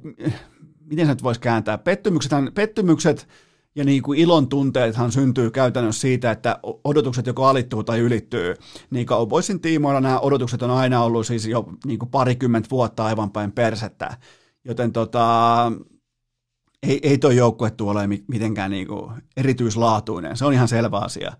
miten 0.84 1.06
se 1.06 1.12
nyt 1.12 1.22
voisi 1.22 1.40
kääntää, 1.40 1.78
pettymykset, 1.78 2.32
pettymykset 2.54 3.28
ja 3.76 3.84
niin 3.84 4.02
kuin 4.02 4.18
ilon 4.18 4.48
tunteethan 4.48 5.12
syntyy 5.12 5.50
käytännössä 5.50 6.00
siitä, 6.00 6.30
että 6.30 6.58
odotukset 6.84 7.26
joko 7.26 7.46
alittuu 7.46 7.84
tai 7.84 7.98
ylittyy. 7.98 8.54
Niin 8.90 9.06
Cowboysin 9.06 9.60
tiimoilla 9.60 10.00
nämä 10.00 10.20
odotukset 10.20 10.62
on 10.62 10.70
aina 10.70 11.02
ollut 11.02 11.26
siis 11.26 11.46
jo 11.46 11.68
niin 11.86 11.98
kuin 11.98 12.08
parikymmentä 12.08 12.70
vuotta 12.70 13.04
aivan 13.04 13.30
päin 13.30 13.52
persettä. 13.52 14.16
Joten 14.64 14.92
tota, 14.92 15.72
ei, 16.82 17.00
ei 17.02 17.18
toi 17.18 17.36
joukkue 17.36 17.72
ole 17.80 18.06
mitenkään 18.28 18.70
niin 18.70 18.86
kuin 18.86 19.12
erityislaatuinen. 19.36 20.36
Se 20.36 20.44
on 20.44 20.52
ihan 20.52 20.68
selvä 20.68 20.98
asia. 20.98 21.32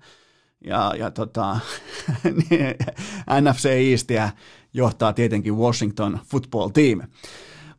Ja, 0.65 0.95
ja 0.99 1.11
tota, 1.11 1.57
niin 2.51 2.75
NFC 3.41 3.65
Eastia 3.65 4.31
johtaa 4.73 5.13
tietenkin 5.13 5.57
Washington 5.57 6.21
Football 6.31 6.69
Team. 6.69 7.01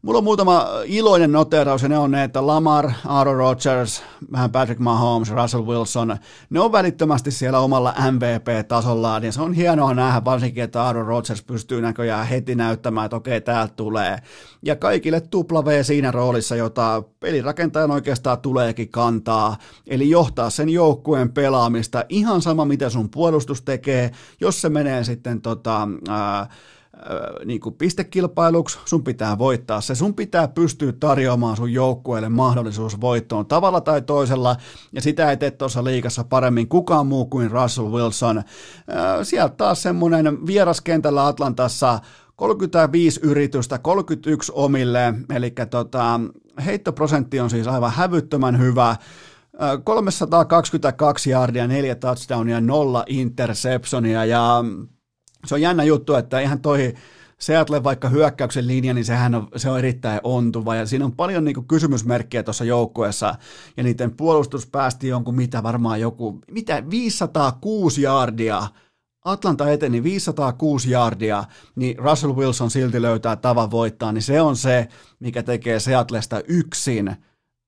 Mulla 0.05 0.17
on 0.17 0.23
muutama 0.23 0.67
iloinen 0.83 1.31
noteraus 1.31 1.83
ja 1.83 1.89
ne 1.89 1.97
on 1.97 2.11
ne, 2.11 2.23
että 2.23 2.47
Lamar, 2.47 2.91
Aaron 3.05 3.37
Rodgers, 3.37 4.03
vähän 4.31 4.51
Patrick 4.51 4.79
Mahomes, 4.79 5.31
Russell 5.31 5.65
Wilson, 5.65 6.17
ne 6.49 6.59
on 6.59 6.71
välittömästi 6.71 7.31
siellä 7.31 7.59
omalla 7.59 7.93
MVP-tasollaan 8.11 9.23
ja 9.23 9.31
se 9.31 9.41
on 9.41 9.53
hienoa 9.53 9.93
nähdä 9.93 10.25
varsinkin, 10.25 10.63
että 10.63 10.83
Aaron 10.83 11.05
Rodgers 11.05 11.43
pystyy 11.43 11.81
näköjään 11.81 12.27
heti 12.27 12.55
näyttämään, 12.55 13.05
että 13.05 13.15
okei, 13.15 13.41
täältä 13.41 13.73
tulee. 13.75 14.17
Ja 14.63 14.75
kaikille 14.75 15.21
tupla 15.21 15.65
V 15.65 15.83
siinä 15.83 16.11
roolissa, 16.11 16.55
jota 16.55 17.03
pelirakentajan 17.19 17.91
oikeastaan 17.91 18.39
tuleekin 18.39 18.89
kantaa, 18.89 19.57
eli 19.87 20.09
johtaa 20.09 20.49
sen 20.49 20.69
joukkueen 20.69 21.31
pelaamista 21.31 22.05
ihan 22.09 22.41
sama, 22.41 22.65
mitä 22.65 22.89
sun 22.89 23.09
puolustus 23.09 23.61
tekee, 23.61 24.11
jos 24.41 24.61
se 24.61 24.69
menee 24.69 25.03
sitten 25.03 25.41
tota, 25.41 25.87
ää, 26.09 26.47
niin 27.45 27.59
kuin 27.59 27.75
pistekilpailuksi, 27.75 28.79
sun 28.85 29.03
pitää 29.03 29.37
voittaa 29.37 29.81
se, 29.81 29.95
sun 29.95 30.13
pitää 30.13 30.47
pystyä 30.47 30.91
tarjoamaan 30.91 31.57
sun 31.57 31.73
joukkueelle 31.73 32.29
mahdollisuus 32.29 33.01
voittoon 33.01 33.45
tavalla 33.45 33.81
tai 33.81 34.01
toisella, 34.01 34.55
ja 34.91 35.01
sitä 35.01 35.29
ei 35.29 35.37
tee 35.37 35.51
tuossa 35.51 35.83
liikassa 35.83 36.23
paremmin 36.23 36.67
kukaan 36.67 37.07
muu 37.07 37.25
kuin 37.25 37.51
Russell 37.51 37.91
Wilson. 37.91 38.43
Sieltä 39.23 39.55
taas 39.55 39.81
semmoinen 39.81 40.45
vieraskentällä 40.47 41.27
Atlantassa 41.27 41.99
35 42.35 43.19
yritystä, 43.23 43.79
31 43.79 44.51
omille, 44.55 45.13
eli 45.35 45.53
tota, 45.69 46.19
heittoprosentti 46.65 47.39
on 47.39 47.49
siis 47.49 47.67
aivan 47.67 47.91
hävyttömän 47.91 48.59
hyvä, 48.59 48.95
322 49.83 51.29
yardia, 51.29 51.67
neljä 51.67 51.95
touchdownia, 51.95 52.61
nolla 52.61 53.03
interceptionia 53.07 54.25
ja 54.25 54.63
se 55.45 55.55
on 55.55 55.61
jännä 55.61 55.83
juttu, 55.83 56.13
että 56.13 56.39
ihan 56.39 56.61
toi 56.61 56.93
Seattle 57.37 57.83
vaikka 57.83 58.09
hyökkäyksen 58.09 58.67
linja, 58.67 58.93
niin 58.93 59.05
sehän 59.05 59.35
on, 59.35 59.47
se 59.55 59.69
on 59.69 59.79
erittäin 59.79 60.19
ontuva. 60.23 60.75
Ja 60.75 60.85
siinä 60.85 61.05
on 61.05 61.15
paljon 61.15 61.45
niin 61.45 61.55
kuin 61.55 61.67
kysymysmerkkejä 61.67 62.43
tuossa 62.43 62.65
joukkueessa. 62.65 63.35
Ja 63.77 63.83
niiden 63.83 64.15
puolustus 64.15 64.67
päästi 64.67 65.07
jonkun 65.07 65.35
mitä 65.35 65.63
varmaan 65.63 66.01
joku, 66.01 66.39
mitä 66.51 66.89
506 66.89 68.01
jaardia. 68.01 68.67
Atlanta 69.25 69.71
eteni 69.71 70.03
506 70.03 70.91
jaardia, 70.91 71.43
niin 71.75 71.99
Russell 71.99 72.35
Wilson 72.35 72.71
silti 72.71 73.01
löytää 73.01 73.35
tavan 73.35 73.71
voittaa, 73.71 74.11
niin 74.11 74.21
se 74.21 74.41
on 74.41 74.55
se, 74.55 74.87
mikä 75.19 75.43
tekee 75.43 75.79
Seattlesta 75.79 76.41
yksin 76.47 77.15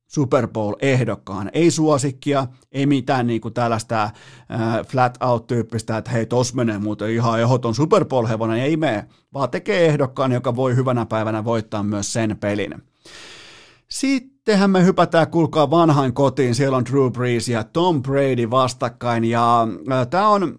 Super 0.07 0.47
Bowl-ehdokkaan. 0.47 1.49
Ei 1.53 1.71
suosikkia, 1.71 2.47
ei 2.71 2.85
mitään 2.85 3.27
niin 3.27 3.41
kuin 3.41 3.53
tällaista 3.53 4.03
äh, 4.03 4.11
flat 4.87 5.17
out-tyyppistä, 5.23 5.97
että 5.97 6.11
hei, 6.11 6.25
tos 6.25 6.53
menee 6.53 6.77
muuten 6.77 7.09
ihan 7.09 7.39
ehdoton 7.39 7.75
Super 7.75 8.05
Bowl-hevonen, 8.05 8.59
ei 8.59 8.77
mene, 8.77 9.07
vaan 9.33 9.49
tekee 9.49 9.85
ehdokkaan, 9.85 10.31
joka 10.31 10.55
voi 10.55 10.75
hyvänä 10.75 11.05
päivänä 11.05 11.45
voittaa 11.45 11.83
myös 11.83 12.13
sen 12.13 12.37
pelin. 12.39 12.83
Sittenhän 13.89 14.69
me 14.69 14.83
hypätään, 14.83 15.31
kuulkaa 15.31 15.69
vanhain 15.69 16.13
kotiin, 16.13 16.55
siellä 16.55 16.77
on 16.77 16.85
Drew 16.85 17.11
Brees 17.11 17.49
ja 17.49 17.63
Tom 17.63 18.03
Brady 18.03 18.49
vastakkain, 18.49 19.23
ja 19.23 19.67
äh, 19.91 20.07
tämä 20.07 20.29
on 20.29 20.55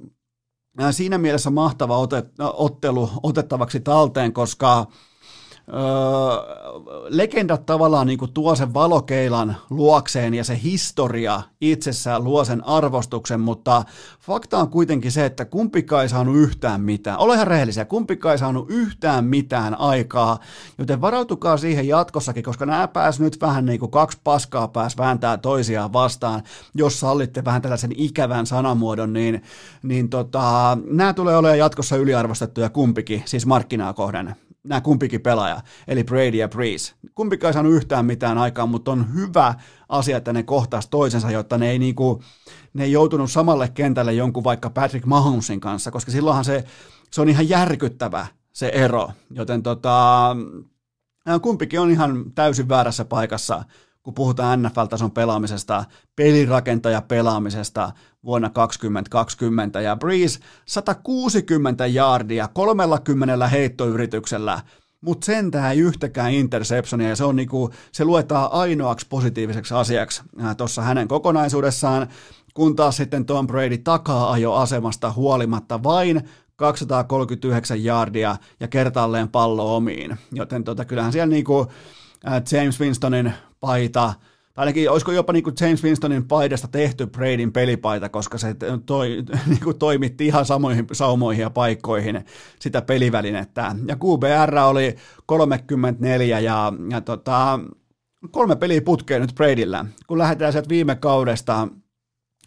äh, 0.82 0.94
siinä 0.94 1.18
mielessä 1.18 1.50
mahtava 1.50 1.98
ote, 1.98 2.22
ottelu 2.38 3.10
otettavaksi 3.22 3.80
talteen, 3.80 4.32
koska 4.32 4.86
legendat 7.08 7.66
tavallaan 7.66 8.06
niin 8.06 8.18
kuin 8.18 8.32
tuo 8.32 8.54
sen 8.54 8.74
valokeilan 8.74 9.56
luokseen 9.70 10.34
ja 10.34 10.44
se 10.44 10.60
historia 10.62 11.42
itsessään 11.60 12.24
luo 12.24 12.44
sen 12.44 12.66
arvostuksen, 12.66 13.40
mutta 13.40 13.84
fakta 14.20 14.58
on 14.58 14.70
kuitenkin 14.70 15.12
se, 15.12 15.26
että 15.26 15.44
kumpikaan 15.44 16.02
ei 16.02 16.08
saanut 16.08 16.36
yhtään 16.36 16.80
mitään. 16.80 17.18
Ole 17.18 17.34
ihan 17.34 17.46
rehellisiä, 17.46 17.84
kumpikaan 17.84 18.32
ei 18.32 18.38
saanut 18.38 18.70
yhtään 18.70 19.24
mitään 19.24 19.80
aikaa, 19.80 20.38
joten 20.78 21.00
varautukaa 21.00 21.56
siihen 21.56 21.88
jatkossakin, 21.88 22.44
koska 22.44 22.66
nämä 22.66 22.88
pääs 22.88 23.20
nyt 23.20 23.40
vähän 23.40 23.66
niin 23.66 23.80
kuin 23.80 23.90
kaksi 23.90 24.18
paskaa 24.24 24.68
pääs 24.68 24.96
vääntää 24.96 25.36
toisiaan 25.36 25.92
vastaan, 25.92 26.42
jos 26.74 27.00
sallitte 27.00 27.44
vähän 27.44 27.62
tällaisen 27.62 27.92
ikävän 27.96 28.46
sanamuodon, 28.46 29.12
niin, 29.12 29.42
niin 29.82 30.08
tota, 30.08 30.78
nämä 30.90 31.12
tulee 31.12 31.36
olemaan 31.36 31.58
jatkossa 31.58 31.96
yliarvostettuja 31.96 32.70
kumpikin, 32.70 33.22
siis 33.26 33.46
markkinaa 33.46 33.92
kohden 33.92 34.36
nämä 34.68 34.80
kumpikin 34.80 35.20
pelaaja, 35.20 35.60
eli 35.88 36.04
Brady 36.04 36.36
ja 36.36 36.48
Breeze. 36.48 36.94
Kumpikaan 37.14 37.48
ei 37.48 37.52
saanut 37.52 37.72
yhtään 37.72 38.06
mitään 38.06 38.38
aikaa, 38.38 38.66
mutta 38.66 38.90
on 38.90 39.14
hyvä 39.14 39.54
asia, 39.88 40.16
että 40.16 40.32
ne 40.32 40.42
kohtas 40.42 40.88
toisensa, 40.88 41.30
jotta 41.30 41.58
ne 41.58 41.70
ei, 41.70 41.78
niinku, 41.78 42.22
ne 42.74 42.84
ei 42.84 42.92
joutunut 42.92 43.30
samalle 43.30 43.68
kentälle 43.68 44.12
jonkun 44.12 44.44
vaikka 44.44 44.70
Patrick 44.70 45.06
Mahomesin 45.06 45.60
kanssa, 45.60 45.90
koska 45.90 46.12
silloinhan 46.12 46.44
se, 46.44 46.64
se 47.10 47.20
on 47.20 47.28
ihan 47.28 47.48
järkyttävä 47.48 48.26
se 48.52 48.68
ero, 48.68 49.10
joten 49.30 49.62
tota, 49.62 50.36
kumpikin 51.42 51.80
on 51.80 51.90
ihan 51.90 52.32
täysin 52.34 52.68
väärässä 52.68 53.04
paikassa 53.04 53.64
kun 54.08 54.14
puhutaan 54.14 54.62
NFL-tason 54.62 55.10
pelaamisesta, 55.10 55.84
pelirakentaja 56.16 57.02
pelaamisesta 57.02 57.92
vuonna 58.24 58.50
2020. 58.50 59.80
Ja 59.80 59.96
Breeze 59.96 60.40
160 60.66 61.86
jardia 61.86 62.48
30 62.54 63.48
heittoyrityksellä, 63.48 64.60
mutta 65.00 65.24
sentään 65.24 65.72
ei 65.72 65.78
yhtäkään 65.78 66.32
interceptionia, 66.32 67.08
ja 67.08 67.16
se, 67.16 67.24
on 67.24 67.36
niinku, 67.36 67.70
se 67.92 68.04
luetaan 68.04 68.52
ainoaksi 68.52 69.06
positiiviseksi 69.08 69.74
asiaksi 69.74 70.22
tuossa 70.56 70.82
hänen 70.82 71.08
kokonaisuudessaan, 71.08 72.08
kun 72.54 72.76
taas 72.76 72.96
sitten 72.96 73.24
Tom 73.24 73.46
Brady 73.46 73.78
takaa 73.78 74.32
ajo 74.32 74.54
asemasta 74.54 75.12
huolimatta 75.12 75.82
vain 75.82 76.22
239 76.56 77.84
jardia 77.84 78.36
ja 78.60 78.68
kertaalleen 78.68 79.28
pallo 79.28 79.76
omiin. 79.76 80.18
Joten 80.32 80.64
tota, 80.64 80.84
kyllähän 80.84 81.12
siellä 81.12 81.26
niinku 81.26 81.66
James 82.52 82.80
Winstonin 82.80 83.32
paita, 83.60 84.14
ainakin 84.58 84.90
olisiko 84.90 85.12
jopa 85.12 85.32
niin 85.32 85.42
kuin 85.42 85.56
James 85.60 85.84
Winstonin 85.84 86.28
paidasta 86.28 86.68
tehty 86.68 87.06
Bradyn 87.06 87.52
pelipaita, 87.52 88.08
koska 88.08 88.38
se 88.38 88.56
toi, 88.86 89.08
niin 89.46 89.60
kuin 89.64 89.78
toimitti 89.78 90.26
ihan 90.26 90.46
samoihin 90.46 90.86
saumoihin 90.92 91.42
ja 91.42 91.50
paikkoihin 91.50 92.24
sitä 92.60 92.82
pelivälinettä. 92.82 93.74
Ja 93.86 93.96
QBR 93.96 94.58
oli 94.58 94.96
34 95.26 96.40
ja, 96.40 96.72
ja 96.90 97.00
tota, 97.00 97.60
kolme 98.30 98.56
peliä 98.56 98.82
putkeen 98.82 99.22
nyt 99.22 99.34
Bradyllä. 99.34 99.84
Kun 100.06 100.18
lähdetään 100.18 100.52
sieltä 100.52 100.68
viime 100.68 100.94
kaudesta 100.94 101.68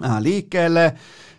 äh, 0.05 0.21
liikkeelle, 0.21 0.93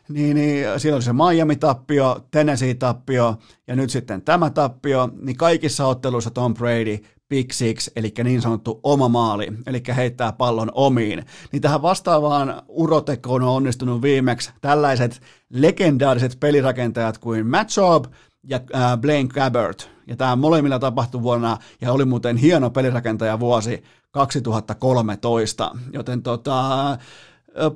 niin, 0.08 0.36
niin 0.36 0.66
siellä 0.76 0.96
oli 0.96 1.02
se 1.02 1.12
Miami-tappio, 1.12 2.20
Tennessee-tappio 2.30 3.36
ja 3.66 3.76
nyt 3.76 3.90
sitten 3.90 4.22
tämä 4.22 4.50
tappio, 4.50 5.08
niin 5.20 5.36
kaikissa 5.36 5.86
otteluissa 5.86 6.30
Tom 6.30 6.54
Brady 6.54 6.98
Big 7.32 7.52
Six, 7.52 7.88
eli 7.96 8.12
niin 8.24 8.42
sanottu 8.42 8.80
oma 8.82 9.08
maali, 9.08 9.52
eli 9.66 9.82
heittää 9.96 10.32
pallon 10.32 10.70
omiin. 10.74 11.24
Niin 11.52 11.62
tähän 11.62 11.82
vastaavaan 11.82 12.62
urotekoon 12.68 13.42
on 13.42 13.48
onnistunut 13.48 14.02
viimeksi 14.02 14.50
tällaiset 14.60 15.22
legendaariset 15.50 16.36
pelirakentajat 16.40 17.18
kuin 17.18 17.46
Matt 17.46 17.70
Schaub 17.70 18.04
ja 18.48 18.60
äh, 18.74 18.98
Blaine 19.00 19.28
Gabbert. 19.28 19.90
Ja 20.06 20.16
tämä 20.16 20.36
molemmilla 20.36 20.78
tapahtui 20.78 21.22
vuonna, 21.22 21.58
ja 21.80 21.92
oli 21.92 22.04
muuten 22.04 22.36
hieno 22.36 22.70
pelirakentaja 22.70 23.40
vuosi 23.40 23.82
2013. 24.10 25.76
Joten 25.92 26.22
tota, 26.22 26.98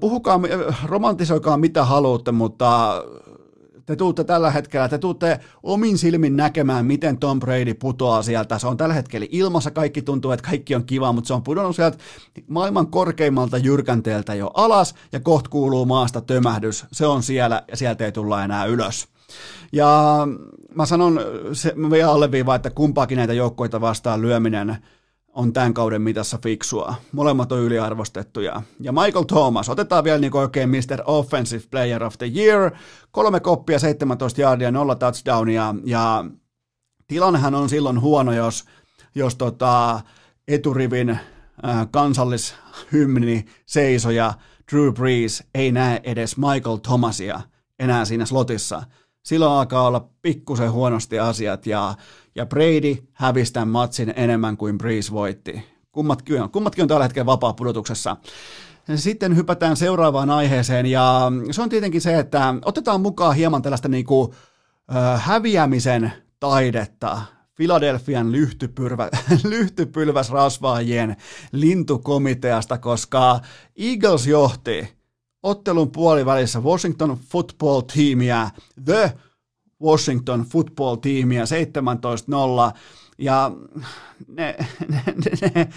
puhukaa, 0.00 0.40
romantisoikaa 0.84 1.56
mitä 1.56 1.84
haluatte, 1.84 2.32
mutta 2.32 3.02
te 3.86 3.96
tuutte 3.96 4.24
tällä 4.24 4.50
hetkellä, 4.50 4.88
te 4.88 4.98
tuutte 4.98 5.40
omin 5.62 5.98
silmin 5.98 6.36
näkemään, 6.36 6.86
miten 6.86 7.18
Tom 7.18 7.40
Brady 7.40 7.74
putoaa 7.74 8.22
sieltä. 8.22 8.58
Se 8.58 8.66
on 8.66 8.76
tällä 8.76 8.94
hetkellä 8.94 9.26
ilmassa, 9.30 9.70
kaikki 9.70 10.02
tuntuu, 10.02 10.30
että 10.30 10.48
kaikki 10.48 10.74
on 10.74 10.86
kiva, 10.86 11.12
mutta 11.12 11.28
se 11.28 11.34
on 11.34 11.42
pudonnut 11.42 11.76
sieltä 11.76 11.98
maailman 12.48 12.86
korkeimmalta 12.86 13.58
jyrkänteeltä 13.58 14.34
jo 14.34 14.50
alas, 14.54 14.94
ja 15.12 15.20
kohta 15.20 15.50
kuuluu 15.50 15.86
maasta 15.86 16.20
tömähdys. 16.20 16.86
Se 16.92 17.06
on 17.06 17.22
siellä, 17.22 17.62
ja 17.70 17.76
sieltä 17.76 18.04
ei 18.04 18.12
tulla 18.12 18.44
enää 18.44 18.64
ylös. 18.64 19.08
Ja 19.72 20.28
mä 20.74 20.86
sanon, 20.86 21.20
se, 21.52 21.72
mä 21.76 21.90
vielä 21.90 22.10
alleviivaan, 22.10 22.56
että 22.56 22.70
kumpaakin 22.70 23.16
näitä 23.16 23.32
joukkoita 23.32 23.80
vastaan 23.80 24.22
lyöminen– 24.22 24.76
on 25.36 25.52
tämän 25.52 25.74
kauden 25.74 26.02
mitassa 26.02 26.38
fiksua. 26.42 26.94
Molemmat 27.12 27.52
on 27.52 27.60
yliarvostettuja. 27.60 28.62
Ja 28.80 28.92
Michael 28.92 29.24
Thomas, 29.24 29.68
otetaan 29.68 30.04
vielä 30.04 30.18
niin 30.18 30.36
oikein 30.36 30.68
Mr. 30.68 31.02
Offensive 31.04 31.64
Player 31.70 32.04
of 32.04 32.18
the 32.18 32.30
Year. 32.36 32.70
Kolme 33.10 33.40
koppia, 33.40 33.78
17 33.78 34.40
yardia, 34.40 34.70
nolla 34.70 34.94
touchdownia. 34.94 35.74
Ja 35.84 36.24
tilannehan 37.06 37.54
on 37.54 37.68
silloin 37.68 38.00
huono, 38.00 38.32
jos, 38.32 38.64
jos 39.14 39.34
tota, 39.34 40.00
eturivin 40.48 41.18
kansallishymni 41.90 43.44
seisoja 43.66 44.34
Drew 44.72 44.92
Brees 44.92 45.44
ei 45.54 45.72
näe 45.72 46.00
edes 46.04 46.36
Michael 46.36 46.76
Thomasia 46.76 47.40
enää 47.78 48.04
siinä 48.04 48.26
slotissa. 48.26 48.82
Silloin 49.26 49.52
alkaa 49.52 49.86
olla 49.86 50.08
pikkusen 50.22 50.72
huonosti 50.72 51.18
asiat 51.18 51.66
ja 51.66 51.94
ja 52.34 52.46
Brady 52.46 52.96
hävisi 53.12 53.52
tämän 53.52 53.68
matsin 53.68 54.12
enemmän 54.16 54.56
kuin 54.56 54.78
Breeze 54.78 55.12
voitti. 55.12 55.62
Kummatkin 55.92 56.42
on, 56.42 56.50
kummatkin 56.50 56.82
on 56.82 56.88
tällä 56.88 57.04
hetkellä 57.04 57.26
vapaa-pudotuksessa. 57.26 58.16
Sitten 58.94 59.36
hypätään 59.36 59.76
seuraavaan 59.76 60.30
aiheeseen 60.30 60.86
ja 60.86 61.32
se 61.50 61.62
on 61.62 61.68
tietenkin 61.68 62.00
se, 62.00 62.18
että 62.18 62.54
otetaan 62.64 63.00
mukaan 63.00 63.36
hieman 63.36 63.62
tällaista 63.62 63.88
niin 63.88 64.04
kuin, 64.04 64.32
äh, 64.96 65.24
häviämisen 65.24 66.12
taidetta. 66.40 67.22
Philadelphian 67.56 68.32
lyhtypylvä, 68.32 69.08
lyhtypylväsrasvaajien 69.44 71.16
lintukomiteasta, 71.52 72.78
koska 72.78 73.40
Eagles 73.76 74.26
johti 74.26 74.95
ottelun 75.42 75.90
puolivälissä 75.90 76.60
Washington 76.60 77.18
Football 77.30 77.80
Teamia, 77.80 78.50
The 78.84 79.12
Washington 79.82 80.40
football-tiimiä 80.40 81.44
17-0, 82.72 82.78
ja 83.18 83.50
ne, 84.36 84.56
ne, 84.88 85.02
ne, 85.06 85.50
ne 85.54 85.68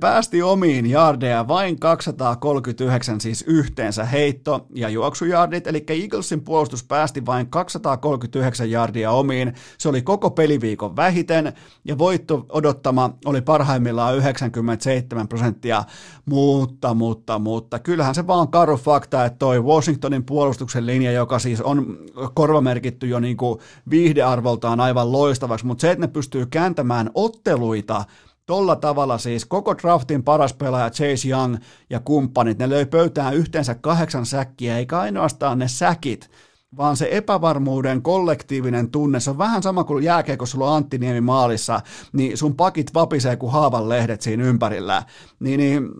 päästi 0.00 0.42
omiin 0.42 0.86
jardeja 0.86 1.48
vain 1.48 1.78
239 1.78 3.20
siis 3.20 3.44
yhteensä 3.46 4.04
heitto- 4.04 4.66
ja 4.74 4.88
juoksujardit, 4.88 5.66
eli 5.66 5.84
Eaglesin 5.88 6.40
puolustus 6.40 6.84
päästi 6.84 7.26
vain 7.26 7.50
239 7.50 8.70
jardia 8.70 9.10
omiin. 9.10 9.54
Se 9.78 9.88
oli 9.88 10.02
koko 10.02 10.30
peliviikon 10.30 10.96
vähiten 10.96 11.52
ja 11.84 11.98
voitto 11.98 12.46
odottama 12.48 13.10
oli 13.24 13.40
parhaimmillaan 13.40 14.16
97 14.16 15.28
prosenttia, 15.28 15.84
mutta, 16.24 16.94
mutta, 16.94 17.38
mutta 17.38 17.78
kyllähän 17.78 18.14
se 18.14 18.26
vaan 18.26 18.48
karu 18.48 18.76
fakta, 18.76 19.24
että 19.24 19.38
toi 19.38 19.62
Washingtonin 19.62 20.24
puolustuksen 20.24 20.86
linja, 20.86 21.12
joka 21.12 21.38
siis 21.38 21.60
on 21.60 21.98
korvamerkitty 22.34 23.06
jo 23.06 23.20
niin 23.20 23.36
kuin 23.36 23.58
viihdearvoltaan 23.90 24.80
aivan 24.80 25.12
loistavaksi, 25.12 25.66
mutta 25.66 25.82
se, 25.82 25.90
että 25.90 26.06
ne 26.06 26.12
pystyy 26.12 26.46
kääntämään 26.46 27.10
otteluita 27.14 28.04
Tolla 28.48 28.76
tavalla 28.76 29.18
siis 29.18 29.44
koko 29.44 29.74
draftin 29.78 30.22
paras 30.22 30.54
pelaaja 30.54 30.90
Chase 30.90 31.28
Young 31.28 31.56
ja 31.90 32.00
kumppanit, 32.00 32.58
ne 32.58 32.68
löi 32.68 32.86
pöytään 32.86 33.34
yhteensä 33.34 33.74
kahdeksan 33.74 34.26
säkkiä, 34.26 34.78
eikä 34.78 34.98
ainoastaan 34.98 35.58
ne 35.58 35.68
säkit, 35.68 36.30
vaan 36.76 36.96
se 36.96 37.08
epävarmuuden 37.10 38.02
kollektiivinen 38.02 38.90
tunne, 38.90 39.20
se 39.20 39.30
on 39.30 39.38
vähän 39.38 39.62
sama 39.62 39.84
kuin 39.84 40.04
kun 40.38 40.46
sulla 40.46 40.70
on 40.70 40.76
Antti 40.76 40.98
Niemi 40.98 41.20
maalissa, 41.20 41.80
niin 42.12 42.36
sun 42.36 42.56
pakit 42.56 42.94
vapisee 42.94 43.36
kuin 43.36 43.52
haavan 43.52 43.88
lehdet 43.88 44.20
siinä 44.20 44.44
ympärillä. 44.44 45.02
Niin, 45.40 45.60
niin 45.60 45.90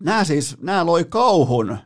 nämä 0.00 0.24
siis, 0.24 0.56
nämä 0.60 0.86
loi 0.86 1.04
kauhun 1.04 1.78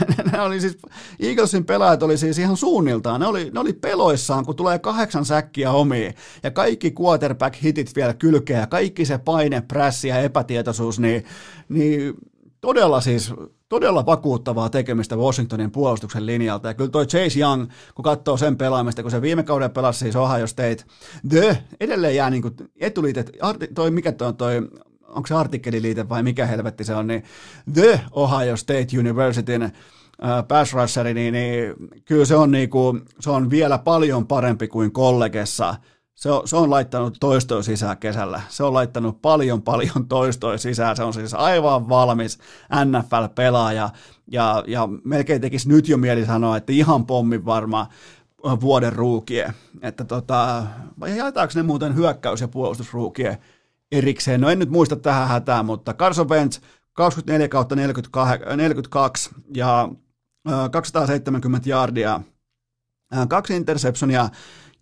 ne 0.32 0.40
oli 0.40 0.60
siis, 0.60 0.78
Eaglesin 1.20 1.64
pelaajat 1.64 2.02
oli 2.02 2.18
siis 2.18 2.38
ihan 2.38 2.56
suunniltaan, 2.56 3.20
ne 3.20 3.26
oli, 3.26 3.50
ne 3.54 3.60
oli 3.60 3.72
peloissaan, 3.72 4.44
kun 4.44 4.56
tulee 4.56 4.78
kahdeksan 4.78 5.24
säkkiä 5.24 5.70
omiin, 5.70 6.14
ja 6.42 6.50
kaikki 6.50 6.94
quarterback-hitit 7.00 7.96
vielä 7.96 8.14
kylkeä, 8.14 8.60
ja 8.60 8.66
kaikki 8.66 9.04
se 9.04 9.18
paine, 9.18 9.60
prässi 9.60 10.08
ja 10.08 10.18
epätietoisuus, 10.18 11.00
niin, 11.00 11.24
niin 11.68 12.14
todella 12.60 13.00
siis, 13.00 13.34
todella 13.68 14.06
vakuuttavaa 14.06 14.70
tekemistä 14.70 15.16
Washingtonin 15.16 15.70
puolustuksen 15.70 16.26
linjalta, 16.26 16.68
ja 16.68 16.74
kyllä 16.74 16.90
toi 16.90 17.06
Chase 17.06 17.40
Young, 17.40 17.66
kun 17.94 18.02
katsoo 18.02 18.36
sen 18.36 18.56
pelaamista, 18.56 19.02
kun 19.02 19.10
se 19.10 19.22
viime 19.22 19.42
kauden 19.42 19.70
pelasi 19.70 19.98
siis 19.98 20.16
Ohio 20.16 20.46
State, 20.46 20.84
the, 21.28 21.58
edelleen 21.80 22.16
jää 22.16 22.30
niin 22.30 22.42
kuin 22.42 22.54
etuliitet, 22.80 23.32
toi 23.74 23.90
mikä 23.90 24.12
toi, 24.12 24.34
toi 24.34 24.68
onko 25.12 25.26
se 25.26 25.34
artikkeliliite 25.34 26.08
vai 26.08 26.22
mikä 26.22 26.46
helvetti 26.46 26.84
se 26.84 26.94
on, 26.94 27.06
niin 27.06 27.24
The 27.74 28.00
Ohio 28.12 28.56
State 28.56 28.98
Universityn 28.98 29.72
pass 30.48 30.72
rusheri, 30.72 31.14
niin, 31.14 31.32
niin 31.32 31.74
kyllä 32.04 32.24
se 32.24 32.36
on, 32.36 32.50
niinku, 32.50 32.98
se 33.20 33.30
on 33.30 33.50
vielä 33.50 33.78
paljon 33.78 34.26
parempi 34.26 34.68
kuin 34.68 34.92
kollegessa. 34.92 35.74
Se 36.14 36.30
on, 36.30 36.48
se 36.48 36.56
on 36.56 36.70
laittanut 36.70 37.16
toistoa 37.20 37.62
sisään 37.62 37.98
kesällä. 37.98 38.40
Se 38.48 38.64
on 38.64 38.74
laittanut 38.74 39.22
paljon, 39.22 39.62
paljon 39.62 40.08
toistoa 40.08 40.58
sisään. 40.58 40.96
Se 40.96 41.02
on 41.02 41.12
siis 41.12 41.34
aivan 41.34 41.88
valmis 41.88 42.38
NFL-pelaaja. 42.84 43.90
Ja, 44.32 44.64
ja 44.66 44.88
melkein 45.04 45.40
tekisi 45.40 45.68
nyt 45.68 45.88
jo 45.88 45.96
mieli 45.96 46.26
sanoa, 46.26 46.56
että 46.56 46.72
ihan 46.72 47.06
pommin 47.06 47.44
varma 47.44 47.86
vuoden 48.60 48.92
ruukie. 48.92 49.54
Että 49.82 50.04
tota, 50.04 50.62
vai 51.00 51.16
jaetaanko 51.16 51.52
ne 51.56 51.62
muuten 51.62 51.96
hyökkäys- 51.96 52.40
ja 52.40 52.48
puolustusruukie 52.48 53.38
erikseen. 53.92 54.40
No 54.40 54.50
en 54.50 54.58
nyt 54.58 54.70
muista 54.70 54.96
tähän 54.96 55.28
hätään, 55.28 55.66
mutta 55.66 55.94
Carson 55.94 56.28
Wentz 56.28 56.60
24 56.92 57.48
kautta 57.48 57.76
42 57.76 59.30
ja 59.54 59.88
270 60.72 61.68
jardia 61.68 62.20
kaksi 63.28 63.56
interceptionia 63.56 64.28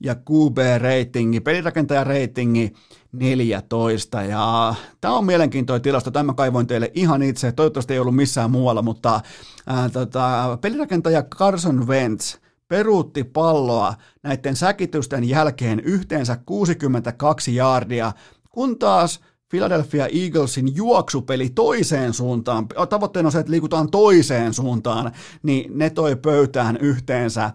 ja 0.00 0.14
QB-reitingi, 0.14 1.40
pelirakentaja-reitingi 1.40 2.72
14. 3.12 4.22
Ja 4.22 4.74
tämä 5.00 5.14
on 5.14 5.26
mielenkiintoinen 5.26 5.82
tilasto, 5.82 6.10
tämä 6.10 6.34
kaivoin 6.34 6.66
teille 6.66 6.90
ihan 6.94 7.22
itse, 7.22 7.52
toivottavasti 7.52 7.92
ei 7.94 7.98
ollut 7.98 8.16
missään 8.16 8.50
muualla, 8.50 8.82
mutta 8.82 9.20
ää, 9.66 9.88
tota, 9.88 10.58
pelirakentaja 10.60 11.22
Carson 11.22 11.86
Wentz 11.86 12.36
peruutti 12.68 13.24
palloa 13.24 13.94
näiden 14.22 14.56
säkitysten 14.56 15.28
jälkeen 15.28 15.80
yhteensä 15.80 16.38
62 16.46 17.54
jaardia, 17.54 18.12
kun 18.50 18.78
taas 18.78 19.20
Philadelphia 19.50 20.06
Eaglesin 20.06 20.76
juoksupeli 20.76 21.50
toiseen 21.50 22.12
suuntaan, 22.12 22.66
tavoitteena 22.88 23.26
on 23.26 23.32
se, 23.32 23.38
että 23.38 23.52
liikutaan 23.52 23.90
toiseen 23.90 24.54
suuntaan, 24.54 25.12
niin 25.42 25.78
ne 25.78 25.90
toi 25.90 26.16
pöytään 26.16 26.76
yhteensä 26.76 27.50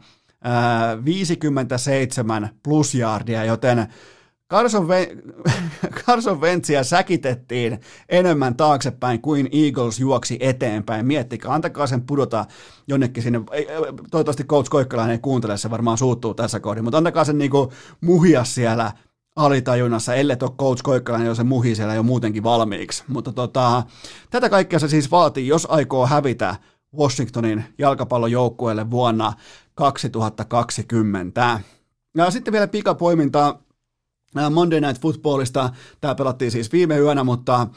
57 1.05 2.49
plusjaardia, 2.63 3.43
joten 3.45 3.87
Carson, 4.51 4.87
Ve- 4.87 5.33
Carson 6.05 6.39
säkitettiin 6.83 7.79
enemmän 8.09 8.55
taaksepäin 8.55 9.21
kuin 9.21 9.49
Eagles 9.51 9.99
juoksi 9.99 10.37
eteenpäin. 10.39 11.05
Miettikää, 11.05 11.53
antakaa 11.53 11.87
sen 11.87 12.01
pudota 12.01 12.45
jonnekin 12.87 13.23
sinne. 13.23 13.41
Toivottavasti 14.11 14.43
Coach 14.43 14.69
Koikkalainen 14.69 15.13
ei 15.13 15.19
kuuntele, 15.19 15.57
se 15.57 15.69
varmaan 15.69 15.97
suuttuu 15.97 16.33
tässä 16.33 16.59
kohdin, 16.59 16.83
mutta 16.83 16.97
antakaa 16.97 17.25
sen 17.25 17.37
niinku 17.37 17.71
muhia 18.01 18.43
siellä 18.43 18.91
alitajunnassa, 19.35 20.15
ellei 20.15 20.37
ole 20.41 20.51
Coach 20.59 20.83
Koikkalainen, 20.83 21.27
jos 21.27 21.37
se 21.37 21.43
muhi 21.43 21.75
siellä 21.75 21.93
jo 21.93 22.03
muutenkin 22.03 22.43
valmiiksi. 22.43 23.03
Mutta 23.07 23.33
tota, 23.33 23.83
tätä 24.29 24.49
kaikkea 24.49 24.79
se 24.79 24.87
siis 24.87 25.11
vaatii, 25.11 25.47
jos 25.47 25.67
aikoo 25.69 26.07
hävitä 26.07 26.55
Washingtonin 26.97 27.63
jalkapallojoukkueelle 27.77 28.91
vuonna 28.91 29.33
2020. 29.75 31.59
Ja 32.17 32.31
sitten 32.31 32.51
vielä 32.51 32.67
pikapoiminta 32.67 33.59
Monday 34.51 34.81
Night 34.81 35.01
Footballista. 35.01 35.69
Tämä 36.01 36.15
pelattiin 36.15 36.51
siis 36.51 36.71
viime 36.71 36.97
yönä, 36.97 37.23
mutta 37.23 37.67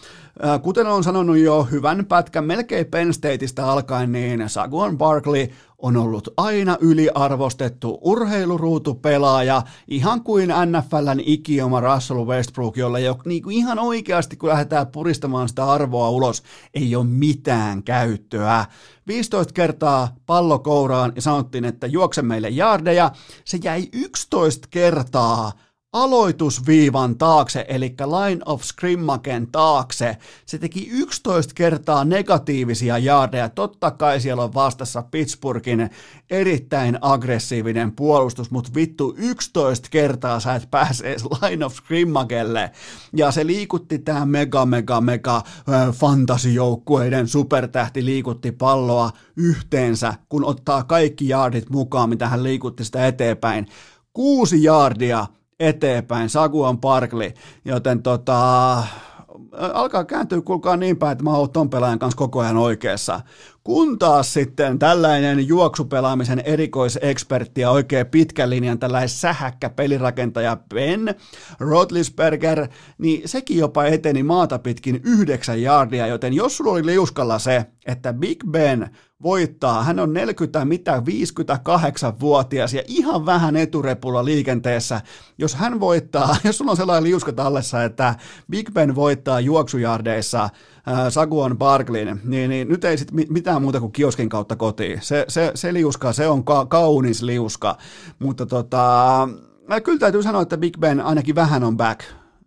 kuten 0.63 0.87
olen 0.87 1.05
sanonut 1.05 1.39
jo 1.39 1.65
hyvän 1.71 2.07
pätkän 2.07 2.45
melkein 2.45 2.87
Penn 2.87 3.15
Stateista 3.15 3.73
alkaen, 3.73 4.13
niin 4.13 4.49
Saguan 4.49 4.99
Barkley 4.99 5.49
on 5.79 5.97
ollut 5.97 6.29
aina 6.37 6.77
yliarvostettu 6.81 7.99
urheiluruutupelaaja, 8.03 9.63
ihan 9.89 10.25
kuin 10.25 10.49
NFLn 10.49 11.21
ikioma 11.25 11.81
Russell 11.81 12.27
Westbrook, 12.27 12.77
jolle 12.77 13.01
jo 13.01 13.19
niin 13.25 13.43
kuin 13.43 13.57
ihan 13.57 13.79
oikeasti, 13.79 14.37
kun 14.37 14.49
lähdetään 14.49 14.87
puristamaan 14.87 15.49
sitä 15.49 15.65
arvoa 15.71 16.11
ulos, 16.11 16.43
ei 16.75 16.97
ole 16.97 17.05
mitään 17.05 17.83
käyttöä. 17.83 18.65
15 19.07 19.55
kertaa 19.55 20.17
pallo 20.27 20.59
kouraan 20.59 21.13
ja 21.17 21.23
sanottiin, 21.23 21.65
että 21.65 21.87
juokse 21.87 22.23
meille 22.23 22.49
jaardeja. 22.49 23.11
Se 23.45 23.59
jäi 23.65 23.89
11 23.93 24.69
kertaa 24.71 25.53
aloitusviivan 25.93 27.19
taakse, 27.19 27.65
eli 27.69 27.95
line 28.07 28.41
of 28.47 28.63
scrimmaken 28.63 29.47
taakse. 29.53 30.17
Se 30.47 30.59
teki 30.59 30.89
11 30.93 31.55
kertaa 31.55 32.05
negatiivisia 32.05 32.99
jaardeja. 32.99 33.49
Totta 33.49 33.91
kai 33.91 34.21
siellä 34.21 34.45
on 34.45 34.55
vastassa 34.55 35.03
Pittsburghin 35.03 35.91
erittäin 36.31 36.99
aggressiivinen 37.01 37.93
puolustus, 37.93 38.51
mutta 38.51 38.71
vittu 38.75 39.15
11 39.19 39.89
kertaa 39.91 40.41
sä 40.41 40.55
et 40.55 40.71
pääse 40.71 41.11
edes 41.11 41.25
line 41.25 41.65
of 41.65 41.75
scrimmakelle. 41.75 42.71
Ja 43.17 43.31
se 43.31 43.47
liikutti 43.47 43.99
tämä 43.99 44.27
mega, 44.27 44.67
mega, 44.67 45.01
mega 45.01 45.37
äh, 45.37 45.95
fantasijoukkueiden 45.95 47.29
supertähti 47.29 48.05
liikutti 48.05 48.53
palloa 48.53 49.11
yhteensä, 49.37 50.15
kun 50.29 50.45
ottaa 50.45 50.83
kaikki 50.83 51.29
jaardit 51.29 51.71
mukaan, 51.71 52.09
mitä 52.09 52.29
hän 52.29 52.43
liikutti 52.43 52.85
sitä 52.85 53.07
eteenpäin. 53.07 53.67
Kuusi 54.13 54.63
jaardia 54.63 55.27
eteenpäin, 55.61 56.31
Saguan 56.31 56.79
Parkli, 56.79 57.35
joten 57.65 58.03
tota, 58.03 58.83
alkaa 59.53 60.05
kääntyä, 60.05 60.41
kuulkaa 60.41 60.77
niin 60.77 60.97
päin, 60.97 61.13
että 61.13 61.25
mä 61.25 61.31
oon 61.31 61.51
ton 61.51 61.71
pelaajan 61.71 61.99
kanssa 61.99 62.19
koko 62.19 62.41
ajan 62.41 62.57
oikeassa. 62.57 63.21
Kun 63.65 63.99
taas 63.99 64.33
sitten 64.33 64.79
tällainen 64.79 65.49
juoksupelaamisen 65.49 66.43
erikoisekspertti 66.45 67.61
ja 67.61 67.71
oikein 67.71 68.07
pitkän 68.07 68.51
linjan 68.51 68.79
tällainen 68.79 69.09
sähäkkä 69.09 69.71
pelirakentaja 69.71 70.57
Ben 70.75 71.15
Rotlisberger, 71.61 72.69
niin 72.99 73.29
sekin 73.29 73.59
jopa 73.59 73.85
eteni 73.85 74.23
maata 74.23 74.59
pitkin 74.59 75.01
yhdeksän 75.05 75.63
jardia, 75.63 76.07
joten 76.07 76.33
jos 76.33 76.57
sulla 76.57 76.73
oli 76.73 76.87
liuskalla 76.87 77.39
se, 77.39 77.67
että 77.87 78.13
Big 78.13 78.45
Ben 78.51 78.91
voittaa, 79.23 79.85
hän 79.85 79.99
on 79.99 80.13
40 80.13 80.65
mitä 80.65 81.03
58-vuotias 81.09 82.75
ja 82.75 82.83
ihan 82.87 83.27
vähän 83.27 83.57
eturepulla 83.57 84.25
liikenteessä, 84.25 85.01
jos 85.39 85.55
hän 85.55 85.81
voittaa, 85.81 86.37
jos 86.45 86.59
sulla 86.59 86.71
on 86.71 86.77
sellainen 86.77 87.11
liuska 87.11 87.33
tallessa, 87.33 87.85
että 87.85 88.15
Big 88.51 88.71
Ben 88.73 88.95
voittaa 88.95 89.41
juoksujardeissa 89.41 90.43
äh, 90.45 90.53
Saguan 91.09 91.59
Barklin, 91.59 92.21
niin, 92.25 92.51
niin 92.51 92.69
nyt 92.69 92.85
ei 92.85 92.99
sitten 92.99 93.27
mitään 93.29 93.63
muuta 93.63 93.81
kuin 93.81 93.93
kioskin 93.93 94.29
kautta 94.29 94.57
kotiin. 94.57 94.99
Se, 95.03 95.25
se, 95.29 95.53
se 95.55 95.73
liuska, 95.73 96.13
se 96.13 96.29
on 96.29 96.45
ka- 96.45 96.67
kaunis 96.67 97.23
liuska, 97.23 97.77
mutta 98.19 98.47
tota, 98.47 99.29
kyllä 99.85 99.99
täytyy 99.99 100.23
sanoa, 100.23 100.43
että 100.43 100.59
Big 100.59 100.79
Ben 100.79 101.01
ainakin 101.01 101.35
vähän 101.35 101.65
on 101.65 101.77
back. 101.77 102.01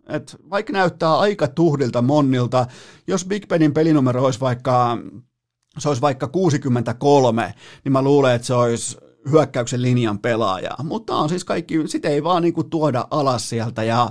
Et 0.08 0.36
vaikka 0.50 0.72
näyttää 0.72 1.18
aika 1.18 1.48
tuhdilta 1.48 2.02
monnilta, 2.02 2.66
jos 3.06 3.24
Big 3.24 3.48
Benin 3.48 3.72
pelinumero 3.72 4.24
olisi 4.24 4.40
vaikka 4.40 4.98
se 5.78 5.88
olisi 5.88 6.02
vaikka 6.02 6.28
63, 6.28 7.54
niin 7.84 7.92
mä 7.92 8.02
luulen, 8.02 8.34
että 8.34 8.46
se 8.46 8.54
olisi 8.54 8.96
hyökkäyksen 9.30 9.82
linjan 9.82 10.18
pelaaja. 10.18 10.70
Mutta 10.82 11.16
on 11.16 11.28
siis 11.28 11.44
kaikki, 11.44 11.88
sitä 11.88 12.08
ei 12.08 12.24
vaan 12.24 12.42
niinku 12.42 12.64
tuoda 12.64 13.06
alas 13.10 13.48
sieltä 13.48 13.82
ja, 13.82 14.10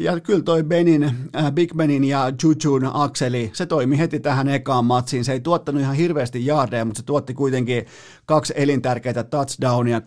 ja 0.00 0.20
kyllä 0.20 0.42
toi 0.42 0.62
Benin, 0.62 1.02
äh, 1.36 1.52
Big 1.52 1.74
Benin 1.74 2.04
ja 2.04 2.32
Jujun 2.42 2.90
akseli, 2.94 3.50
se 3.52 3.66
toimi 3.66 3.98
heti 3.98 4.20
tähän 4.20 4.48
ekaan 4.48 4.84
matsiin. 4.84 5.24
Se 5.24 5.32
ei 5.32 5.40
tuottanut 5.40 5.82
ihan 5.82 5.96
hirveästi 5.96 6.46
jaardeja, 6.46 6.84
mutta 6.84 6.98
se 6.98 7.04
tuotti 7.04 7.34
kuitenkin 7.34 7.86
kaksi 8.26 8.52
elintärkeitä 8.56 9.24
touchdownia 9.24 9.98
26-16 9.98 10.02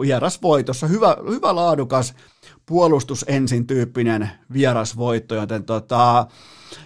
vierasvoitossa. 0.00 0.86
Hyvä, 0.86 1.16
hyvä 1.30 1.54
laadukas 1.54 2.14
puolustus 2.70 3.24
ensin 3.28 3.66
tyyppinen 3.66 4.30
vierasvoitto, 4.52 5.34
joten 5.34 5.64
tota, 5.64 6.26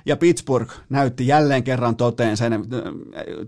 ja 0.06 0.16
Pittsburgh 0.16 0.74
näytti 0.88 1.26
jälleen 1.26 1.64
kerran 1.64 1.96
toteen 1.96 2.36
sen, 2.36 2.64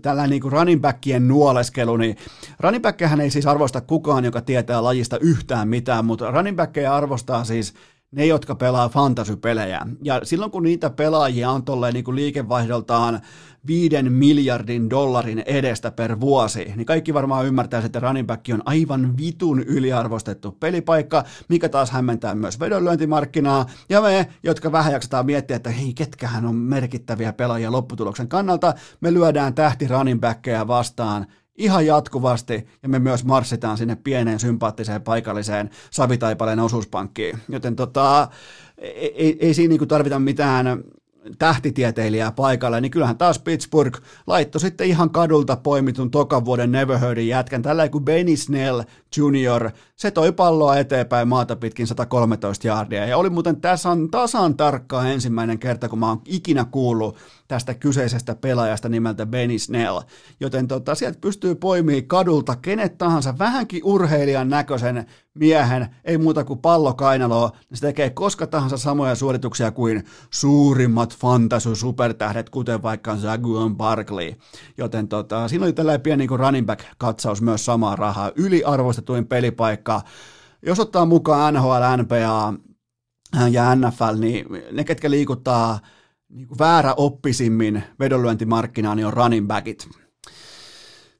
tällä 0.01 0.27
niin 0.27 0.41
kuin 0.41 0.51
running 0.51 0.81
backien 0.81 1.27
nuoleskelu, 1.27 1.97
niin 1.97 2.17
running 2.59 2.81
backkejähän 2.81 3.21
ei 3.21 3.29
siis 3.29 3.45
arvosta 3.45 3.81
kukaan, 3.81 4.25
joka 4.25 4.41
tietää 4.41 4.83
lajista 4.83 5.19
yhtään 5.19 5.67
mitään, 5.67 6.05
mutta 6.05 6.31
running 6.31 6.57
arvostaa 6.91 7.43
siis 7.43 7.73
ne, 8.11 8.25
jotka 8.25 8.55
pelaa 8.55 8.89
fantasypelejä. 8.89 9.81
Ja 10.03 10.21
silloin 10.23 10.51
kun 10.51 10.63
niitä 10.63 10.89
pelaajia 10.89 11.51
on 11.51 11.63
tolleen 11.63 11.93
niin 11.93 12.03
kuin 12.03 12.15
liikevaihdoltaan 12.15 13.21
viiden 13.67 14.11
miljardin 14.11 14.89
dollarin 14.89 15.43
edestä 15.45 15.91
per 15.91 16.19
vuosi, 16.19 16.73
niin 16.75 16.85
kaikki 16.85 17.13
varmaan 17.13 17.45
ymmärtää, 17.45 17.81
että 17.85 17.99
running 17.99 18.27
back 18.27 18.45
on 18.53 18.61
aivan 18.65 19.17
vitun 19.17 19.59
yliarvostettu 19.59 20.51
pelipaikka, 20.51 21.23
mikä 21.49 21.69
taas 21.69 21.91
hämmentää 21.91 22.35
myös 22.35 22.59
vedonlyöntimarkkinaa, 22.59 23.65
ja 23.89 24.01
me, 24.01 24.27
jotka 24.43 24.71
vähän 24.71 24.93
jaksetaan 24.93 25.25
miettiä, 25.25 25.55
että 25.55 25.69
hei, 25.69 25.93
ketkähän 25.93 26.45
on 26.45 26.55
merkittäviä 26.55 27.33
pelaajia 27.33 27.71
lopputuloksen 27.71 28.27
kannalta, 28.27 28.73
me 29.01 29.13
lyödään 29.13 29.53
tähti 29.53 29.87
running 29.87 30.21
vastaan 30.67 31.27
ihan 31.57 31.85
jatkuvasti, 31.85 32.67
ja 32.83 32.89
me 32.89 32.99
myös 32.99 33.25
marssitaan 33.25 33.77
sinne 33.77 33.95
pieneen 33.95 34.39
sympaattiseen 34.39 35.01
paikalliseen 35.01 35.69
savitaipaleen 35.91 36.59
osuuspankkiin. 36.59 37.39
Joten 37.49 37.75
tota, 37.75 38.27
ei, 38.77 39.37
ei, 39.39 39.53
siinä 39.53 39.69
niinku 39.69 39.85
tarvita 39.85 40.19
mitään 40.19 40.83
tähtitieteilijää 41.37 42.31
paikalle, 42.31 42.81
niin 42.81 42.91
kyllähän 42.91 43.17
taas 43.17 43.39
Pittsburgh 43.39 44.01
laittoi 44.27 44.61
sitten 44.61 44.87
ihan 44.87 45.09
kadulta 45.09 45.55
poimitun 45.55 46.11
tokan 46.11 46.45
vuoden 46.45 46.71
Never 46.71 46.97
Heardin 46.97 47.27
jätkän, 47.27 47.61
tällä 47.61 47.89
kuin 47.89 48.05
Benny 48.05 48.37
Snell 48.37 48.81
Junior, 49.17 49.71
se 49.95 50.11
toi 50.11 50.31
palloa 50.31 50.77
eteenpäin 50.77 51.27
maata 51.27 51.55
pitkin 51.55 51.87
113 51.87 52.67
jardia, 52.67 53.05
ja 53.05 53.17
oli 53.17 53.29
muuten 53.29 53.61
tasan, 53.61 54.09
tasan 54.11 54.57
tarkkaa 54.57 55.09
ensimmäinen 55.09 55.59
kerta, 55.59 55.89
kun 55.89 55.99
mä 55.99 56.07
oon 56.07 56.21
ikinä 56.25 56.65
kuullut 56.65 57.17
tästä 57.47 57.73
kyseisestä 57.73 58.35
pelaajasta 58.35 58.89
nimeltä 58.89 59.25
Benny 59.25 59.59
Snell. 59.59 60.01
Joten 60.39 60.67
tota, 60.67 60.95
sieltä 60.95 61.19
pystyy 61.21 61.55
poimimaan 61.55 62.07
kadulta 62.07 62.55
kenet 62.55 62.97
tahansa 62.97 63.37
vähänkin 63.39 63.81
urheilijan 63.83 64.49
näköisen 64.49 65.05
miehen, 65.33 65.87
ei 66.03 66.17
muuta 66.17 66.43
kuin 66.43 66.59
pallo 66.59 66.93
kainaloa, 66.93 67.51
niin 67.69 67.77
se 67.77 67.81
tekee 67.81 68.09
koska 68.09 68.47
tahansa 68.47 68.77
samoja 68.77 69.15
suorituksia 69.15 69.71
kuin 69.71 70.03
suurimmat 70.29 71.17
fantasy 71.17 71.75
supertähdet, 71.75 72.49
kuten 72.49 72.83
vaikka 72.83 73.15
Zaguan 73.15 73.75
Barkley. 73.75 74.33
Joten 74.77 75.07
tota, 75.07 75.47
siinä 75.47 75.65
oli 75.65 75.73
tällainen 75.73 76.01
pieni 76.01 76.27
niin 76.27 76.39
running 76.39 76.67
back 76.67 76.85
katsaus 76.97 77.41
myös 77.41 77.65
samaa 77.65 77.95
rahaa, 77.95 78.31
yliarvostetuin 78.35 79.27
pelipaikka. 79.27 80.01
Jos 80.65 80.79
ottaa 80.79 81.05
mukaan 81.05 81.53
NHL, 81.53 82.01
NPA 82.03 82.53
ja 83.51 83.75
NFL, 83.75 84.19
niin 84.19 84.45
ne, 84.71 84.83
ketkä 84.83 85.09
liikuttaa 85.09 85.79
niin 86.29 86.47
kuin 86.47 86.59
väärä 86.59 86.93
oppisimmin 86.97 87.83
vedonlyöntimarkkinaa, 87.99 88.95
niin 88.95 89.05
on 89.05 89.13
running 89.13 89.47
backit. 89.47 89.89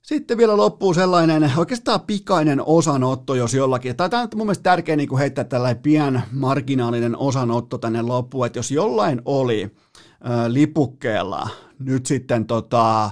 Sitten 0.01 0.37
vielä 0.37 0.57
loppuu 0.57 0.93
sellainen 0.93 1.51
oikeastaan 1.57 2.01
pikainen 2.01 2.61
osanotto, 2.65 3.35
jos 3.35 3.53
jollakin. 3.53 3.95
Tai 3.95 4.09
tämä 4.09 4.23
on 4.23 4.29
mun 4.35 4.47
mielestä 4.47 4.63
tärkeä 4.63 4.95
niin 4.95 5.09
kuin 5.09 5.19
heittää 5.19 5.43
tällainen 5.43 5.81
pien 5.81 6.21
marginaalinen 6.31 7.17
osanotto 7.17 7.77
tänne 7.77 8.01
loppuun, 8.01 8.45
että 8.45 8.59
jos 8.59 8.71
jollain 8.71 9.21
oli 9.25 9.63
äh, 9.63 10.45
lipukkeella 10.47 11.49
nyt 11.79 12.05
sitten 12.05 12.45
tota, 12.45 13.11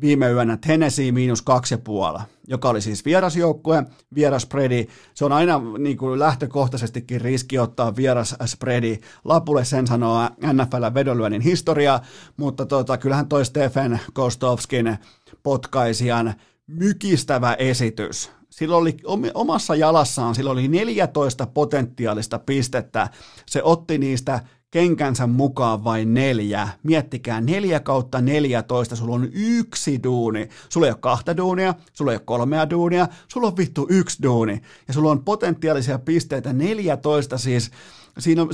viime 0.00 0.30
yönä 0.30 0.56
Tennessee 0.66 1.12
miinus 1.12 1.42
kaksi 1.42 1.74
ja 1.74 1.78
puoli, 1.78 2.18
joka 2.48 2.68
oli 2.68 2.80
siis 2.80 3.04
vierasjoukkue, 3.04 3.84
vieraspredi. 4.14 4.86
Se 5.14 5.24
on 5.24 5.32
aina 5.32 5.60
niin 5.78 5.96
kuin 5.96 6.18
lähtökohtaisestikin 6.18 7.20
riski 7.20 7.58
ottaa 7.58 7.96
vieraspredi. 7.96 8.98
Lapulle 9.24 9.64
sen 9.64 9.86
sanoo 9.86 10.28
NFL 10.52 10.94
vedonlyönnin 10.94 11.40
historia, 11.42 12.00
mutta 12.36 12.66
tota, 12.66 12.98
kyllähän 12.98 13.28
toi 13.28 13.44
Stephen 13.44 14.00
Kostovskin 14.12 14.98
potkaisijan 15.42 16.34
mykistävä 16.66 17.54
esitys. 17.54 18.30
Sillä 18.50 18.76
oli 18.76 18.96
omassa 19.34 19.74
jalassaan, 19.74 20.34
sillä 20.34 20.50
oli 20.50 20.68
14 20.68 21.46
potentiaalista 21.46 22.38
pistettä. 22.38 23.08
Se 23.46 23.62
otti 23.62 23.98
niistä 23.98 24.40
kenkänsä 24.70 25.26
mukaan 25.26 25.84
vain 25.84 26.14
neljä. 26.14 26.68
Miettikää, 26.82 27.40
neljä 27.40 27.80
kautta 27.80 28.20
14, 28.20 28.96
sulla 28.96 29.14
on 29.14 29.28
yksi 29.32 30.02
duuni. 30.02 30.48
Sulla 30.68 30.86
ei 30.86 30.90
ole 30.90 30.98
kahta 31.00 31.36
duunia, 31.36 31.74
sulla 31.92 32.12
ei 32.12 32.16
ole 32.16 32.24
kolmea 32.24 32.70
duunia, 32.70 33.08
sulla 33.28 33.46
on 33.46 33.56
vittu 33.56 33.86
yksi 33.90 34.22
duuni. 34.22 34.60
Ja 34.88 34.94
sulla 34.94 35.10
on 35.10 35.24
potentiaalisia 35.24 35.98
pisteitä 35.98 36.52
14 36.52 37.38
siis, 37.38 37.70
siinä 38.18 38.42
on, 38.42 38.48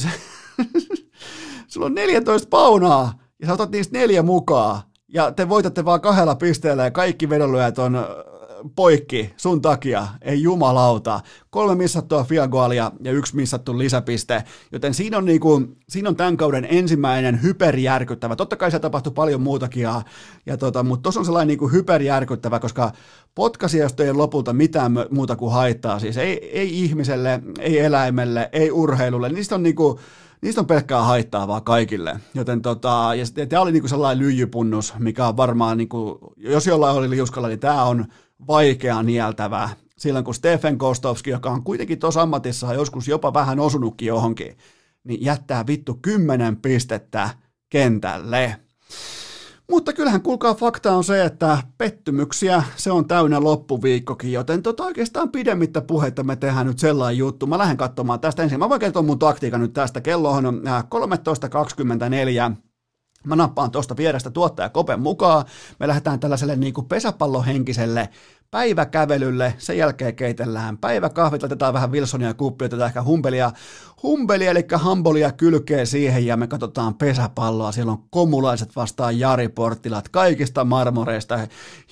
sulla 1.68 1.86
on 1.86 1.94
14 1.94 2.48
paunaa, 2.48 3.18
ja 3.40 3.46
sä 3.46 3.52
otat 3.52 3.70
niistä 3.70 3.98
neljä 3.98 4.22
mukaan. 4.22 4.82
Ja 5.08 5.32
te 5.32 5.48
voitatte 5.48 5.84
vaan 5.84 6.00
kahdella 6.00 6.34
pisteellä 6.34 6.84
ja 6.84 6.90
kaikki 6.90 7.28
vedonlyöjät 7.28 7.78
on 7.78 7.98
poikki 8.76 9.34
sun 9.36 9.62
takia, 9.62 10.06
ei 10.22 10.42
jumalauta. 10.42 11.20
Kolme 11.50 11.74
missattua 11.74 12.24
fiagoalia 12.24 12.92
ja 13.04 13.12
yksi 13.12 13.36
missattu 13.36 13.78
lisäpiste, 13.78 14.44
joten 14.72 14.94
siinä 14.94 15.18
on, 15.18 15.24
niinku, 15.24 15.62
siinä 15.88 16.08
on 16.08 16.16
tämän 16.16 16.36
kauden 16.36 16.66
ensimmäinen 16.70 17.42
hyperjärkyttävä. 17.42 18.36
Totta 18.36 18.56
kai 18.56 18.70
se 18.70 18.78
tapahtui 18.78 19.12
paljon 19.12 19.42
muutakin, 19.42 19.82
ja, 19.82 20.02
ja 20.46 20.56
tota, 20.56 20.82
mutta 20.82 21.02
tuossa 21.02 21.20
on 21.20 21.24
sellainen 21.24 21.48
niinku 21.48 21.68
hyperjärkyttävä, 21.68 22.60
koska 22.60 22.92
potkasijoista 23.34 24.04
ei 24.04 24.12
lopulta 24.12 24.52
mitään 24.52 24.92
muuta 25.10 25.36
kuin 25.36 25.52
haittaa. 25.52 25.98
Siis 25.98 26.16
ei, 26.16 26.58
ei 26.58 26.84
ihmiselle, 26.84 27.40
ei 27.58 27.78
eläimelle, 27.78 28.48
ei 28.52 28.70
urheilulle. 28.70 29.28
Niistä 29.28 29.54
on 29.54 29.62
niinku, 29.62 30.00
niistä 30.42 30.60
on 30.60 30.66
pelkkää 30.66 31.02
haittaa 31.02 31.48
vaan 31.48 31.64
kaikille. 31.64 32.20
Joten 32.34 32.62
tota, 32.62 33.10
ja 33.36 33.46
tämä 33.46 33.62
oli 33.62 33.72
niinku 33.72 33.88
sellainen 33.88 34.24
lyijypunnus, 34.24 34.94
mikä 34.98 35.28
on 35.28 35.36
varmaan, 35.36 35.78
niinku, 35.78 36.18
jos 36.36 36.66
jollain 36.66 36.96
oli 36.96 37.10
liuskalla, 37.10 37.48
niin 37.48 37.60
tämä 37.60 37.84
on 37.84 38.06
vaikea 38.48 39.02
nieltävää. 39.02 39.68
Silloin 39.98 40.24
kun 40.24 40.34
Stephen 40.34 40.78
Kostovski, 40.78 41.30
joka 41.30 41.50
on 41.50 41.64
kuitenkin 41.64 41.98
tuossa 41.98 42.22
ammatissa 42.22 42.74
joskus 42.74 43.08
jopa 43.08 43.34
vähän 43.34 43.60
osunutkin 43.60 44.08
johonkin, 44.08 44.56
niin 45.04 45.24
jättää 45.24 45.66
vittu 45.66 45.98
kymmenen 46.02 46.56
pistettä 46.56 47.30
kentälle. 47.70 48.56
Mutta 49.70 49.92
kyllähän 49.92 50.22
kuulkaa 50.22 50.54
fakta 50.54 50.96
on 50.96 51.04
se, 51.04 51.24
että 51.24 51.58
pettymyksiä 51.78 52.62
se 52.76 52.90
on 52.90 53.08
täynnä 53.08 53.40
loppuviikkokin, 53.40 54.32
joten 54.32 54.62
tota 54.62 54.84
oikeastaan 54.84 55.30
pidemmittä 55.30 55.80
puheita 55.80 56.22
me 56.22 56.36
tehdään 56.36 56.66
nyt 56.66 56.78
sellainen 56.78 57.18
juttu. 57.18 57.46
Mä 57.46 57.58
lähden 57.58 57.76
katsomaan 57.76 58.20
tästä 58.20 58.42
ensin. 58.42 58.58
Mä 58.58 58.68
voin 58.68 58.80
kertoa 58.80 59.02
mun 59.02 59.18
taktiikan 59.18 59.60
nyt 59.60 59.72
tästä. 59.72 60.00
Kello 60.00 60.30
on 60.30 60.62
13.24. 62.54 62.63
Mä 63.24 63.36
nappaan 63.36 63.70
tuosta 63.70 63.96
vierestä 63.96 64.30
tuottaja 64.30 64.68
Kopen 64.68 65.00
mukaan. 65.00 65.44
Me 65.80 65.88
lähdetään 65.88 66.20
tällaiselle 66.20 66.56
niin 66.56 66.74
kuin 66.74 66.86
pesäpallohenkiselle 66.86 68.08
päiväkävelylle, 68.50 69.54
sen 69.58 69.78
jälkeen 69.78 70.16
keitellään 70.16 70.78
päiväkahvit, 70.78 71.42
laitetaan 71.42 71.74
vähän 71.74 71.92
Wilsonia 71.92 72.34
kuppia, 72.34 72.66
otetaan 72.66 72.88
ehkä 72.88 73.02
humpelia, 73.02 73.52
humpelia 74.04 74.50
eli 74.50 74.64
hambolia 74.74 75.32
kylkee 75.32 75.86
siihen 75.86 76.26
ja 76.26 76.36
me 76.36 76.46
katsotaan 76.46 76.94
pesäpalloa. 76.94 77.72
Siellä 77.72 77.92
on 77.92 78.04
komulaiset 78.10 78.76
vastaan 78.76 79.18
Jari 79.18 79.48
Porttilat 79.48 80.08
kaikista 80.08 80.64
marmoreista 80.64 81.38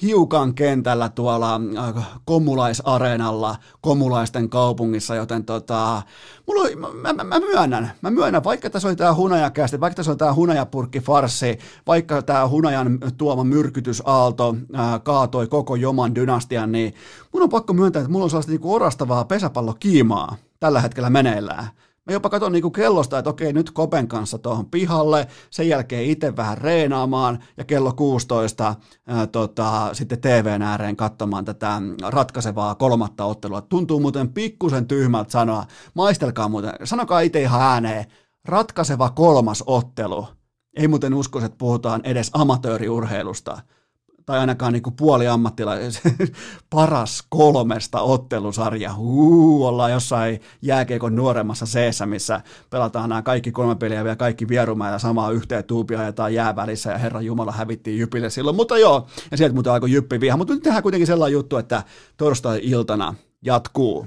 hiukan 0.03 0.55
kentällä 0.55 1.09
tuolla 1.09 1.61
äh, 1.79 2.09
komulaisareenalla 2.25 3.57
komulaisten 3.81 4.49
kaupungissa, 4.49 5.15
joten 5.15 5.45
tota, 5.45 6.03
mulla 6.47 6.63
oli, 6.63 6.77
mä, 6.77 7.13
mä, 7.13 7.25
mä, 7.25 7.41
myönnän, 7.41 7.93
mä 8.01 8.11
myönnän, 8.11 8.45
vaikka 8.45 8.71
tässä 8.71 8.89
oli 8.89 8.97
tämä 8.97 9.15
hunajakästi, 9.15 9.81
vaikka 9.81 9.95
tässä 9.95 10.13
oli 10.13 10.19
tämä 10.19 10.35
hunajapurkki 10.35 11.01
farsi, 11.01 11.59
vaikka 11.87 12.23
tämä 12.23 12.49
hunajan 12.49 12.99
tuoma 13.19 13.45
myrkytysaalto 13.45 14.57
äh, 14.79 15.03
kaatoi 15.03 15.47
koko 15.47 15.77
Joman 15.77 16.15
dynastian, 16.43 16.73
niin 16.73 16.95
mun 17.33 17.43
on 17.43 17.49
pakko 17.49 17.73
myöntää, 17.73 18.01
että 18.01 18.13
mulla 18.13 18.25
on 18.25 18.31
sellaista 18.31 18.53
niinku 18.53 18.75
orastavaa 18.75 19.25
pesäpallokiimaa 19.25 20.37
tällä 20.61 20.81
hetkellä 20.81 21.11
meneillään. 21.11 21.69
Mä 22.07 22.13
jopa 22.13 22.29
katson 22.29 22.53
niinku 22.53 22.71
kellosta, 22.71 23.19
että 23.19 23.31
okei, 23.31 23.53
nyt 23.53 23.71
Kopen 23.71 24.09
kanssa 24.09 24.39
tuohon 24.39 24.67
pihalle, 24.67 25.27
sen 25.51 25.69
jälkeen 25.69 26.05
itse 26.05 26.37
vähän 26.37 26.59
reenaamaan 26.59 27.39
ja 27.57 27.65
kello 27.65 27.93
16 27.93 28.75
ää, 29.07 29.27
tota, 29.27 29.91
sitten 29.93 30.21
TVn 30.21 30.63
ääreen 30.63 30.97
katsomaan 30.97 31.45
tätä 31.45 31.83
ratkaisevaa 32.03 32.75
kolmatta 32.75 33.25
ottelua. 33.25 33.61
Tuntuu 33.61 34.01
muuten 34.01 34.29
pikkusen 34.29 34.87
tyhmältä 34.87 35.31
sanoa, 35.31 35.65
maistelkaa 35.95 36.49
muuten, 36.49 36.73
sanokaa 36.85 37.21
itse 37.21 37.43
ihan 37.43 37.63
ääneen, 37.63 38.05
ratkaiseva 38.45 39.11
kolmas 39.11 39.65
ottelu. 39.67 40.27
Ei 40.77 40.89
muuten 40.89 41.15
usko, 41.15 41.39
että 41.39 41.59
puhutaan 41.59 42.01
edes 42.05 42.31
amatööriurheilusta 42.33 43.59
tai 44.27 44.39
ainakaan 44.39 44.73
niin 44.73 44.83
puoli 44.97 45.29
ammattilainen, 45.29 45.93
paras 46.71 47.25
kolmesta 47.29 48.01
ottelusarja. 48.01 48.95
Huu, 48.95 49.67
ollaan 49.67 49.93
jossain 49.93 50.41
jääkeikon 50.63 51.17
nuoremmassa 51.17 51.67
seessä, 51.67 52.07
missä 52.07 52.41
pelataan 52.71 53.09
nämä 53.09 53.23
kaikki 53.23 53.53
kolme 53.53 53.75
peliä 53.75 54.05
vielä 54.05 54.17
kaikki 54.17 54.49
vierumaa 54.49 54.91
ja 54.91 54.99
samaa 54.99 55.31
yhteen 55.31 55.65
tuupia 55.65 56.01
ajetaan 56.01 56.35
jäävälissä 56.35 56.91
ja 56.91 56.99
Herran 56.99 57.25
Jumala 57.25 57.53
hävittiin 57.53 57.99
Jypille 57.99 58.31
silloin. 58.31 58.57
Mutta 58.57 58.79
joo, 58.79 59.07
ja 59.31 59.37
sieltä 59.37 59.55
muuten 59.55 59.73
alkoi 59.73 59.93
Jyppi 59.93 60.21
viha. 60.21 60.37
Mutta 60.37 60.55
nyt 60.55 60.63
tehdään 60.63 60.83
kuitenkin 60.83 61.07
sellainen 61.07 61.33
juttu, 61.33 61.57
että 61.57 61.83
torstai-iltana 62.17 63.15
jatkuu. 63.43 64.07